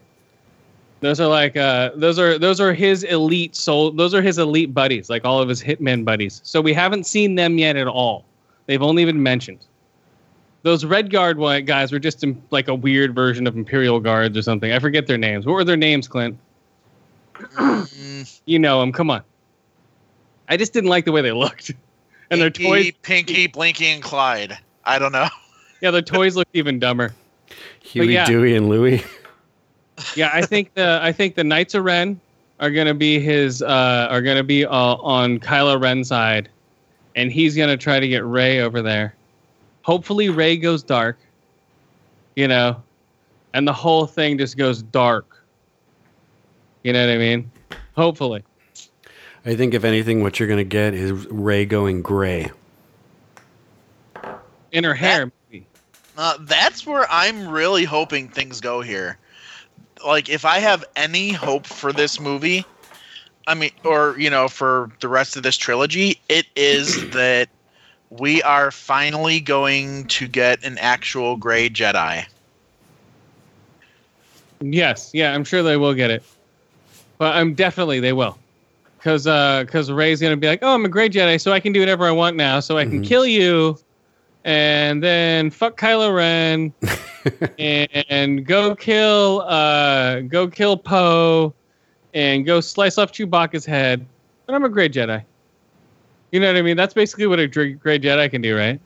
Those 1.02 1.18
are 1.18 1.26
like 1.26 1.56
uh, 1.56 1.90
those 1.96 2.16
are 2.20 2.38
those 2.38 2.60
are 2.60 2.72
his 2.72 3.02
elite 3.02 3.56
soul. 3.56 3.90
Those 3.90 4.14
are 4.14 4.22
his 4.22 4.38
elite 4.38 4.72
buddies, 4.72 5.10
like 5.10 5.24
all 5.24 5.40
of 5.40 5.48
his 5.48 5.60
hitman 5.60 6.04
buddies. 6.04 6.40
So 6.44 6.60
we 6.60 6.72
haven't 6.72 7.06
seen 7.06 7.34
them 7.34 7.58
yet 7.58 7.76
at 7.76 7.88
all. 7.88 8.24
They've 8.66 8.80
only 8.80 9.04
been 9.04 9.20
mentioned. 9.20 9.66
Those 10.62 10.84
Red 10.84 11.10
Guard 11.10 11.38
guys 11.66 11.90
were 11.90 11.98
just 11.98 12.22
in, 12.22 12.40
like 12.52 12.68
a 12.68 12.74
weird 12.74 13.16
version 13.16 13.48
of 13.48 13.56
Imperial 13.56 13.98
Guards 13.98 14.38
or 14.38 14.42
something. 14.42 14.70
I 14.70 14.78
forget 14.78 15.08
their 15.08 15.18
names. 15.18 15.44
What 15.44 15.54
were 15.54 15.64
their 15.64 15.76
names, 15.76 16.06
Clint? 16.08 16.38
You 18.44 18.58
know 18.58 18.80
them. 18.80 18.92
Come 18.92 19.10
on. 19.10 19.22
I 20.48 20.56
just 20.56 20.72
didn't 20.72 20.90
like 20.90 21.04
the 21.04 21.12
way 21.12 21.22
they 21.22 21.32
looked, 21.32 21.72
and 22.30 22.40
their 22.40 22.50
Pinky, 22.50 22.90
toys. 22.90 22.92
Pinky, 23.02 23.46
Blinky, 23.48 23.86
and 23.86 24.02
Clyde. 24.02 24.56
I 24.84 24.98
don't 24.98 25.12
know. 25.12 25.28
Yeah, 25.80 25.90
their 25.90 26.02
toys 26.02 26.36
looked 26.36 26.54
even 26.54 26.78
dumber. 26.78 27.12
Huey, 27.80 28.12
yeah. 28.12 28.26
Dewey, 28.26 28.54
and 28.54 28.68
Louie. 28.68 29.02
Yeah, 30.16 30.30
I 30.32 30.42
think 30.42 30.74
the 30.74 31.00
I 31.02 31.12
think 31.12 31.34
the 31.34 31.44
Knights 31.44 31.74
of 31.74 31.84
Ren 31.84 32.20
are 32.60 32.70
gonna 32.70 32.94
be 32.94 33.18
his 33.18 33.62
uh, 33.62 34.08
are 34.10 34.22
gonna 34.22 34.44
be 34.44 34.64
uh, 34.64 34.70
on 34.70 35.38
Kylo 35.38 35.80
Ren's 35.80 36.08
side, 36.08 36.48
and 37.16 37.30
he's 37.30 37.56
gonna 37.56 37.76
try 37.76 38.00
to 38.00 38.08
get 38.08 38.24
Rey 38.24 38.60
over 38.60 38.82
there. 38.82 39.14
Hopefully, 39.82 40.28
Rey 40.28 40.56
goes 40.56 40.82
dark. 40.82 41.18
You 42.36 42.48
know, 42.48 42.82
and 43.52 43.68
the 43.68 43.72
whole 43.72 44.06
thing 44.06 44.38
just 44.38 44.56
goes 44.56 44.82
dark. 44.82 45.44
You 46.82 46.92
know 46.92 47.06
what 47.06 47.14
I 47.14 47.18
mean? 47.18 47.50
Hopefully. 47.94 48.42
I 49.44 49.56
think 49.56 49.74
if 49.74 49.84
anything, 49.84 50.22
what 50.22 50.38
you're 50.38 50.48
gonna 50.48 50.64
get 50.64 50.94
is 50.94 51.12
Rey 51.12 51.66
going 51.66 52.00
gray. 52.02 52.50
In 54.70 54.84
her 54.84 54.94
hair, 54.94 55.30
maybe. 55.50 55.66
Uh, 56.16 56.38
that's 56.40 56.86
where 56.86 57.06
I'm 57.10 57.48
really 57.48 57.84
hoping 57.84 58.28
things 58.28 58.60
go 58.60 58.80
here. 58.80 59.18
Like, 60.04 60.28
if 60.28 60.44
I 60.44 60.58
have 60.58 60.84
any 60.96 61.32
hope 61.32 61.66
for 61.66 61.92
this 61.92 62.20
movie, 62.20 62.64
I 63.46 63.54
mean, 63.54 63.70
or, 63.84 64.16
you 64.18 64.30
know, 64.30 64.48
for 64.48 64.90
the 65.00 65.08
rest 65.08 65.36
of 65.36 65.42
this 65.42 65.56
trilogy, 65.56 66.20
it 66.28 66.46
is 66.56 67.04
that 67.12 67.48
we 68.10 68.42
are 68.42 68.70
finally 68.70 69.40
going 69.40 70.04
to 70.06 70.26
get 70.28 70.62
an 70.64 70.78
actual 70.78 71.36
gray 71.36 71.68
Jedi. 71.68 72.24
Yes, 74.60 75.10
yeah, 75.12 75.34
I'm 75.34 75.44
sure 75.44 75.62
they 75.62 75.76
will 75.76 75.94
get 75.94 76.10
it, 76.10 76.24
but 77.18 77.34
I'm 77.34 77.54
definitely 77.54 77.98
they 78.00 78.12
will, 78.12 78.38
because 78.98 79.24
because 79.24 79.90
Rey's 79.90 80.20
gonna 80.20 80.36
be 80.36 80.46
like, 80.46 80.60
oh, 80.62 80.74
I'm 80.74 80.84
a 80.84 80.88
gray 80.88 81.08
Jedi, 81.08 81.40
so 81.40 81.52
I 81.52 81.58
can 81.60 81.72
do 81.72 81.80
whatever 81.80 82.06
I 82.06 82.12
want 82.12 82.36
now, 82.36 82.60
so 82.60 82.78
I 82.78 82.84
can 82.84 83.00
Mhm. 83.00 83.04
kill 83.04 83.26
you, 83.26 83.76
and 84.44 85.02
then 85.02 85.50
fuck 85.50 85.78
Kylo 85.78 86.14
Ren, 86.14 86.72
and, 87.58 87.88
and 88.08 88.46
go 88.46 88.74
kill 88.74 89.42
uh 89.46 90.20
go 90.20 90.48
kill 90.48 90.76
Poe, 90.76 91.54
and 92.14 92.44
go 92.44 92.60
slice 92.60 92.98
off 92.98 93.12
Chewbacca's 93.12 93.64
head, 93.66 94.04
and 94.46 94.56
I'm 94.56 94.64
a 94.64 94.68
great 94.68 94.92
Jedi. 94.92 95.22
You 96.30 96.40
know 96.40 96.46
what 96.46 96.56
I 96.56 96.62
mean? 96.62 96.76
That's 96.76 96.94
basically 96.94 97.26
what 97.26 97.38
a 97.38 97.46
great 97.46 98.02
Jedi 98.02 98.30
can 98.30 98.40
do, 98.42 98.56
right? 98.56 98.80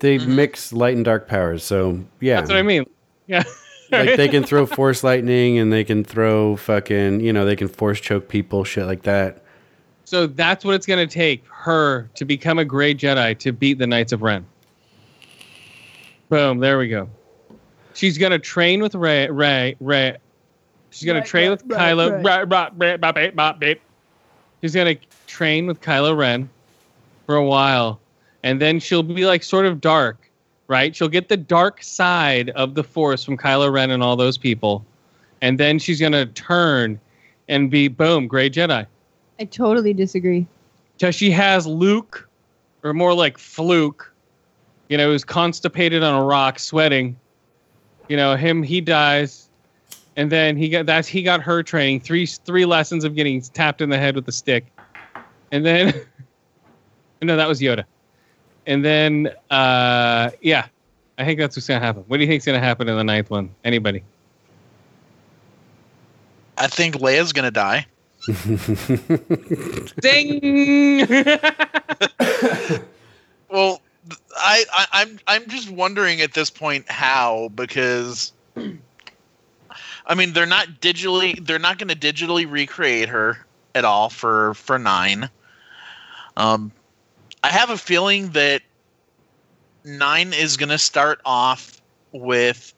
They 0.00 0.18
Mhm. 0.18 0.26
mix 0.28 0.72
light 0.72 0.96
and 0.96 1.04
dark 1.04 1.28
powers, 1.28 1.62
so 1.62 2.00
yeah, 2.20 2.36
That's 2.36 2.50
what 2.50 2.58
I 2.58 2.62
mean. 2.62 2.84
Yeah. 3.26 3.44
like 3.92 4.16
they 4.16 4.28
can 4.34 4.42
throw 4.42 4.66
force 4.66 5.04
lightning 5.04 5.56
and 5.58 5.72
they 5.72 5.84
can 5.84 6.02
throw 6.04 6.56
fucking, 6.56 7.20
you 7.20 7.32
know, 7.32 7.44
they 7.44 7.54
can 7.56 7.68
force 7.68 8.00
choke 8.00 8.28
people, 8.28 8.64
shit 8.64 8.86
like 8.86 9.02
that. 9.02 9.42
So 10.04 10.26
that's 10.26 10.64
what 10.64 10.74
it's 10.74 10.84
going 10.84 11.06
to 11.06 11.12
take 11.12 11.44
her 11.48 12.10
to 12.16 12.24
become 12.24 12.58
a 12.58 12.64
great 12.64 12.98
Jedi 12.98 13.38
to 13.38 13.52
beat 13.52 13.78
the 13.78 13.86
Knights 13.86 14.12
of 14.12 14.20
Ren. 14.22 14.44
Boom, 16.28 16.58
there 16.58 16.78
we 16.78 16.88
go. 16.88 17.08
She's 17.94 18.18
going 18.18 18.32
to 18.32 18.38
train 18.38 18.82
with 18.82 18.94
Rey. 18.94 19.28
Rey. 19.30 19.76
Rey. 19.80 20.16
She's 20.90 21.06
going 21.06 21.22
to 21.22 21.28
train 21.28 21.50
with 21.50 21.66
Kylo. 21.68 22.24
Ra- 22.24 22.38
ra- 22.38 22.44
ra- 22.48 22.70
ba- 22.70 22.98
ba- 22.98 23.32
ba- 23.34 23.56
ba- 23.58 23.74
She's 24.60 24.74
going 24.74 24.96
to 24.96 25.06
train 25.26 25.66
with 25.66 25.80
Kylo 25.80 26.16
Ren 26.16 26.48
for 27.26 27.34
a 27.34 27.44
while, 27.44 28.00
and 28.42 28.60
then 28.60 28.80
she'll 28.80 29.02
be 29.02 29.26
like 29.26 29.42
sort 29.42 29.66
of 29.66 29.80
dark, 29.80 30.30
right? 30.68 30.94
She'll 30.94 31.08
get 31.08 31.28
the 31.28 31.36
dark 31.36 31.82
side 31.82 32.50
of 32.50 32.74
the 32.74 32.84
Force 32.84 33.24
from 33.24 33.36
Kylo 33.36 33.72
Ren 33.72 33.90
and 33.90 34.02
all 34.02 34.16
those 34.16 34.38
people, 34.38 34.84
and 35.42 35.58
then 35.58 35.78
she's 35.78 36.00
going 36.00 36.12
to 36.12 36.26
turn 36.26 36.98
and 37.48 37.70
be 37.70 37.88
boom, 37.88 38.26
great 38.26 38.54
Jedi 38.54 38.86
I 39.38 39.44
totally 39.44 39.92
disagree. 39.92 40.46
because 40.96 41.14
she 41.14 41.30
has 41.32 41.66
Luke, 41.66 42.28
or 42.82 42.94
more 42.94 43.12
like 43.12 43.36
Fluke, 43.36 44.13
you 44.88 44.96
know, 44.96 45.10
who's 45.10 45.24
constipated 45.24 46.02
on 46.02 46.20
a 46.20 46.24
rock, 46.24 46.58
sweating. 46.58 47.16
You 48.08 48.16
know, 48.16 48.36
him 48.36 48.62
he 48.62 48.80
dies, 48.80 49.48
and 50.16 50.30
then 50.30 50.56
he 50.56 50.68
got 50.68 50.86
that's 50.86 51.08
he 51.08 51.22
got 51.22 51.40
her 51.42 51.62
training 51.62 52.00
three 52.00 52.26
three 52.26 52.64
lessons 52.64 53.04
of 53.04 53.14
getting 53.14 53.40
tapped 53.40 53.80
in 53.80 53.88
the 53.88 53.98
head 53.98 54.14
with 54.14 54.28
a 54.28 54.32
stick, 54.32 54.66
and 55.52 55.64
then 55.64 55.94
no, 57.22 57.36
that 57.36 57.48
was 57.48 57.60
Yoda, 57.60 57.84
and 58.66 58.84
then 58.84 59.32
uh, 59.50 60.30
yeah, 60.42 60.66
I 61.16 61.24
think 61.24 61.38
that's 61.38 61.56
what's 61.56 61.66
gonna 61.66 61.80
happen. 61.84 62.04
What 62.08 62.18
do 62.18 62.22
you 62.22 62.28
think's 62.28 62.44
gonna 62.44 62.60
happen 62.60 62.88
in 62.88 62.96
the 62.96 63.04
ninth 63.04 63.30
one? 63.30 63.50
Anybody? 63.64 64.02
I 66.56 66.66
think 66.68 66.96
Leia's 66.96 67.32
going 67.32 67.44
to 67.44 67.50
die. 67.50 67.86
Ding! 70.00 71.06
Well, 73.50 73.78
th- 73.78 73.83
I, 74.36 74.64
I 74.72 74.86
I'm 74.92 75.18
I'm 75.26 75.48
just 75.48 75.70
wondering 75.70 76.20
at 76.20 76.34
this 76.34 76.50
point 76.50 76.88
how 76.90 77.50
because 77.54 78.32
I 80.06 80.14
mean, 80.14 80.32
they're 80.32 80.46
not 80.46 80.68
digitally. 80.80 81.44
They're 81.44 81.58
not 81.58 81.78
going 81.78 81.88
to 81.88 81.96
digitally 81.96 82.50
recreate 82.50 83.08
her 83.08 83.44
at 83.74 83.84
all 83.84 84.10
for 84.10 84.54
for 84.54 84.78
nine. 84.78 85.30
Um, 86.36 86.72
I 87.42 87.48
have 87.48 87.70
a 87.70 87.78
feeling 87.78 88.30
that 88.30 88.62
nine 89.84 90.32
is 90.32 90.56
going 90.56 90.70
to 90.70 90.78
start 90.78 91.20
off 91.24 91.80
with 92.12 92.74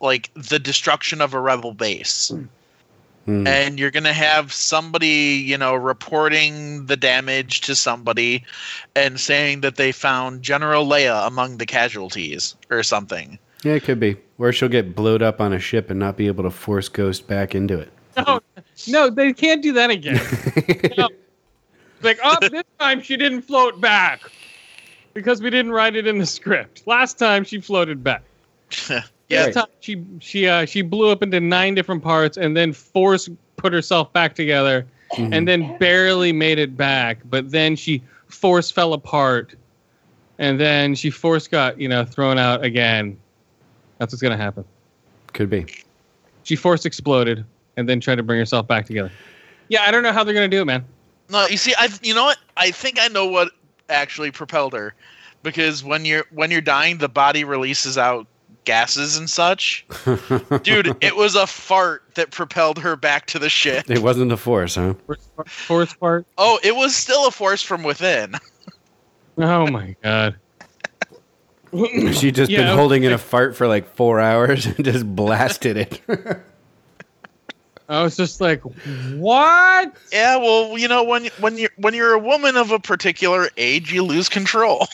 like 0.00 0.30
the 0.34 0.58
destruction 0.58 1.20
of 1.20 1.34
a 1.34 1.40
rebel 1.40 1.72
base. 1.72 2.32
Hmm. 3.26 3.46
And 3.46 3.78
you're 3.78 3.90
going 3.90 4.04
to 4.04 4.12
have 4.12 4.52
somebody, 4.52 5.44
you 5.44 5.58
know, 5.58 5.74
reporting 5.74 6.86
the 6.86 6.96
damage 6.96 7.60
to 7.62 7.74
somebody 7.74 8.44
and 8.94 9.18
saying 9.18 9.60
that 9.62 9.76
they 9.76 9.90
found 9.92 10.42
General 10.42 10.86
Leia 10.86 11.26
among 11.26 11.58
the 11.58 11.66
casualties 11.66 12.54
or 12.70 12.84
something. 12.84 13.38
Yeah, 13.64 13.74
it 13.74 13.82
could 13.82 13.98
be. 13.98 14.16
Or 14.38 14.52
she'll 14.52 14.68
get 14.68 14.94
blowed 14.94 15.22
up 15.22 15.40
on 15.40 15.52
a 15.52 15.58
ship 15.58 15.90
and 15.90 15.98
not 15.98 16.16
be 16.16 16.28
able 16.28 16.44
to 16.44 16.50
force 16.50 16.88
Ghost 16.88 17.26
back 17.26 17.54
into 17.54 17.78
it. 17.80 17.92
No, 18.16 18.40
no, 18.86 19.10
they 19.10 19.32
can't 19.32 19.62
do 19.62 19.72
that 19.74 19.90
again. 19.90 20.20
No. 20.96 21.08
Like, 22.02 22.18
oh, 22.22 22.36
this 22.40 22.62
time 22.78 23.02
she 23.02 23.16
didn't 23.16 23.42
float 23.42 23.80
back 23.80 24.20
because 25.14 25.40
we 25.40 25.48
didn't 25.50 25.72
write 25.72 25.96
it 25.96 26.06
in 26.06 26.18
the 26.18 26.26
script. 26.26 26.86
Last 26.86 27.18
time 27.18 27.42
she 27.42 27.60
floated 27.60 28.04
back. 28.04 28.22
yeah, 29.28 29.46
This 29.46 29.54
time 29.56 29.66
she 29.80 30.04
she 30.20 30.46
uh, 30.46 30.66
she 30.66 30.82
blew 30.82 31.10
up 31.10 31.22
into 31.22 31.40
nine 31.40 31.74
different 31.74 32.02
parts 32.02 32.36
and 32.36 32.56
then 32.56 32.72
force 32.72 33.28
put 33.56 33.72
herself 33.72 34.12
back 34.12 34.34
together 34.34 34.86
and 35.16 35.48
then 35.48 35.76
barely 35.78 36.32
made 36.32 36.58
it 36.58 36.76
back. 36.76 37.18
But 37.24 37.50
then 37.50 37.74
she 37.74 38.02
force 38.28 38.70
fell 38.70 38.92
apart 38.92 39.54
and 40.38 40.60
then 40.60 40.94
she 40.94 41.10
force 41.10 41.48
got 41.48 41.80
you 41.80 41.88
know 41.88 42.04
thrown 42.04 42.38
out 42.38 42.64
again. 42.64 43.18
That's 43.98 44.12
what's 44.12 44.22
gonna 44.22 44.36
happen. 44.36 44.64
Could 45.32 45.50
be. 45.50 45.66
She 46.44 46.54
force 46.54 46.84
exploded 46.84 47.44
and 47.76 47.88
then 47.88 48.00
tried 48.00 48.16
to 48.16 48.22
bring 48.22 48.38
herself 48.38 48.68
back 48.68 48.86
together. 48.86 49.10
Yeah, 49.68 49.82
I 49.82 49.90
don't 49.90 50.02
know 50.02 50.12
how 50.12 50.22
they're 50.22 50.34
gonna 50.34 50.48
do 50.48 50.62
it, 50.62 50.66
man. 50.66 50.84
No, 51.30 51.46
you 51.46 51.56
see, 51.56 51.74
I 51.76 51.88
you 52.02 52.14
know 52.14 52.24
what? 52.24 52.38
I 52.56 52.70
think 52.70 52.98
I 53.00 53.08
know 53.08 53.26
what 53.26 53.50
actually 53.88 54.30
propelled 54.30 54.72
her, 54.72 54.94
because 55.42 55.82
when 55.82 56.04
you're 56.04 56.24
when 56.30 56.52
you're 56.52 56.60
dying, 56.60 56.98
the 56.98 57.08
body 57.08 57.42
releases 57.42 57.98
out 57.98 58.28
gases 58.66 59.16
and 59.16 59.30
such. 59.30 59.86
Dude, 60.62 60.94
it 61.00 61.16
was 61.16 61.34
a 61.34 61.46
fart 61.46 62.02
that 62.16 62.30
propelled 62.30 62.78
her 62.80 62.96
back 62.96 63.26
to 63.28 63.38
the 63.38 63.48
ship. 63.48 63.88
It 63.88 64.02
wasn't 64.02 64.28
the 64.28 64.36
Force, 64.36 64.74
huh? 64.74 64.94
Force, 65.06 65.28
force 65.46 65.94
part. 65.94 66.26
Oh, 66.36 66.60
it 66.62 66.76
was 66.76 66.94
still 66.94 67.26
a 67.26 67.30
force 67.30 67.62
from 67.62 67.82
within. 67.82 68.34
Oh 69.38 69.66
my 69.70 69.96
god. 70.02 70.36
She 72.12 72.30
just 72.30 72.50
Yeah, 72.50 72.58
been 72.58 72.76
holding 72.78 73.02
in 73.04 73.12
a 73.12 73.18
fart 73.18 73.54
for 73.54 73.66
like 73.66 73.94
four 73.96 74.18
hours 74.18 74.64
and 74.64 74.82
just 74.82 75.04
blasted 75.14 75.76
it. 75.76 76.00
I 77.88 78.02
was 78.02 78.16
just 78.16 78.40
like, 78.40 78.62
what? 78.62 79.94
Yeah, 80.10 80.36
well, 80.38 80.78
you 80.78 80.88
know, 80.88 81.04
when 81.04 81.26
when 81.38 81.58
you 81.58 81.68
when 81.76 81.92
you're 81.94 82.14
a 82.14 82.18
woman 82.18 82.56
of 82.56 82.70
a 82.72 82.78
particular 82.78 83.48
age, 83.56 83.92
you 83.92 84.02
lose 84.02 84.28
control. 84.28 84.86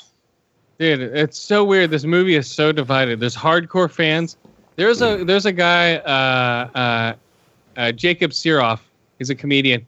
Dude, 0.82 1.00
it's 1.00 1.38
so 1.38 1.62
weird. 1.62 1.92
This 1.92 2.02
movie 2.02 2.34
is 2.34 2.50
so 2.50 2.72
divided. 2.72 3.20
There's 3.20 3.36
hardcore 3.36 3.88
fans. 3.88 4.36
There's 4.74 5.00
a 5.00 5.22
there's 5.22 5.46
a 5.46 5.52
guy, 5.52 5.98
uh, 5.98 6.76
uh, 6.76 7.14
uh, 7.76 7.92
Jacob 7.92 8.32
Siroff. 8.32 8.80
He's 9.16 9.30
a 9.30 9.36
comedian. 9.36 9.86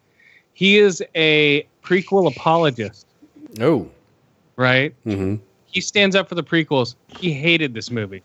He 0.52 0.78
is 0.78 1.02
a 1.16 1.66
prequel 1.82 2.30
apologist, 2.30 3.08
oh. 3.60 3.90
right? 4.54 4.94
Mm-hmm. 5.04 5.42
He 5.66 5.80
stands 5.80 6.14
up 6.14 6.28
for 6.28 6.36
the 6.36 6.44
prequels. 6.44 6.94
He 7.18 7.32
hated 7.32 7.74
this 7.74 7.90
movie. 7.90 8.22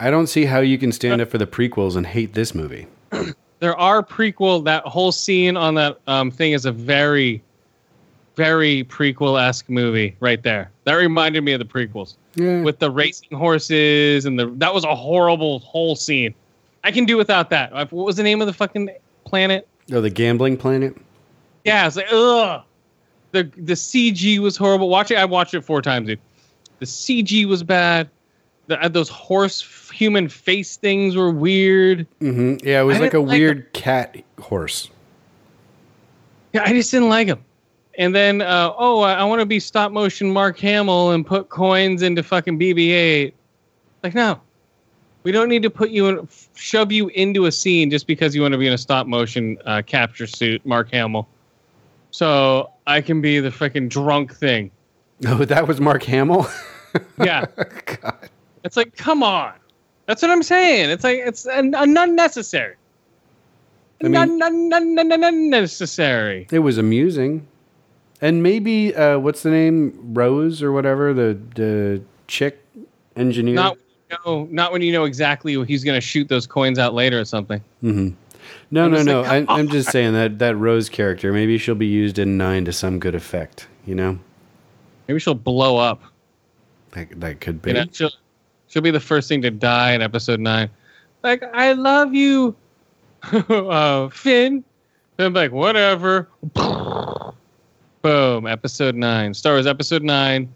I 0.00 0.10
don't 0.10 0.26
see 0.26 0.44
how 0.44 0.58
you 0.58 0.78
can 0.78 0.90
stand 0.90 1.20
up 1.20 1.28
for 1.28 1.38
the 1.38 1.46
prequels 1.46 1.94
and 1.94 2.04
hate 2.04 2.34
this 2.34 2.56
movie. 2.56 2.88
There 3.60 3.76
are 3.76 4.02
prequel. 4.02 4.64
That 4.64 4.82
whole 4.82 5.12
scene 5.12 5.56
on 5.56 5.76
that 5.76 6.00
um, 6.08 6.32
thing 6.32 6.50
is 6.50 6.66
a 6.66 6.72
very, 6.72 7.40
very 8.34 8.82
prequel 8.82 9.40
esque 9.40 9.70
movie 9.70 10.16
right 10.18 10.42
there. 10.42 10.71
That 10.84 10.94
reminded 10.94 11.42
me 11.44 11.52
of 11.52 11.58
the 11.60 11.64
prequels. 11.64 12.16
Yeah. 12.34 12.62
with 12.62 12.78
the 12.78 12.90
racing 12.90 13.36
horses 13.36 14.24
and 14.24 14.38
the 14.38 14.46
that 14.56 14.72
was 14.74 14.84
a 14.84 14.94
horrible 14.94 15.58
whole 15.60 15.94
scene. 15.96 16.34
I 16.84 16.90
can 16.90 17.04
do 17.04 17.16
without 17.16 17.50
that. 17.50 17.72
What 17.72 17.92
was 17.92 18.16
the 18.16 18.22
name 18.22 18.40
of 18.40 18.46
the 18.46 18.52
fucking 18.52 18.90
planet? 19.24 19.68
oh, 19.92 20.00
the 20.00 20.10
gambling 20.10 20.56
planet? 20.56 20.96
Yeah, 21.64 21.86
it's 21.86 21.96
like 21.96 22.08
ugh. 22.12 22.62
The 23.32 23.44
the 23.56 23.74
CG 23.74 24.38
was 24.40 24.56
horrible. 24.56 24.88
Watch 24.88 25.10
it. 25.10 25.18
I 25.18 25.24
watched 25.24 25.54
it 25.54 25.60
four 25.62 25.80
times, 25.82 26.08
dude. 26.08 26.18
The 26.80 26.86
CG 26.86 27.44
was 27.46 27.62
bad. 27.62 28.10
The, 28.66 28.82
uh, 28.82 28.88
those 28.88 29.08
horse 29.08 29.62
f- 29.62 29.90
human 29.90 30.28
face 30.28 30.76
things 30.76 31.14
were 31.16 31.30
weird. 31.30 32.06
hmm 32.20 32.56
Yeah, 32.64 32.80
it 32.80 32.84
was 32.84 32.96
I 32.98 33.00
like 33.00 33.14
a 33.14 33.20
like 33.20 33.38
weird 33.38 33.72
cat 33.72 34.16
horse. 34.40 34.88
Yeah, 36.52 36.62
I 36.64 36.72
just 36.72 36.90
didn't 36.90 37.08
like 37.08 37.28
them. 37.28 37.44
And 37.98 38.14
then, 38.14 38.40
uh, 38.40 38.72
oh, 38.76 39.00
I, 39.00 39.14
I 39.14 39.24
want 39.24 39.40
to 39.40 39.46
be 39.46 39.60
stop 39.60 39.92
motion 39.92 40.30
Mark 40.30 40.58
Hamill 40.58 41.10
and 41.10 41.26
put 41.26 41.48
coins 41.50 42.02
into 42.02 42.22
fucking 42.22 42.58
BB-8. 42.58 43.32
Like, 44.02 44.14
no, 44.14 44.40
we 45.22 45.32
don't 45.32 45.48
need 45.48 45.62
to 45.62 45.70
put 45.70 45.90
you 45.90 46.08
in, 46.08 46.28
shove 46.54 46.90
you 46.90 47.08
into 47.08 47.46
a 47.46 47.52
scene 47.52 47.90
just 47.90 48.06
because 48.06 48.34
you 48.34 48.42
want 48.42 48.52
to 48.52 48.58
be 48.58 48.66
in 48.66 48.72
a 48.72 48.78
stop 48.78 49.06
motion 49.06 49.58
uh, 49.66 49.82
capture 49.84 50.26
suit, 50.26 50.64
Mark 50.64 50.90
Hamill. 50.90 51.28
So 52.10 52.70
I 52.86 53.00
can 53.00 53.20
be 53.20 53.40
the 53.40 53.50
fucking 53.50 53.88
drunk 53.88 54.34
thing. 54.34 54.70
Oh, 55.24 55.44
that 55.44 55.68
was 55.68 55.80
Mark 55.80 56.02
Hamill? 56.02 56.48
Yeah, 57.22 57.44
God. 57.86 58.28
it's 58.64 58.76
like, 58.76 58.96
come 58.96 59.22
on. 59.22 59.52
That's 60.06 60.20
what 60.20 60.32
I'm 60.32 60.42
saying. 60.42 60.90
It's 60.90 61.04
like 61.04 61.20
it's 61.20 61.46
un- 61.46 61.76
un- 61.76 61.96
unnecessary. 61.96 62.74
I 64.02 64.08
mean- 64.08 64.42
unnecessary. 64.42 66.48
It 66.50 66.58
was 66.58 66.78
amusing. 66.78 67.46
And 68.22 68.42
maybe, 68.42 68.94
uh, 68.94 69.18
what's 69.18 69.42
the 69.42 69.50
name? 69.50 70.14
Rose 70.14 70.62
or 70.62 70.72
whatever? 70.72 71.12
The, 71.12 71.38
the 71.56 72.02
chick 72.28 72.64
engineer? 73.16 73.56
Not 73.56 73.76
no, 74.24 74.46
not 74.50 74.72
when 74.72 74.80
you 74.82 74.92
know 74.92 75.04
exactly 75.04 75.62
he's 75.64 75.84
going 75.84 75.96
to 75.96 76.00
shoot 76.00 76.28
those 76.28 76.46
coins 76.46 76.78
out 76.78 76.94
later 76.94 77.18
or 77.18 77.24
something. 77.24 77.60
hmm 77.80 78.10
No, 78.70 78.84
I'm 78.84 78.92
no, 78.92 79.02
no. 79.02 79.22
like, 79.22 79.48
I, 79.48 79.54
I'm 79.58 79.68
just 79.68 79.90
saying 79.90 80.12
that 80.14 80.38
that 80.38 80.56
Rose 80.56 80.88
character, 80.88 81.32
maybe 81.32 81.58
she'll 81.58 81.74
be 81.74 81.86
used 81.86 82.18
in 82.18 82.36
nine 82.38 82.64
to 82.66 82.72
some 82.72 82.98
good 82.98 83.14
effect. 83.14 83.66
You 83.86 83.94
know, 83.96 84.18
Maybe 85.08 85.18
she'll 85.18 85.34
blow 85.34 85.76
up. 85.76 86.00
that, 86.92 87.08
that 87.20 87.40
could 87.40 87.60
be. 87.60 87.70
You 87.70 87.74
know, 87.78 87.84
she'll 87.92 88.12
she'll 88.68 88.82
be 88.82 88.92
the 88.92 89.00
first 89.00 89.28
thing 89.28 89.42
to 89.42 89.50
die 89.50 89.92
in 89.92 90.02
episode 90.02 90.38
nine. 90.38 90.70
Like, 91.24 91.42
I 91.54 91.72
love 91.72 92.14
you, 92.14 92.54
uh, 93.32 94.08
Finn. 94.10 94.62
Then 95.16 95.32
like, 95.32 95.50
whatever. 95.52 96.28
Boom. 98.02 98.46
Episode 98.46 98.94
nine. 98.96 99.32
Star 99.32 99.54
Wars 99.54 99.66
episode 99.66 100.02
nine. 100.02 100.52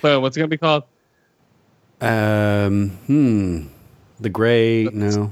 Boom. 0.00 0.22
What's 0.22 0.36
it 0.36 0.40
gonna 0.40 0.48
be 0.48 0.56
called? 0.58 0.84
Um, 2.00 2.90
hmm. 3.06 3.66
The 4.20 4.28
gray, 4.30 4.84
no, 4.84 5.30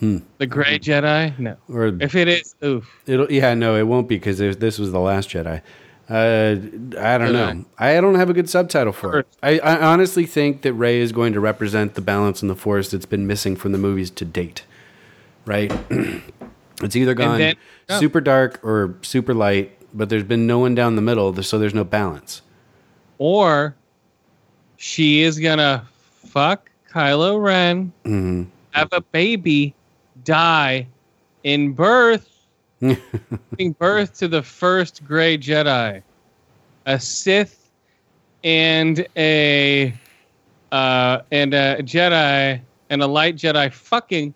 Hmm. 0.00 0.18
The 0.38 0.46
Gray 0.46 0.78
Jedi? 0.78 1.38
No. 1.38 1.56
or 1.68 1.86
If 2.00 2.14
it 2.16 2.26
is, 2.26 2.54
oof. 2.64 2.90
it'll. 3.06 3.30
Yeah, 3.30 3.54
no, 3.54 3.76
it 3.76 3.84
won't 3.84 4.08
be 4.08 4.16
because 4.16 4.38
this 4.38 4.78
was 4.78 4.90
the 4.90 4.98
last 4.98 5.28
Jedi. 5.30 5.62
Uh, 6.10 6.56
I 6.98 7.16
don't 7.18 7.32
know. 7.32 7.64
I 7.78 8.00
don't 8.00 8.16
have 8.16 8.28
a 8.28 8.32
good 8.32 8.50
subtitle 8.50 8.92
for 8.92 9.20
it. 9.20 9.28
I, 9.42 9.60
I 9.60 9.80
honestly 9.80 10.26
think 10.26 10.62
that 10.62 10.72
Rey 10.72 10.98
is 10.98 11.12
going 11.12 11.32
to 11.34 11.40
represent 11.40 11.94
the 11.94 12.00
balance 12.00 12.42
in 12.42 12.48
the 12.48 12.56
Force 12.56 12.90
that's 12.90 13.06
been 13.06 13.26
missing 13.28 13.54
from 13.54 13.70
the 13.72 13.78
movies 13.78 14.10
to 14.10 14.24
date. 14.24 14.64
Right? 15.46 15.72
it's 16.82 16.96
either 16.96 17.14
gone 17.14 17.38
then- 17.38 17.56
oh. 17.88 18.00
super 18.00 18.20
dark 18.20 18.60
or 18.64 18.94
super 19.02 19.34
light, 19.34 19.76
but 19.94 20.08
there's 20.08 20.24
been 20.24 20.46
no 20.46 20.58
one 20.58 20.74
down 20.74 20.96
the 20.96 21.02
middle, 21.02 21.40
so 21.42 21.58
there's 21.58 21.74
no 21.74 21.84
balance. 21.84 22.42
Or 23.18 23.74
she 24.76 25.22
is 25.22 25.38
gonna 25.38 25.86
fuck 26.24 26.70
Kylo 26.92 27.42
Ren, 27.42 27.92
hmm 28.04 28.44
have 28.72 28.88
a 28.92 29.00
baby, 29.00 29.74
die 30.24 30.86
in 31.44 31.72
birth, 31.72 32.28
giving 32.80 33.72
birth 33.78 34.18
to 34.18 34.28
the 34.28 34.42
first 34.42 35.04
gray 35.04 35.38
Jedi, 35.38 36.02
a 36.86 37.00
Sith, 37.00 37.70
and 38.42 39.06
a 39.16 39.94
uh, 40.72 41.20
and 41.30 41.54
a 41.54 41.76
Jedi 41.82 42.60
and 42.90 43.02
a 43.02 43.06
light 43.06 43.36
Jedi 43.36 43.72
fucking 43.72 44.34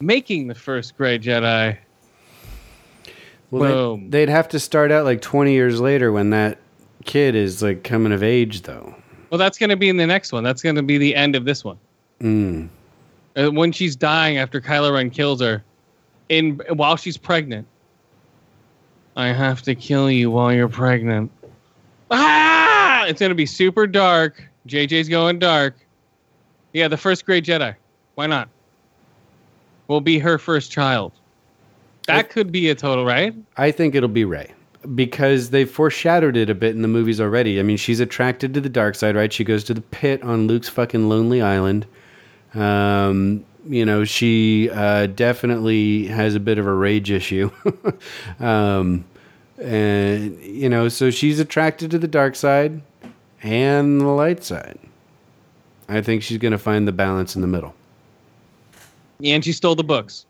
making 0.00 0.46
the 0.46 0.54
first 0.54 0.96
gray 0.96 1.18
Jedi. 1.18 1.76
Well, 3.60 3.96
Boom. 3.96 4.10
they, 4.10 4.26
they'd 4.26 4.32
have 4.32 4.48
to 4.50 4.60
start 4.60 4.90
out 4.90 5.04
like 5.04 5.20
20 5.20 5.52
years 5.52 5.80
later 5.80 6.12
when 6.12 6.30
that 6.30 6.58
kid 7.04 7.34
is 7.34 7.62
like 7.62 7.84
coming 7.84 8.12
of 8.12 8.22
age, 8.22 8.62
though. 8.62 8.94
Well, 9.30 9.38
that's 9.38 9.58
going 9.58 9.70
to 9.70 9.76
be 9.76 9.88
in 9.88 9.96
the 9.96 10.06
next 10.06 10.32
one. 10.32 10.44
That's 10.44 10.62
going 10.62 10.76
to 10.76 10.82
be 10.82 10.98
the 10.98 11.14
end 11.14 11.36
of 11.36 11.44
this 11.44 11.64
one. 11.64 11.78
Mm. 12.20 12.68
Uh, 13.36 13.50
when 13.50 13.72
she's 13.72 13.96
dying 13.96 14.38
after 14.38 14.60
Kylo 14.60 14.92
Ren 14.92 15.10
kills 15.10 15.40
her, 15.40 15.64
in 16.28 16.60
while 16.70 16.96
she's 16.96 17.16
pregnant. 17.16 17.66
I 19.16 19.28
have 19.28 19.62
to 19.62 19.74
kill 19.74 20.10
you 20.10 20.30
while 20.30 20.52
you're 20.52 20.68
pregnant. 20.68 21.30
Ah! 22.10 23.04
It's 23.06 23.20
gonna 23.20 23.34
be 23.34 23.46
super 23.46 23.86
dark. 23.86 24.42
JJ's 24.66 25.08
going 25.08 25.38
dark. 25.38 25.76
Yeah, 26.72 26.88
the 26.88 26.96
first 26.96 27.24
great 27.26 27.44
Jedi. 27.44 27.74
Why 28.14 28.26
not? 28.26 28.48
Will 29.88 30.00
be 30.00 30.18
her 30.18 30.38
first 30.38 30.72
child. 30.72 31.12
That 32.06 32.30
could 32.30 32.52
be 32.52 32.68
a 32.68 32.74
total 32.74 33.04
right. 33.04 33.34
I 33.56 33.70
think 33.70 33.94
it'll 33.94 34.08
be 34.08 34.24
Rey 34.24 34.52
because 34.94 35.50
they 35.50 35.64
foreshadowed 35.64 36.36
it 36.36 36.50
a 36.50 36.54
bit 36.54 36.74
in 36.74 36.82
the 36.82 36.88
movies 36.88 37.20
already. 37.20 37.58
I 37.58 37.62
mean, 37.62 37.76
she's 37.76 38.00
attracted 38.00 38.52
to 38.54 38.60
the 38.60 38.68
dark 38.68 38.94
side, 38.94 39.16
right? 39.16 39.32
She 39.32 39.44
goes 39.44 39.64
to 39.64 39.74
the 39.74 39.80
pit 39.80 40.22
on 40.22 40.46
Luke's 40.46 40.68
fucking 40.68 41.08
lonely 41.08 41.40
island. 41.40 41.86
Um, 42.54 43.44
you 43.66 43.84
know, 43.84 44.04
she 44.04 44.68
uh, 44.70 45.06
definitely 45.06 46.06
has 46.06 46.34
a 46.34 46.40
bit 46.40 46.58
of 46.58 46.66
a 46.66 46.72
rage 46.72 47.10
issue. 47.10 47.50
um, 48.40 49.04
and, 49.58 50.38
you 50.42 50.68
know, 50.68 50.88
so 50.88 51.10
she's 51.10 51.40
attracted 51.40 51.90
to 51.92 51.98
the 51.98 52.08
dark 52.08 52.36
side 52.36 52.82
and 53.42 54.00
the 54.00 54.06
light 54.06 54.44
side. 54.44 54.78
I 55.88 56.00
think 56.00 56.22
she's 56.22 56.38
going 56.38 56.52
to 56.52 56.58
find 56.58 56.86
the 56.88 56.92
balance 56.92 57.36
in 57.36 57.42
the 57.42 57.48
middle. 57.48 57.74
And 59.22 59.44
she 59.44 59.52
stole 59.52 59.74
the 59.74 59.84
books. 59.84 60.26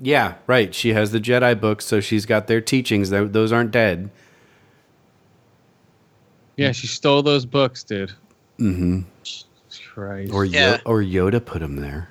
Yeah, 0.00 0.34
right. 0.46 0.74
She 0.74 0.92
has 0.92 1.10
the 1.10 1.18
Jedi 1.20 1.60
books, 1.60 1.84
so 1.84 2.00
she's 2.00 2.24
got 2.26 2.46
their 2.46 2.60
teachings. 2.60 3.10
Those 3.10 3.52
aren't 3.52 3.70
dead. 3.72 4.10
Yeah, 6.56 6.72
she 6.72 6.86
stole 6.86 7.22
those 7.22 7.44
books, 7.46 7.82
dude. 7.84 8.12
Mm-hmm. 8.58 9.00
Jesus 9.22 9.46
Christ. 9.92 10.32
Or 10.32 10.44
Yeah. 10.44 10.76
Yo- 10.76 10.80
or 10.84 11.02
Yoda 11.02 11.44
put 11.44 11.60
them 11.60 11.76
there. 11.76 12.08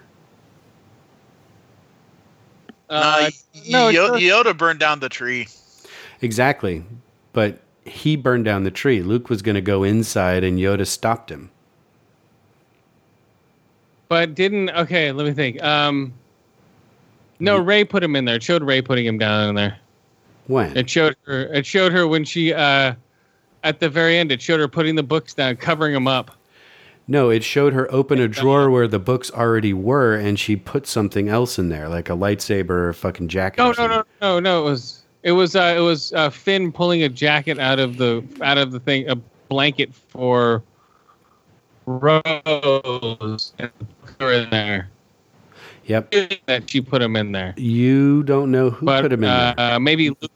Uh, 2.90 3.30
no, 3.68 3.90
no, 3.92 4.12
Yoda, 4.12 4.20
Yoda 4.22 4.58
burned 4.58 4.80
down 4.80 5.00
the 5.02 5.10
tree. 5.10 5.48
Exactly. 6.22 6.84
But 7.34 7.60
he 7.84 8.16
burned 8.16 8.46
down 8.46 8.64
the 8.64 8.72
tree. 8.72 9.02
Luke 9.02 9.30
was 9.30 9.42
going 9.42 9.56
to 9.56 9.62
go 9.62 9.84
inside, 9.84 10.44
and 10.44 10.58
Yoda 10.58 10.88
stopped 10.88 11.30
him. 11.30 11.52
but 14.10 14.34
didn't. 14.36 14.70
Okay, 14.70 15.12
let 15.12 15.26
me 15.28 15.34
think. 15.34 15.62
Um, 15.62 16.14
no, 17.40 17.58
Rey 17.58 17.84
put 17.84 18.04
him 18.04 18.16
in 18.16 18.26
there. 18.26 18.36
It 18.36 18.44
showed 18.44 18.64
Rey 18.64 18.82
putting 18.82 19.06
him 19.06 19.18
down 19.18 19.50
in 19.50 19.56
there. 19.56 19.78
When? 20.48 20.76
It 20.76 20.90
showed 20.90 21.16
her. 21.26 21.54
It 21.54 21.66
showed 21.66 21.92
her 21.92 22.08
when 22.08 22.24
she. 22.24 22.54
Uh, 22.54 22.94
at 23.64 23.80
the 23.80 23.90
very 23.90 24.18
end, 24.18 24.32
it 24.32 24.42
showed 24.42 24.60
her 24.60 24.68
putting 24.68 24.96
the 24.96 25.04
books 25.04 25.34
down, 25.34 25.58
covering 25.58 25.94
them 25.94 26.08
up. 26.08 26.32
no, 27.08 27.30
it 27.30 27.44
showed 27.44 27.74
her 27.74 27.92
open 27.92 28.20
a 28.20 28.28
drawer 28.28 28.70
where 28.70 28.88
the 28.88 29.00
books 29.00 29.30
already 29.32 29.74
were, 29.74 30.16
and 30.16 30.40
she 30.40 30.56
put 30.56 30.88
something 30.88 31.28
else 31.28 31.60
in 31.60 31.70
there, 31.70 31.90
like 31.90 32.10
a 32.10 32.14
lightsaber 32.14 32.70
or 32.70 32.90
a 32.90 32.94
fucking 32.94 33.28
jacket. 33.28 33.58
No, 33.58 33.74
no, 33.78 33.88
no, 33.88 34.04
no, 34.22 34.40
no. 34.40 34.62
It 34.62 34.70
was. 34.70 35.02
It 35.24 35.32
was. 35.34 35.56
Uh, 35.56 35.76
it 35.78 35.82
was 35.82 36.14
uh, 36.14 36.30
Finn 36.30 36.72
pulling 36.72 37.04
a 37.04 37.10
jacket 37.10 37.60
out 37.60 37.80
of 37.80 37.98
the 37.98 38.24
out 38.42 38.58
of 38.58 38.72
the 38.72 38.80
thing, 38.80 39.10
a 39.10 39.16
blanket 39.50 39.94
for 39.94 40.64
Rose, 41.86 43.54
and 43.60 43.72
in 44.20 44.50
there. 44.50 44.90
Yep. 45.88 46.14
That 46.46 46.74
you 46.76 46.84
put 46.84 47.02
him 47.02 47.16
in 47.16 47.32
there. 47.32 47.54
You 47.58 48.22
don't 48.24 48.52
know 48.52 48.70
who 48.70 48.86
But 48.86 49.04
put 49.04 49.14
him 49.14 49.24
in 49.24 49.30
uh, 49.30 49.54
there. 49.58 49.74
uh, 49.76 49.80
maybe 49.80 50.10
Luke 50.10 50.32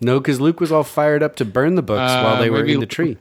No, 0.00 0.20
because 0.20 0.40
Luke 0.40 0.60
was 0.60 0.70
all 0.72 0.84
fired 0.84 1.22
up 1.22 1.36
to 1.36 1.44
burn 1.44 1.74
the 1.74 1.82
books 1.82 2.12
Uh, 2.12 2.22
while 2.22 2.40
they 2.40 2.50
were 2.50 2.64
in 2.64 2.80
the 2.80 2.86
tree. 2.86 3.18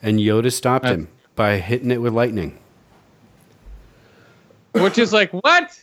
And 0.00 0.18
Yoda 0.20 0.52
stopped 0.52 0.86
Uh, 0.86 0.90
him 0.92 1.08
by 1.34 1.56
hitting 1.58 1.90
it 1.90 2.00
with 2.00 2.12
lightning. 2.12 2.58
Which 4.72 4.98
is 4.98 5.12
like, 5.12 5.30
what? 5.32 5.80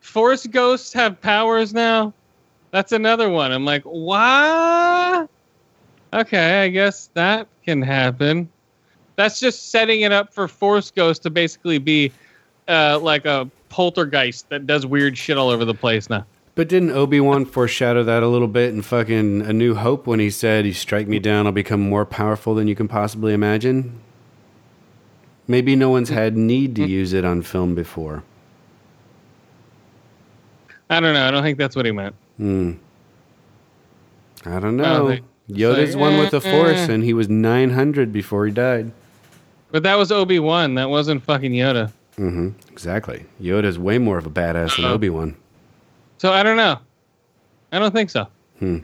Force 0.00 0.46
ghosts 0.46 0.92
have 0.92 1.20
powers 1.20 1.74
now? 1.74 2.12
That's 2.70 2.92
another 2.92 3.28
one. 3.30 3.52
I'm 3.52 3.64
like, 3.64 3.82
what? 3.84 5.28
Okay, 6.12 6.62
I 6.64 6.68
guess 6.68 7.08
that 7.14 7.46
can 7.64 7.82
happen. 7.82 8.48
That's 9.16 9.40
just 9.40 9.70
setting 9.70 10.02
it 10.02 10.12
up 10.12 10.32
for 10.32 10.46
Force 10.46 10.90
Ghost 10.90 11.22
to 11.24 11.30
basically 11.30 11.78
be 11.78 12.12
uh, 12.68 12.98
like 13.02 13.24
a 13.24 13.50
poltergeist 13.68 14.48
that 14.50 14.66
does 14.66 14.86
weird 14.86 15.16
shit 15.16 15.36
all 15.38 15.48
over 15.48 15.64
the 15.64 15.74
place 15.74 16.08
now. 16.10 16.24
But 16.54 16.68
didn't 16.68 16.90
Obi 16.92 17.20
Wan 17.20 17.44
foreshadow 17.44 18.02
that 18.04 18.22
a 18.22 18.28
little 18.28 18.48
bit 18.48 18.72
in 18.72 18.80
fucking 18.80 19.42
A 19.42 19.52
New 19.52 19.74
Hope 19.74 20.06
when 20.06 20.20
he 20.20 20.30
said, 20.30 20.64
"You 20.64 20.72
strike 20.72 21.06
me 21.06 21.18
down, 21.18 21.46
I'll 21.46 21.52
become 21.52 21.80
more 21.80 22.06
powerful 22.06 22.54
than 22.54 22.66
you 22.66 22.74
can 22.74 22.88
possibly 22.88 23.34
imagine"? 23.34 24.00
Maybe 25.48 25.76
no 25.76 25.90
one's 25.90 26.08
had 26.08 26.36
need 26.36 26.74
to 26.76 26.86
use 26.86 27.12
it 27.12 27.24
on 27.24 27.42
film 27.42 27.74
before. 27.74 28.24
I 30.88 31.00
don't 31.00 31.14
know. 31.14 31.26
I 31.26 31.30
don't 31.30 31.42
think 31.42 31.58
that's 31.58 31.76
what 31.76 31.84
he 31.86 31.92
meant. 31.92 32.14
Hmm. 32.36 32.72
I 34.44 34.58
don't 34.60 34.80
I 34.80 34.84
know. 34.84 34.98
don't 34.98 35.08
think- 35.08 35.26
Yoda's 35.48 35.94
like, 35.94 36.00
one 36.00 36.18
with 36.18 36.30
the 36.32 36.40
Force, 36.40 36.88
eh. 36.88 36.92
and 36.92 37.04
he 37.04 37.12
was 37.12 37.28
900 37.28 38.12
before 38.12 38.46
he 38.46 38.52
died. 38.52 38.90
But 39.76 39.82
that 39.82 39.96
was 39.96 40.10
Obi 40.10 40.38
Wan. 40.38 40.76
That 40.76 40.88
wasn't 40.88 41.22
fucking 41.22 41.52
Yoda. 41.52 41.92
Mm-hmm. 42.16 42.48
Exactly. 42.72 43.26
Yoda's 43.38 43.78
way 43.78 43.98
more 43.98 44.16
of 44.16 44.24
a 44.24 44.30
badass 44.30 44.74
than. 44.74 44.86
Obi 44.86 45.10
Wan. 45.10 45.36
So 46.16 46.32
I 46.32 46.42
don't 46.42 46.56
know. 46.56 46.78
I 47.72 47.78
don't 47.78 47.92
think 47.92 48.08
so. 48.08 48.26
Hmm. 48.58 48.78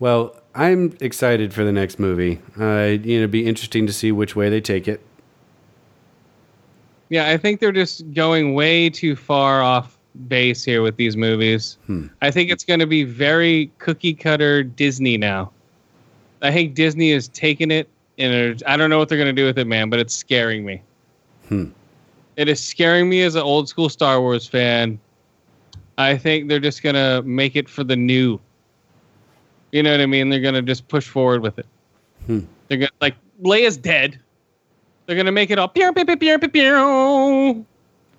Well, 0.00 0.38
I'm 0.54 0.94
excited 1.00 1.54
for 1.54 1.64
the 1.64 1.72
next 1.72 1.98
movie. 1.98 2.42
Uh, 2.60 3.00
you 3.02 3.16
know, 3.16 3.20
it'd 3.20 3.30
be 3.30 3.46
interesting 3.46 3.86
to 3.86 3.92
see 3.94 4.12
which 4.12 4.36
way 4.36 4.50
they 4.50 4.60
take 4.60 4.86
it. 4.86 5.00
Yeah, 7.08 7.30
I 7.30 7.38
think 7.38 7.60
they're 7.60 7.72
just 7.72 8.12
going 8.12 8.52
way 8.52 8.90
too 8.90 9.16
far 9.16 9.62
off 9.62 9.96
base 10.28 10.62
here 10.62 10.82
with 10.82 10.98
these 10.98 11.16
movies. 11.16 11.78
Hmm. 11.86 12.08
I 12.20 12.30
think 12.30 12.50
it's 12.50 12.64
going 12.64 12.80
to 12.80 12.86
be 12.86 13.02
very 13.04 13.72
cookie 13.78 14.12
cutter 14.12 14.62
Disney 14.62 15.16
now. 15.16 15.52
I 16.42 16.52
think 16.52 16.74
Disney 16.74 17.12
has 17.12 17.28
taken 17.28 17.70
it, 17.70 17.88
I 18.18 18.76
don't 18.76 18.90
know 18.90 18.98
what 18.98 19.08
they're 19.08 19.18
going 19.18 19.34
to 19.34 19.40
do 19.42 19.46
with 19.46 19.58
it, 19.58 19.66
man. 19.66 19.90
But 19.90 19.98
it's 20.00 20.14
scaring 20.14 20.64
me. 20.64 20.82
Hmm. 21.48 21.66
It 22.36 22.48
is 22.48 22.60
scaring 22.62 23.08
me 23.08 23.22
as 23.22 23.34
an 23.34 23.42
old 23.42 23.68
school 23.68 23.88
Star 23.88 24.20
Wars 24.20 24.46
fan. 24.46 24.98
I 25.98 26.16
think 26.16 26.48
they're 26.48 26.58
just 26.60 26.82
going 26.82 26.96
to 26.96 27.22
make 27.22 27.54
it 27.56 27.68
for 27.68 27.84
the 27.84 27.94
new. 27.96 28.40
You 29.72 29.82
know 29.82 29.90
what 29.92 30.00
I 30.00 30.06
mean? 30.06 30.28
They're 30.28 30.40
going 30.40 30.54
to 30.54 30.62
just 30.62 30.88
push 30.88 31.06
forward 31.08 31.42
with 31.42 31.58
it. 31.58 31.66
Hmm. 32.26 32.40
They're 32.68 32.78
going 32.78 32.88
to 32.88 32.94
like 33.00 33.14
Leia's 33.42 33.76
dead. 33.76 34.18
They're 35.06 35.16
gonna 35.16 35.32
make 35.32 35.50
it 35.50 35.58
all 35.58 35.68
pew 35.68 35.92
pew 35.92 36.06
pew 36.06 36.16
pew 36.16 36.38
pew 36.38 36.48
pew. 36.48 37.66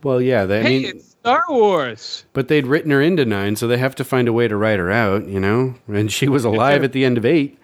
Well, 0.04 0.22
yeah, 0.22 0.46
they, 0.46 0.60
I 0.60 0.62
Hey, 0.62 0.70
mean, 0.82 0.86
it's 0.98 1.10
Star 1.10 1.42
Wars. 1.50 2.26
but 2.34 2.48
they'd 2.48 2.68
written 2.68 2.92
her 2.92 3.02
into 3.02 3.26
nine, 3.26 3.56
so 3.56 3.68
they 3.68 3.78
have 3.78 3.96
to 3.96 4.04
find 4.04 4.28
a 4.28 4.34
way 4.34 4.48
to 4.48 4.56
write 4.56 4.78
her 4.78 4.92
out, 4.92 5.28
you 5.28 5.40
know? 5.40 5.74
And 5.88 6.12
she 6.12 6.28
was 6.28 6.46
alive 6.46 6.84
at 6.84 6.92
the 6.92 7.04
end 7.04 7.18
of 7.18 7.26
eight. 7.26 7.58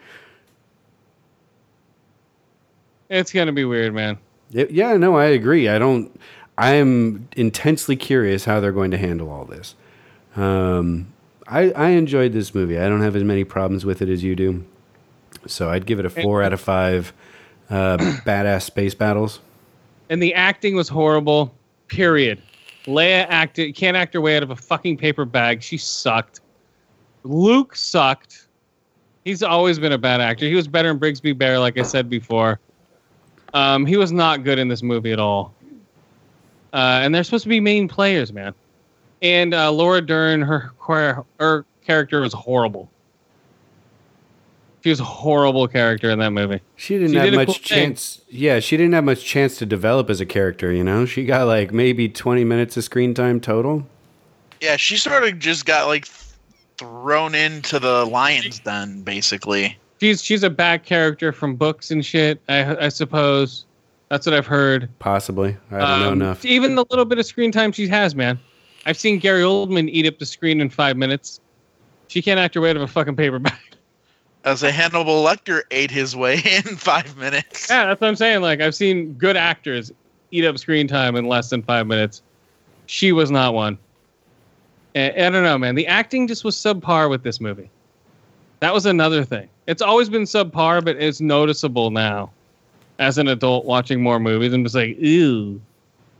It's 3.11 3.31
gonna 3.31 3.51
be 3.51 3.65
weird, 3.65 3.93
man. 3.93 4.17
It- 4.53 4.71
yeah, 4.71 4.95
no, 4.97 5.15
I 5.17 5.25
agree. 5.25 5.67
I 5.69 5.77
don't. 5.77 6.17
I 6.57 6.73
am 6.75 7.27
intensely 7.35 7.95
curious 7.95 8.45
how 8.45 8.59
they're 8.59 8.71
going 8.71 8.91
to 8.91 8.97
handle 8.97 9.29
all 9.29 9.45
this. 9.45 9.75
Um, 10.35 11.11
I 11.47 11.71
I 11.71 11.89
enjoyed 11.89 12.33
this 12.33 12.55
movie. 12.55 12.79
I 12.79 12.87
don't 12.87 13.01
have 13.01 13.15
as 13.15 13.23
many 13.23 13.43
problems 13.43 13.85
with 13.85 14.01
it 14.01 14.09
as 14.09 14.23
you 14.23 14.35
do, 14.35 14.63
so 15.45 15.69
I'd 15.69 15.85
give 15.85 15.99
it 15.99 16.05
a 16.05 16.09
four 16.09 16.41
out 16.41 16.53
of 16.53 16.61
five. 16.61 17.13
Uh, 17.69 17.97
badass 18.25 18.63
space 18.63 18.93
battles. 18.95 19.39
And 20.09 20.21
the 20.21 20.33
acting 20.33 20.75
was 20.75 20.89
horrible. 20.89 21.53
Period. 21.87 22.41
Leia 22.85 23.25
acted 23.29 23.75
can't 23.75 23.95
act 23.95 24.13
her 24.13 24.21
way 24.21 24.35
out 24.37 24.43
of 24.43 24.51
a 24.51 24.55
fucking 24.55 24.97
paper 24.97 25.23
bag. 25.25 25.61
She 25.63 25.77
sucked. 25.77 26.41
Luke 27.23 27.75
sucked. 27.75 28.47
He's 29.23 29.43
always 29.43 29.79
been 29.79 29.91
a 29.91 29.97
bad 29.97 30.19
actor. 30.19 30.45
He 30.45 30.55
was 30.55 30.67
better 30.67 30.89
in 30.89 30.99
Brigsby 30.99 31.37
Bear, 31.37 31.59
like 31.59 31.77
I 31.77 31.83
said 31.83 32.09
before. 32.09 32.59
Um, 33.53 33.85
he 33.85 33.97
was 33.97 34.11
not 34.11 34.43
good 34.43 34.59
in 34.59 34.67
this 34.67 34.81
movie 34.83 35.11
at 35.11 35.19
all. 35.19 35.53
Uh, 36.73 37.01
and 37.03 37.13
they're 37.13 37.23
supposed 37.23 37.43
to 37.43 37.49
be 37.49 37.59
main 37.59 37.87
players, 37.87 38.31
man. 38.31 38.53
And 39.21 39.53
uh, 39.53 39.71
Laura 39.71 40.01
Dern, 40.01 40.41
her 40.41 40.71
her 41.39 41.65
character 41.85 42.21
was 42.21 42.33
horrible. 42.33 42.89
She 44.83 44.89
was 44.89 44.99
a 44.99 45.03
horrible 45.03 45.67
character 45.67 46.09
in 46.09 46.17
that 46.19 46.31
movie. 46.31 46.59
She 46.75 46.95
didn't 46.97 47.11
She 47.11 47.17
have 47.17 47.25
did 47.29 47.35
much 47.35 47.45
cool 47.47 47.53
thing. 47.53 47.61
chance. 47.89 48.21
Yeah, 48.29 48.59
she 48.59 48.77
didn't 48.77 48.93
have 48.93 49.03
much 49.03 49.23
chance 49.23 49.57
to 49.59 49.65
develop 49.67 50.09
as 50.09 50.19
a 50.21 50.25
character. 50.25 50.71
You 50.71 50.83
know, 50.83 51.05
she 51.05 51.23
got 51.25 51.45
like 51.45 51.71
maybe 51.71 52.09
twenty 52.09 52.43
minutes 52.43 52.77
of 52.77 52.83
screen 52.83 53.13
time 53.13 53.39
total. 53.39 53.85
Yeah, 54.59 54.77
she 54.77 54.97
sort 54.97 55.23
of 55.23 55.37
just 55.37 55.65
got 55.65 55.85
like 55.87 56.07
thrown 56.77 57.35
into 57.35 57.77
the 57.79 58.05
lions 58.05 58.59
den, 58.59 59.03
basically. 59.03 59.77
She's 60.01 60.23
she's 60.23 60.41
a 60.41 60.49
bad 60.49 60.83
character 60.83 61.31
from 61.31 61.55
books 61.55 61.91
and 61.91 62.03
shit. 62.03 62.41
I 62.49 62.85
I 62.85 62.89
suppose 62.89 63.67
that's 64.09 64.25
what 64.25 64.33
I've 64.33 64.47
heard. 64.47 64.89
Possibly, 64.97 65.55
I 65.69 65.77
don't 65.77 65.99
know 65.99 66.07
Um, 66.07 66.13
enough. 66.13 66.43
Even 66.43 66.73
the 66.73 66.83
little 66.89 67.05
bit 67.05 67.19
of 67.19 67.25
screen 67.27 67.51
time 67.51 67.71
she 67.71 67.87
has, 67.87 68.15
man. 68.15 68.39
I've 68.87 68.97
seen 68.97 69.19
Gary 69.19 69.43
Oldman 69.43 69.89
eat 69.91 70.07
up 70.07 70.17
the 70.17 70.25
screen 70.25 70.59
in 70.59 70.71
five 70.71 70.97
minutes. 70.97 71.39
She 72.07 72.19
can't 72.19 72.39
act 72.39 72.55
her 72.55 72.61
way 72.61 72.71
out 72.71 72.77
of 72.77 72.81
a 72.81 72.87
fucking 72.87 73.15
paper 73.15 73.37
bag. 73.37 73.53
As 74.43 74.63
a 74.63 74.71
Hannibal 74.71 75.23
Lecter 75.23 75.61
ate 75.69 75.91
his 75.91 76.15
way 76.15 76.33
in 76.45 76.63
five 76.77 77.15
minutes. 77.15 77.69
yeah, 77.69 77.85
that's 77.85 78.01
what 78.01 78.07
I'm 78.07 78.15
saying. 78.15 78.41
Like 78.41 78.59
I've 78.59 78.73
seen 78.73 79.13
good 79.13 79.37
actors 79.37 79.91
eat 80.31 80.45
up 80.45 80.57
screen 80.57 80.87
time 80.87 81.15
in 81.15 81.25
less 81.25 81.51
than 81.51 81.61
five 81.61 81.85
minutes. 81.85 82.23
She 82.87 83.11
was 83.11 83.29
not 83.29 83.53
one. 83.53 83.77
And, 84.95 85.13
I 85.15 85.29
don't 85.29 85.43
know, 85.43 85.57
man. 85.59 85.75
The 85.75 85.85
acting 85.87 86.27
just 86.27 86.43
was 86.43 86.55
subpar 86.55 87.09
with 87.09 87.21
this 87.23 87.39
movie. 87.39 87.69
That 88.61 88.73
was 88.75 88.85
another 88.85 89.25
thing. 89.25 89.49
It's 89.65 89.81
always 89.81 90.07
been 90.07 90.23
subpar, 90.23 90.85
but 90.85 90.95
it's 90.97 91.19
noticeable 91.19 91.89
now. 91.89 92.31
As 92.99 93.17
an 93.17 93.27
adult 93.27 93.65
watching 93.65 94.01
more 94.01 94.19
movies, 94.19 94.53
I'm 94.53 94.63
just 94.63 94.75
like, 94.75 94.97
ew. 94.99 95.59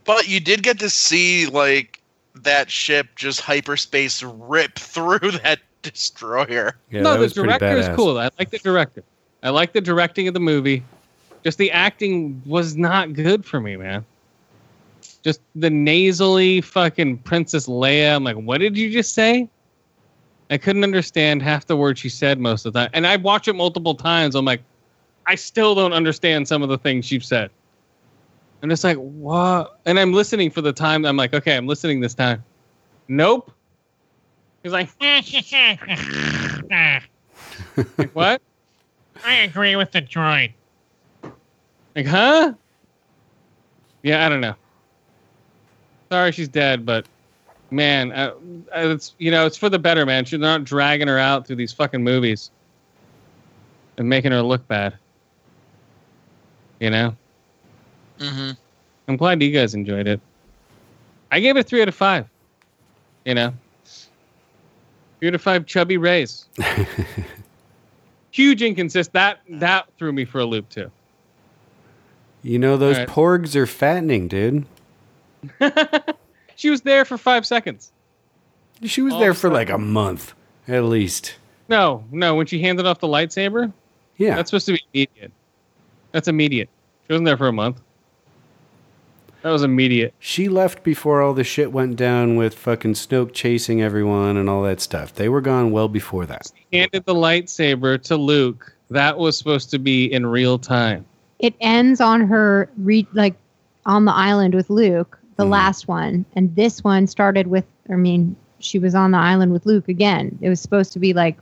But 0.06 0.28
you 0.28 0.40
did 0.40 0.64
get 0.64 0.80
to 0.80 0.90
see 0.90 1.46
like 1.46 2.02
that 2.34 2.72
ship 2.72 3.10
just 3.16 3.42
hyperspace 3.42 4.24
rip 4.24 4.80
through 4.80 5.32
that 5.44 5.60
destroyer. 5.84 6.76
Yeah, 6.90 7.02
no, 7.02 7.22
that 7.22 7.34
the 7.34 7.44
director 7.44 7.78
is 7.78 7.90
cool. 7.96 8.18
I 8.18 8.30
like 8.40 8.50
the 8.50 8.58
director. 8.58 9.04
I 9.44 9.50
like 9.50 9.74
the 9.74 9.82
directing 9.82 10.28
of 10.28 10.34
the 10.34 10.40
movie. 10.40 10.84
Just 11.44 11.60
the 11.60 11.72
acting 11.72 12.42
was 12.48 12.76
not 12.76 13.14
good 13.14 13.46
for 13.46 13.60
me, 13.62 13.76
man. 13.76 14.04
Just 15.24 15.42
the 15.56 15.70
nasally 15.70 16.62
fucking 16.62 17.20
Princess 17.20 17.68
Leia. 17.68 18.16
I'm 18.16 18.24
like, 18.24 18.36
what 18.38 18.60
did 18.60 18.76
you 18.76 18.92
just 18.92 19.14
say? 19.14 19.48
I 20.52 20.58
couldn't 20.58 20.84
understand 20.84 21.42
half 21.42 21.66
the 21.66 21.78
words 21.78 22.00
she 22.00 22.10
said 22.10 22.38
most 22.38 22.66
of 22.66 22.74
the 22.74 22.82
time. 22.82 22.90
And 22.94 23.08
I 23.08 23.16
watch 23.16 23.48
it 23.48 23.54
multiple 23.54 23.96
times. 23.96 24.36
I'm 24.36 24.44
like, 24.44 24.62
I 25.26 25.36
still 25.36 25.74
don't 25.74 25.94
understand 25.94 26.46
some 26.46 26.62
of 26.62 26.68
the 26.68 26.78
things 26.78 27.06
she 27.06 27.22
said. 27.22 27.50
And 28.62 28.70
it's 28.70 28.84
like, 28.84 28.98
what? 28.98 29.80
And 29.86 29.98
I'm 29.98 30.12
listening 30.12 30.52
for 30.52 30.62
the 30.62 30.74
time. 30.74 31.06
I'm 31.06 31.16
like, 31.16 31.34
okay, 31.34 31.56
I'm 31.56 31.68
listening 31.68 32.02
this 32.02 32.14
time. 32.14 32.44
Nope. 33.08 33.50
He's 34.62 34.74
like, 34.74 34.90
like 37.98 38.12
what? 38.14 38.42
I 39.26 39.36
agree 39.36 39.78
with 39.78 39.92
the 39.92 40.02
droid. 40.02 40.52
Like, 41.96 42.06
huh? 42.06 42.54
Yeah, 44.04 44.26
I 44.26 44.30
don't 44.30 44.42
know. 44.42 44.56
Sorry, 46.12 46.34
she's 46.34 46.50
dead, 46.50 46.86
but 46.86 47.06
man, 47.72 48.12
uh, 48.12 48.34
it's 48.76 49.16
you 49.18 49.32
know, 49.32 49.46
it's 49.46 49.58
for 49.58 49.70
the 49.70 49.80
better, 49.80 50.06
man. 50.06 50.26
They're 50.30 50.40
not 50.40 50.64
dragging 50.64 51.08
her 51.08 51.18
out 51.18 51.48
through 51.48 51.56
these 51.58 51.74
fucking 51.74 52.04
movies 52.04 52.52
and 53.98 54.08
making 54.08 54.32
her 54.32 54.42
look 54.42 54.68
bad. 54.68 54.96
You 56.80 56.90
know, 56.90 57.16
Mm-hmm. 58.20 58.52
I'm 59.08 59.18
glad 59.18 59.42
you 59.42 59.52
guys 59.52 59.74
enjoyed 59.74 60.08
it. 60.08 60.20
I 61.32 61.40
gave 61.40 61.58
it 61.58 61.64
three 61.68 61.82
out 61.82 61.88
of 61.88 61.96
five. 61.96 62.28
You 63.26 63.34
know, 63.36 63.54
three 65.20 65.30
out 65.30 65.36
of 65.36 65.42
five 65.42 65.66
chubby 65.66 65.98
rays. 65.98 66.46
Huge 68.32 68.62
inconsist. 68.62 69.12
That 69.14 69.40
that 69.50 69.88
threw 69.98 70.14
me 70.14 70.26
for 70.26 70.40
a 70.40 70.46
loop 70.46 70.70
too. 70.70 70.92
You 72.44 72.60
know 72.60 72.78
those 72.78 72.96
Alright. 72.98 73.10
porgs 73.10 73.56
are 73.56 73.68
fattening, 73.68 74.28
dude. 74.28 74.66
she 76.62 76.70
was 76.70 76.82
there 76.82 77.06
for 77.06 77.18
five 77.18 77.44
seconds. 77.48 77.92
She 78.84 79.02
was 79.02 79.14
All 79.14 79.20
there 79.20 79.32
of 79.32 79.38
a 79.38 79.40
for 79.40 79.50
like 79.50 79.72
a 79.72 79.80
month, 79.80 80.34
at 80.68 80.84
least. 80.84 81.36
No, 81.70 82.04
no. 82.12 82.36
When 82.36 82.46
she 82.46 82.62
handed 82.62 82.86
off 82.86 83.00
the 83.00 83.08
lightsaber, 83.08 83.74
Yeah. 84.18 84.36
that's 84.36 84.52
supposed 84.52 84.68
to 84.68 84.74
be 84.74 84.84
immediate. 84.94 85.32
That's 86.12 86.28
immediate. 86.28 86.70
She 87.08 87.14
wasn't 87.14 87.26
there 87.26 87.38
for 87.38 87.48
a 87.48 87.52
month. 87.54 87.82
That 89.42 89.50
was 89.50 89.64
immediate. 89.64 90.14
She 90.20 90.50
left 90.50 90.84
before 90.84 91.20
all 91.24 91.34
the 91.34 91.44
shit 91.44 91.72
went 91.72 91.96
down 91.96 92.36
with 92.36 92.54
fucking 92.54 92.94
Snoke 92.94 93.34
chasing 93.34 93.82
everyone 93.82 94.38
and 94.38 94.48
all 94.48 94.62
that 94.64 94.82
stuff. 94.82 95.16
They 95.16 95.30
were 95.30 95.42
gone 95.42 95.72
well 95.72 95.88
before 95.88 96.28
that. 96.28 96.52
Handed 96.72 97.06
the 97.06 97.16
lightsaber 97.16 98.00
to 98.04 98.18
Luke. 98.18 98.72
That 98.92 99.18
was 99.18 99.36
supposed 99.36 99.72
to 99.72 99.80
be 99.80 100.06
in 100.14 100.28
real 100.28 100.60
time. 100.60 101.06
It 101.40 101.56
ends 101.60 102.00
on 102.00 102.22
her 102.28 102.70
re- 102.78 103.08
like 103.14 103.34
on 103.88 104.06
the 104.06 104.14
island 104.14 104.54
with 104.54 104.70
Luke, 104.70 105.18
the 105.38 105.46
Mhm. 105.46 105.50
last 105.50 105.88
one, 105.88 106.26
and 106.36 106.56
this 106.56 106.84
one 106.84 107.08
started 107.08 107.48
with. 107.48 107.66
I 107.90 107.96
mean, 107.96 108.36
she 108.60 108.80
was 108.80 108.94
on 108.96 109.12
the 109.12 109.18
island 109.18 109.52
with 109.54 109.66
Luke 109.66 109.88
again. 109.90 110.38
It 110.42 110.50
was 110.50 110.60
supposed 110.62 110.94
to 110.94 111.00
be 111.00 111.14
like 111.14 111.38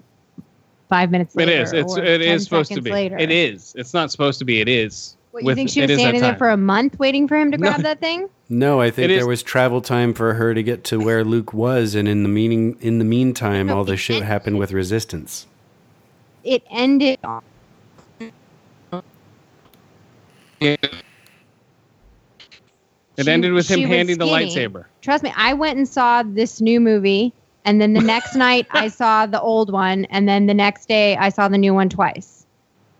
five 0.89 1.11
minutes. 1.11 1.35
It 1.35 1.39
later 1.39 1.51
is. 1.63 1.73
It's 1.73 1.97
or 1.97 2.03
it 2.03 2.19
10 2.19 2.35
is 2.35 2.43
supposed 2.45 2.71
to 2.73 2.81
be. 2.81 2.91
Later. 2.91 3.17
It 3.17 3.31
is. 3.31 3.73
It's 3.77 3.93
not 3.93 4.11
supposed 4.11 4.39
to 4.39 4.45
be. 4.45 4.61
It 4.61 4.69
is. 4.69 5.15
What, 5.31 5.43
you 5.43 5.45
With- 5.47 5.57
think 5.57 5.69
she 5.69 5.81
it 5.81 5.89
was 5.89 5.99
standing 5.99 6.21
there 6.21 6.35
for 6.37 6.49
a 6.49 6.57
month 6.57 6.97
waiting 6.97 7.27
for 7.27 7.37
him 7.37 7.51
to 7.51 7.57
No. 7.57 7.69
grab 7.69 7.81
that 7.83 7.99
thing? 7.99 8.27
No, 8.49 8.81
I 8.81 8.89
think 8.89 9.05
It 9.05 9.11
is- 9.11 9.19
there 9.19 9.27
was 9.27 9.43
travel 9.43 9.79
time 9.79 10.13
for 10.15 10.33
her 10.33 10.55
to 10.55 10.63
get 10.63 10.83
to 10.85 10.99
where 10.99 11.23
Luke 11.23 11.53
was, 11.53 11.93
and 11.93 12.07
in 12.07 12.23
the 12.23 12.29
meaning, 12.29 12.77
in 12.81 12.97
the 12.97 13.05
meantime, 13.05 13.67
No, 13.67 13.77
all 13.77 13.83
the 13.83 13.95
shit 13.95 14.15
ended- 14.17 14.27
happened 14.27 14.57
with 14.57 14.71
Resistance. 14.71 15.45
It 16.43 16.63
ended. 16.71 17.19
on- 17.23 17.43
It 23.19 23.25
She- 23.25 23.31
ended 23.31 23.51
with 23.51 23.69
him 23.69 23.81
handing 23.81 24.17
the 24.17 24.25
lightsaber. 24.25 24.85
Trust 25.01 25.25
me, 25.25 25.33
I 25.35 25.53
went 25.53 25.77
and 25.77 25.85
saw 25.85 26.23
this 26.23 26.61
new 26.61 26.79
movie, 26.79 27.33
and 27.65 27.81
then 27.81 27.91
the 27.91 28.01
next 28.01 28.33
night 28.47 28.65
I 28.71 28.87
saw 28.87 29.25
the 29.25 29.41
old 29.41 29.73
one, 29.73 30.05
and 30.05 30.27
then 30.27 30.45
the 30.45 30.53
next 30.53 30.87
day 30.87 31.17
I 31.17 31.27
saw 31.27 31.49
the 31.49 31.57
new 31.57 31.73
one 31.73 31.89
twice. 31.89 32.45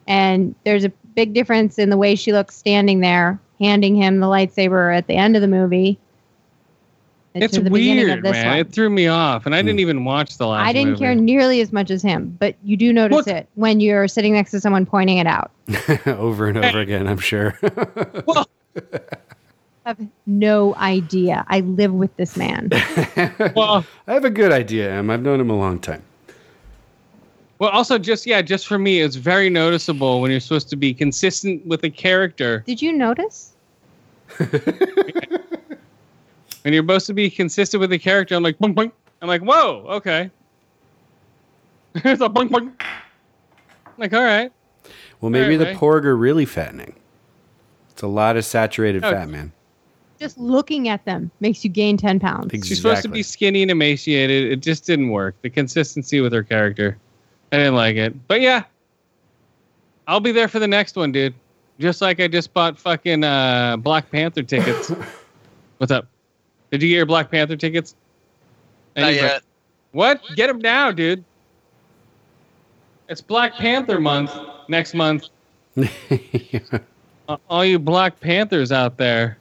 And 0.07 0.55
there's 0.65 0.83
a 0.83 0.89
big 1.15 1.33
difference 1.33 1.79
in 1.79 1.89
the 1.89 1.95
way 1.95 2.15
she 2.15 2.33
looks 2.33 2.57
standing 2.57 2.99
there, 2.99 3.39
handing 3.61 3.95
him 3.95 4.19
the 4.19 4.25
lightsaber 4.25 4.93
at 4.93 5.07
the 5.07 5.15
end 5.15 5.37
of 5.37 5.41
the 5.41 5.47
movie. 5.47 5.97
It's 7.33 7.57
the 7.57 7.69
weird, 7.69 8.17
of 8.17 8.23
this 8.23 8.33
man. 8.33 8.47
one. 8.47 8.57
It 8.57 8.73
threw 8.73 8.89
me 8.89 9.07
off, 9.07 9.45
and 9.45 9.55
I 9.55 9.61
didn't 9.61 9.77
hmm. 9.77 9.81
even 9.81 10.03
watch 10.03 10.37
the 10.37 10.47
last. 10.47 10.67
I 10.67 10.73
didn't 10.73 10.89
movie. 10.91 10.99
care 10.99 11.15
nearly 11.15 11.61
as 11.61 11.71
much 11.71 11.91
as 11.91 12.01
him, 12.01 12.35
but 12.39 12.55
you 12.63 12.75
do 12.75 12.91
notice 12.91 13.15
What? 13.15 13.27
it 13.29 13.47
when 13.55 13.79
you're 13.79 14.09
sitting 14.09 14.33
next 14.33 14.51
to 14.51 14.59
someone 14.59 14.85
pointing 14.85 15.19
it 15.19 15.27
out. 15.27 15.51
over 16.07 16.47
and 16.47 16.57
over 16.57 16.79
again, 16.81 17.07
I'm 17.07 17.19
sure. 17.19 17.57
Well, 18.25 18.49
I 18.75 18.99
have 19.89 20.07
no 20.25 20.75
idea. 20.75 21.43
I 21.47 21.59
live 21.61 21.93
with 21.93 22.15
this 22.17 22.37
man. 22.37 22.69
well, 23.55 23.85
I 24.07 24.13
have 24.13 24.25
a 24.25 24.29
good 24.29 24.51
idea, 24.51 24.91
Em. 24.91 25.09
I've 25.09 25.21
known 25.21 25.39
him 25.39 25.49
a 25.49 25.57
long 25.57 25.79
time. 25.79 26.01
well. 27.59 27.69
Also, 27.71 27.97
just 27.97 28.25
yeah, 28.25 28.41
just 28.41 28.67
for 28.67 28.77
me, 28.79 29.01
it's 29.01 29.15
very 29.15 29.49
noticeable 29.49 30.21
when 30.21 30.31
you're 30.31 30.39
supposed 30.39 30.69
to 30.69 30.75
be 30.75 30.93
consistent 30.93 31.65
with 31.65 31.83
a 31.83 31.89
character. 31.89 32.63
Did 32.65 32.81
you 32.81 32.93
notice? 32.93 33.53
When 36.63 36.73
you're 36.73 36.83
supposed 36.83 37.07
to 37.07 37.13
be 37.13 37.29
consistent 37.29 37.79
with 37.79 37.89
the 37.89 37.97
character, 37.97 38.35
I'm 38.35 38.43
like, 38.43 38.59
boing, 38.59 38.73
boing. 38.75 38.91
I'm 39.21 39.29
like, 39.29 39.41
whoa, 39.41 39.85
okay. 39.91 40.29
it's 41.95 42.21
a 42.21 42.27
boing, 42.27 42.49
boing. 42.49 42.73
I'm 42.81 43.93
like, 43.97 44.13
all 44.13 44.21
right. 44.21 44.51
Well, 45.21 45.29
maybe 45.31 45.55
the 45.55 45.63
Alright, 45.67 45.81
Rey. 45.81 45.87
porg 45.87 46.03
are 46.03 46.17
really 46.17 46.43
fattening. 46.45 46.95
It's 47.91 48.01
a 48.01 48.07
lot 48.07 48.35
of 48.35 48.43
saturated 48.43 49.05
Oh. 49.05 49.09
fat, 49.11 49.29
man. 49.29 49.53
Just 50.19 50.37
looking 50.37 50.89
at 50.89 51.05
them 51.05 51.31
makes 51.39 51.63
you 51.63 51.69
gain 51.69 51.95
10 51.95 52.19
pounds. 52.19 52.45
Exactly. 52.47 52.67
She's 52.67 52.77
supposed 52.81 53.03
to 53.03 53.09
be 53.09 53.23
skinny 53.23 53.61
and 53.61 53.71
emaciated. 53.71 54.51
It 54.51 54.57
just 54.61 54.85
didn't 54.85 55.09
work. 55.09 55.35
The 55.41 55.49
consistency 55.49 56.19
with 56.19 56.33
her 56.33 56.43
character, 56.43 56.97
I 57.51 57.57
didn't 57.57 57.75
like 57.75 57.95
it. 57.95 58.27
But 58.27 58.41
yeah, 58.41 58.63
I'll 60.07 60.19
be 60.19 60.31
there 60.31 60.47
for 60.49 60.59
the 60.59 60.67
next 60.67 60.95
one, 60.95 61.11
dude. 61.11 61.33
Just 61.79 62.01
like 62.01 62.19
I 62.19 62.27
just 62.27 62.53
bought 62.53 62.77
fucking 62.77 63.23
uh, 63.23 63.77
Black 63.77 64.11
Panther 64.11 64.43
tickets. 64.43 64.91
What's 65.77 65.91
up? 65.91 66.07
Did 66.71 66.83
you 66.83 66.89
get 66.89 66.95
your 66.95 67.05
Black 67.05 67.31
Panther 67.31 67.55
tickets? 67.55 67.95
Not 68.97 69.07
Anybody- 69.07 69.27
yet. 69.27 69.43
What? 69.91 70.21
Get 70.35 70.47
them 70.47 70.59
now, 70.59 70.91
dude. 70.91 71.23
It's 73.07 73.21
Black 73.21 73.55
Panther 73.55 73.99
month 73.99 74.31
next 74.67 74.93
month. 74.93 75.29
Uh, 75.75 76.67
all 77.49 77.65
you 77.65 77.79
Black 77.79 78.19
Panthers 78.19 78.71
out 78.71 78.97
there, 78.97 79.38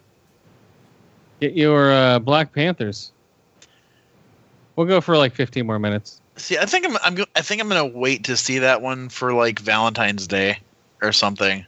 get 1.40 1.54
your 1.54 1.92
uh, 1.92 2.18
Black 2.18 2.52
Panthers. 2.52 3.12
We'll 4.76 4.86
go 4.86 5.00
for 5.00 5.16
like 5.16 5.34
15 5.34 5.66
more 5.66 5.78
minutes. 5.78 6.20
See, 6.36 6.56
I 6.56 6.66
think 6.66 6.86
I'm, 6.86 6.96
I'm 7.02 7.14
go- 7.16 7.24
I 7.34 7.40
think 7.40 7.60
I'm 7.60 7.68
gonna 7.68 7.84
wait 7.84 8.24
to 8.24 8.36
see 8.36 8.60
that 8.60 8.80
one 8.80 9.08
for 9.08 9.32
like 9.32 9.58
Valentine's 9.58 10.26
Day 10.28 10.58
or 11.02 11.10
something. 11.12 11.66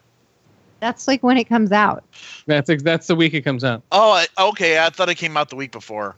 That's 0.78 1.08
like 1.08 1.22
when 1.22 1.36
it 1.36 1.44
comes 1.44 1.72
out. 1.72 2.04
That's 2.46 2.70
ex- 2.70 2.82
that's 2.82 3.08
the 3.08 3.16
week 3.16 3.34
it 3.34 3.42
comes 3.42 3.64
out. 3.64 3.82
Oh, 3.90 4.12
I, 4.12 4.26
okay. 4.50 4.78
I 4.84 4.90
thought 4.90 5.08
it 5.08 5.16
came 5.16 5.36
out 5.36 5.50
the 5.50 5.56
week 5.56 5.72
before. 5.72 6.14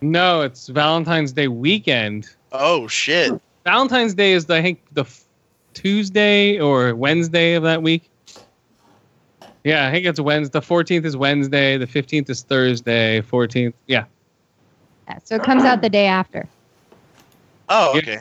No, 0.00 0.40
it's 0.40 0.68
Valentine's 0.68 1.32
Day 1.32 1.48
weekend. 1.48 2.28
Oh 2.52 2.88
shit! 2.88 3.38
Valentine's 3.64 4.14
Day 4.14 4.32
is 4.32 4.46
the, 4.46 4.56
I 4.56 4.62
think 4.62 4.80
the 4.92 5.02
f- 5.02 5.24
Tuesday 5.74 6.58
or 6.58 6.94
Wednesday 6.94 7.54
of 7.54 7.62
that 7.64 7.82
week. 7.82 8.10
Yeah, 9.64 9.88
I 9.88 9.90
think 9.90 10.04
it's 10.06 10.20
Wednesday. 10.20 10.60
The 10.60 10.64
14th 10.64 11.04
is 11.06 11.16
Wednesday. 11.16 11.78
The 11.78 11.86
15th 11.86 12.28
is 12.28 12.42
Thursday. 12.42 13.22
14th, 13.22 13.72
yeah. 13.86 14.04
Yeah, 15.08 15.18
so 15.24 15.34
it 15.36 15.42
comes 15.42 15.64
out 15.64 15.80
the 15.80 15.88
day 15.88 16.06
after. 16.06 16.46
Oh, 17.70 17.92
Yeah. 17.94 17.98
okay. 18.00 18.18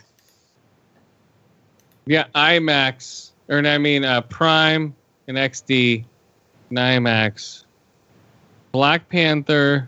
Yeah, 2.06 2.26
IMAX, 2.36 3.32
or 3.50 3.60
I 3.60 3.78
mean 3.78 4.04
uh, 4.04 4.22
Prime 4.22 4.94
and 5.28 5.38
XD, 5.38 6.04
and 6.70 6.78
IMAX. 6.78 7.64
Black 8.74 9.08
Panther, 9.08 9.88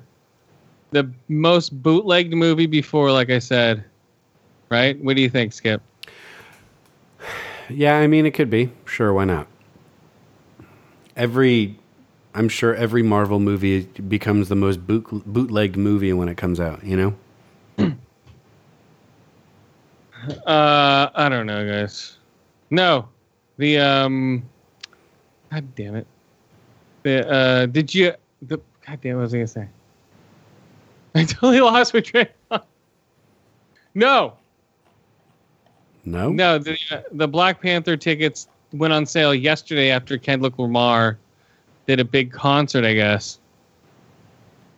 the 0.91 1.09
most 1.27 1.81
bootlegged 1.81 2.33
movie 2.33 2.67
before, 2.67 3.11
like 3.11 3.29
I 3.29 3.39
said. 3.39 3.83
Right? 4.69 5.01
What 5.03 5.15
do 5.15 5.21
you 5.21 5.29
think, 5.29 5.53
Skip? 5.53 5.81
Yeah, 7.67 7.97
I 7.97 8.05
mean, 8.05 8.27
it 8.27 8.35
could 8.35 8.51
be. 8.51 8.71
Sure, 8.85 9.11
why 9.11 9.23
not? 9.25 9.47
Every, 11.15 11.77
I'm 12.33 12.49
sure 12.49 12.75
every 12.75 13.01
Marvel 13.03 13.39
movie 13.39 13.81
becomes 13.83 14.49
the 14.49 14.55
most 14.55 14.85
boot, 14.85 15.05
bootlegged 15.25 15.77
movie 15.77 16.11
when 16.13 16.27
it 16.27 16.37
comes 16.37 16.59
out, 16.59 16.83
you 16.83 16.97
know? 17.77 17.93
Uh, 20.47 21.09
I 21.13 21.29
don't 21.29 21.45
know, 21.45 21.69
guys. 21.69 22.17
No, 22.71 23.07
the 23.57 23.77
um, 23.77 24.43
god 25.51 25.75
damn 25.75 25.95
it. 25.95 26.07
The 27.03 27.29
uh, 27.31 27.65
did 27.67 27.93
you 27.93 28.13
the 28.41 28.59
God 28.87 28.99
damn, 29.01 29.17
what 29.17 29.23
was 29.23 29.33
I 29.35 29.37
gonna 29.37 29.47
say? 29.47 29.67
I 31.15 31.23
totally 31.25 31.61
lost 31.61 31.93
my 31.93 31.99
train. 31.99 32.27
no, 33.93 34.33
No. 36.05 36.31
no, 36.31 36.57
the 36.57 36.77
uh, 36.89 37.01
the 37.11 37.27
Black 37.27 37.61
Panther 37.61 37.95
tickets 37.95 38.47
went 38.73 38.93
on 38.93 39.05
sale 39.05 39.33
yesterday 39.33 39.91
after 39.91 40.17
Kendrick 40.17 40.57
Lamar 40.57 41.17
did 41.87 41.99
a 41.99 42.05
big 42.05 42.31
concert, 42.31 42.83
I 42.83 42.93
guess. 42.93 43.39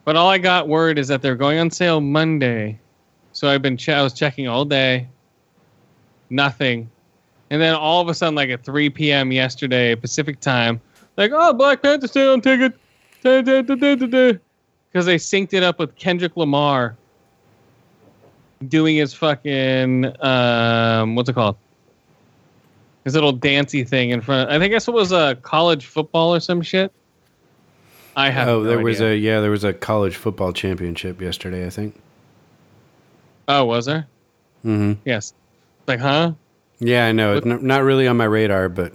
But 0.05 0.15
all 0.15 0.29
I 0.29 0.37
got 0.37 0.67
word 0.67 0.97
is 0.97 1.07
that 1.09 1.21
they're 1.21 1.35
going 1.35 1.59
on 1.59 1.69
sale 1.69 1.99
Monday. 1.99 2.79
So 3.33 3.49
I've 3.49 3.61
been 3.61 3.77
I 3.87 4.01
was 4.01 4.13
checking 4.13 4.47
all 4.47 4.65
day. 4.65 5.07
Nothing. 6.29 6.89
And 7.49 7.61
then 7.61 7.75
all 7.75 8.01
of 8.01 8.09
a 8.09 8.13
sudden, 8.13 8.35
like 8.35 8.49
at 8.49 8.63
3 8.63 8.89
p.m. 8.89 9.31
yesterday 9.31 9.95
Pacific 9.95 10.39
time, 10.39 10.81
like, 11.17 11.31
oh, 11.33 11.53
Black 11.53 11.81
Panther 11.81 12.07
sale 12.07 12.33
on 12.33 12.41
ticket. 12.41 12.73
Because 14.91 15.05
they 15.05 15.15
synced 15.15 15.53
it 15.53 15.63
up 15.63 15.79
with 15.79 15.95
Kendrick 15.95 16.37
Lamar 16.37 16.95
doing 18.67 18.95
his 18.95 19.13
fucking, 19.13 20.05
um, 20.23 21.15
what's 21.15 21.29
it 21.29 21.33
called? 21.33 21.57
His 23.07 23.13
little 23.13 23.31
dancy 23.31 23.85
thing 23.85 24.09
in 24.09 24.19
front. 24.19 24.49
I 24.51 24.59
think 24.59 24.73
guess 24.73 24.89
it 24.89 24.93
was 24.93 25.13
a 25.13 25.37
college 25.41 25.85
football 25.85 26.35
or 26.35 26.41
some 26.41 26.61
shit. 26.61 26.91
I 28.17 28.29
have. 28.29 28.49
Oh, 28.49 28.63
no 28.63 28.67
there 28.67 28.79
was 28.79 28.99
a 28.99 29.15
yeah, 29.15 29.39
there 29.39 29.49
was 29.49 29.63
a 29.63 29.71
college 29.71 30.17
football 30.17 30.51
championship 30.51 31.21
yesterday. 31.21 31.65
I 31.65 31.69
think. 31.69 31.95
Oh, 33.47 33.63
was 33.63 33.85
there? 33.85 34.07
Mm-hmm. 34.65 34.99
Yes. 35.05 35.33
Like, 35.87 36.01
huh? 36.01 36.33
Yeah, 36.79 37.05
I 37.07 37.13
know. 37.13 37.37
It's 37.37 37.45
What- 37.45 37.61
not, 37.61 37.63
not 37.63 37.83
really 37.83 38.09
on 38.09 38.17
my 38.17 38.25
radar, 38.25 38.67
but 38.67 38.91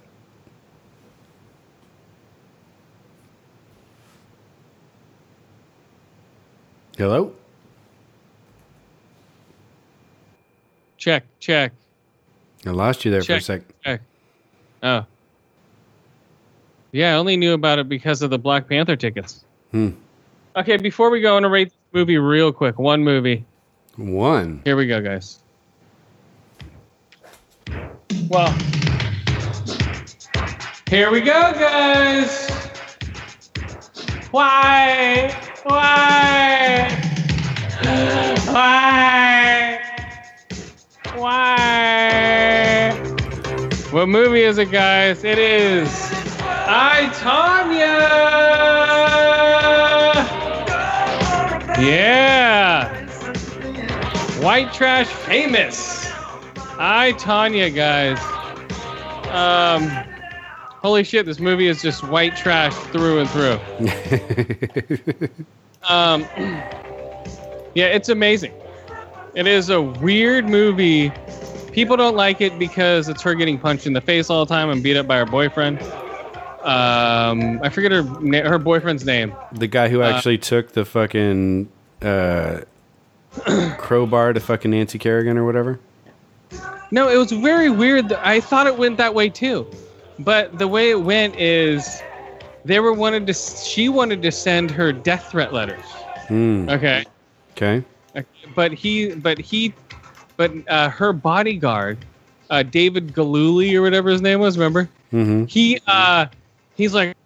hello. 6.99 7.33
Check, 10.99 11.25
check, 11.41 11.73
I 12.67 12.71
lost 12.71 13.05
you 13.05 13.11
there 13.11 13.23
for 13.23 13.33
a 13.33 13.41
Check. 13.41 13.43
sec. 13.43 13.63
check. 13.85 14.01
Oh. 14.83 15.05
Yeah, 16.93 17.15
I 17.15 17.19
only 17.19 17.37
knew 17.37 17.55
about 17.55 17.79
it 17.79 17.89
because 17.89 18.23
of 18.23 18.31
the 18.31 18.39
Black 18.39 18.69
Panther 18.69 18.97
tickets. 18.97 19.45
Hmm. 19.71 19.91
Okay, 20.55 20.77
before 20.77 21.09
we 21.11 21.21
go, 21.21 21.31
I 21.31 21.33
want 21.35 21.45
to 21.45 21.49
rate 21.49 21.69
this 21.69 21.79
movie 21.93 22.19
real 22.19 22.53
quick. 22.53 22.79
One 22.79 23.03
movie. 23.03 23.45
One. 23.97 24.61
Here 24.65 24.77
we 24.77 24.87
go, 24.87 25.01
guys. 25.01 25.39
Well, 28.29 28.55
here 30.89 31.11
we 31.11 31.21
go, 31.21 31.53
guys. 31.53 32.51
Why? 34.31 35.35
Why? 35.65 36.89
Why? 38.47 39.72
Why? 41.23 42.91
What 43.93 44.09
movie 44.09 44.43
is 44.43 44.59
it, 44.59 44.73
guys? 44.73 45.23
It 45.23 45.39
is 45.39 45.89
I 46.43 47.09
Tonya. 47.15 47.99
Yeah. 51.81 52.89
White 54.43 54.73
Trash 54.73 55.07
Famous. 55.07 56.11
I 56.77 57.13
Tonya, 57.13 57.73
guys. 57.73 58.19
Um, 59.29 59.89
holy 60.81 61.05
shit, 61.05 61.25
this 61.25 61.39
movie 61.39 61.69
is 61.69 61.81
just 61.81 62.03
white 62.09 62.37
trash 62.37 62.75
through 62.75 63.21
and 63.21 63.31
through. 63.31 63.61
Um, 65.89 66.23
yeah, 67.75 67.87
it's 67.87 68.09
amazing. 68.09 68.53
It 69.35 69.47
is 69.47 69.71
a 69.71 69.81
weird 69.81 70.49
movie. 70.49 71.11
People 71.73 71.97
don't 71.97 72.17
like 72.17 72.41
it 72.41 72.59
because 72.59 73.09
it's 73.09 73.23
her 73.23 73.35
getting 73.35 73.59
punched 73.59 73.87
in 73.87 73.93
the 73.95 74.01
face 74.01 74.29
all 74.29 74.45
the 74.45 74.55
time 74.55 74.69
and 74.71 74.83
beat 74.83 74.97
up 74.97 75.07
by 75.07 75.17
her 75.19 75.25
boyfriend. 75.27 75.81
Um, 76.63 77.59
I 77.63 77.69
forget 77.71 77.91
her 77.93 78.03
her 78.03 78.59
boyfriend's 78.59 79.05
name. 79.05 79.35
the 79.53 79.67
guy 79.67 79.89
who 79.89 80.03
Uh, 80.03 80.11
actually 80.11 80.39
took 80.39 80.73
the 80.73 80.85
fucking 80.85 81.69
uh, 82.03 82.61
crowbar 83.79 84.33
to 84.35 84.41
fucking 84.41 84.71
Nancy 84.71 84.99
Kerrigan 84.99 85.37
or 85.39 85.45
whatever. 85.45 85.81
No, 86.91 87.09
it 87.09 87.17
was 87.17 87.33
very 87.33 87.71
weird. 87.71 88.13
I 88.13 88.39
thought 88.41 88.67
it 88.67 88.77
went 88.77 88.99
that 88.99 89.15
way 89.15 89.29
too, 89.31 89.67
but 90.19 90.57
the 90.59 90.69
way 90.69 90.91
it 90.91 91.01
went 91.01 91.35
is 91.41 92.03
they 92.67 92.79
were 92.81 92.93
wanted 92.93 93.27
to. 93.29 93.33
She 93.33 93.89
wanted 93.89 94.21
to 94.23 94.31
send 94.31 94.71
her 94.71 94.93
death 94.93 95.31
threat 95.31 95.53
letters. 95.55 95.85
Hmm. 96.29 96.69
Okay, 96.69 97.05
Okay. 97.57 97.83
But 98.55 98.73
he, 98.73 99.15
but 99.15 99.39
he, 99.39 99.73
but 100.37 100.53
uh, 100.69 100.91
her 100.91 101.13
bodyguard, 101.13 101.99
uh, 102.51 102.63
David 102.63 103.15
Gillooly 103.15 103.75
or 103.75 103.83
whatever 103.83 104.11
his 104.11 104.21
name 104.21 104.41
was. 104.41 104.59
Remember? 104.59 104.89
Mm-hmm. 105.13 105.47
He, 105.47 105.81
uh, 105.87 106.27
he's 106.77 106.95
like 106.95 107.17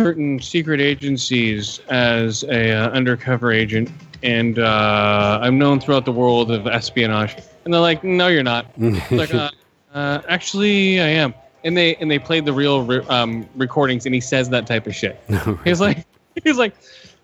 certain 0.00 0.40
secret 0.40 0.80
agencies 0.80 1.80
as 1.90 2.42
a 2.44 2.72
uh, 2.72 2.90
undercover 2.90 3.52
agent, 3.52 3.90
and 4.22 4.58
uh, 4.58 5.40
I'm 5.42 5.58
known 5.58 5.80
throughout 5.80 6.04
the 6.04 6.12
world 6.12 6.50
of 6.50 6.66
espionage. 6.66 7.36
And 7.64 7.74
they're 7.74 7.80
like, 7.80 8.02
no, 8.02 8.28
you're 8.28 8.42
not. 8.42 8.66
Like, 9.10 9.34
uh, 9.34 9.50
uh, 9.92 10.22
actually, 10.28 11.00
I 11.00 11.08
am. 11.08 11.34
And 11.64 11.76
they 11.76 11.96
and 11.96 12.10
they 12.10 12.18
played 12.18 12.46
the 12.46 12.52
real 12.54 12.84
re- 12.84 13.04
um, 13.08 13.46
recordings, 13.54 14.06
and 14.06 14.14
he 14.14 14.20
says 14.20 14.48
that 14.48 14.66
type 14.66 14.86
of 14.86 14.94
shit. 14.94 15.20
He's 15.64 15.80
like, 15.80 16.06
he's 16.44 16.56
like, 16.56 16.74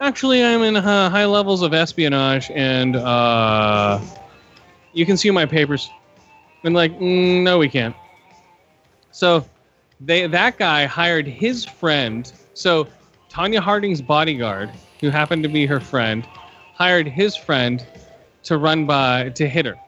actually, 0.00 0.44
I'm 0.44 0.62
in 0.62 0.76
uh, 0.76 1.10
high 1.10 1.24
levels 1.24 1.62
of 1.62 1.74
espionage, 1.74 2.50
and 2.50 2.96
uh, 2.96 4.00
you 4.92 5.06
can 5.06 5.16
see 5.16 5.30
my 5.30 5.46
papers. 5.46 5.90
And 6.64 6.74
like, 6.74 6.98
mm, 6.98 7.42
no, 7.42 7.58
we 7.58 7.68
can't. 7.68 7.94
So 9.10 9.44
they 10.00 10.26
that 10.26 10.58
guy 10.58 10.84
hired 10.84 11.26
his 11.26 11.64
friend. 11.64 12.30
So 12.54 12.88
Tonya 13.30 13.60
Harding's 13.60 14.02
bodyguard, 14.02 14.70
who 15.00 15.10
happened 15.10 15.42
to 15.44 15.48
be 15.48 15.66
her 15.66 15.80
friend, 15.80 16.26
hired 16.74 17.06
his 17.06 17.36
friend 17.36 17.84
to 18.44 18.58
run 18.58 18.86
by 18.86 19.30
to 19.30 19.48
hit 19.48 19.66
her. 19.66 19.78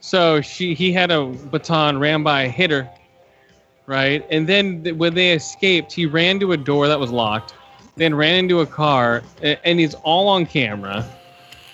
So 0.00 0.40
she 0.40 0.74
he 0.74 0.92
had 0.92 1.10
a 1.10 1.26
baton, 1.26 1.98
ran 1.98 2.22
by, 2.22 2.48
hit 2.48 2.70
her, 2.70 2.88
right? 3.86 4.24
And 4.30 4.46
then 4.48 4.82
th- 4.82 4.96
when 4.96 5.14
they 5.14 5.32
escaped, 5.32 5.92
he 5.92 6.06
ran 6.06 6.40
to 6.40 6.52
a 6.52 6.56
door 6.56 6.88
that 6.88 6.98
was 6.98 7.10
locked, 7.10 7.54
then 7.96 8.14
ran 8.14 8.36
into 8.36 8.60
a 8.60 8.66
car, 8.66 9.22
and 9.42 9.78
he's 9.78 9.94
all 9.94 10.28
on 10.28 10.46
camera. 10.46 11.06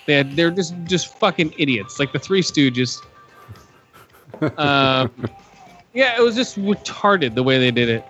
They 0.05 0.15
had, 0.15 0.35
they're 0.35 0.51
just 0.51 0.73
just 0.85 1.17
fucking 1.19 1.53
idiots, 1.57 1.99
like 1.99 2.11
the 2.11 2.19
Three 2.19 2.41
Stooges. 2.41 2.99
Um, 4.57 5.11
yeah, 5.93 6.15
it 6.17 6.21
was 6.21 6.35
just 6.35 6.57
retarded 6.57 7.35
the 7.35 7.43
way 7.43 7.57
they 7.57 7.71
did 7.71 7.89
it. 7.89 8.05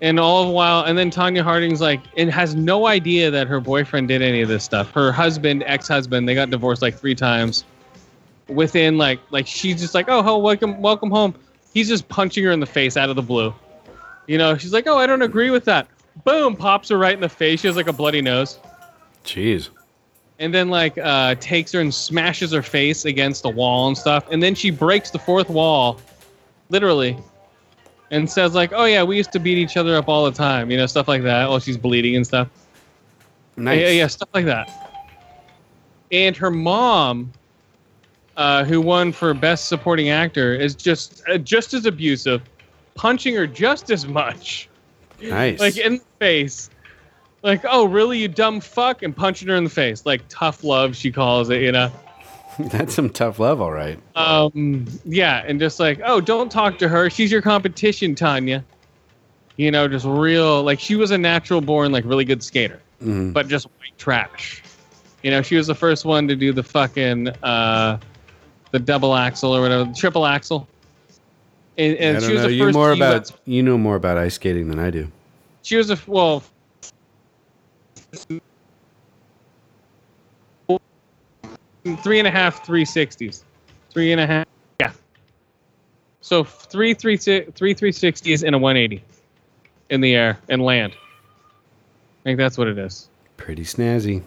And 0.00 0.20
all 0.20 0.44
the 0.44 0.52
while, 0.52 0.84
and 0.84 0.96
then 0.96 1.10
Tonya 1.10 1.42
Harding's 1.42 1.80
like, 1.80 2.00
and 2.16 2.30
has 2.30 2.54
no 2.54 2.86
idea 2.86 3.30
that 3.30 3.46
her 3.48 3.58
boyfriend 3.58 4.08
did 4.08 4.20
any 4.20 4.42
of 4.42 4.48
this 4.48 4.62
stuff. 4.62 4.90
Her 4.92 5.10
husband, 5.10 5.64
ex-husband, 5.66 6.28
they 6.28 6.34
got 6.34 6.50
divorced 6.50 6.82
like 6.82 6.94
three 6.94 7.14
times. 7.14 7.64
Within 8.48 8.98
like, 8.98 9.18
like 9.30 9.46
she's 9.46 9.80
just 9.80 9.94
like, 9.94 10.08
oh, 10.08 10.22
ho, 10.22 10.38
welcome, 10.38 10.80
welcome 10.82 11.10
home. 11.10 11.34
He's 11.72 11.88
just 11.88 12.08
punching 12.08 12.44
her 12.44 12.52
in 12.52 12.60
the 12.60 12.66
face 12.66 12.96
out 12.96 13.08
of 13.08 13.16
the 13.16 13.22
blue. 13.22 13.54
You 14.26 14.38
know, 14.38 14.56
she's 14.56 14.72
like, 14.72 14.86
oh, 14.86 14.98
I 14.98 15.06
don't 15.06 15.22
agree 15.22 15.50
with 15.50 15.64
that. 15.64 15.88
Boom, 16.24 16.56
pops 16.56 16.88
her 16.88 16.98
right 16.98 17.14
in 17.14 17.20
the 17.20 17.28
face. 17.28 17.60
She 17.60 17.66
has 17.66 17.76
like 17.76 17.88
a 17.88 17.92
bloody 17.92 18.22
nose 18.22 18.58
Jeez. 19.24 19.68
and 20.38 20.52
then 20.54 20.68
like 20.68 20.96
uh, 20.98 21.34
takes 21.36 21.72
her 21.72 21.80
and 21.80 21.92
smashes 21.92 22.52
her 22.52 22.62
face 22.62 23.04
against 23.04 23.42
the 23.42 23.50
wall 23.50 23.88
and 23.88 23.96
stuff 23.98 24.24
and 24.30 24.42
then 24.42 24.54
she 24.54 24.70
breaks 24.70 25.10
the 25.10 25.18
fourth 25.18 25.48
wall 25.48 26.00
literally 26.68 27.16
and 28.12 28.30
says 28.30 28.54
like 28.54 28.72
oh 28.72 28.84
yeah 28.84 29.02
we 29.02 29.16
used 29.16 29.32
to 29.32 29.40
beat 29.40 29.58
each 29.58 29.76
other 29.76 29.96
up 29.96 30.08
all 30.08 30.24
the 30.24 30.30
time 30.30 30.70
you 30.70 30.76
know 30.76 30.86
stuff 30.86 31.08
like 31.08 31.22
that 31.22 31.48
while 31.48 31.58
she's 31.58 31.76
bleeding 31.76 32.14
and 32.16 32.24
stuff 32.26 32.48
Nice. 33.56 33.80
yeah 33.80 33.88
yeah 33.88 34.06
stuff 34.06 34.28
like 34.32 34.44
that 34.44 34.70
and 36.12 36.36
her 36.36 36.50
mom 36.50 37.32
uh, 38.36 38.64
who 38.64 38.80
won 38.80 39.10
for 39.12 39.32
best 39.34 39.66
supporting 39.68 40.10
actor 40.10 40.54
is 40.54 40.74
just 40.76 41.22
uh, 41.28 41.38
just 41.38 41.74
as 41.74 41.84
abusive 41.86 42.42
punching 42.94 43.34
her 43.34 43.46
just 43.46 43.90
as 43.90 44.06
much 44.06 44.68
Nice. 45.20 45.60
like 45.60 45.76
in 45.76 45.94
the 45.94 46.04
face. 46.18 46.70
Like, 47.42 47.64
oh, 47.68 47.84
really, 47.86 48.18
you 48.18 48.28
dumb 48.28 48.60
fuck, 48.60 49.02
and 49.02 49.14
punching 49.16 49.46
her 49.48 49.54
in 49.54 49.64
the 49.64 49.70
face. 49.70 50.04
Like 50.04 50.22
tough 50.28 50.64
love, 50.64 50.96
she 50.96 51.12
calls 51.12 51.48
it, 51.50 51.62
you 51.62 51.70
know. 51.72 51.92
That's 52.58 52.94
some 52.94 53.10
tough 53.10 53.38
love, 53.38 53.60
all 53.60 53.70
right. 53.70 53.98
Um, 54.16 54.86
yeah, 55.04 55.44
and 55.46 55.60
just 55.60 55.78
like, 55.78 56.00
oh, 56.04 56.20
don't 56.20 56.50
talk 56.50 56.78
to 56.78 56.88
her. 56.88 57.08
She's 57.10 57.30
your 57.30 57.42
competition, 57.42 58.14
Tonya. 58.14 58.64
You 59.56 59.70
know, 59.70 59.86
just 59.88 60.06
real. 60.06 60.62
Like 60.62 60.80
she 60.80 60.96
was 60.96 61.10
a 61.12 61.18
natural 61.18 61.60
born, 61.60 61.92
like 61.92 62.04
really 62.04 62.24
good 62.24 62.42
skater, 62.42 62.80
Mhm. 63.02 63.32
but 63.32 63.46
just 63.48 63.66
white 63.66 63.96
trash. 63.98 64.62
You 65.22 65.30
know, 65.30 65.42
she 65.42 65.56
was 65.56 65.66
the 65.66 65.74
first 65.74 66.04
one 66.04 66.26
to 66.28 66.36
do 66.36 66.52
the 66.52 66.62
fucking 66.62 67.28
uh, 67.42 67.98
the 68.70 68.78
double 68.78 69.14
axel 69.14 69.54
or 69.54 69.60
whatever, 69.60 69.84
the 69.84 69.94
triple 69.94 70.26
axel. 70.26 70.66
And, 71.78 71.96
and 71.96 72.16
I 72.16 72.20
she 72.20 72.26
don't 72.26 72.34
was 72.34 72.42
know. 72.44 72.48
You 72.48 72.64
first 72.64 72.74
more 72.74 72.92
about 72.92 73.32
you 73.44 73.62
know 73.62 73.76
more 73.76 73.96
about 73.96 74.16
ice 74.18 74.34
skating 74.34 74.68
than 74.68 74.78
I 74.78 74.90
do. 74.90 75.10
she 75.62 75.76
was 75.76 75.90
a 75.90 75.98
well. 76.06 76.42
Three 82.02 82.18
and 82.18 82.26
a 82.26 82.30
half, 82.30 82.64
three 82.66 82.84
sixties, 82.84 83.44
three 83.90 84.10
and 84.10 84.20
a 84.20 84.26
half, 84.26 84.46
yeah. 84.80 84.92
So 86.20 86.42
three 86.42 86.94
three 86.94 87.16
three 87.16 87.74
three 87.74 87.92
sixties 87.92 88.42
and 88.42 88.54
a 88.54 88.58
one 88.58 88.76
eighty 88.76 89.04
in 89.90 90.00
the 90.00 90.14
air 90.14 90.38
and 90.48 90.62
land. 90.62 90.94
I 90.94 92.22
think 92.24 92.38
that's 92.38 92.58
what 92.58 92.66
it 92.66 92.78
is. 92.78 93.08
Pretty 93.36 93.62
snazzy. 93.62 94.22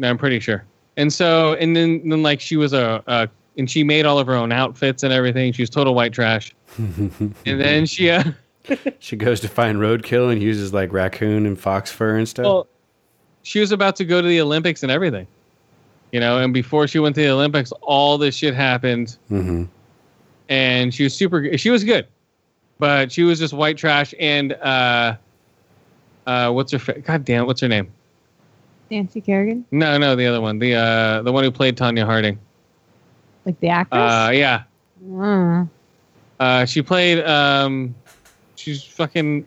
No, 0.00 0.10
I'm 0.10 0.18
pretty 0.18 0.40
sure. 0.40 0.64
And 0.96 1.12
so, 1.12 1.54
and 1.54 1.76
then, 1.76 2.08
then 2.08 2.22
like 2.24 2.40
she 2.40 2.56
was 2.56 2.72
a, 2.72 3.02
a, 3.06 3.28
and 3.56 3.70
she 3.70 3.84
made 3.84 4.04
all 4.06 4.18
of 4.18 4.26
her 4.26 4.34
own 4.34 4.52
outfits 4.52 5.02
and 5.02 5.12
everything. 5.12 5.52
She 5.52 5.62
was 5.62 5.70
total 5.70 5.94
white 5.94 6.12
trash. 6.12 6.54
and 6.76 7.34
then 7.44 7.86
she, 7.86 8.10
uh, 8.10 8.24
She 8.98 9.16
goes 9.16 9.40
to 9.40 9.48
find 9.48 9.78
roadkill 9.78 10.32
and 10.32 10.42
uses 10.42 10.72
like 10.72 10.92
raccoon 10.92 11.44
and 11.46 11.58
fox 11.58 11.90
fur 11.90 12.16
and 12.16 12.26
stuff. 12.28 12.44
well, 12.44 12.66
she 13.42 13.60
was 13.60 13.72
about 13.72 13.94
to 13.96 14.04
go 14.06 14.22
to 14.22 14.26
the 14.26 14.40
Olympics 14.40 14.82
and 14.82 14.90
everything, 14.90 15.26
you 16.12 16.20
know. 16.20 16.38
And 16.38 16.54
before 16.54 16.88
she 16.88 16.98
went 16.98 17.14
to 17.16 17.20
the 17.20 17.28
Olympics, 17.28 17.72
all 17.82 18.16
this 18.16 18.34
shit 18.34 18.54
happened, 18.54 19.18
hmm 19.28 19.64
and 20.48 20.92
she 20.94 21.04
was 21.04 21.14
super. 21.14 21.56
She 21.58 21.68
was 21.70 21.84
good, 21.84 22.06
but 22.78 23.12
she 23.12 23.22
was 23.22 23.38
just 23.38 23.52
white 23.52 23.76
trash. 23.76 24.14
And 24.18 24.54
uh, 24.54 25.16
uh, 26.26 26.50
what's 26.52 26.72
her? 26.72 26.78
Fa- 26.78 27.00
God 27.00 27.24
damn, 27.26 27.46
what's 27.46 27.60
her 27.60 27.68
name? 27.68 27.92
Nancy 28.90 29.20
Kerrigan, 29.20 29.64
No, 29.70 29.96
no, 29.98 30.14
the 30.16 30.26
other 30.26 30.40
one, 30.40 30.58
the 30.58 30.74
uh, 30.74 31.22
the 31.22 31.32
one 31.32 31.44
who 31.44 31.50
played 31.50 31.76
Tonya 31.76 32.04
Harding. 32.06 32.38
Like 33.44 33.58
the 33.60 33.68
actress. 33.68 34.00
Uh, 34.12 34.30
yeah, 34.34 34.62
Mm. 35.04 35.68
Uh, 36.40 36.64
she 36.64 36.82
played. 36.82 37.22
Um, 37.24 37.94
she's 38.56 38.82
fucking. 38.82 39.46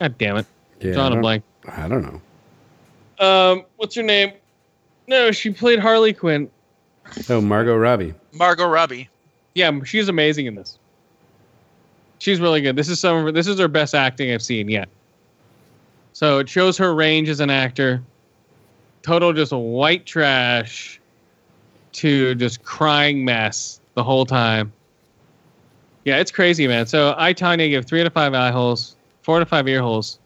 God 0.00 0.18
damn 0.18 0.36
it! 0.36 0.46
Yeah, 0.80 0.90
I 0.90 0.94
Drawing 0.94 1.12
a 1.12 1.14
don't- 1.16 1.22
blank. 1.22 1.44
I 1.68 1.88
don't 1.88 2.02
know. 2.02 3.24
Um, 3.24 3.64
what's 3.76 3.94
her 3.94 4.02
name? 4.02 4.32
No, 5.06 5.30
she 5.32 5.50
played 5.50 5.78
Harley 5.78 6.12
Quinn. 6.12 6.50
Oh, 7.28 7.40
Margot 7.40 7.76
Robbie. 7.76 8.14
Margot 8.32 8.66
Robbie. 8.68 9.08
Yeah, 9.54 9.72
she's 9.84 10.08
amazing 10.08 10.46
in 10.46 10.54
this. 10.54 10.78
She's 12.18 12.40
really 12.40 12.60
good. 12.60 12.76
This 12.76 12.88
is 12.88 13.00
some. 13.00 13.16
of 13.18 13.24
her- 13.24 13.32
This 13.32 13.46
is 13.46 13.58
her 13.58 13.68
best 13.68 13.94
acting 13.94 14.32
I've 14.32 14.42
seen 14.42 14.68
yet. 14.68 14.88
So 16.12 16.38
it 16.38 16.48
shows 16.48 16.76
her 16.78 16.94
range 16.94 17.28
as 17.28 17.40
an 17.40 17.48
actor. 17.50 18.02
Total 19.02 19.32
just 19.32 19.52
white 19.52 20.04
trash 20.04 20.97
to 21.98 22.34
just 22.36 22.62
crying 22.62 23.24
mess 23.24 23.80
the 23.94 24.04
whole 24.04 24.24
time. 24.24 24.72
Yeah, 26.04 26.18
it's 26.18 26.30
crazy, 26.30 26.66
man. 26.66 26.86
So 26.86 27.14
I 27.18 27.34
Tonya 27.34 27.68
give 27.68 27.84
three 27.84 28.02
to 28.02 28.10
five 28.10 28.34
eye 28.34 28.50
holes, 28.50 28.96
four 29.22 29.40
to 29.40 29.46
five 29.46 29.68
ear 29.68 29.82
holes, 29.82 30.18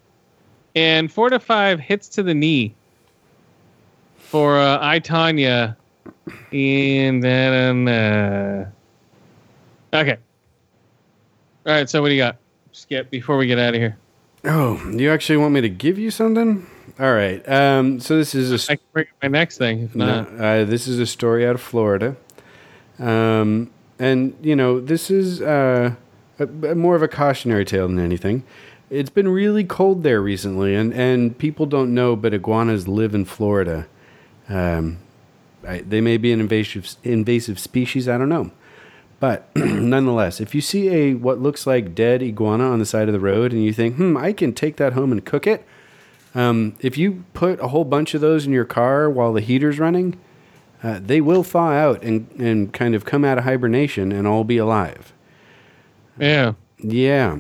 and 0.75 1.11
four 1.11 1.31
to 1.31 1.41
five 1.41 1.81
hits 1.81 2.09
to 2.11 2.23
the 2.23 2.35
knee 2.35 2.75
for 4.17 4.59
uh, 4.59 4.79
I 4.81 5.01
Tonya. 5.01 5.77
And 6.53 7.23
then 7.23 7.89
uh, 7.89 8.71
okay. 9.95 10.19
All 11.67 11.73
right. 11.73 11.89
So 11.89 12.03
what 12.03 12.09
do 12.09 12.15
you 12.15 12.21
got, 12.21 12.37
Skip? 12.73 13.11
Before 13.11 13.37
we 13.37 13.47
get 13.47 13.59
out 13.59 13.75
of 13.75 13.81
here, 13.81 13.97
Oh, 14.45 14.81
you 14.91 15.11
actually 15.11 15.37
want 15.37 15.55
me 15.55 15.61
to 15.61 15.69
give 15.69 15.99
you 15.99 16.11
something? 16.11 16.67
All 16.99 17.13
right. 17.13 17.47
Um, 17.49 18.01
so 18.01 18.17
this 18.17 18.35
is 18.35 18.51
a 18.51 18.55
I 18.55 18.57
st- 18.59 18.81
can 18.81 18.89
bring 18.93 19.07
up 19.07 19.23
my 19.23 19.29
next 19.29 19.59
thing. 19.59 19.85
If 19.85 19.95
no, 19.95 20.27
uh, 20.39 20.65
this 20.65 20.87
is 20.87 20.99
a 20.99 21.07
story 21.07 21.47
out 21.47 21.55
of 21.55 21.61
Florida, 21.61 22.17
um, 22.99 23.71
and 23.99 24.37
you 24.43 24.55
know 24.57 24.81
this 24.81 25.11
is 25.11 25.41
uh, 25.41 25.95
a, 26.39 26.45
a 26.45 26.75
more 26.75 26.95
of 26.97 27.03
a 27.03 27.09
cautionary 27.09 27.65
tale 27.65 27.89
than 27.89 27.99
anything. 27.99 28.45
It's 28.91 29.11
been 29.11 29.29
really 29.29 29.65
cold 29.65 30.03
there 30.03 30.21
recently, 30.21 30.75
and, 30.75 30.93
and 30.93 31.37
people 31.39 31.65
don't 31.65 31.95
know, 31.95 32.15
but 32.15 32.35
iguanas 32.35 32.87
live 32.87 33.15
in 33.15 33.25
Florida. 33.25 33.87
Um, 34.51 34.99
I, 35.67 35.79
they 35.79 36.03
may 36.03 36.19
be 36.19 36.31
an 36.31 36.41
invasive 36.41 36.97
invasive 37.03 37.59
species. 37.59 38.09
I 38.09 38.19
don't 38.19 38.29
know, 38.29 38.51
but 39.19 39.49
nonetheless, 39.57 40.41
if 40.41 40.55
you 40.55 40.61
see 40.61 40.89
a 40.91 41.15
what 41.15 41.41
looks 41.41 41.67
like 41.67 41.95
dead 41.95 42.23
iguana 42.23 42.65
on 42.71 42.81
the 42.81 42.87
side 42.87 43.09
of 43.09 43.15
the 43.15 43.21
road, 43.21 43.53
and 43.53 43.65
you 43.65 43.73
think, 43.73 43.97
"Hmm, 43.97 44.17
I 44.17 44.33
can 44.33 44.53
take 44.53 44.77
that 44.77 44.93
home 44.93 45.11
and 45.11 45.25
cook 45.25 45.47
it," 45.47 45.65
um, 46.35 46.75
if 46.81 46.97
you 46.97 47.25
put 47.35 47.61
a 47.61 47.69
whole 47.69 47.85
bunch 47.85 48.15
of 48.15 48.21
those 48.21 48.47
in 48.47 48.53
your 48.53 48.65
car 48.65 49.11
while 49.11 49.33
the 49.33 49.41
heater's 49.41 49.79
running, 49.79 50.19
uh, 50.83 50.99
they 51.03 51.21
will 51.21 51.43
thaw 51.43 51.71
out 51.73 52.03
and 52.03 52.29
and 52.39 52.73
kind 52.73 52.95
of 52.95 53.05
come 53.05 53.25
out 53.25 53.39
of 53.39 53.45
hibernation 53.45 54.13
and 54.13 54.27
all 54.27 54.45
be 54.45 54.59
alive. 54.59 55.13
yeah. 56.19 56.55
Yeah. 56.79 57.39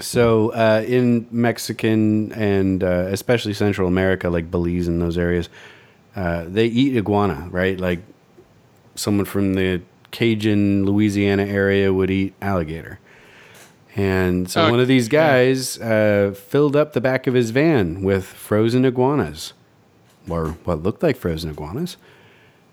So 0.00 0.50
uh, 0.50 0.84
in 0.86 1.26
Mexican 1.30 2.32
and 2.32 2.82
uh, 2.82 3.06
especially 3.10 3.54
Central 3.54 3.88
America, 3.88 4.30
like 4.30 4.50
Belize 4.50 4.88
and 4.88 5.00
those 5.00 5.18
areas, 5.18 5.48
uh, 6.16 6.44
they 6.46 6.66
eat 6.66 6.96
iguana, 6.96 7.48
right? 7.50 7.78
Like 7.78 8.00
someone 8.94 9.26
from 9.26 9.54
the 9.54 9.82
Cajun, 10.10 10.84
Louisiana 10.84 11.44
area 11.44 11.92
would 11.92 12.10
eat 12.10 12.34
alligator. 12.40 12.98
And 13.94 14.50
so 14.50 14.66
Oh, 14.66 14.70
one 14.70 14.80
of 14.80 14.88
these 14.88 15.08
guys 15.08 15.78
uh, 15.78 16.34
filled 16.34 16.76
up 16.76 16.92
the 16.94 17.00
back 17.00 17.26
of 17.26 17.34
his 17.34 17.50
van 17.50 18.02
with 18.02 18.24
frozen 18.24 18.84
iguanas, 18.84 19.52
or 20.28 20.48
what 20.64 20.82
looked 20.82 21.02
like 21.02 21.16
frozen 21.16 21.50
iguanas, 21.50 21.98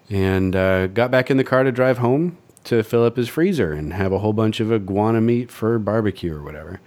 and 0.10 0.56
uh, 0.56 0.88
got 0.88 1.12
back 1.12 1.30
in 1.30 1.38
the 1.38 1.44
car 1.44 1.64
to 1.64 1.72
drive 1.72 1.98
home 1.98 2.38
to 2.66 2.84
fill 2.84 3.04
up 3.04 3.18
his 3.18 3.28
freezer 3.28 3.74
and 3.74 3.94
have 3.94 4.12
a 4.12 4.20
whole 4.20 4.34
bunch 4.34 4.60
of 4.60 4.72
iguana 4.72 5.20
meat 5.22 5.52
for 5.52 5.78
barbecue 5.80 6.34
or 6.34 6.42
whatever. 6.44 6.80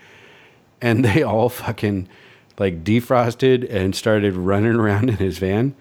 And 0.80 1.04
they 1.04 1.22
all 1.22 1.48
fucking 1.48 2.08
like 2.58 2.84
defrosted 2.84 3.68
and 3.70 3.94
started 3.94 4.34
running 4.34 4.74
around 4.74 5.08
in 5.10 5.16
his 5.16 5.38
van. 5.38 5.74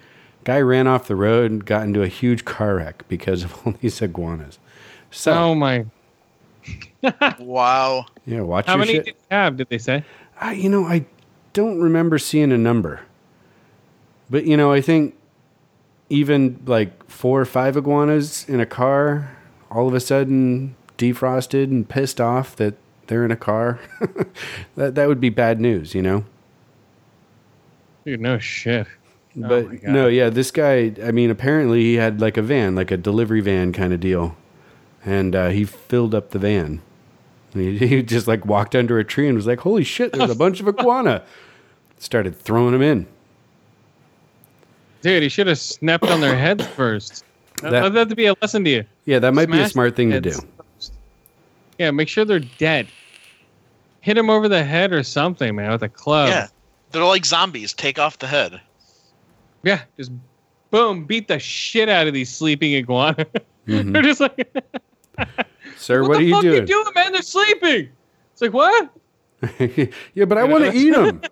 Guy 0.44 0.60
ran 0.60 0.88
off 0.88 1.08
the 1.08 1.16
road 1.16 1.52
and 1.52 1.66
got 1.66 1.84
into 1.84 2.02
a 2.02 2.08
huge 2.08 2.46
car 2.46 2.76
wreck 2.76 3.04
because 3.08 3.44
of 3.44 3.66
all 3.66 3.74
these 3.82 4.02
iguanas. 4.02 4.60
So 5.12 5.34
oh 5.34 5.56
my! 5.56 5.86
Wow. 7.40 8.06
yeah, 8.26 8.42
watch 8.42 8.66
How 8.68 8.74
your 8.74 8.80
many 8.80 8.94
shit. 8.94 9.06
did 9.06 9.16
you 9.16 9.22
have? 9.32 9.58
Did 9.58 9.70
they 9.70 9.78
say? 9.78 10.04
I, 10.40 10.54
you 10.54 10.70
know, 10.70 10.86
I 10.86 11.06
don't 11.54 11.80
remember 11.80 12.18
seeing 12.18 12.52
a 12.52 12.58
number, 12.58 13.02
but 14.30 14.46
you 14.46 14.56
know, 14.58 14.72
I 14.72 14.82
think 14.82 15.16
even 16.10 16.62
like 16.66 17.10
four 17.10 17.40
or 17.42 17.46
five 17.46 17.76
iguanas 17.78 18.48
in 18.50 18.60
a 18.60 18.66
car, 18.66 19.36
all 19.70 19.88
of 19.88 19.94
a 19.94 20.00
sudden 20.00 20.76
defrosted 20.98 21.66
and 21.66 21.88
pissed 21.88 22.20
off 22.22 22.56
that 22.58 22.76
they're 23.08 23.26
in 23.26 23.32
a 23.32 23.36
car. 23.38 23.80
that 24.76 24.96
that 24.96 25.08
would 25.08 25.20
be 25.22 25.30
bad 25.30 25.60
news, 25.60 25.96
you 25.96 26.02
know. 26.02 26.26
Dude, 28.06 28.20
no 28.22 28.38
shit. 28.40 28.88
Oh 29.38 29.48
But 29.48 29.68
my 29.68 29.76
God. 29.76 29.92
no, 29.92 30.08
yeah, 30.08 30.30
this 30.30 30.52
guy. 30.52 30.94
I 31.04 31.12
mean, 31.12 31.30
apparently 31.30 31.82
he 31.82 31.94
had 31.96 32.20
like 32.22 32.38
a 32.38 32.42
van, 32.42 32.76
like 32.76 32.92
a 32.92 32.98
delivery 32.98 33.42
van 33.42 33.72
kind 33.74 33.94
of 33.94 34.00
deal, 34.00 34.36
and 35.06 35.36
uh, 35.36 35.50
he 35.50 35.66
filled 35.66 36.14
up 36.16 36.32
the 36.32 36.40
van. 36.40 36.82
He, 37.54 37.78
he 37.88 38.04
just 38.04 38.28
like 38.28 38.46
walked 38.46 38.76
under 38.76 39.00
a 39.00 39.04
tree 39.04 39.28
and 39.28 39.36
was 39.36 39.48
like, 39.48 39.60
"Holy 39.62 39.84
shit! 39.84 40.14
There's 40.14 40.30
a 40.32 40.36
bunch 40.36 40.60
of 40.60 40.68
iguana." 40.68 41.24
Started 42.00 42.36
throwing 42.40 42.72
them 42.72 42.82
in. 42.82 43.06
Dude, 45.02 45.24
he 45.24 45.30
should 45.30 45.48
have 45.48 45.60
snapped 45.60 46.04
on 46.06 46.22
their 46.22 46.36
heads 46.36 46.66
first. 46.68 47.24
That, 47.62 47.70
That- 47.70 47.94
that'd 47.94 48.18
be 48.18 48.26
a 48.26 48.34
lesson 48.42 48.64
to 48.64 48.70
you. 48.72 48.86
Yeah, 49.06 49.20
that 49.20 49.36
might 49.36 49.46
be 49.52 49.60
a 49.60 49.70
smart 49.70 49.96
thing 49.96 50.10
to 50.10 50.20
do. 50.20 50.32
first. 50.32 50.94
Yeah, 51.78 51.92
make 51.92 52.08
sure 52.08 52.26
they're 52.26 52.40
dead. 52.40 52.88
Hit 54.00 54.16
them 54.16 54.32
over 54.32 54.50
the 54.50 54.64
head 54.64 54.92
or 54.92 55.04
something, 55.04 55.56
man, 55.56 55.72
with 55.72 55.84
a 55.84 55.90
club. 55.90 56.30
yeah. 56.30 56.48
They're 56.92 57.04
like 57.06 57.24
zombies. 57.24 57.72
Take 57.74 58.00
off 58.00 58.18
the 58.18 58.26
head. 58.26 58.60
Yeah, 59.62 59.82
just 59.96 60.12
boom, 60.72 61.06
beat 61.06 61.28
the 61.28 61.38
shit 61.38 61.88
out 61.88 62.08
of 62.08 62.16
these 62.16 62.34
sleeping 62.34 62.74
iguana. 62.74 63.28
Mhm. 63.68 63.94
They're 63.94 64.02
just 64.02 64.20
like, 64.22 64.52
Sir, 65.78 66.02
what, 66.02 66.10
what, 66.10 66.18
are 66.20 66.24
you 66.24 66.34
fuck 66.34 66.42
doing? 66.44 66.56
you 66.56 66.66
doing, 66.66 66.86
man? 66.96 67.14
They're 67.14 67.22
sleeping. 67.22 67.90
It's 68.34 68.42
like 68.42 68.54
what? 68.54 68.90
yeah, 70.14 70.26
but 70.26 70.38
I 70.38 70.44
want 70.44 70.66
to 70.66 70.78
eat 70.78 70.92
them. 70.92 71.22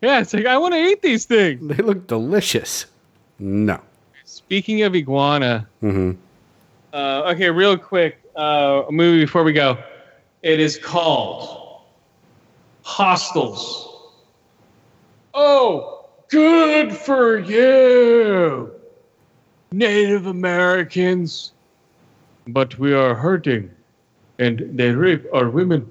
Yeah, 0.00 0.20
it's 0.20 0.32
like 0.32 0.46
I 0.46 0.56
want 0.58 0.74
to 0.74 0.80
eat 0.80 1.02
these 1.02 1.24
things. 1.24 1.66
they 1.66 1.82
look 1.82 2.06
delicious. 2.06 2.86
No. 3.40 3.80
Speaking 4.24 4.82
of 4.82 4.94
iguana, 4.94 5.66
hmm 5.80 6.12
uh, 6.96 7.30
okay, 7.32 7.50
real 7.50 7.76
quick, 7.76 8.22
uh, 8.36 8.84
a 8.88 8.92
movie 8.92 9.24
before 9.24 9.44
we 9.44 9.52
go. 9.52 9.76
It 10.42 10.60
is 10.60 10.78
called 10.78 11.82
Hostiles. 12.82 14.12
Oh, 15.34 16.06
good 16.28 16.96
for 16.96 17.38
you, 17.38 18.70
Native 19.72 20.26
Americans. 20.26 21.52
But 22.48 22.78
we 22.78 22.94
are 22.94 23.14
hurting, 23.14 23.70
and 24.38 24.64
they 24.72 24.90
rape 24.92 25.26
our 25.32 25.48
women. 25.48 25.90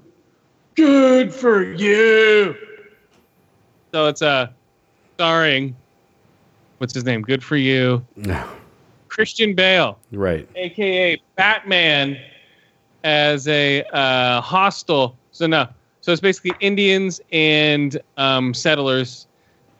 Good 0.74 1.32
for 1.32 1.62
you. 1.62 2.54
So 3.92 4.06
it's 4.06 4.22
uh, 4.22 4.48
starring, 5.14 5.76
what's 6.78 6.94
his 6.94 7.04
name? 7.04 7.22
Good 7.22 7.42
for 7.42 7.56
you, 7.56 8.04
No. 8.16 8.42
Christian 9.08 9.54
Bale 9.54 9.98
Right. 10.12 10.46
aka 10.56 11.20
Batman, 11.36 12.18
as 13.04 13.46
a 13.48 13.82
uh, 13.92 14.40
hostel. 14.40 15.16
So 15.30 15.46
no, 15.46 15.68
So 16.00 16.12
it's 16.12 16.20
basically 16.20 16.52
Indians 16.60 17.20
and 17.32 18.00
um, 18.16 18.52
settlers 18.52 19.26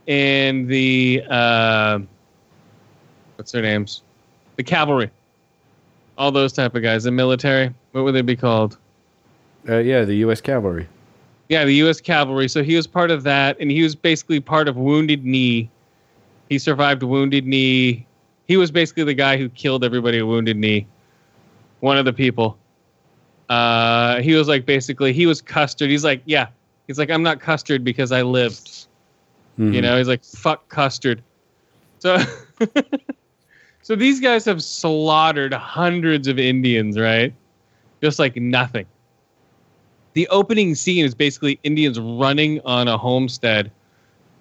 and 0.06 0.68
the 0.68 1.22
uh, 1.28 1.98
what's 3.36 3.52
their 3.52 3.62
names? 3.62 4.02
The 4.56 4.62
cavalry. 4.62 5.10
All 6.18 6.30
those 6.32 6.52
type 6.52 6.74
of 6.74 6.82
guys. 6.82 7.04
The 7.04 7.10
military. 7.10 7.72
What 7.92 8.04
would 8.04 8.14
they 8.14 8.22
be 8.22 8.36
called? 8.36 8.78
Uh, 9.68 9.78
yeah, 9.78 10.04
the 10.04 10.14
U.S. 10.16 10.40
Cavalry. 10.40 10.88
Yeah, 11.48 11.64
the 11.64 11.74
U.S. 11.74 12.00
Cavalry. 12.00 12.48
So 12.48 12.62
he 12.62 12.76
was 12.76 12.86
part 12.86 13.10
of 13.10 13.22
that, 13.24 13.56
and 13.60 13.70
he 13.70 13.82
was 13.82 13.94
basically 13.94 14.40
part 14.40 14.68
of 14.68 14.76
Wounded 14.76 15.24
Knee. 15.24 15.70
He 16.48 16.58
survived 16.58 17.02
Wounded 17.02 17.46
Knee. 17.46 18.06
He 18.48 18.56
was 18.56 18.70
basically 18.70 19.04
the 19.04 19.14
guy 19.14 19.36
who 19.36 19.48
killed 19.50 19.84
everybody 19.84 20.18
at 20.18 20.26
Wounded 20.26 20.56
Knee. 20.56 20.86
One 21.80 21.98
of 21.98 22.04
the 22.04 22.12
people. 22.12 22.56
Uh, 23.48 24.20
he 24.22 24.34
was 24.34 24.48
like 24.48 24.66
basically 24.66 25.12
he 25.12 25.26
was 25.26 25.40
Custer. 25.42 25.86
He's 25.86 26.04
like, 26.04 26.22
yeah. 26.24 26.48
He's 26.86 26.98
like, 26.98 27.10
I'm 27.10 27.22
not 27.22 27.40
Custer 27.40 27.78
because 27.78 28.12
I 28.12 28.22
lived. 28.22 28.86
You 29.58 29.66
Mhm. 29.70 29.82
know, 29.82 29.98
he's 29.98 30.08
like, 30.08 30.24
fuck 30.24 30.68
Custer. 30.68 31.16
So, 31.98 32.18
so 33.86 33.94
these 33.94 34.18
guys 34.18 34.44
have 34.44 34.64
slaughtered 34.64 35.52
hundreds 35.54 36.26
of 36.26 36.40
Indians, 36.40 36.98
right? 36.98 37.32
Just 38.02 38.18
like 38.18 38.34
nothing. 38.34 38.84
The 40.14 40.26
opening 40.26 40.74
scene 40.74 41.04
is 41.04 41.14
basically 41.14 41.60
Indians 41.62 42.00
running 42.00 42.60
on 42.64 42.88
a 42.88 42.98
homestead, 42.98 43.70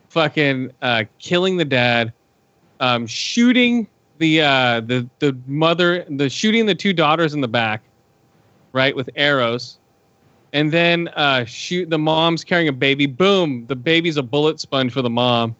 fucking 0.09 0.71
uh, 0.81 1.03
killing 1.19 1.57
the 1.57 1.65
dad, 1.65 2.11
um, 2.79 3.05
shooting 3.05 3.85
the 4.17 4.41
uh, 4.41 4.79
the 4.79 5.07
the 5.19 5.37
mother, 5.45 6.05
the 6.09 6.27
shooting 6.27 6.65
the 6.65 6.73
two 6.73 6.91
daughters 6.91 7.35
in 7.35 7.41
the 7.41 7.47
back, 7.47 7.83
right, 8.73 8.95
with 8.95 9.11
arrows 9.15 9.77
and 10.53 10.71
then 10.71 11.07
uh, 11.09 11.45
shoot 11.45 11.87
the 11.91 11.99
mom's 11.99 12.43
carrying 12.43 12.69
a 12.69 12.73
baby. 12.73 13.05
Boom! 13.05 13.67
The 13.67 13.75
baby's 13.75 14.17
a 14.17 14.23
bullet 14.23 14.59
sponge 14.59 14.91
for 14.91 15.03
the 15.03 15.09
mom. 15.11 15.55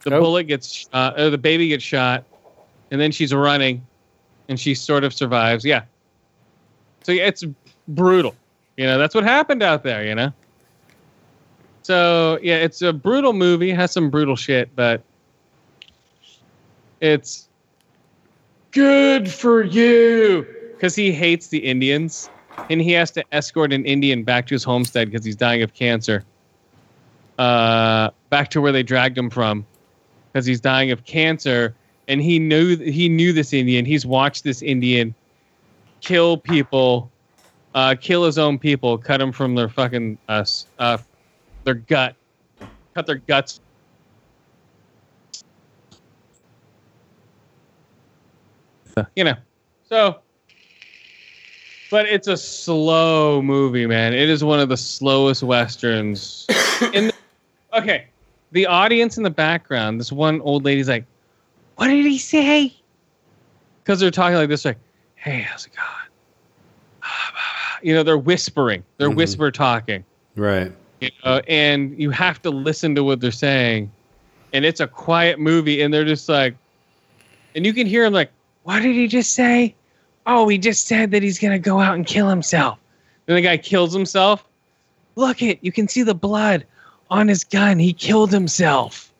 The 0.00 0.16
Oh. 0.16 0.20
bullet 0.20 0.48
gets, 0.48 0.86
uh, 0.92 1.30
the 1.30 1.38
baby 1.38 1.68
gets 1.68 1.82
shot, 1.82 2.24
and 2.92 3.00
then 3.00 3.10
she's 3.10 3.34
running, 3.34 3.84
and 4.48 4.60
she 4.60 4.74
sort 4.76 5.02
of 5.02 5.12
survives. 5.12 5.64
Yeah. 5.64 5.82
So 7.02 7.10
yeah, 7.10 7.26
it's 7.26 7.42
brutal. 7.88 8.36
You 8.76 8.86
know, 8.86 8.98
that's 8.98 9.14
what 9.14 9.24
happened 9.24 9.62
out 9.62 9.82
there. 9.82 10.04
You 10.04 10.14
know. 10.14 10.32
So 11.82 12.38
yeah, 12.42 12.56
it's 12.56 12.82
a 12.82 12.92
brutal 12.92 13.32
movie. 13.32 13.70
Has 13.72 13.90
some 13.90 14.10
brutal 14.10 14.36
shit, 14.36 14.76
but 14.76 15.02
it's 17.00 17.48
good 18.70 19.28
for 19.28 19.64
you 19.64 20.46
because 20.72 20.94
he 20.94 21.12
hates 21.12 21.48
the 21.48 21.58
Indians 21.58 22.30
and 22.70 22.80
he 22.80 22.92
has 22.92 23.10
to 23.12 23.24
escort 23.32 23.72
an 23.72 23.84
Indian 23.86 24.22
back 24.22 24.46
to 24.48 24.54
his 24.54 24.62
homestead 24.62 25.10
because 25.10 25.24
he's 25.24 25.36
dying 25.36 25.62
of 25.62 25.72
cancer. 25.74 26.24
Uh, 27.38 28.10
back 28.28 28.50
to 28.50 28.60
where 28.60 28.72
they 28.72 28.82
dragged 28.82 29.16
him 29.16 29.30
from 29.30 29.66
because 30.32 30.44
he's 30.44 30.60
dying 30.60 30.90
of 30.90 31.04
cancer, 31.04 31.74
and 32.08 32.20
he 32.20 32.38
knew 32.38 32.76
he 32.76 33.08
knew 33.08 33.32
this 33.32 33.52
Indian. 33.52 33.84
He's 33.84 34.04
watched 34.04 34.44
this 34.44 34.62
Indian 34.62 35.14
kill 36.00 36.36
people, 36.36 37.10
uh, 37.74 37.94
kill 38.00 38.24
his 38.24 38.38
own 38.38 38.58
people, 38.58 38.98
cut 38.98 39.18
them 39.18 39.32
from 39.32 39.54
their 39.54 39.68
fucking 39.68 40.18
uh, 40.28 40.44
uh, 40.78 40.98
their 41.64 41.74
gut, 41.74 42.16
cut 42.94 43.06
their 43.06 43.16
guts. 43.16 43.60
You 49.16 49.24
know, 49.24 49.36
so 49.88 50.20
but 51.92 52.06
it's 52.06 52.26
a 52.26 52.38
slow 52.38 53.42
movie, 53.42 53.86
man. 53.86 54.14
It 54.14 54.30
is 54.30 54.42
one 54.42 54.58
of 54.58 54.70
the 54.70 54.78
slowest 54.78 55.42
westerns. 55.42 56.46
in 56.94 57.08
the, 57.08 57.12
okay, 57.74 58.06
the 58.52 58.64
audience 58.64 59.18
in 59.18 59.22
the 59.22 59.30
background, 59.30 60.00
this 60.00 60.10
one 60.10 60.40
old 60.40 60.64
lady's 60.64 60.88
like, 60.88 61.04
"What 61.76 61.88
did 61.88 62.04
he 62.04 62.18
say?" 62.18 62.74
Because 63.82 64.00
they're 64.00 64.10
talking 64.10 64.36
like 64.36 64.48
this, 64.48 64.64
like, 64.64 64.78
"Hey, 65.16 65.40
how's 65.40 65.66
it 65.66 65.72
going?" 65.74 65.88
You 67.82 67.94
know, 67.94 68.04
they're 68.04 68.16
whispering. 68.16 68.84
They're 68.98 69.10
Mhm. 69.10 69.16
whisper 69.16 69.50
talking. 69.50 70.04
Right. 70.36 70.70
You 71.00 71.10
know, 71.24 71.40
and 71.48 71.98
you 72.00 72.10
have 72.10 72.40
to 72.42 72.50
listen 72.50 72.94
to 72.94 73.02
what 73.02 73.20
they're 73.20 73.32
saying. 73.32 73.90
And 74.52 74.64
it's 74.64 74.78
a 74.78 74.86
quiet 74.86 75.40
movie, 75.40 75.82
and 75.82 75.92
they're 75.92 76.04
just 76.04 76.28
like, 76.28 76.54
and 77.56 77.66
you 77.66 77.72
can 77.72 77.88
hear 77.88 78.04
them 78.04 78.12
like, 78.12 78.30
"What 78.62 78.82
did 78.82 78.94
he 78.94 79.08
just 79.08 79.34
say?" 79.34 79.74
oh, 80.24 80.46
he 80.46 80.56
just 80.56 80.86
said 80.86 81.10
that 81.10 81.22
he's 81.24 81.40
gonna 81.40 81.58
go 81.58 81.80
out 81.80 81.96
and 81.96 82.06
kill 82.06 82.28
himself. 82.28 82.78
Then 83.26 83.34
the 83.34 83.42
guy 83.42 83.56
kills 83.56 83.92
himself. 83.92 84.44
Look 85.16 85.42
it, 85.42 85.58
you 85.62 85.72
can 85.72 85.88
see 85.88 86.04
the 86.04 86.14
blood 86.14 86.64
on 87.10 87.26
his 87.26 87.42
gun. 87.42 87.80
He 87.80 87.92
killed 87.92 88.30
himself. 88.30 89.12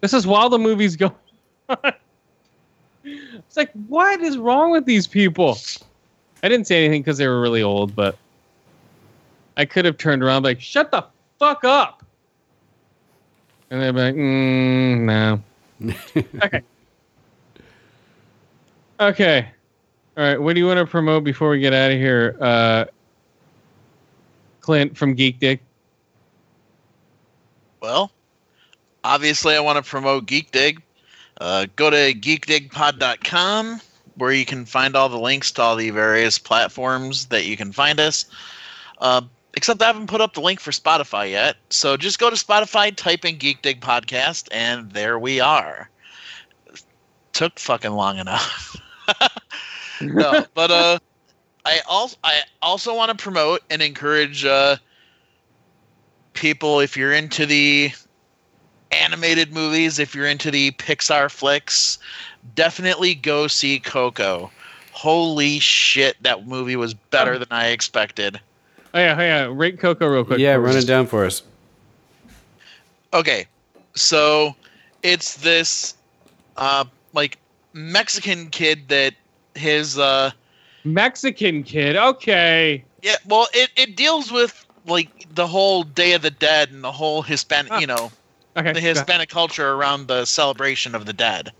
This 0.00 0.14
is 0.14 0.26
while 0.26 0.48
the 0.48 0.58
movie's 0.58 0.96
going 0.96 1.12
on. 1.70 1.92
It's 3.02 3.56
like, 3.56 3.72
what 3.88 4.20
is 4.20 4.36
wrong 4.36 4.70
with 4.70 4.84
these 4.84 5.06
people? 5.06 5.58
I 6.42 6.48
didn't 6.48 6.66
say 6.66 6.84
anything 6.84 7.02
because 7.02 7.18
they 7.18 7.26
were 7.26 7.40
really 7.40 7.62
old, 7.62 7.96
but 7.96 8.16
I 9.56 9.64
could 9.64 9.84
have 9.84 9.96
turned 9.96 10.22
around 10.22 10.44
like, 10.44 10.60
shut 10.60 10.90
the 10.90 11.04
fuck 11.38 11.64
up. 11.64 12.04
And 13.70 13.80
they'd 13.80 13.92
be 13.92 14.00
like, 14.00 14.14
mm, 14.14 15.00
no. 15.00 15.42
okay. 16.44 16.62
Okay. 19.00 19.48
All 20.16 20.24
right. 20.24 20.40
What 20.40 20.54
do 20.54 20.60
you 20.60 20.66
want 20.66 20.78
to 20.78 20.86
promote 20.86 21.24
before 21.24 21.50
we 21.50 21.60
get 21.60 21.72
out 21.72 21.90
of 21.90 21.98
here, 21.98 22.36
uh, 22.40 22.84
Clint 24.60 24.96
from 24.96 25.14
Geek 25.14 25.38
Dig? 25.38 25.60
Well, 27.80 28.10
obviously, 29.04 29.54
I 29.54 29.60
want 29.60 29.82
to 29.82 29.88
promote 29.88 30.26
Geek 30.26 30.50
Dig. 30.50 30.82
Uh, 31.40 31.66
go 31.76 31.90
to 31.90 32.14
geekdigpod.com 32.14 33.80
where 34.16 34.32
you 34.32 34.44
can 34.44 34.66
find 34.66 34.94
all 34.94 35.08
the 35.08 35.18
links 35.18 35.50
to 35.52 35.62
all 35.62 35.76
the 35.76 35.90
various 35.90 36.38
platforms 36.38 37.26
that 37.26 37.46
you 37.46 37.56
can 37.56 37.72
find 37.72 37.98
us. 37.98 38.26
Uh, 38.98 39.22
except 39.54 39.82
I 39.82 39.86
haven't 39.86 40.08
put 40.08 40.20
up 40.20 40.34
the 40.34 40.42
link 40.42 40.60
for 40.60 40.70
Spotify 40.70 41.30
yet. 41.30 41.56
So 41.70 41.96
just 41.96 42.18
go 42.18 42.28
to 42.28 42.36
Spotify, 42.36 42.94
type 42.94 43.24
in 43.24 43.38
Geek 43.38 43.62
Dig 43.62 43.80
Podcast, 43.80 44.48
and 44.52 44.92
there 44.92 45.18
we 45.18 45.40
are. 45.40 45.88
Took 47.32 47.58
fucking 47.58 47.92
long 47.92 48.18
enough. 48.18 48.76
no, 50.02 50.44
but 50.54 50.70
uh, 50.70 50.98
I 51.64 51.80
also 51.88 52.16
I 52.22 52.40
also 52.60 52.94
want 52.94 53.16
to 53.16 53.22
promote 53.22 53.62
and 53.70 53.80
encourage 53.80 54.44
uh, 54.44 54.76
people 56.34 56.80
if 56.80 56.96
you're 56.96 57.12
into 57.12 57.46
the 57.46 57.92
animated 58.92 59.52
movies, 59.52 59.98
if 59.98 60.14
you're 60.14 60.26
into 60.26 60.50
the 60.50 60.70
Pixar 60.72 61.30
flicks, 61.30 61.98
definitely 62.54 63.14
go 63.14 63.46
see 63.46 63.78
Coco. 63.78 64.50
Holy 64.92 65.58
shit, 65.60 66.16
that 66.22 66.46
movie 66.46 66.76
was 66.76 66.94
better 66.94 67.38
than 67.38 67.48
I 67.50 67.68
expected. 67.68 68.40
Oh 68.92 68.98
yeah, 68.98 69.16
oh 69.18 69.22
yeah. 69.22 69.48
Rate 69.50 69.78
Coco 69.78 70.06
real 70.06 70.24
quick. 70.24 70.38
yeah, 70.40 70.54
for 70.54 70.62
run 70.62 70.76
us. 70.76 70.84
it 70.84 70.86
down 70.86 71.06
for 71.06 71.24
us. 71.24 71.42
Okay, 73.12 73.46
so 73.94 74.54
it's 75.02 75.36
this 75.38 75.94
uh 76.56 76.84
like 77.12 77.38
Mexican 77.72 78.48
kid 78.50 78.88
that 78.88 79.14
his 79.54 79.98
uh 79.98 80.30
Mexican 80.84 81.62
kid. 81.62 81.96
Okay. 81.96 82.84
yeah 83.02 83.16
well 83.26 83.46
it, 83.52 83.70
it 83.76 83.96
deals 83.96 84.30
with 84.32 84.66
like 84.86 85.26
the 85.34 85.46
whole 85.46 85.82
Day 85.84 86.12
of 86.12 86.22
the 86.22 86.30
Dead 86.30 86.70
and 86.70 86.82
the 86.82 86.92
whole 86.92 87.22
Hispanic 87.22 87.72
Ah. 87.72 87.78
you 87.78 87.86
know 87.86 88.10
Okay. 88.56 88.72
the. 88.72 88.80
Hispanic 88.80 89.28
culture 89.28 89.72
around 89.72 90.08
the 90.08 90.24
celebration 90.24 90.94
of 90.94 91.06
the 91.06 91.12
dead. 91.12 91.52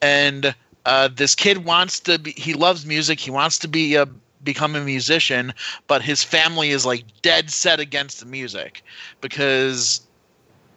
And 0.00 0.54
uh, 0.84 1.08
this 1.14 1.34
kid 1.34 1.64
wants 1.64 2.00
to 2.00 2.18
be, 2.18 2.32
he 2.32 2.54
loves 2.54 2.84
music. 2.84 3.20
He 3.20 3.30
wants 3.30 3.58
to 3.60 3.68
be 3.68 3.94
a, 3.94 4.06
become 4.42 4.74
a 4.74 4.80
musician, 4.80 5.54
but 5.86 6.02
his 6.02 6.22
family 6.22 6.70
is 6.70 6.84
like 6.84 7.04
dead 7.22 7.50
set 7.50 7.80
against 7.80 8.20
the 8.20 8.26
music 8.26 8.82
because 9.20 10.00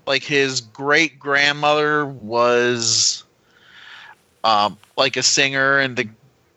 like 0.08 0.24
his 0.24 0.62
great 0.62 1.20
grandmother 1.20 2.06
was 2.06 3.24
um, 4.44 4.78
like 4.98 5.18
a 5.18 5.24
singer 5.24 5.80
and 5.80 5.98
the 5.98 6.08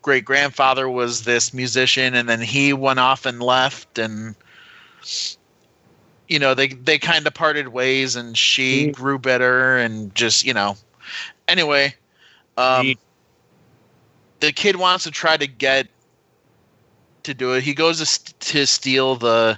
great 0.01 0.23
grandfather 0.23 0.87
was 0.87 1.23
this 1.23 1.53
musician 1.53 2.13
and 2.15 2.29
then 2.29 2.41
he 2.41 2.71
went 2.73 2.99
off 2.99 3.25
and 3.25 3.41
left 3.41 3.97
and 3.97 4.35
you 6.29 6.39
know 6.39 6.53
they 6.53 6.67
they 6.69 6.97
kind 6.97 7.25
of 7.27 7.33
parted 7.33 7.69
ways 7.69 8.15
and 8.15 8.37
she 8.37 8.87
Mm. 8.87 8.91
grew 8.93 9.19
better, 9.19 9.77
and 9.77 10.13
just 10.15 10.45
you 10.45 10.53
know 10.53 10.77
anyway 11.47 11.93
um 12.57 12.85
Neat. 12.87 12.99
the 14.39 14.51
kid 14.51 14.75
wants 14.77 15.03
to 15.03 15.11
try 15.11 15.35
to 15.35 15.47
get 15.47 15.87
to 17.23 17.33
do 17.33 17.53
it 17.53 17.63
he 17.63 17.73
goes 17.73 17.99
to, 17.99 18.05
st- 18.05 18.39
to 18.39 18.65
steal 18.65 19.15
the 19.15 19.57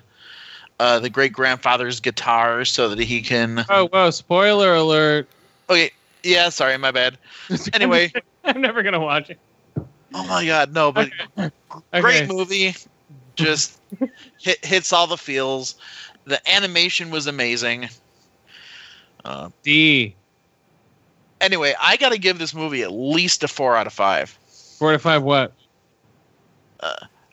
uh 0.79 0.99
the 0.99 1.09
great 1.09 1.33
grandfather's 1.33 1.99
guitar 1.99 2.65
so 2.65 2.89
that 2.89 2.99
he 2.99 3.21
can 3.21 3.65
Oh 3.69 3.87
whoa! 3.89 4.09
Spoiler 4.09 4.73
alert. 4.75 5.27
okay 5.69 5.91
yeah 6.23 6.49
sorry 6.49 6.77
my 6.77 6.91
bad 6.91 7.17
anyway 7.73 8.11
I'm 8.43 8.61
never 8.61 8.81
gonna 8.83 8.99
watch 8.99 9.29
it. 9.29 9.39
oh 9.77 10.25
my 10.27 10.45
god 10.45 10.73
no 10.73 10.91
but 10.91 11.09
Okay. 11.93 12.01
great 12.01 12.27
movie 12.27 12.73
just 13.35 13.79
hit, 14.41 14.63
hits 14.65 14.91
all 14.93 15.07
the 15.07 15.17
feels 15.17 15.75
The 16.31 16.49
animation 16.49 17.09
was 17.11 17.27
amazing. 17.27 17.89
Uh, 19.25 19.49
D. 19.63 20.15
anyway, 21.41 21.73
I 21.77 21.97
got 21.97 22.13
to 22.13 22.17
give 22.17 22.39
this 22.39 22.53
movie 22.55 22.83
at 22.83 22.91
least 22.93 23.43
a 23.43 23.49
four 23.49 23.75
out 23.75 23.85
of 23.85 23.91
five. 23.91 24.29
Four 24.79 24.93
to 24.93 24.97
five. 24.99 25.23
What? 25.23 25.51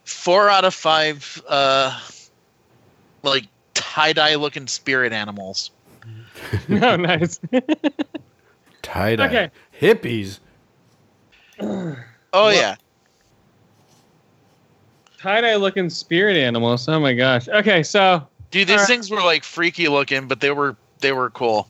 Four 0.04 0.48
out 0.50 0.64
of 0.64 0.74
five, 0.74 1.40
uh, 1.48 2.00
like 3.22 3.44
tie 3.74 4.12
dye 4.12 4.34
looking 4.34 4.66
spirit 4.66 5.12
animals. 5.12 5.70
no, 6.68 6.96
nice. 6.96 7.38
Tie 8.82 9.14
dye. 9.16 9.26
Okay. 9.26 9.50
Hippies. 9.80 10.40
Oh 11.60 11.94
Well- 12.32 12.52
yeah, 12.52 12.74
Tie 15.20 15.40
dye 15.40 15.54
looking 15.56 15.88
spirit 15.88 16.36
animals. 16.36 16.88
Oh 16.88 16.98
my 16.98 17.12
gosh. 17.14 17.48
Okay, 17.48 17.82
so 17.84 18.26
dude, 18.50 18.68
these 18.68 18.74
Alright. 18.74 18.86
things 18.88 19.10
were 19.10 19.20
like 19.22 19.44
freaky 19.44 19.88
looking, 19.88 20.26
but 20.28 20.40
they 20.40 20.50
were 20.50 20.76
they 21.00 21.12
were 21.12 21.30
cool. 21.30 21.68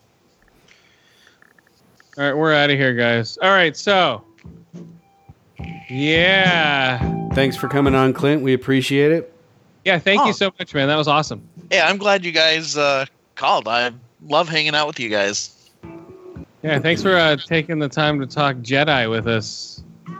all 2.17 2.23
right, 2.25 2.33
we're 2.33 2.53
out 2.53 2.69
of 2.69 2.77
here, 2.77 2.93
guys. 2.93 3.37
All 3.41 3.49
right, 3.51 3.75
so 3.77 4.23
yeah, 5.89 7.29
Thanks 7.33 7.55
for 7.55 7.67
coming 7.67 7.95
on, 7.95 8.13
Clint. 8.13 8.41
We 8.41 8.53
appreciate 8.53 9.11
it. 9.11 9.33
yeah. 9.85 9.99
Thank 9.99 10.21
Oh. 10.21 10.27
you 10.27 10.33
so 10.33 10.51
much, 10.59 10.73
man. 10.73 10.87
That 10.87 10.95
was 10.97 11.07
awesome. 11.07 11.41
Yeah, 11.71 11.87
I'm 11.87 11.97
glad 11.97 12.25
you 12.25 12.31
guys 12.31 12.75
uh, 12.77 13.05
called. 13.35 13.67
I 13.67 13.91
love 14.27 14.49
hanging 14.49 14.75
out 14.75 14.87
with 14.87 14.99
you 14.99 15.09
guys. 15.09 15.69
Yeah, 16.63 16.79
thanks 16.79 17.01
for 17.01 17.15
uh, 17.15 17.37
taking 17.37 17.79
the 17.79 17.87
time 17.87 18.19
to 18.19 18.25
talk 18.27 18.57
Jedi 18.57 19.09
with 19.09 19.27
us. 19.27 19.81
That's 20.07 20.17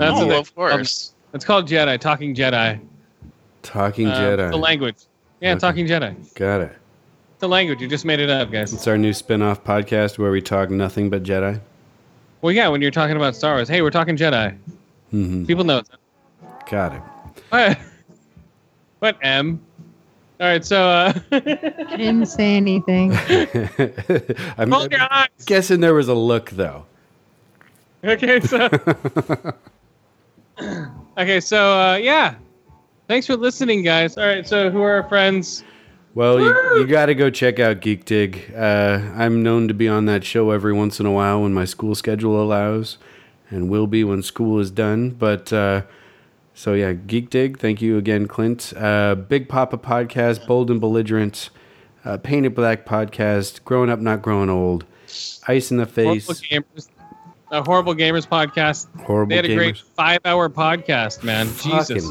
oh, 0.00 0.18
what 0.26 0.28
they- 0.28 0.36
of 0.36 0.54
course. 0.54 1.14
It's 1.32 1.44
called 1.44 1.66
Jedi, 1.66 1.98
Talking 1.98 2.32
Jedi. 2.34 2.78
Talking 3.62 4.06
Uh, 4.06 4.14
Jedi. 4.20 4.50
The 4.52 4.56
language. 4.56 4.96
Yeah, 5.44 5.50
Okay. 5.52 5.60
Talking 5.60 5.86
Jedi. 5.86 6.34
Got 6.36 6.62
it. 6.62 6.72
The 7.38 7.48
language. 7.48 7.78
You 7.82 7.86
just 7.86 8.06
made 8.06 8.18
it 8.18 8.30
up, 8.30 8.50
guys. 8.50 8.72
It's 8.72 8.86
our 8.88 8.96
new 8.96 9.12
spin-off 9.12 9.62
podcast 9.62 10.16
where 10.18 10.30
we 10.30 10.40
talk 10.40 10.70
nothing 10.70 11.10
but 11.10 11.22
Jedi. 11.22 11.60
Well, 12.40 12.50
yeah, 12.52 12.68
when 12.68 12.80
you're 12.80 12.90
talking 12.90 13.16
about 13.16 13.36
Star 13.36 13.56
Wars, 13.56 13.68
hey, 13.68 13.82
we're 13.82 13.90
talking 13.90 14.16
Jedi. 14.16 14.56
hmm 15.10 15.44
People 15.44 15.64
know. 15.64 15.82
Got 16.70 16.94
it. 16.94 17.02
What? 17.50 17.78
What 19.00 19.18
M? 19.20 19.60
All 20.40 20.46
right, 20.46 20.64
so 20.64 20.82
uh, 20.88 21.12
I 21.32 21.38
didn't 21.98 22.24
say 22.26 22.56
anything. 22.56 23.12
I'm 24.56 24.70
hold 24.70 24.90
your 24.92 25.06
eyes. 25.12 25.28
guessing 25.44 25.80
there 25.80 25.92
was 25.92 26.08
a 26.08 26.14
look 26.14 26.48
though. 26.52 26.86
Okay, 28.02 28.40
so 28.40 28.68
okay, 31.18 31.40
so 31.40 31.78
uh, 31.78 31.96
yeah, 31.96 32.34
thanks 33.08 33.26
for 33.26 33.36
listening, 33.36 33.82
guys. 33.82 34.16
All 34.16 34.26
right, 34.26 34.46
so 34.46 34.70
who 34.70 34.82
are 34.82 34.94
our 35.02 35.08
friends? 35.08 35.64
Well, 36.14 36.40
you, 36.40 36.80
you 36.80 36.86
got 36.86 37.06
to 37.06 37.14
go 37.14 37.28
check 37.28 37.58
out 37.58 37.80
Geek 37.80 38.04
Dig. 38.04 38.52
Uh, 38.54 39.00
I'm 39.16 39.42
known 39.42 39.66
to 39.66 39.74
be 39.74 39.88
on 39.88 40.06
that 40.06 40.22
show 40.22 40.52
every 40.52 40.72
once 40.72 41.00
in 41.00 41.06
a 41.06 41.10
while 41.10 41.42
when 41.42 41.52
my 41.52 41.64
school 41.64 41.96
schedule 41.96 42.40
allows, 42.40 42.98
and 43.50 43.68
will 43.68 43.88
be 43.88 44.04
when 44.04 44.22
school 44.22 44.60
is 44.60 44.70
done. 44.70 45.10
But 45.10 45.52
uh, 45.52 45.82
so 46.54 46.74
yeah, 46.74 46.92
Geek 46.92 47.30
Dig. 47.30 47.58
Thank 47.58 47.82
you 47.82 47.98
again, 47.98 48.28
Clint. 48.28 48.72
Uh, 48.76 49.16
Big 49.16 49.48
Papa 49.48 49.76
podcast, 49.76 50.46
Bold 50.46 50.70
and 50.70 50.80
Belligerent, 50.80 51.50
uh, 52.04 52.18
Painted 52.18 52.54
Black 52.54 52.86
podcast, 52.86 53.64
Growing 53.64 53.90
Up 53.90 53.98
Not 53.98 54.22
Growing 54.22 54.50
Old, 54.50 54.84
Ice 55.48 55.72
in 55.72 55.78
the 55.78 55.86
Face, 55.86 56.26
Horrible 56.26 56.68
gamers. 56.78 56.88
A 57.50 57.62
horrible 57.62 57.94
gamers 57.94 58.26
podcast. 58.26 58.86
Horrible 59.02 59.30
They 59.30 59.36
had 59.36 59.44
a 59.44 59.54
great 59.54 59.78
five-hour 59.78 60.48
podcast, 60.50 61.22
man. 61.22 61.46
Jesus. 61.58 62.08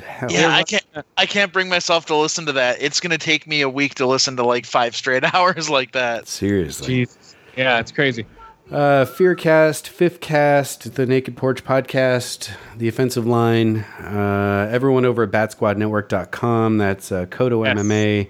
Fucking 0.00 0.36
hell. 0.36 0.50
Yeah, 0.50 0.54
I 0.56 0.62
can't. 0.62 0.84
I 1.16 1.26
can't 1.26 1.52
bring 1.52 1.68
myself 1.68 2.06
to 2.06 2.16
listen 2.16 2.46
to 2.46 2.52
that. 2.52 2.80
It's 2.80 3.00
gonna 3.00 3.18
take 3.18 3.46
me 3.46 3.60
a 3.62 3.68
week 3.68 3.94
to 3.96 4.06
listen 4.06 4.36
to 4.36 4.44
like 4.44 4.66
five 4.66 4.94
straight 4.96 5.22
hours 5.34 5.68
like 5.70 5.92
that. 5.92 6.28
Seriously. 6.28 6.86
Jesus. 6.86 7.34
Yeah, 7.56 7.78
it's 7.78 7.92
crazy. 7.92 8.24
Uh, 8.70 9.06
Fearcast, 9.06 9.86
Fifth 9.88 10.20
Cast, 10.20 10.94
the 10.94 11.06
Naked 11.06 11.36
Porch 11.38 11.64
Podcast, 11.64 12.50
The 12.76 12.86
Offensive 12.86 13.26
Line, 13.26 13.78
uh, 13.78 14.68
everyone 14.70 15.06
over 15.06 15.22
at 15.22 15.30
BatsquadNetwork.com. 15.30 16.76
That's 16.76 17.10
uh, 17.10 17.24
Kodo 17.26 17.64
Yes. 17.64 17.78
MMA, 17.78 18.28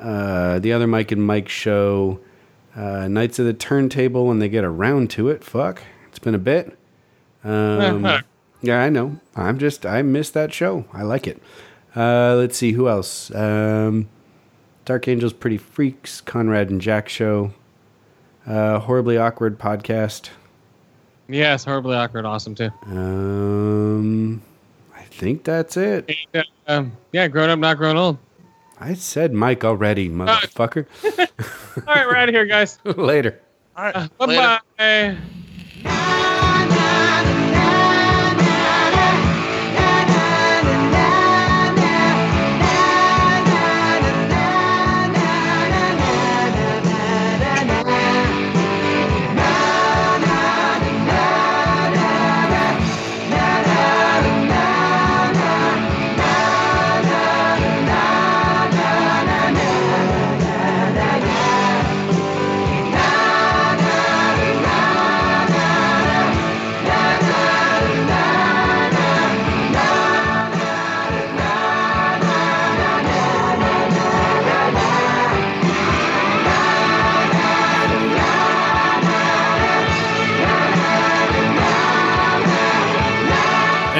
uh, 0.00 0.58
the 0.58 0.72
other 0.72 0.88
Mike 0.88 1.12
and 1.12 1.22
Mike 1.24 1.48
show, 1.48 2.18
uh, 2.74 3.06
Knights 3.06 3.38
of 3.38 3.46
the 3.46 3.54
Turntable 3.54 4.26
when 4.26 4.40
they 4.40 4.48
get 4.48 4.64
around 4.64 5.10
to 5.10 5.28
it. 5.28 5.44
Fuck, 5.44 5.82
it's 6.08 6.18
been 6.18 6.34
a 6.34 6.38
bit. 6.38 6.76
Um, 7.44 8.02
yeah, 8.62 8.82
I 8.82 8.88
know. 8.88 9.18
I'm 9.36 9.58
just, 9.58 9.84
I 9.86 10.02
miss 10.02 10.30
that 10.30 10.52
show. 10.52 10.84
I 10.92 11.02
like 11.02 11.26
it. 11.26 11.42
Uh, 11.96 12.34
let's 12.36 12.56
see, 12.56 12.72
who 12.72 12.88
else? 12.88 13.34
Um, 13.34 14.08
Dark 14.84 15.08
Angels, 15.08 15.32
Pretty 15.32 15.58
Freaks, 15.58 16.20
Conrad 16.20 16.70
and 16.70 16.80
Jack 16.80 17.08
show. 17.08 17.52
Uh, 18.46 18.78
horribly 18.78 19.18
awkward 19.18 19.58
podcast. 19.58 20.30
Yes, 21.28 21.64
horribly 21.64 21.94
awkward, 21.96 22.24
awesome 22.24 22.54
too. 22.54 22.70
Um, 22.86 24.40
I 24.96 25.02
think 25.02 25.44
that's 25.44 25.76
it. 25.76 26.10
Um, 26.66 26.92
yeah, 27.12 27.28
grown 27.28 27.50
up, 27.50 27.58
not 27.58 27.76
grown 27.76 27.96
old. 27.96 28.16
I 28.80 28.94
said 28.94 29.34
Mike 29.34 29.64
already, 29.64 30.08
motherfucker. 30.08 30.86
All 31.86 31.94
right, 31.94 32.06
we're 32.06 32.16
out 32.16 32.28
of 32.28 32.34
here, 32.34 32.46
guys. 32.46 32.78
Later. 32.84 33.40
All 33.76 33.84
right, 33.92 34.18
Bye 34.18 34.60
bye. 34.78 36.37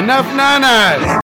Enough 0.09 0.33
nanas! 0.33 1.09